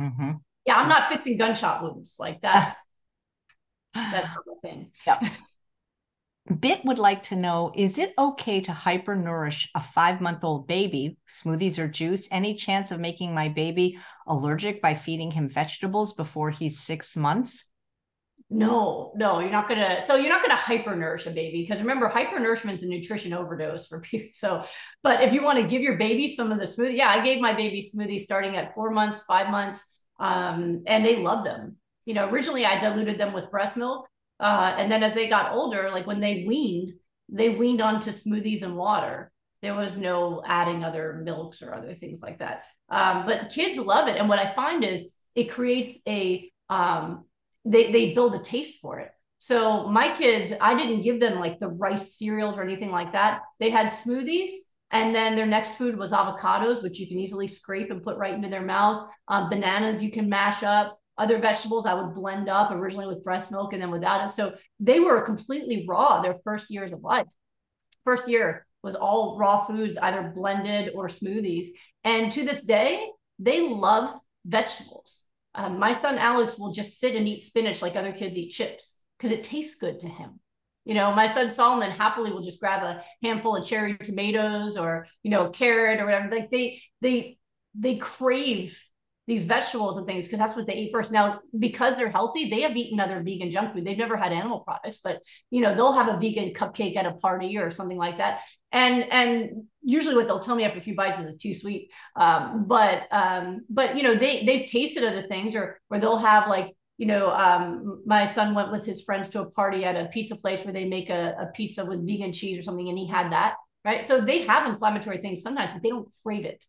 Mm-hmm. 0.01 0.33
Yeah, 0.67 0.77
I'm 0.77 0.89
not 0.89 1.09
fixing 1.09 1.39
gunshot 1.39 1.85
wounds. 1.85 2.17
Like 2.19 2.41
that's 2.43 2.77
that's 3.95 4.29
the 4.29 4.55
thing. 4.61 4.91
Yeah. 5.07 5.21
Bit 6.59 6.85
would 6.85 6.99
like 6.99 7.23
to 7.25 7.37
know 7.37 7.71
Is 7.77 7.99
it 7.99 8.13
okay 8.19 8.61
to 8.63 8.73
hypernourish 8.73 9.71
a 9.77 9.81
five 9.81 10.21
month 10.21 10.43
old 10.43 10.67
baby, 10.67 11.17
smoothies 11.29 11.79
or 11.79 11.87
juice? 11.87 12.29
Any 12.33 12.57
chance 12.57 12.91
of 12.91 12.99
making 12.99 13.33
my 13.33 13.49
baby 13.49 14.01
allergic 14.27 14.83
by 14.83 14.95
feeding 14.95 15.31
him 15.31 15.49
vegetables 15.49 16.13
before 16.13 16.51
he's 16.51 16.81
six 16.81 17.17
months? 17.17 17.67
No, 18.55 19.13
no, 19.17 19.41
you're 19.41 19.51
not 19.51 19.67
gonna. 19.67 20.03
So 20.03 20.17
you're 20.17 20.29
not 20.29 20.43
gonna 20.43 20.57
hypernourish 20.57 21.27
a 21.27 21.31
baby 21.31 21.63
because 21.63 21.81
remember, 21.81 22.07
hypernourishment 22.07 22.75
is 22.75 22.83
a 22.83 22.87
nutrition 22.87 23.33
overdose 23.33 23.87
for 23.87 24.01
people. 24.03 24.29
So, 24.35 24.65
but 25.03 25.23
if 25.23 25.33
you 25.33 25.43
want 25.43 25.59
to 25.59 25.67
give 25.67 25.81
your 25.81 25.97
baby 25.97 26.35
some 26.35 26.53
of 26.53 26.59
the 26.59 26.67
smoothie, 26.67 26.99
yeah, 26.99 27.09
I 27.09 27.25
gave 27.25 27.41
my 27.41 27.55
baby 27.55 27.83
smoothies 27.83 28.21
starting 28.21 28.57
at 28.57 28.75
four 28.75 28.91
months, 28.91 29.23
five 29.23 29.49
months, 29.51 29.83
um, 30.21 30.83
and 30.87 31.05
they 31.05 31.17
love 31.17 31.45
them. 31.45 31.77
You 32.05 32.13
know, 32.13 32.29
originally 32.29 32.67
I 32.67 32.79
diluted 32.79 33.19
them 33.19 33.33
with 33.33 33.51
breast 33.51 33.77
milk, 33.79 34.07
uh, 34.39 34.75
and 34.77 34.93
then 34.93 35.03
as 35.03 35.15
they 35.15 35.29
got 35.29 35.55
older, 35.55 35.91
like 35.91 36.07
when 36.07 36.21
they 36.21 36.45
weaned, 36.47 36.93
they 37.31 37.49
weaned 37.49 37.81
onto 37.81 38.11
smoothies 38.11 38.63
and 38.63 38.77
water. 38.77 39.33
There 39.63 39.75
was 39.75 39.97
no 39.97 40.43
adding 40.45 40.85
other 40.85 41.23
milks 41.25 41.63
or 41.63 41.75
other 41.75 41.95
things 41.95 42.21
like 42.21 42.41
that. 42.41 42.65
Um, 42.91 43.25
but 43.25 43.49
kids 43.49 43.79
love 43.79 44.09
it. 44.09 44.19
And 44.19 44.29
what 44.29 44.41
I 44.41 44.55
find 44.55 44.85
is 44.85 45.05
it 45.35 45.51
creates 45.51 45.99
a, 46.07 46.51
um, 46.69 47.25
they, 47.65 47.93
they 47.93 48.15
build 48.15 48.35
a 48.35 48.39
taste 48.39 48.81
for 48.81 48.99
it. 48.99 49.11
So 49.39 49.89
my 49.89 50.15
kids, 50.15 50.53
I 50.61 50.77
didn't 50.77 51.03
give 51.03 51.19
them 51.19 51.41
like 51.41 51.59
the 51.59 51.69
rice 51.69 52.17
cereals 52.17 52.57
or 52.57 52.63
anything 52.63 52.91
like 52.91 53.13
that. 53.13 53.43
They 53.59 53.71
had 53.71 53.91
smoothies 53.91 54.51
and 54.91 55.15
then 55.15 55.35
their 55.35 55.47
next 55.47 55.77
food 55.77 55.99
was 55.99 56.13
avocados, 56.13 56.83
which 56.83 57.01
you 57.01 57.09
can 57.09 57.19
easily 57.19 57.49
scrape 57.49 57.91
and 57.91 58.03
put 58.03 58.19
right 58.19 58.35
into 58.35 58.49
their 58.49 58.63
mouth. 58.63 59.09
Um, 59.27 59.51
bananas 59.51 60.03
you 60.03 60.13
can 60.13 60.29
mash 60.29 60.63
up 60.63 60.99
other 61.19 61.39
vegetables 61.39 61.87
I 61.87 61.95
would 61.95 62.15
blend 62.15 62.49
up 62.49 62.71
originally 62.71 63.07
with 63.07 63.25
breast 63.25 63.53
milk 63.53 63.73
and 63.73 63.83
then 63.83 63.91
without 63.91 64.25
it. 64.25 64.33
So 64.33 64.55
they 64.81 65.01
were 65.01 65.23
completely 65.23 65.87
raw 65.89 66.23
their 66.23 66.37
first 66.45 66.71
years 66.71 66.93
of 66.93 67.03
life. 67.03 67.27
First 68.05 68.29
year 68.29 68.67
was 68.83 68.95
all 68.95 69.39
raw 69.39 69.65
foods, 69.67 69.97
either 69.99 70.33
blended 70.35 70.93
or 70.95 71.09
smoothies. 71.09 71.67
And 72.05 72.33
to 72.33 72.45
this 72.45 72.63
day, 72.63 73.09
they 73.39 73.69
love 73.69 74.19
vegetables. 74.45 75.22
Um, 75.55 75.79
my 75.79 75.93
son 75.93 76.17
Alex 76.19 76.59
will 76.59 76.73
just 76.73 76.99
sit 76.99 77.15
and 77.15 77.29
eat 77.29 77.43
spinach 77.43 77.83
like 77.83 77.97
other 77.97 78.13
kids 78.13 78.37
eat 78.37 78.51
chips 78.51 78.99
because 79.19 79.37
it 79.37 79.45
tastes 79.45 79.77
good 79.77 80.01
to 80.01 80.09
him. 80.09 80.41
You 80.85 80.95
know, 80.95 81.15
my 81.15 81.29
son 81.29 81.51
Solomon 81.51 81.91
happily 81.91 82.33
will 82.33 82.43
just 82.43 82.61
grab 82.61 82.83
a 82.83 83.05
handful 83.23 83.57
of 83.57 83.67
cherry 83.67 83.97
tomatoes 83.99 84.77
or, 84.77 85.07
you 85.23 85.31
know, 85.31 85.51
carrot 85.51 86.01
or 86.01 86.07
whatever. 86.07 86.29
Like 86.31 86.51
they 86.51 86.83
they 87.01 87.39
they 87.75 87.97
crave 87.97 88.81
these 89.29 89.45
vegetables 89.45 89.97
and 89.97 90.07
things 90.07 90.25
because 90.25 90.41
that's 90.41 90.57
what 90.57 90.67
they 90.67 90.75
eat 90.75 90.91
first. 90.93 91.13
Now, 91.13 91.41
because 91.57 91.97
they're 91.97 92.11
healthy, 92.11 92.51
they 92.51 92.63
have 92.63 92.77
eaten 92.77 92.99
other 92.99 93.23
vegan 93.23 93.51
junk 93.51 93.73
food. 93.73 93.85
They've 93.85 93.97
never 93.97 94.17
had 94.17 94.33
animal 94.33 94.61
products, 94.61 94.99
but 95.03 95.21
you 95.51 95.61
know, 95.61 95.75
they'll 95.75 95.93
have 95.93 96.09
a 96.09 96.19
vegan 96.19 96.53
cupcake 96.53 96.97
at 96.97 97.07
a 97.07 97.13
party 97.13 97.57
or 97.59 97.71
something 97.71 97.99
like 97.99 98.19
that. 98.19 98.41
And 98.73 99.05
and 99.11 99.65
usually 99.83 100.17
what 100.17 100.27
they'll 100.27 100.41
tell 100.41 100.57
me 100.57 100.65
after 100.65 100.79
a 100.79 100.83
few 100.83 100.95
bites 100.95 101.19
is 101.19 101.27
it's 101.27 101.43
too 101.43 101.55
sweet. 101.55 101.91
Um, 102.17 102.65
but 102.67 103.05
um, 103.11 103.63
but 103.69 103.97
you 103.97 104.03
know, 104.03 104.15
they 104.15 104.45
they've 104.45 104.67
tasted 104.67 105.05
other 105.05 105.27
things 105.29 105.55
or 105.55 105.81
or 105.91 105.99
they'll 105.99 106.19
have 106.19 106.49
like 106.49 106.75
you 106.99 107.07
know, 107.07 107.31
um, 107.33 108.03
my 108.07 108.27
son 108.27 108.55
went 108.55 108.71
with 108.71 108.87
his 108.87 109.03
friends 109.03 109.29
to 109.31 109.41
a 109.41 109.51
party 109.51 109.85
at 109.85 109.97
a 109.97 110.07
pizza 110.07 110.37
place 110.37 110.65
where 110.65 110.75
they 110.75 110.85
make 110.85 111.11
a, 111.11 111.35
a 111.41 111.47
pizza 111.47 111.85
with 111.85 112.07
vegan 112.07 112.33
cheese 112.33 112.59
or 112.59 112.63
something, 112.63 112.89
and 112.89 112.99
he 112.99 113.09
had 113.09 113.33
that, 113.33 113.55
right? 113.85 114.05
So 114.05 114.21
they 114.21 114.43
have 114.43 114.69
inflammatory 114.69 115.19
things 115.19 115.43
sometimes, 115.43 115.73
but 115.73 115.83
they 115.83 115.89
don't 115.89 116.09
crave 116.23 116.45
it 116.45 116.63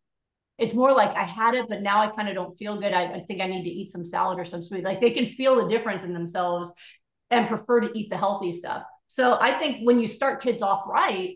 it's 0.57 0.73
more 0.73 0.91
like 0.91 1.15
I 1.15 1.23
had 1.23 1.55
it, 1.55 1.65
but 1.67 1.81
now 1.81 2.01
I 2.01 2.07
kind 2.07 2.29
of 2.29 2.35
don't 2.35 2.57
feel 2.57 2.79
good. 2.79 2.93
I, 2.93 3.13
I, 3.13 3.19
think 3.21 3.41
I 3.41 3.47
need 3.47 3.63
to 3.63 3.69
eat 3.69 3.89
some 3.89 4.05
salad 4.05 4.39
or 4.39 4.45
some 4.45 4.61
sweet. 4.61 4.83
Like 4.83 5.01
they 5.01 5.11
can 5.11 5.29
feel 5.29 5.55
the 5.55 5.67
difference 5.67 6.03
in 6.03 6.13
themselves 6.13 6.71
and 7.31 7.47
prefer 7.47 7.81
to 7.81 7.97
eat 7.97 8.09
the 8.09 8.17
healthy 8.17 8.51
stuff. 8.51 8.83
So 9.07 9.37
I 9.39 9.57
think 9.57 9.85
when 9.85 9.99
you 9.99 10.07
start 10.07 10.41
kids 10.41 10.61
off 10.61 10.83
right, 10.87 11.35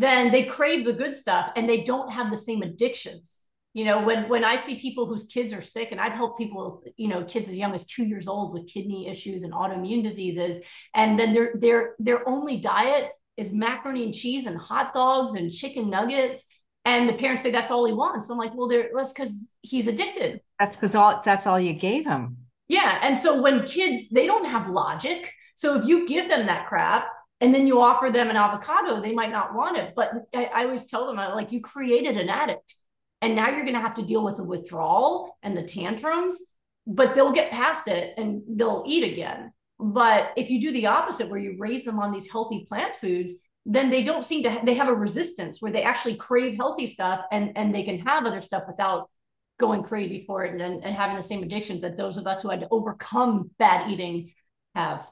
then 0.00 0.32
they 0.32 0.44
crave 0.44 0.84
the 0.84 0.92
good 0.92 1.14
stuff 1.14 1.52
and 1.56 1.68
they 1.68 1.82
don't 1.82 2.10
have 2.10 2.30
the 2.30 2.36
same 2.36 2.62
addictions. 2.62 3.38
You 3.72 3.84
know, 3.84 4.02
when 4.02 4.28
when 4.28 4.44
I 4.44 4.56
see 4.56 4.80
people 4.80 5.06
whose 5.06 5.26
kids 5.26 5.52
are 5.52 5.62
sick, 5.62 5.92
and 5.92 6.00
I've 6.00 6.14
helped 6.14 6.38
people, 6.38 6.82
you 6.96 7.06
know, 7.06 7.22
kids 7.22 7.48
as 7.48 7.56
young 7.56 7.72
as 7.72 7.86
two 7.86 8.04
years 8.04 8.26
old 8.26 8.52
with 8.52 8.66
kidney 8.66 9.06
issues 9.06 9.44
and 9.44 9.52
autoimmune 9.52 10.02
diseases, 10.02 10.64
and 10.92 11.18
then 11.18 11.32
their 11.32 11.52
their 11.54 11.94
their 12.00 12.28
only 12.28 12.56
diet 12.58 13.12
is 13.36 13.52
macaroni 13.52 14.04
and 14.04 14.14
cheese 14.14 14.46
and 14.46 14.58
hot 14.58 14.92
dogs 14.92 15.34
and 15.34 15.52
chicken 15.52 15.88
nuggets 15.88 16.44
and 16.84 17.08
the 17.08 17.12
parents 17.12 17.42
say 17.42 17.50
that's 17.50 17.70
all 17.70 17.84
he 17.86 17.92
wants. 17.92 18.30
I'm 18.30 18.38
like, 18.38 18.54
well, 18.54 18.68
there 18.68 18.90
that's 18.94 19.12
because 19.12 19.32
he's 19.62 19.86
addicted. 19.86 20.40
That's 20.58 20.76
because 20.76 20.94
all 20.96 21.20
that's 21.24 21.46
all 21.46 21.60
you 21.60 21.74
gave 21.74 22.06
him. 22.06 22.38
Yeah. 22.68 22.98
And 23.02 23.18
so 23.18 23.40
when 23.40 23.64
kids, 23.66 24.08
they 24.10 24.26
don't 24.26 24.46
have 24.46 24.70
logic. 24.70 25.32
So 25.56 25.78
if 25.78 25.84
you 25.84 26.08
give 26.08 26.28
them 26.28 26.46
that 26.46 26.68
crap 26.68 27.08
and 27.40 27.54
then 27.54 27.66
you 27.66 27.80
offer 27.80 28.10
them 28.10 28.28
an 28.28 28.36
avocado, 28.36 29.00
they 29.00 29.14
might 29.14 29.30
not 29.30 29.54
want 29.54 29.78
it. 29.78 29.94
But 29.96 30.12
I, 30.34 30.44
I 30.46 30.64
always 30.64 30.84
tell 30.84 31.06
them, 31.06 31.18
I 31.18 31.32
like, 31.32 31.52
you 31.52 31.60
created 31.60 32.16
an 32.16 32.28
addict. 32.28 32.74
And 33.22 33.34
now 33.34 33.50
you're 33.50 33.62
going 33.62 33.74
to 33.74 33.80
have 33.80 33.94
to 33.94 34.02
deal 34.02 34.24
with 34.24 34.36
the 34.36 34.44
withdrawal 34.44 35.38
and 35.42 35.56
the 35.56 35.62
tantrums, 35.62 36.42
but 36.86 37.14
they'll 37.14 37.32
get 37.32 37.50
past 37.50 37.88
it 37.88 38.14
and 38.16 38.42
they'll 38.48 38.84
eat 38.86 39.12
again. 39.12 39.52
But 39.78 40.32
if 40.36 40.50
you 40.50 40.60
do 40.60 40.72
the 40.72 40.86
opposite, 40.86 41.28
where 41.28 41.40
you 41.40 41.56
raise 41.58 41.84
them 41.84 41.98
on 41.98 42.12
these 42.12 42.30
healthy 42.30 42.66
plant 42.68 42.96
foods, 42.96 43.32
then 43.66 43.90
they 43.90 44.02
don't 44.02 44.24
seem 44.24 44.42
to 44.42 44.50
ha- 44.50 44.62
they 44.64 44.74
have 44.74 44.88
a 44.88 44.94
resistance 44.94 45.60
where 45.60 45.72
they 45.72 45.82
actually 45.82 46.16
crave 46.16 46.56
healthy 46.56 46.86
stuff 46.86 47.24
and 47.30 47.56
and 47.56 47.74
they 47.74 47.82
can 47.82 47.98
have 48.00 48.24
other 48.24 48.40
stuff 48.40 48.64
without 48.66 49.10
going 49.58 49.82
crazy 49.82 50.24
for 50.26 50.44
it 50.44 50.58
and, 50.58 50.82
and 50.82 50.94
having 50.94 51.16
the 51.16 51.22
same 51.22 51.42
addictions 51.42 51.82
that 51.82 51.96
those 51.96 52.16
of 52.16 52.26
us 52.26 52.42
who 52.42 52.48
had 52.48 52.60
to 52.60 52.68
overcome 52.70 53.50
bad 53.58 53.90
eating 53.90 54.32
have 54.74 55.06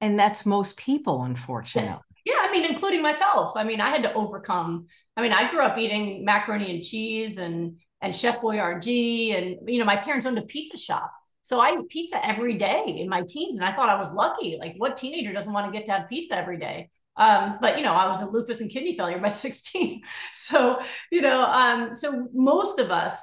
and 0.00 0.18
that's 0.18 0.46
most 0.46 0.76
people 0.76 1.22
unfortunately 1.22 1.90
yes. 2.24 2.36
yeah 2.36 2.48
i 2.48 2.50
mean 2.52 2.64
including 2.64 3.02
myself 3.02 3.52
i 3.56 3.64
mean 3.64 3.80
i 3.80 3.90
had 3.90 4.02
to 4.02 4.12
overcome 4.14 4.86
i 5.16 5.22
mean 5.22 5.32
i 5.32 5.50
grew 5.50 5.60
up 5.60 5.78
eating 5.78 6.24
macaroni 6.24 6.74
and 6.74 6.84
cheese 6.84 7.38
and 7.38 7.78
and 8.00 8.14
chef 8.14 8.40
boyardee 8.40 9.36
and 9.36 9.68
you 9.68 9.78
know 9.78 9.84
my 9.84 9.96
parents 9.96 10.26
owned 10.26 10.38
a 10.38 10.42
pizza 10.42 10.76
shop 10.76 11.12
so 11.48 11.60
I 11.60 11.70
ate 11.70 11.88
pizza 11.88 12.24
every 12.26 12.58
day 12.58 12.98
in 13.00 13.08
my 13.08 13.22
teens, 13.26 13.58
and 13.58 13.66
I 13.66 13.72
thought 13.72 13.88
I 13.88 13.98
was 13.98 14.12
lucky. 14.12 14.58
Like, 14.60 14.74
what 14.76 14.98
teenager 14.98 15.32
doesn't 15.32 15.54
want 15.54 15.64
to 15.64 15.72
get 15.72 15.86
to 15.86 15.92
have 15.92 16.06
pizza 16.06 16.36
every 16.36 16.58
day? 16.58 16.90
Um, 17.16 17.56
but 17.58 17.78
you 17.78 17.84
know, 17.84 17.94
I 17.94 18.06
was 18.06 18.20
a 18.20 18.26
lupus 18.26 18.60
and 18.60 18.70
kidney 18.70 18.98
failure 18.98 19.18
by 19.18 19.28
16. 19.30 20.02
So, 20.34 20.82
you 21.10 21.22
know, 21.22 21.44
um, 21.44 21.94
so 21.94 22.28
most 22.34 22.78
of 22.78 22.90
us 22.90 23.14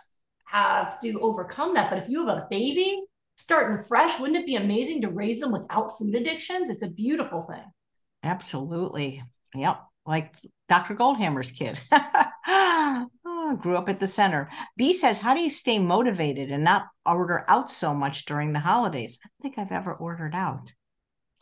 have 0.46 1.00
to 1.02 1.20
overcome 1.22 1.76
that. 1.76 1.92
But 1.92 2.00
if 2.00 2.10
you 2.10 2.26
have 2.26 2.38
a 2.38 2.48
baby 2.50 3.00
starting 3.36 3.84
fresh, 3.84 4.20
wouldn't 4.20 4.40
it 4.40 4.46
be 4.46 4.56
amazing 4.56 5.02
to 5.02 5.10
raise 5.10 5.40
them 5.40 5.52
without 5.52 5.98
food 5.98 6.16
addictions? 6.16 6.70
It's 6.70 6.84
a 6.84 6.88
beautiful 6.88 7.42
thing. 7.42 7.64
Absolutely. 8.24 9.24
Yep. 9.54 9.80
Like 10.06 10.36
Dr. 10.70 10.96
Goldhamer's 10.96 11.52
kid. 11.52 11.80
oh, 11.92 13.60
grew 13.62 13.78
up 13.78 13.90
at 13.90 14.00
the 14.00 14.08
center. 14.08 14.50
B 14.78 14.94
says, 14.94 15.22
How 15.22 15.34
do 15.34 15.42
you 15.42 15.50
stay 15.50 15.80
motivated 15.80 16.52
and 16.52 16.64
not 16.64 16.88
order 17.06 17.44
out 17.48 17.72
so 17.72 17.94
much 17.94 18.26
during 18.26 18.54
the 18.54 18.60
holidays? 18.60 19.20
I 19.24 19.28
don't 19.28 19.42
think 19.42 19.60
I've 19.60 19.76
ever 19.76 19.94
ordered 19.94 20.36
out 20.36 20.74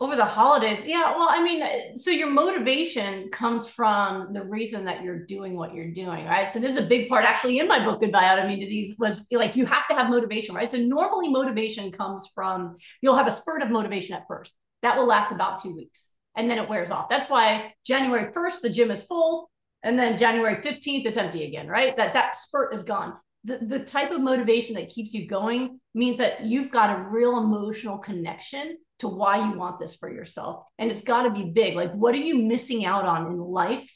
over 0.03 0.17
the 0.17 0.25
holidays. 0.25 0.79
Yeah 0.85 1.15
well 1.15 1.27
i 1.29 1.41
mean 1.41 1.97
so 1.97 2.11
your 2.11 2.29
motivation 2.29 3.29
comes 3.31 3.69
from 3.69 4.33
the 4.33 4.43
reason 4.43 4.83
that 4.83 5.01
you're 5.01 5.25
doing 5.25 5.55
what 5.55 5.73
you're 5.73 5.91
doing 5.91 6.25
right? 6.25 6.49
So 6.49 6.59
this 6.59 6.73
is 6.73 6.77
a 6.77 6.85
big 6.85 7.07
part 7.07 7.23
actually 7.23 7.59
in 7.59 7.69
my 7.69 7.83
book 7.85 8.01
goodbye 8.01 8.23
autoimmune 8.23 8.59
disease 8.59 8.95
was 8.99 9.21
like 9.31 9.55
you 9.55 9.65
have 9.65 9.87
to 9.87 9.95
have 9.95 10.09
motivation 10.09 10.55
right? 10.55 10.69
So 10.69 10.77
normally 10.77 11.29
motivation 11.29 11.89
comes 11.91 12.27
from 12.35 12.73
you'll 13.01 13.15
have 13.15 13.27
a 13.27 13.31
spurt 13.31 13.61
of 13.61 13.69
motivation 13.69 14.13
at 14.13 14.27
first. 14.27 14.53
That 14.81 14.97
will 14.97 15.05
last 15.05 15.31
about 15.31 15.63
two 15.63 15.73
weeks 15.73 16.09
and 16.35 16.49
then 16.49 16.57
it 16.57 16.67
wears 16.67 16.91
off. 16.91 17.07
That's 17.09 17.29
why 17.29 17.73
january 17.85 18.33
1st 18.33 18.61
the 18.61 18.69
gym 18.69 18.91
is 18.91 19.03
full 19.03 19.49
and 19.83 19.97
then 19.97 20.17
january 20.17 20.57
15th 20.57 21.05
it's 21.05 21.17
empty 21.17 21.45
again 21.45 21.67
right? 21.67 21.95
That 21.95 22.11
that 22.13 22.35
spurt 22.35 22.75
is 22.75 22.83
gone. 22.83 23.13
The, 23.45 23.57
the 23.57 23.79
type 23.79 24.11
of 24.11 24.21
motivation 24.21 24.75
that 24.75 24.89
keeps 24.89 25.13
you 25.13 25.27
going 25.27 25.79
means 25.93 26.17
that 26.17 26.45
you've 26.45 26.71
got 26.71 26.97
a 26.97 27.09
real 27.09 27.37
emotional 27.37 27.97
connection 27.97 28.77
to 29.03 29.07
why 29.07 29.37
you 29.37 29.57
want 29.57 29.79
this 29.79 29.95
for 29.95 30.11
yourself. 30.11 30.65
And 30.79 30.91
it's 30.91 31.03
got 31.03 31.23
to 31.23 31.29
be 31.29 31.51
big. 31.51 31.75
Like, 31.75 31.91
what 31.93 32.13
are 32.15 32.17
you 32.17 32.39
missing 32.39 32.85
out 32.85 33.05
on 33.05 33.27
in 33.27 33.37
life 33.37 33.89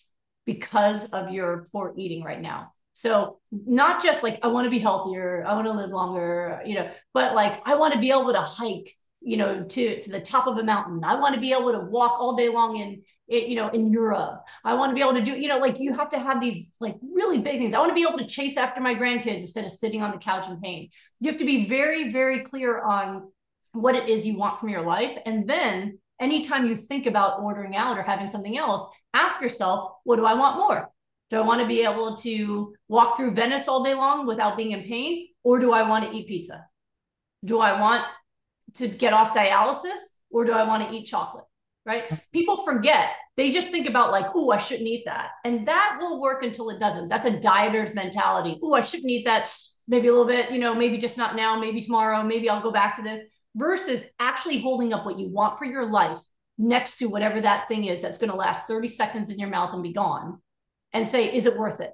because 0.45 1.10
of 1.10 1.32
your 1.32 1.68
poor 1.72 1.93
eating 1.97 2.24
right 2.24 2.39
now? 2.39 2.72
So, 2.93 3.39
not 3.51 4.01
just 4.01 4.24
like, 4.24 4.39
I 4.43 4.47
want 4.47 4.66
to 4.66 4.72
be 4.72 4.80
healthier, 4.80 5.45
I 5.45 5.53
want 5.53 5.68
to 5.68 5.74
live 5.74 5.91
longer, 5.91 6.62
you 6.66 6.76
know, 6.76 6.89
but 7.14 7.36
like, 7.36 7.68
I 7.68 7.76
want 7.76 7.93
to 7.93 7.99
be 7.99 8.10
able 8.10 8.34
to 8.34 8.41
hike, 8.41 8.95
you 9.22 9.38
know, 9.38 9.64
to, 9.64 10.01
to 10.01 10.10
the 10.10 10.20
top 10.20 10.47
of 10.47 10.58
a 10.58 10.64
mountain. 10.64 11.03
I 11.03 11.20
want 11.20 11.36
to 11.36 11.41
be 11.41 11.51
able 11.51 11.72
to 11.74 11.80
walk 11.80 12.20
all 12.20 12.36
day 12.36 12.49
long 12.49 12.78
in, 12.78 13.03
you 13.28 13.55
know, 13.55 13.70
in 13.70 13.91
Europe. 13.91 14.43
I 14.64 14.74
want 14.74 14.89
to 14.91 14.95
be 14.95 15.01
able 15.01 15.14
to 15.14 15.22
do, 15.22 15.34
you 15.34 15.47
know, 15.47 15.60
like 15.60 15.80
you 15.80 15.93
have 15.93 16.10
to 16.10 16.20
have 16.20 16.41
these 16.41 16.68
like 16.80 16.95
really 17.01 17.38
big 17.38 17.60
things. 17.60 17.74
I 17.74 17.80
want 17.80 17.91
to 17.91 17.95
be 17.95 18.01
able 18.01 18.18
to 18.18 18.28
chase 18.28 18.58
after 18.58 18.82
my 18.82 18.95
grandkids 18.95 19.41
instead 19.41 19.66
of 19.66 19.72
sitting 19.72 20.01
on 20.01 20.12
the 20.12 20.18
couch 20.18 20.47
in 20.47 20.60
pain. 20.60 20.89
You 21.20 21.30
have 21.30 21.39
to 21.39 21.45
be 21.45 21.68
very, 21.68 22.12
very 22.12 22.41
clear 22.43 22.82
on 22.82 23.32
what 23.82 23.96
it 23.96 24.10
is 24.10 24.26
you 24.26 24.38
want 24.38 24.60
from 24.60 24.70
your 24.70 24.82
life. 24.82 25.18
And 25.26 25.48
then 25.48 26.00
anytime 26.20 26.66
you 26.66 26.76
think 26.76 27.06
about 27.06 27.42
ordering 27.42 27.76
out 27.76 27.98
or 27.98 28.04
having 28.04 28.28
something 28.28 28.58
else, 28.58 28.88
ask 29.14 29.42
yourself, 29.42 29.92
what 30.04 30.18
do 30.18 30.26
I 30.26 30.34
want 30.34 30.58
more? 30.58 30.90
Do 31.30 31.38
I 31.38 31.42
want 31.42 31.62
to 31.62 31.68
be 31.68 31.82
able 31.82 32.16
to 32.18 32.74
walk 32.88 33.18
through 33.18 33.32
Venice 33.32 33.68
all 33.68 33.84
day 33.84 33.94
long 33.94 34.26
without 34.26 34.58
being 34.58 34.72
in 34.72 34.84
pain? 34.84 35.28
Or 35.44 35.60
do 35.60 35.72
I 35.72 35.88
want 35.88 36.06
to 36.06 36.16
eat 36.16 36.28
pizza? 36.28 36.66
Do 37.44 37.60
I 37.60 37.80
want 37.80 38.06
to 38.76 38.88
get 38.88 39.14
off 39.14 39.36
dialysis 39.36 40.00
or 40.30 40.46
do 40.46 40.52
I 40.52 40.64
want 40.64 40.88
to 40.88 40.96
eat 40.96 41.06
chocolate? 41.06 41.46
Right? 41.86 42.04
People 42.34 42.66
forget. 42.66 43.12
They 43.38 43.52
just 43.52 43.70
think 43.70 43.88
about 43.88 44.12
like, 44.12 44.26
oh, 44.36 44.50
I 44.52 44.58
shouldn't 44.58 44.90
eat 44.90 45.04
that. 45.06 45.30
And 45.46 45.68
that 45.68 45.98
will 46.02 46.20
work 46.20 46.44
until 46.44 46.70
it 46.70 46.80
doesn't. 46.80 47.08
That's 47.08 47.26
a 47.26 47.40
dieter's 47.40 47.94
mentality. 47.94 48.60
Oh, 48.62 48.74
I 48.74 48.82
shouldn't 48.82 49.10
eat 49.10 49.26
that. 49.26 49.50
Maybe 49.88 50.08
a 50.10 50.12
little 50.12 50.28
bit, 50.28 50.52
you 50.52 50.60
know, 50.60 50.76
maybe 50.76 50.98
just 50.98 51.18
not 51.18 51.38
now, 51.38 51.58
maybe 51.58 51.82
tomorrow, 51.82 52.24
maybe 52.24 52.50
I'll 52.50 52.62
go 52.62 52.72
back 52.72 52.98
to 52.98 53.02
this 53.02 53.22
versus 53.58 54.05
actually 54.20 54.62
holding 54.62 54.93
up 54.93 55.05
what 55.05 55.20
you 55.20 55.28
want 55.30 55.58
for 55.58 55.66
your 55.66 55.86
life 55.86 56.20
next 56.58 56.97
to 56.97 57.08
whatever 57.08 57.41
that 57.41 57.68
thing 57.68 57.86
is 57.86 58.01
that's 58.01 58.20
going 58.20 58.30
to 58.30 58.36
last 58.36 58.68
30 58.68 58.88
seconds 58.88 59.30
in 59.30 59.39
your 59.39 59.49
mouth 59.49 59.74
and 59.74 59.84
be 59.84 59.93
gone 59.93 60.39
and 60.93 61.08
say, 61.08 61.36
is 61.36 61.45
it 61.45 61.58
worth 61.58 61.82
it? 61.82 61.93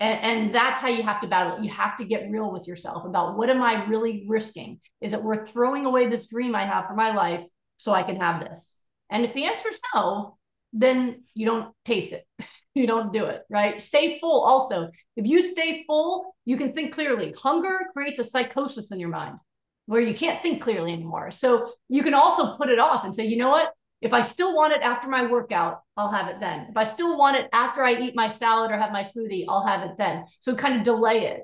And, 0.00 0.20
and 0.20 0.54
that's 0.54 0.80
how 0.80 0.88
you 0.88 1.04
have 1.04 1.20
to 1.20 1.28
battle 1.28 1.56
it. 1.56 1.64
You 1.64 1.70
have 1.70 1.96
to 1.98 2.04
get 2.04 2.30
real 2.30 2.52
with 2.52 2.66
yourself 2.66 3.04
about 3.04 3.38
what 3.38 3.48
am 3.48 3.62
I 3.62 3.86
really 3.86 4.24
risking? 4.28 4.80
Is 5.00 5.12
it 5.12 5.22
worth 5.22 5.48
throwing 5.48 5.86
away 5.86 6.06
this 6.08 6.26
dream 6.26 6.54
I 6.54 6.64
have 6.64 6.86
for 6.86 6.94
my 6.94 7.14
life 7.14 7.44
so 7.76 7.92
I 7.92 8.02
can 8.02 8.16
have 8.16 8.40
this? 8.40 8.74
And 9.08 9.24
if 9.24 9.32
the 9.34 9.44
answer 9.44 9.68
is 9.68 9.78
no, 9.94 10.36
then 10.72 11.22
you 11.34 11.46
don't 11.46 11.72
taste 11.84 12.12
it. 12.12 12.26
you 12.74 12.88
don't 12.88 13.12
do 13.12 13.26
it, 13.26 13.42
right? 13.48 13.80
Stay 13.80 14.18
full 14.18 14.42
also. 14.42 14.90
If 15.16 15.26
you 15.26 15.42
stay 15.42 15.84
full, 15.86 16.34
you 16.44 16.56
can 16.56 16.72
think 16.72 16.92
clearly. 16.92 17.32
Hunger 17.38 17.78
creates 17.92 18.18
a 18.18 18.24
psychosis 18.24 18.90
in 18.90 18.98
your 18.98 19.10
mind 19.10 19.38
where 19.86 20.00
you 20.00 20.14
can't 20.14 20.42
think 20.42 20.62
clearly 20.62 20.92
anymore. 20.92 21.30
So 21.30 21.72
you 21.88 22.02
can 22.02 22.14
also 22.14 22.56
put 22.56 22.68
it 22.68 22.78
off 22.78 23.04
and 23.04 23.14
say, 23.14 23.26
you 23.26 23.36
know 23.36 23.50
what? 23.50 23.72
If 24.00 24.12
I 24.12 24.22
still 24.22 24.54
want 24.54 24.74
it 24.74 24.82
after 24.82 25.08
my 25.08 25.26
workout, 25.26 25.80
I'll 25.96 26.12
have 26.12 26.28
it 26.28 26.40
then. 26.40 26.66
If 26.70 26.76
I 26.76 26.84
still 26.84 27.16
want 27.16 27.36
it 27.36 27.48
after 27.52 27.82
I 27.82 27.94
eat 27.94 28.14
my 28.14 28.28
salad 28.28 28.70
or 28.70 28.76
have 28.76 28.92
my 28.92 29.02
smoothie, 29.02 29.46
I'll 29.48 29.66
have 29.66 29.82
it 29.82 29.96
then. 29.96 30.24
So 30.40 30.54
kind 30.54 30.76
of 30.76 30.82
delay 30.82 31.26
it 31.26 31.42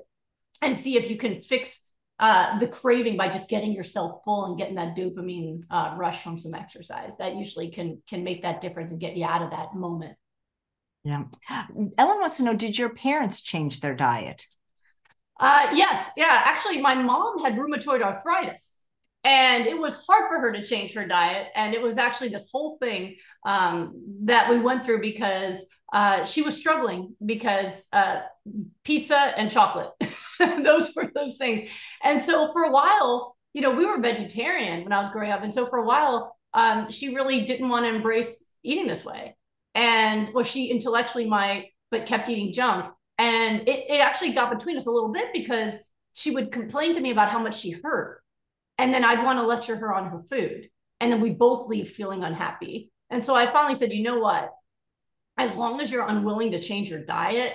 and 0.61 0.77
see 0.77 0.95
if 0.95 1.09
you 1.09 1.17
can 1.17 1.41
fix 1.41 1.83
uh, 2.19 2.59
the 2.59 2.67
craving 2.67 3.17
by 3.17 3.29
just 3.29 3.49
getting 3.49 3.73
yourself 3.73 4.21
full 4.23 4.45
and 4.45 4.57
getting 4.57 4.75
that 4.75 4.95
dopamine 4.95 5.61
uh, 5.71 5.95
rush 5.97 6.23
from 6.23 6.37
some 6.37 6.53
exercise. 6.53 7.17
That 7.17 7.35
usually 7.35 7.71
can 7.71 8.01
can 8.07 8.23
make 8.23 8.43
that 8.43 8.61
difference 8.61 8.91
and 8.91 8.99
get 8.99 9.17
you 9.17 9.25
out 9.25 9.41
of 9.41 9.49
that 9.49 9.73
moment. 9.73 10.15
Yeah. 11.03 11.23
Ellen 11.97 12.19
wants 12.19 12.37
to 12.37 12.43
know: 12.43 12.55
Did 12.55 12.77
your 12.77 12.93
parents 12.93 13.41
change 13.41 13.79
their 13.79 13.95
diet? 13.95 14.45
Uh, 15.41 15.69
yes, 15.73 16.11
yeah. 16.17 16.41
Actually, 16.45 16.81
my 16.81 16.95
mom 16.95 17.39
had 17.43 17.55
rheumatoid 17.55 18.01
arthritis, 18.03 18.77
and 19.23 19.67
it 19.67 19.77
was 19.77 20.05
hard 20.07 20.25
for 20.29 20.39
her 20.39 20.53
to 20.53 20.63
change 20.63 20.93
her 20.93 21.07
diet. 21.07 21.47
And 21.55 21.73
it 21.73 21.81
was 21.81 21.97
actually 21.97 22.29
this 22.29 22.49
whole 22.51 22.77
thing 22.79 23.17
um, 23.45 23.93
that 24.25 24.49
we 24.51 24.59
went 24.59 24.85
through 24.85 25.01
because 25.01 25.65
uh, 25.93 26.25
she 26.25 26.43
was 26.43 26.55
struggling 26.55 27.15
because 27.25 27.85
uh, 27.91 28.21
pizza 28.85 29.17
and 29.17 29.51
chocolate, 29.51 29.91
those 30.63 30.93
were 30.95 31.11
those 31.15 31.37
things. 31.37 31.69
And 32.03 32.21
so 32.21 32.53
for 32.53 32.63
a 32.65 32.71
while, 32.71 33.37
you 33.53 33.61
know, 33.61 33.71
we 33.71 33.87
were 33.87 33.99
vegetarian 33.99 34.83
when 34.83 34.93
I 34.93 35.01
was 35.01 35.11
growing 35.11 35.31
up, 35.31 35.43
and 35.43 35.53
so 35.53 35.67
for 35.67 35.79
a 35.79 35.85
while, 35.85 36.37
um, 36.53 36.91
she 36.91 37.15
really 37.15 37.45
didn't 37.45 37.69
want 37.69 37.85
to 37.85 37.95
embrace 37.95 38.45
eating 38.63 38.87
this 38.87 39.05
way. 39.05 39.37
And 39.75 40.35
well, 40.35 40.45
she 40.45 40.71
intellectually 40.71 41.27
might, 41.29 41.69
but 41.91 42.07
kept 42.07 42.29
eating 42.29 42.53
junk. 42.53 42.93
And 43.21 43.69
it, 43.69 43.85
it 43.87 44.01
actually 44.01 44.31
got 44.31 44.49
between 44.49 44.77
us 44.77 44.87
a 44.87 44.91
little 44.91 45.11
bit 45.11 45.31
because 45.31 45.75
she 46.13 46.31
would 46.31 46.51
complain 46.51 46.95
to 46.95 46.99
me 46.99 47.11
about 47.11 47.29
how 47.29 47.37
much 47.37 47.59
she 47.59 47.69
hurt. 47.69 48.19
And 48.79 48.91
then 48.91 49.03
I'd 49.03 49.23
want 49.23 49.37
to 49.37 49.45
lecture 49.45 49.75
her 49.75 49.93
on 49.93 50.09
her 50.09 50.23
food. 50.27 50.69
And 50.99 51.11
then 51.11 51.21
we 51.21 51.29
both 51.29 51.69
leave 51.69 51.89
feeling 51.89 52.23
unhappy. 52.23 52.89
And 53.11 53.23
so 53.23 53.35
I 53.35 53.51
finally 53.51 53.75
said, 53.75 53.93
you 53.93 54.01
know 54.01 54.17
what? 54.17 54.49
As 55.37 55.55
long 55.55 55.79
as 55.81 55.91
you're 55.91 56.07
unwilling 56.07 56.49
to 56.51 56.61
change 56.63 56.89
your 56.89 57.05
diet, 57.05 57.53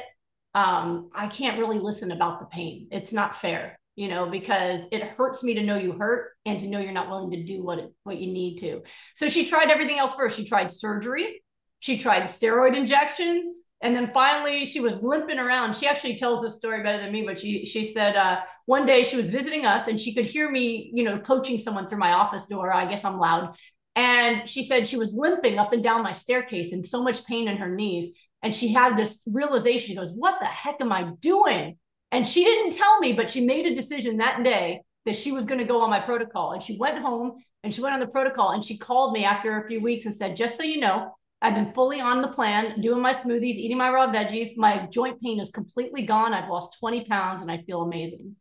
um, 0.54 1.10
I 1.12 1.26
can't 1.26 1.58
really 1.58 1.80
listen 1.80 2.12
about 2.12 2.38
the 2.38 2.46
pain. 2.46 2.86
It's 2.92 3.12
not 3.12 3.34
fair, 3.34 3.76
you 3.96 4.06
know, 4.06 4.30
because 4.30 4.82
it 4.92 5.02
hurts 5.02 5.42
me 5.42 5.54
to 5.54 5.64
know 5.64 5.76
you 5.76 5.94
hurt 5.94 6.30
and 6.44 6.60
to 6.60 6.68
know 6.68 6.78
you're 6.78 6.92
not 6.92 7.10
willing 7.10 7.32
to 7.32 7.42
do 7.42 7.64
what 7.64 7.80
it, 7.80 7.92
what 8.04 8.18
you 8.18 8.32
need 8.32 8.58
to. 8.58 8.82
So 9.16 9.28
she 9.28 9.44
tried 9.44 9.72
everything 9.72 9.98
else 9.98 10.14
first. 10.14 10.36
She 10.36 10.44
tried 10.44 10.70
surgery. 10.70 11.42
She 11.80 11.98
tried 11.98 12.22
steroid 12.24 12.76
injections 12.76 13.46
and 13.82 13.94
then 13.94 14.10
finally 14.12 14.64
she 14.64 14.80
was 14.80 15.02
limping 15.02 15.38
around. 15.38 15.76
She 15.76 15.86
actually 15.86 16.16
tells 16.16 16.42
this 16.42 16.56
story 16.56 16.82
better 16.82 16.98
than 16.98 17.12
me 17.12 17.24
but 17.24 17.38
she 17.38 17.64
she 17.64 17.84
said 17.84 18.16
uh, 18.16 18.40
one 18.64 18.86
day 18.86 19.04
she 19.04 19.16
was 19.16 19.30
visiting 19.30 19.66
us 19.66 19.86
and 19.86 20.00
she 20.00 20.14
could 20.14 20.26
hear 20.26 20.50
me 20.50 20.90
you 20.94 21.04
know 21.04 21.18
coaching 21.18 21.58
someone 21.58 21.86
through 21.86 21.98
my 21.98 22.12
office 22.12 22.46
door. 22.46 22.72
I 22.72 22.88
guess 22.88 23.04
i'm 23.04 23.18
loud. 23.18 23.54
And 23.94 24.48
she 24.48 24.62
said 24.62 24.86
she 24.86 24.98
was 24.98 25.14
limping 25.14 25.58
up 25.58 25.72
and 25.72 25.82
down 25.82 26.02
my 26.02 26.12
staircase 26.12 26.72
in 26.72 26.84
so 26.84 27.02
much 27.02 27.24
pain 27.24 27.48
in 27.48 27.56
her 27.56 27.74
knees. 27.74 28.12
And 28.42 28.54
she 28.54 28.72
had 28.72 28.96
this 28.96 29.26
realization. 29.26 29.88
She 29.88 29.94
goes 29.94 30.12
what 30.12 30.38
the 30.40 30.46
heck 30.46 30.80
am 30.80 30.92
i 30.92 31.10
doing? 31.20 31.78
And 32.12 32.26
she 32.26 32.44
didn't 32.44 32.72
tell 32.72 32.98
me 33.00 33.12
but 33.12 33.28
she 33.28 33.44
made 33.44 33.66
a 33.66 33.74
decision 33.74 34.18
that 34.18 34.42
day 34.42 34.82
that 35.04 35.16
she 35.16 35.32
was 35.32 35.44
going 35.44 35.60
to 35.60 35.66
go 35.66 35.82
on 35.82 35.90
my 35.90 36.00
protocol. 36.00 36.52
And 36.52 36.62
she 36.62 36.78
went 36.78 36.98
home 36.98 37.36
and 37.62 37.74
she 37.74 37.82
went 37.82 37.94
on 37.94 38.00
the 38.00 38.06
protocol 38.06 38.50
and 38.52 38.64
she 38.64 38.78
called 38.78 39.12
me 39.12 39.24
after 39.24 39.60
a 39.60 39.68
few 39.68 39.80
weeks 39.80 40.06
and 40.06 40.14
said 40.14 40.36
just 40.36 40.56
so 40.56 40.62
you 40.62 40.80
know 40.80 41.14
I've 41.42 41.54
been 41.54 41.72
fully 41.74 42.00
on 42.00 42.22
the 42.22 42.28
plan, 42.28 42.80
doing 42.80 43.02
my 43.02 43.12
smoothies, 43.12 43.54
eating 43.54 43.76
my 43.76 43.90
raw 43.90 44.10
veggies. 44.10 44.56
My 44.56 44.86
joint 44.90 45.20
pain 45.20 45.38
is 45.38 45.50
completely 45.50 46.02
gone. 46.02 46.32
I've 46.32 46.48
lost 46.48 46.76
20 46.80 47.04
pounds 47.04 47.42
and 47.42 47.50
I 47.50 47.62
feel 47.62 47.82
amazing. 47.82 48.36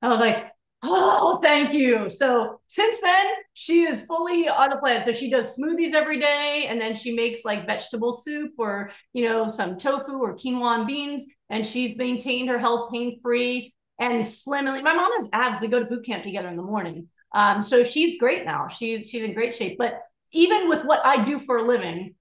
I 0.00 0.08
was 0.08 0.20
like, 0.20 0.46
oh, 0.82 1.40
thank 1.42 1.72
you. 1.72 2.08
So 2.08 2.60
since 2.68 3.00
then, 3.00 3.26
she 3.54 3.82
is 3.82 4.04
fully 4.04 4.48
on 4.48 4.70
the 4.70 4.76
plan. 4.76 5.02
So 5.02 5.12
she 5.12 5.30
does 5.30 5.56
smoothies 5.56 5.94
every 5.94 6.20
day 6.20 6.66
and 6.68 6.80
then 6.80 6.94
she 6.94 7.14
makes 7.14 7.44
like 7.44 7.66
vegetable 7.66 8.12
soup 8.12 8.52
or, 8.58 8.90
you 9.12 9.24
know, 9.24 9.48
some 9.48 9.78
tofu 9.78 10.12
or 10.12 10.36
quinoa 10.36 10.78
and 10.78 10.86
beans. 10.86 11.24
And 11.50 11.66
she's 11.66 11.96
maintained 11.96 12.48
her 12.48 12.58
health 12.58 12.92
pain 12.92 13.18
free 13.20 13.74
and 13.98 14.26
slim. 14.26 14.66
My 14.66 14.94
mom 14.94 15.12
has 15.18 15.28
abs. 15.32 15.60
We 15.60 15.68
go 15.68 15.80
to 15.80 15.86
boot 15.86 16.04
camp 16.04 16.22
together 16.22 16.48
in 16.48 16.56
the 16.56 16.62
morning. 16.62 17.08
Um, 17.34 17.62
so 17.62 17.84
she's 17.84 18.18
great 18.18 18.44
now. 18.44 18.68
She's 18.68 19.08
she's 19.08 19.22
in 19.22 19.34
great 19.34 19.54
shape. 19.54 19.78
But 19.78 20.00
even 20.32 20.68
with 20.68 20.84
what 20.84 21.04
I 21.04 21.24
do 21.24 21.38
for 21.38 21.58
a 21.58 21.62
living, 21.62 22.14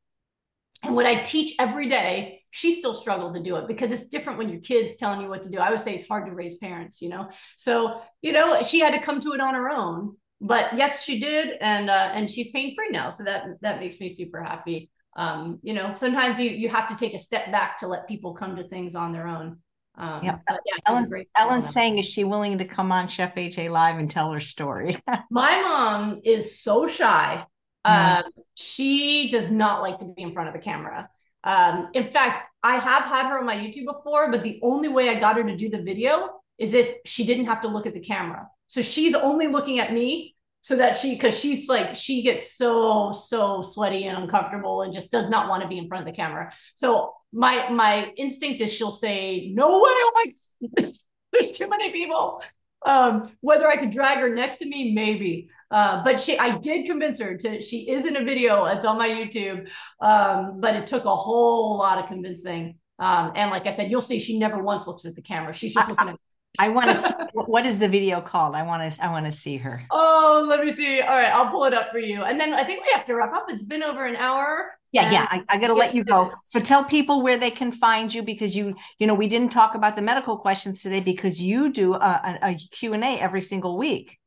and 0.84 0.96
what 0.96 1.06
I 1.06 1.22
teach 1.22 1.56
every 1.60 1.90
day, 1.90 2.44
she 2.52 2.72
still 2.72 2.94
struggled 2.94 3.34
to 3.36 3.44
do 3.44 3.56
it 3.58 3.68
because 3.68 3.92
it's 3.92 4.08
different 4.08 4.38
when 4.38 4.50
your 4.50 4.62
kids 4.62 4.96
telling 4.96 5.22
you 5.22 5.28
what 5.28 5.44
to 5.44 5.50
do. 5.50 5.58
I 5.58 5.72
would 5.72 5.82
say 5.82 5.96
it's 5.96 6.08
hard 6.08 6.26
to 6.28 6.32
raise 6.34 6.56
parents, 6.58 7.02
you 7.02 7.10
know. 7.10 7.30
So, 7.58 8.02
you 8.22 8.32
know, 8.32 8.62
she 8.64 8.80
had 8.80 8.94
to 8.94 9.02
come 9.02 9.20
to 9.22 9.34
it 9.34 9.42
on 9.42 9.56
her 9.56 9.70
own. 9.70 10.16
But 10.42 10.78
yes, 10.78 11.04
she 11.04 11.20
did, 11.20 11.58
and 11.62 11.90
uh, 11.90 12.12
and 12.14 12.30
she's 12.30 12.52
pain 12.52 12.76
free 12.76 12.90
now, 12.90 13.10
so 13.10 13.24
that 13.24 13.46
that 13.62 13.80
makes 13.80 14.00
me 14.00 14.10
super 14.10 14.44
happy. 14.44 14.90
um, 15.16 15.60
you 15.64 15.74
know, 15.74 15.94
sometimes 15.96 16.40
you 16.40 16.50
you 16.50 16.70
have 16.70 16.88
to 16.90 16.96
take 16.96 17.14
a 17.14 17.20
step 17.20 17.52
back 17.52 17.80
to 17.80 17.88
let 17.88 18.08
people 18.08 18.34
come 18.34 18.56
to 18.58 18.68
things 18.68 18.96
on 18.96 19.12
their 19.12 19.28
own. 19.28 19.60
Um, 19.98 20.20
yeah. 20.24 20.40
yeah 20.48 20.78
Ellen's, 20.88 21.16
Ellen's 21.38 21.70
saying, 21.70 21.98
is 22.00 22.06
she 22.06 22.26
willing 22.26 22.58
to 22.58 22.66
come 22.66 22.92
on 22.92 23.08
Chef 23.08 23.34
AJ 23.36 23.70
Live 23.70 23.98
and 23.98 24.12
tell 24.12 24.32
her 24.32 24.42
story? 24.42 24.98
My 25.32 25.62
mom 25.62 26.22
is 26.26 26.60
so 26.60 26.86
shy. 26.86 27.46
Mm. 27.86 28.24
she 28.56 29.30
does 29.30 29.52
not 29.52 29.82
like 29.82 30.00
to 30.00 30.06
be 30.06 30.24
in 30.24 30.34
front 30.34 30.48
of 30.48 30.54
the 30.54 30.62
camera. 30.62 31.10
Um, 31.44 31.90
in 31.94 32.08
fact, 32.08 32.50
I 32.64 32.78
have 32.78 33.04
had 33.04 33.30
her 33.30 33.38
on 33.38 33.46
my 33.46 33.56
YouTube 33.56 33.86
before, 33.86 34.32
but 34.32 34.42
the 34.42 34.60
only 34.64 34.88
way 34.88 35.10
I 35.10 35.20
got 35.20 35.36
her 35.38 35.44
to 35.44 35.56
do 35.56 35.70
the 35.70 35.82
video 35.82 36.30
is 36.58 36.74
if 36.74 36.98
she 37.06 37.26
didn't 37.26 37.46
have 37.46 37.62
to 37.62 37.68
look 37.68 37.86
at 37.86 37.94
the 37.94 38.00
camera. 38.00 38.48
So 38.68 38.82
she's 38.82 39.14
only 39.14 39.48
looking 39.48 39.80
at 39.80 39.94
me 39.94 40.36
so 40.66 40.76
that 40.78 40.98
she 40.98 41.14
because 41.14 41.38
she's 41.38 41.70
like 41.70 41.96
she 41.96 42.24
gets 42.24 42.58
so 42.58 43.12
so 43.12 43.62
sweaty 43.62 44.06
and 44.06 44.18
uncomfortable 44.18 44.82
and 44.82 44.92
just 44.92 45.12
does 45.12 45.30
not 45.30 45.48
want 45.48 45.62
to 45.62 45.70
be 45.70 45.78
in 45.78 45.88
front 45.88 46.02
of 46.02 46.12
the 46.12 46.16
camera 46.16 46.52
so 46.74 47.14
my 47.32 47.70
my 47.70 48.12
instinct 48.18 48.60
is 48.62 48.74
she'll 48.74 48.92
say 48.92 49.52
no 49.54 49.68
way 49.68 49.92
oh 49.92 50.12
my 50.16 50.92
there's 51.32 51.52
too 51.52 51.70
many 51.70 51.92
people 51.92 52.42
um 52.84 53.32
whether 53.42 53.68
i 53.68 53.78
could 53.78 53.92
drag 53.92 54.18
her 54.18 54.34
next 54.34 54.58
to 54.58 54.66
me 54.66 54.92
maybe 54.92 55.50
uh, 55.76 56.04
but 56.04 56.20
she 56.20 56.38
i 56.40 56.58
did 56.58 56.86
convince 56.86 57.20
her 57.20 57.38
to 57.38 57.62
she 57.62 57.90
is 57.90 58.06
in 58.06 58.16
a 58.16 58.24
video 58.24 58.66
it's 58.66 58.86
on 58.86 58.98
my 58.98 59.10
youtube 59.10 59.68
um 60.02 60.60
but 60.60 60.76
it 60.76 60.88
took 60.88 61.06
a 61.06 61.16
whole 61.16 61.78
lot 61.78 61.98
of 61.98 62.08
convincing 62.08 62.76
um 63.00 63.32
and 63.36 63.52
like 63.52 63.68
i 63.68 63.74
said 63.74 63.92
you'll 63.92 64.02
see 64.02 64.20
she 64.20 64.40
never 64.40 64.64
once 64.64 64.88
looks 64.88 65.06
at 65.06 65.16
the 65.16 65.22
camera 65.22 65.54
she's 65.54 65.74
just 65.74 65.90
looking 65.90 66.10
at 66.10 66.16
I 66.58 66.70
want 66.70 66.90
to 66.90 66.96
see 66.96 67.14
what 67.34 67.66
is 67.66 67.80
the 67.80 67.90
video 67.90 68.22
called? 68.22 68.56
I 68.56 68.64
want 68.64 68.90
to 68.90 69.04
I 69.04 69.12
want 69.12 69.26
to 69.26 69.32
see 69.34 69.58
her. 69.58 69.84
Oh, 69.92 70.46
let 70.48 70.64
me 70.64 70.72
see. 70.72 71.02
All 71.02 71.10
right, 71.10 71.30
I'll 71.34 71.52
pull 71.52 71.66
it 71.66 71.74
up 71.74 71.92
for 71.92 72.00
you. 72.00 72.24
And 72.24 72.40
then 72.40 72.54
I 72.54 72.64
think 72.64 72.82
we 72.82 72.88
have 72.94 73.06
to 73.08 73.14
wrap 73.14 73.34
up. 73.34 73.48
It's 73.50 73.66
been 73.66 73.84
over 73.84 74.06
an 74.06 74.16
hour. 74.16 74.72
Yeah, 74.94 75.12
yeah. 75.12 75.28
I, 75.30 75.44
I 75.50 75.60
got 75.60 75.68
to 75.68 75.74
let 75.74 75.94
you 75.94 76.06
go. 76.06 76.32
So 76.46 76.62
tell 76.62 76.86
people 76.86 77.22
where 77.22 77.38
they 77.38 77.52
can 77.52 77.74
find 77.74 78.14
you 78.14 78.24
because 78.24 78.56
you, 78.56 78.76
you 78.98 79.08
know, 79.08 79.14
we 79.14 79.28
didn't 79.28 79.52
talk 79.52 79.76
about 79.76 79.98
the 79.98 80.02
medical 80.02 80.38
questions 80.38 80.82
today 80.82 81.02
because 81.02 81.42
you 81.42 81.74
do 81.74 81.96
a, 81.96 81.98
a, 81.98 82.40
a 82.52 82.56
Q&A 82.56 83.20
every 83.20 83.42
single 83.42 83.78
week. 83.78 84.18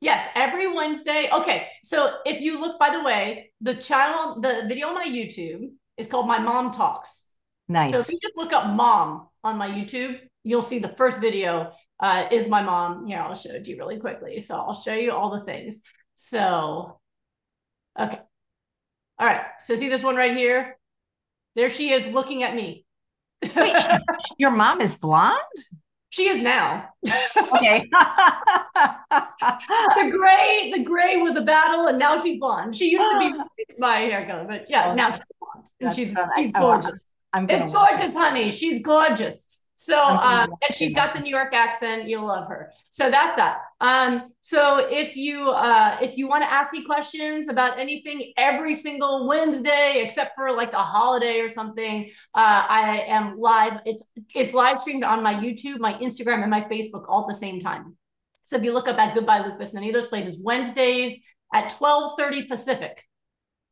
Yes, 0.00 0.28
every 0.34 0.72
Wednesday. 0.72 1.28
Okay. 1.32 1.68
So 1.82 2.18
if 2.24 2.40
you 2.40 2.60
look, 2.60 2.78
by 2.78 2.90
the 2.90 3.02
way, 3.02 3.52
the 3.60 3.74
channel, 3.74 4.40
the 4.40 4.64
video 4.68 4.88
on 4.88 4.94
my 4.94 5.06
YouTube 5.06 5.70
is 5.96 6.06
called 6.06 6.28
My 6.28 6.38
Mom 6.38 6.70
Talks. 6.70 7.24
Nice. 7.68 7.92
So 7.92 8.00
if 8.00 8.08
you 8.08 8.18
just 8.22 8.36
look 8.36 8.52
up 8.52 8.74
mom 8.74 9.28
on 9.42 9.58
my 9.58 9.68
YouTube, 9.68 10.20
you'll 10.44 10.62
see 10.62 10.78
the 10.78 10.88
first 10.88 11.20
video 11.20 11.72
uh, 12.00 12.28
is 12.30 12.46
my 12.46 12.62
mom. 12.62 13.06
Here, 13.06 13.18
I'll 13.18 13.34
show 13.34 13.50
it 13.50 13.64
to 13.64 13.70
you 13.70 13.76
really 13.76 13.98
quickly. 13.98 14.38
So 14.38 14.56
I'll 14.56 14.80
show 14.80 14.94
you 14.94 15.12
all 15.12 15.30
the 15.30 15.40
things. 15.40 15.80
So, 16.14 17.00
okay. 17.98 18.20
All 19.18 19.26
right. 19.26 19.42
So 19.60 19.74
see 19.74 19.88
this 19.88 20.02
one 20.02 20.16
right 20.16 20.36
here? 20.36 20.78
There 21.56 21.70
she 21.70 21.92
is 21.92 22.06
looking 22.06 22.44
at 22.44 22.54
me. 22.54 22.84
Wait, 23.42 23.76
your 24.38 24.52
mom 24.52 24.80
is 24.80 24.96
blonde? 24.96 25.38
She 26.10 26.28
is 26.28 26.42
now. 26.42 26.88
okay. 27.06 27.88
the 29.10 30.10
gray, 30.10 30.72
the 30.74 30.82
gray 30.82 31.16
was 31.18 31.36
a 31.36 31.42
battle, 31.42 31.86
and 31.86 31.98
now 31.98 32.22
she's 32.22 32.38
blonde. 32.38 32.74
She 32.76 32.90
used 32.90 33.04
to 33.04 33.18
be 33.18 33.74
my 33.78 33.96
hair 33.96 34.26
color, 34.26 34.46
but 34.48 34.70
yeah, 34.70 34.90
oh, 34.90 34.94
now 34.94 35.10
she's 35.10 35.24
blonde. 35.40 35.66
And 35.80 35.94
she's, 35.94 36.16
she's 36.36 36.52
gorgeous. 36.52 37.04
I'm 37.32 37.48
it's 37.50 37.72
gorgeous, 37.72 38.14
honey. 38.14 38.50
She's 38.50 38.82
gorgeous. 38.82 39.58
So, 39.74 40.02
um, 40.02 40.52
and 40.66 40.74
she's 40.74 40.92
got 40.92 41.14
the 41.14 41.20
New 41.20 41.30
York 41.30 41.54
accent. 41.54 42.08
You'll 42.08 42.26
love 42.26 42.48
her. 42.48 42.72
So 42.90 43.10
that's 43.10 43.36
that. 43.36 43.58
Um, 43.80 44.32
so 44.40 44.88
if 44.90 45.16
you 45.16 45.50
uh, 45.50 45.98
if 46.02 46.16
you 46.16 46.26
want 46.26 46.42
to 46.42 46.52
ask 46.52 46.72
me 46.72 46.84
questions 46.84 47.48
about 47.48 47.78
anything 47.78 48.32
every 48.36 48.74
single 48.74 49.28
Wednesday, 49.28 50.02
except 50.04 50.34
for 50.34 50.50
like 50.50 50.72
a 50.72 50.82
holiday 50.82 51.38
or 51.40 51.48
something, 51.48 52.10
uh, 52.34 52.64
I 52.68 53.04
am 53.06 53.38
live. 53.38 53.74
It's 53.84 54.02
it's 54.34 54.52
live 54.52 54.80
streamed 54.80 55.04
on 55.04 55.22
my 55.22 55.34
YouTube, 55.34 55.78
my 55.78 55.94
Instagram, 55.94 56.42
and 56.42 56.50
my 56.50 56.62
Facebook 56.62 57.04
all 57.08 57.22
at 57.22 57.28
the 57.28 57.38
same 57.38 57.60
time. 57.60 57.96
So 58.42 58.56
if 58.56 58.64
you 58.64 58.72
look 58.72 58.88
up 58.88 58.98
at 58.98 59.14
Goodbye 59.14 59.46
Lupus 59.46 59.72
in 59.72 59.78
any 59.78 59.90
of 59.90 59.94
those 59.94 60.08
places, 60.08 60.36
Wednesdays 60.40 61.20
at 61.54 61.70
12:30 61.78 62.48
Pacific. 62.48 63.04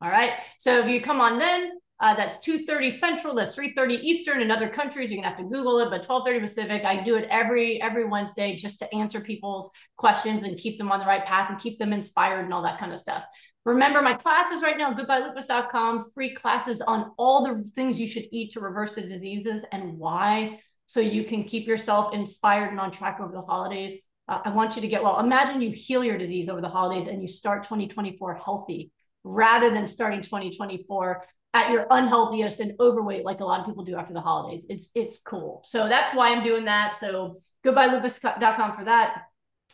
All 0.01 0.09
right. 0.09 0.33
So 0.59 0.79
if 0.79 0.87
you 0.87 1.01
come 1.01 1.19
on 1.19 1.37
then, 1.37 1.71
uh, 1.99 2.15
that's 2.15 2.37
2.30 2.47 2.93
Central, 2.93 3.33
that's 3.33 3.55
3.30 3.55 3.99
Eastern. 4.01 4.41
In 4.41 4.51
other 4.51 4.69
countries, 4.69 5.11
you're 5.11 5.21
gonna 5.21 5.35
have 5.35 5.43
to 5.43 5.43
Google 5.43 5.79
it, 5.79 5.89
but 5.89 6.07
12.30 6.07 6.41
Pacific, 6.41 6.85
I 6.85 7.03
do 7.03 7.15
it 7.15 7.27
every 7.31 7.81
every 7.81 8.05
Wednesday 8.05 8.55
just 8.55 8.79
to 8.79 8.95
answer 8.95 9.19
people's 9.19 9.71
questions 9.97 10.43
and 10.43 10.57
keep 10.57 10.77
them 10.77 10.91
on 10.91 10.99
the 10.99 11.05
right 11.05 11.25
path 11.25 11.49
and 11.49 11.59
keep 11.59 11.79
them 11.79 11.93
inspired 11.93 12.45
and 12.45 12.53
all 12.53 12.61
that 12.63 12.79
kind 12.79 12.93
of 12.93 12.99
stuff. 12.99 13.23
Remember 13.65 14.01
my 14.01 14.13
classes 14.13 14.61
right 14.61 14.77
now, 14.77 14.93
goodbyelupus.com, 14.93 16.11
free 16.13 16.33
classes 16.33 16.81
on 16.81 17.11
all 17.17 17.43
the 17.43 17.69
things 17.75 17.99
you 17.99 18.07
should 18.07 18.27
eat 18.31 18.51
to 18.51 18.61
reverse 18.61 18.95
the 18.95 19.01
diseases 19.01 19.65
and 19.71 19.97
why, 19.97 20.59
so 20.85 20.99
you 20.99 21.23
can 21.23 21.43
keep 21.43 21.67
yourself 21.67 22.13
inspired 22.13 22.69
and 22.69 22.79
on 22.79 22.91
track 22.91 23.19
over 23.19 23.33
the 23.33 23.41
holidays. 23.41 23.99
Uh, 24.29 24.39
I 24.45 24.51
want 24.51 24.75
you 24.75 24.81
to 24.83 24.87
get 24.87 25.03
well. 25.03 25.19
Imagine 25.19 25.61
you 25.61 25.71
heal 25.71 26.03
your 26.03 26.17
disease 26.17 26.47
over 26.47 26.61
the 26.61 26.69
holidays 26.69 27.07
and 27.07 27.21
you 27.21 27.27
start 27.27 27.63
2024 27.63 28.35
healthy 28.35 28.91
rather 29.23 29.69
than 29.69 29.87
starting 29.87 30.21
2024 30.21 31.25
at 31.53 31.71
your 31.71 31.87
unhealthiest 31.89 32.59
and 32.59 32.73
overweight 32.79 33.25
like 33.25 33.39
a 33.39 33.45
lot 33.45 33.59
of 33.59 33.65
people 33.65 33.83
do 33.83 33.95
after 33.95 34.13
the 34.13 34.21
holidays. 34.21 34.65
It's 34.69 34.89
it's 34.93 35.19
cool. 35.19 35.63
So 35.65 35.87
that's 35.87 36.15
why 36.15 36.33
I'm 36.33 36.43
doing 36.43 36.65
that. 36.65 36.97
So 36.99 37.35
goodbyelupus.com 37.65 38.77
for 38.77 38.85
that. 38.85 39.23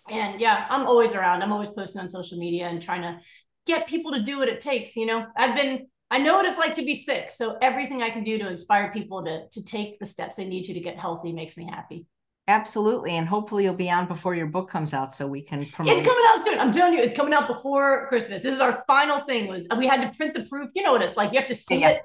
And 0.09 0.39
yeah, 0.39 0.65
I'm 0.69 0.85
always 0.85 1.13
around. 1.13 1.41
I'm 1.41 1.51
always 1.51 1.69
posting 1.69 2.01
on 2.01 2.09
social 2.09 2.37
media 2.37 2.67
and 2.67 2.81
trying 2.81 3.01
to 3.01 3.19
get 3.65 3.87
people 3.87 4.11
to 4.11 4.21
do 4.21 4.37
what 4.37 4.49
it 4.49 4.61
takes. 4.61 4.95
You 4.95 5.05
know, 5.05 5.25
I've 5.37 5.55
been 5.55 5.87
I 6.11 6.19
know 6.19 6.35
what 6.35 6.45
it's 6.45 6.59
like 6.59 6.75
to 6.75 6.85
be 6.85 6.95
sick. 6.95 7.31
So 7.31 7.57
everything 7.61 8.03
I 8.03 8.11
can 8.11 8.23
do 8.23 8.37
to 8.37 8.49
inspire 8.49 8.91
people 8.91 9.23
to 9.23 9.47
to 9.49 9.63
take 9.63 9.99
the 9.99 10.05
steps 10.05 10.35
they 10.35 10.45
need 10.45 10.63
to 10.65 10.73
to 10.73 10.79
get 10.79 10.97
healthy 10.97 11.33
makes 11.33 11.57
me 11.57 11.65
happy. 11.65 12.05
Absolutely. 12.47 13.11
And 13.11 13.27
hopefully 13.27 13.63
you'll 13.63 13.73
be 13.73 13.89
on 13.89 14.07
before 14.07 14.35
your 14.35 14.47
book 14.47 14.69
comes 14.69 14.93
out 14.93 15.15
so 15.15 15.27
we 15.27 15.41
can 15.41 15.65
promote 15.67 15.97
It's 15.97 16.05
coming 16.05 16.23
out 16.27 16.43
soon. 16.43 16.59
I'm 16.59 16.71
telling 16.71 16.93
you, 16.93 16.99
it's 16.99 17.13
coming 17.13 17.33
out 17.33 17.47
before 17.47 18.05
Christmas. 18.07 18.43
This 18.43 18.53
is 18.53 18.59
our 18.59 18.83
final 18.85 19.21
thing 19.21 19.47
was 19.47 19.65
we 19.77 19.87
had 19.87 20.01
to 20.01 20.15
print 20.17 20.33
the 20.33 20.43
proof. 20.43 20.69
You 20.75 20.83
know 20.83 20.91
what 20.91 21.01
it's 21.01 21.15
like. 21.15 21.31
You 21.31 21.39
have 21.39 21.47
to 21.47 21.55
see 21.55 21.79
yeah. 21.79 21.89
it. 21.89 22.01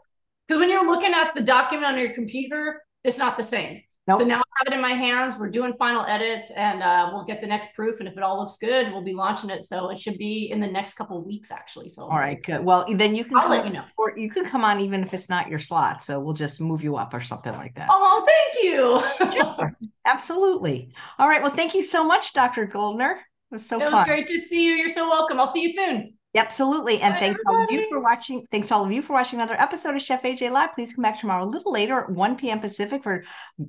Because 0.47 0.61
when 0.61 0.71
you're 0.71 0.87
looking 0.87 1.13
at 1.13 1.35
the 1.35 1.43
document 1.43 1.93
on 1.93 1.99
your 1.99 2.15
computer, 2.15 2.83
it's 3.03 3.19
not 3.19 3.37
the 3.37 3.43
same. 3.43 3.83
Nope. 4.09 4.21
So 4.21 4.25
now 4.25 4.39
I 4.39 4.45
have 4.57 4.73
it 4.73 4.73
in 4.73 4.81
my 4.81 4.95
hands. 4.95 5.39
We're 5.39 5.51
doing 5.51 5.75
final 5.75 6.03
edits, 6.07 6.51
and 6.53 6.83
uh, 6.83 7.11
we'll 7.13 7.27
get 7.27 7.43
the 7.43 7.47
next 7.47 7.75
proof. 7.75 8.01
And 8.01 8.09
if 8.09 8.17
it 8.17 8.23
all 8.23 8.41
looks 8.41 8.57
good, 8.57 8.91
we'll 8.91 9.05
be 9.05 9.13
launching 9.13 9.51
it. 9.51 9.65
So 9.65 9.91
it 9.91 10.01
should 10.01 10.17
be 10.17 10.51
in 10.51 10.61
the 10.61 10.67
next 10.67 10.95
couple 10.95 11.23
weeks, 11.23 11.51
actually. 11.51 11.91
So 11.91 12.05
all 12.05 12.19
right, 12.19 12.43
good. 12.43 12.65
Well, 12.65 12.87
then 12.89 13.15
you 13.15 13.25
can. 13.25 13.37
I'll 13.37 13.51
let 13.51 13.67
you 13.67 13.73
know. 13.73 13.85
Or 13.99 14.17
you 14.17 14.31
can 14.31 14.47
come 14.47 14.65
on 14.65 14.81
even 14.81 15.03
if 15.03 15.13
it's 15.13 15.29
not 15.29 15.49
your 15.49 15.59
slot. 15.59 16.03
So 16.03 16.21
we'll 16.21 16.33
just 16.33 16.59
move 16.59 16.83
you 16.83 16.97
up 16.97 17.13
or 17.13 17.21
something 17.21 17.53
like 17.53 17.75
that. 17.75 17.89
Oh, 17.91 18.27
thank 18.27 18.65
you. 18.65 19.39
sure. 19.41 19.77
Absolutely. 20.07 20.91
All 21.19 21.29
right. 21.29 21.43
Well, 21.43 21.53
thank 21.53 21.75
you 21.75 21.83
so 21.83 22.03
much, 22.03 22.33
Dr. 22.33 22.65
Goldner. 22.65 23.11
It 23.11 23.55
was 23.55 23.67
so 23.67 23.77
it 23.77 23.85
fun. 23.85 23.93
was 23.93 24.05
great 24.05 24.29
to 24.29 24.41
see 24.41 24.65
you. 24.65 24.73
You're 24.73 24.89
so 24.89 25.07
welcome. 25.07 25.39
I'll 25.39 25.53
see 25.53 25.63
you 25.63 25.73
soon. 25.73 26.18
Absolutely. 26.39 27.01
And 27.01 27.15
Bye, 27.15 27.21
thanks 27.21 27.41
everybody. 27.47 27.57
all 27.57 27.65
of 27.65 27.71
you 27.71 27.89
for 27.89 28.01
watching. 28.01 28.47
Thanks 28.51 28.73
all 28.73 28.85
of 28.85 28.93
you 28.93 29.03
for 29.03 29.13
watching 29.13 29.39
another 29.39 29.61
episode 29.61 29.95
of 29.95 30.03
Chef 30.03 30.23
AJ 30.23 30.51
Live. 30.51 30.73
Please 30.73 30.95
come 30.95 31.03
back 31.03 31.19
tomorrow 31.19 31.45
a 31.45 31.47
little 31.47 31.73
later 31.73 31.99
at 31.99 32.11
1 32.11 32.37
p.m. 32.37 32.61
Pacific 32.61 33.03
for 33.03 33.25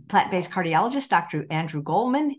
plant-based 0.08 0.52
cardiologist, 0.52 1.10
Dr. 1.10 1.46
Andrew 1.50 1.82
Goldman. 1.82 2.36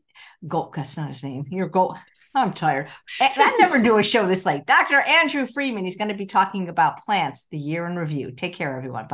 Gold, 0.46 0.74
that's 0.74 0.96
not 0.96 1.08
his 1.08 1.22
name. 1.22 1.44
You're 1.50 1.68
Gold. 1.68 1.96
I'm 2.34 2.52
tired. 2.52 2.88
I 3.20 3.56
never 3.58 3.80
do 3.80 3.98
a 3.98 4.04
show 4.04 4.26
this 4.26 4.46
late. 4.46 4.64
Dr. 4.64 5.00
Andrew 5.00 5.46
Freeman. 5.46 5.84
He's 5.84 5.96
going 5.96 6.10
to 6.10 6.16
be 6.16 6.26
talking 6.26 6.68
about 6.68 7.04
plants, 7.04 7.46
the 7.50 7.58
year 7.58 7.86
in 7.86 7.96
review. 7.96 8.30
Take 8.30 8.54
care, 8.54 8.76
everyone. 8.76 9.04
Bye. 9.04 9.08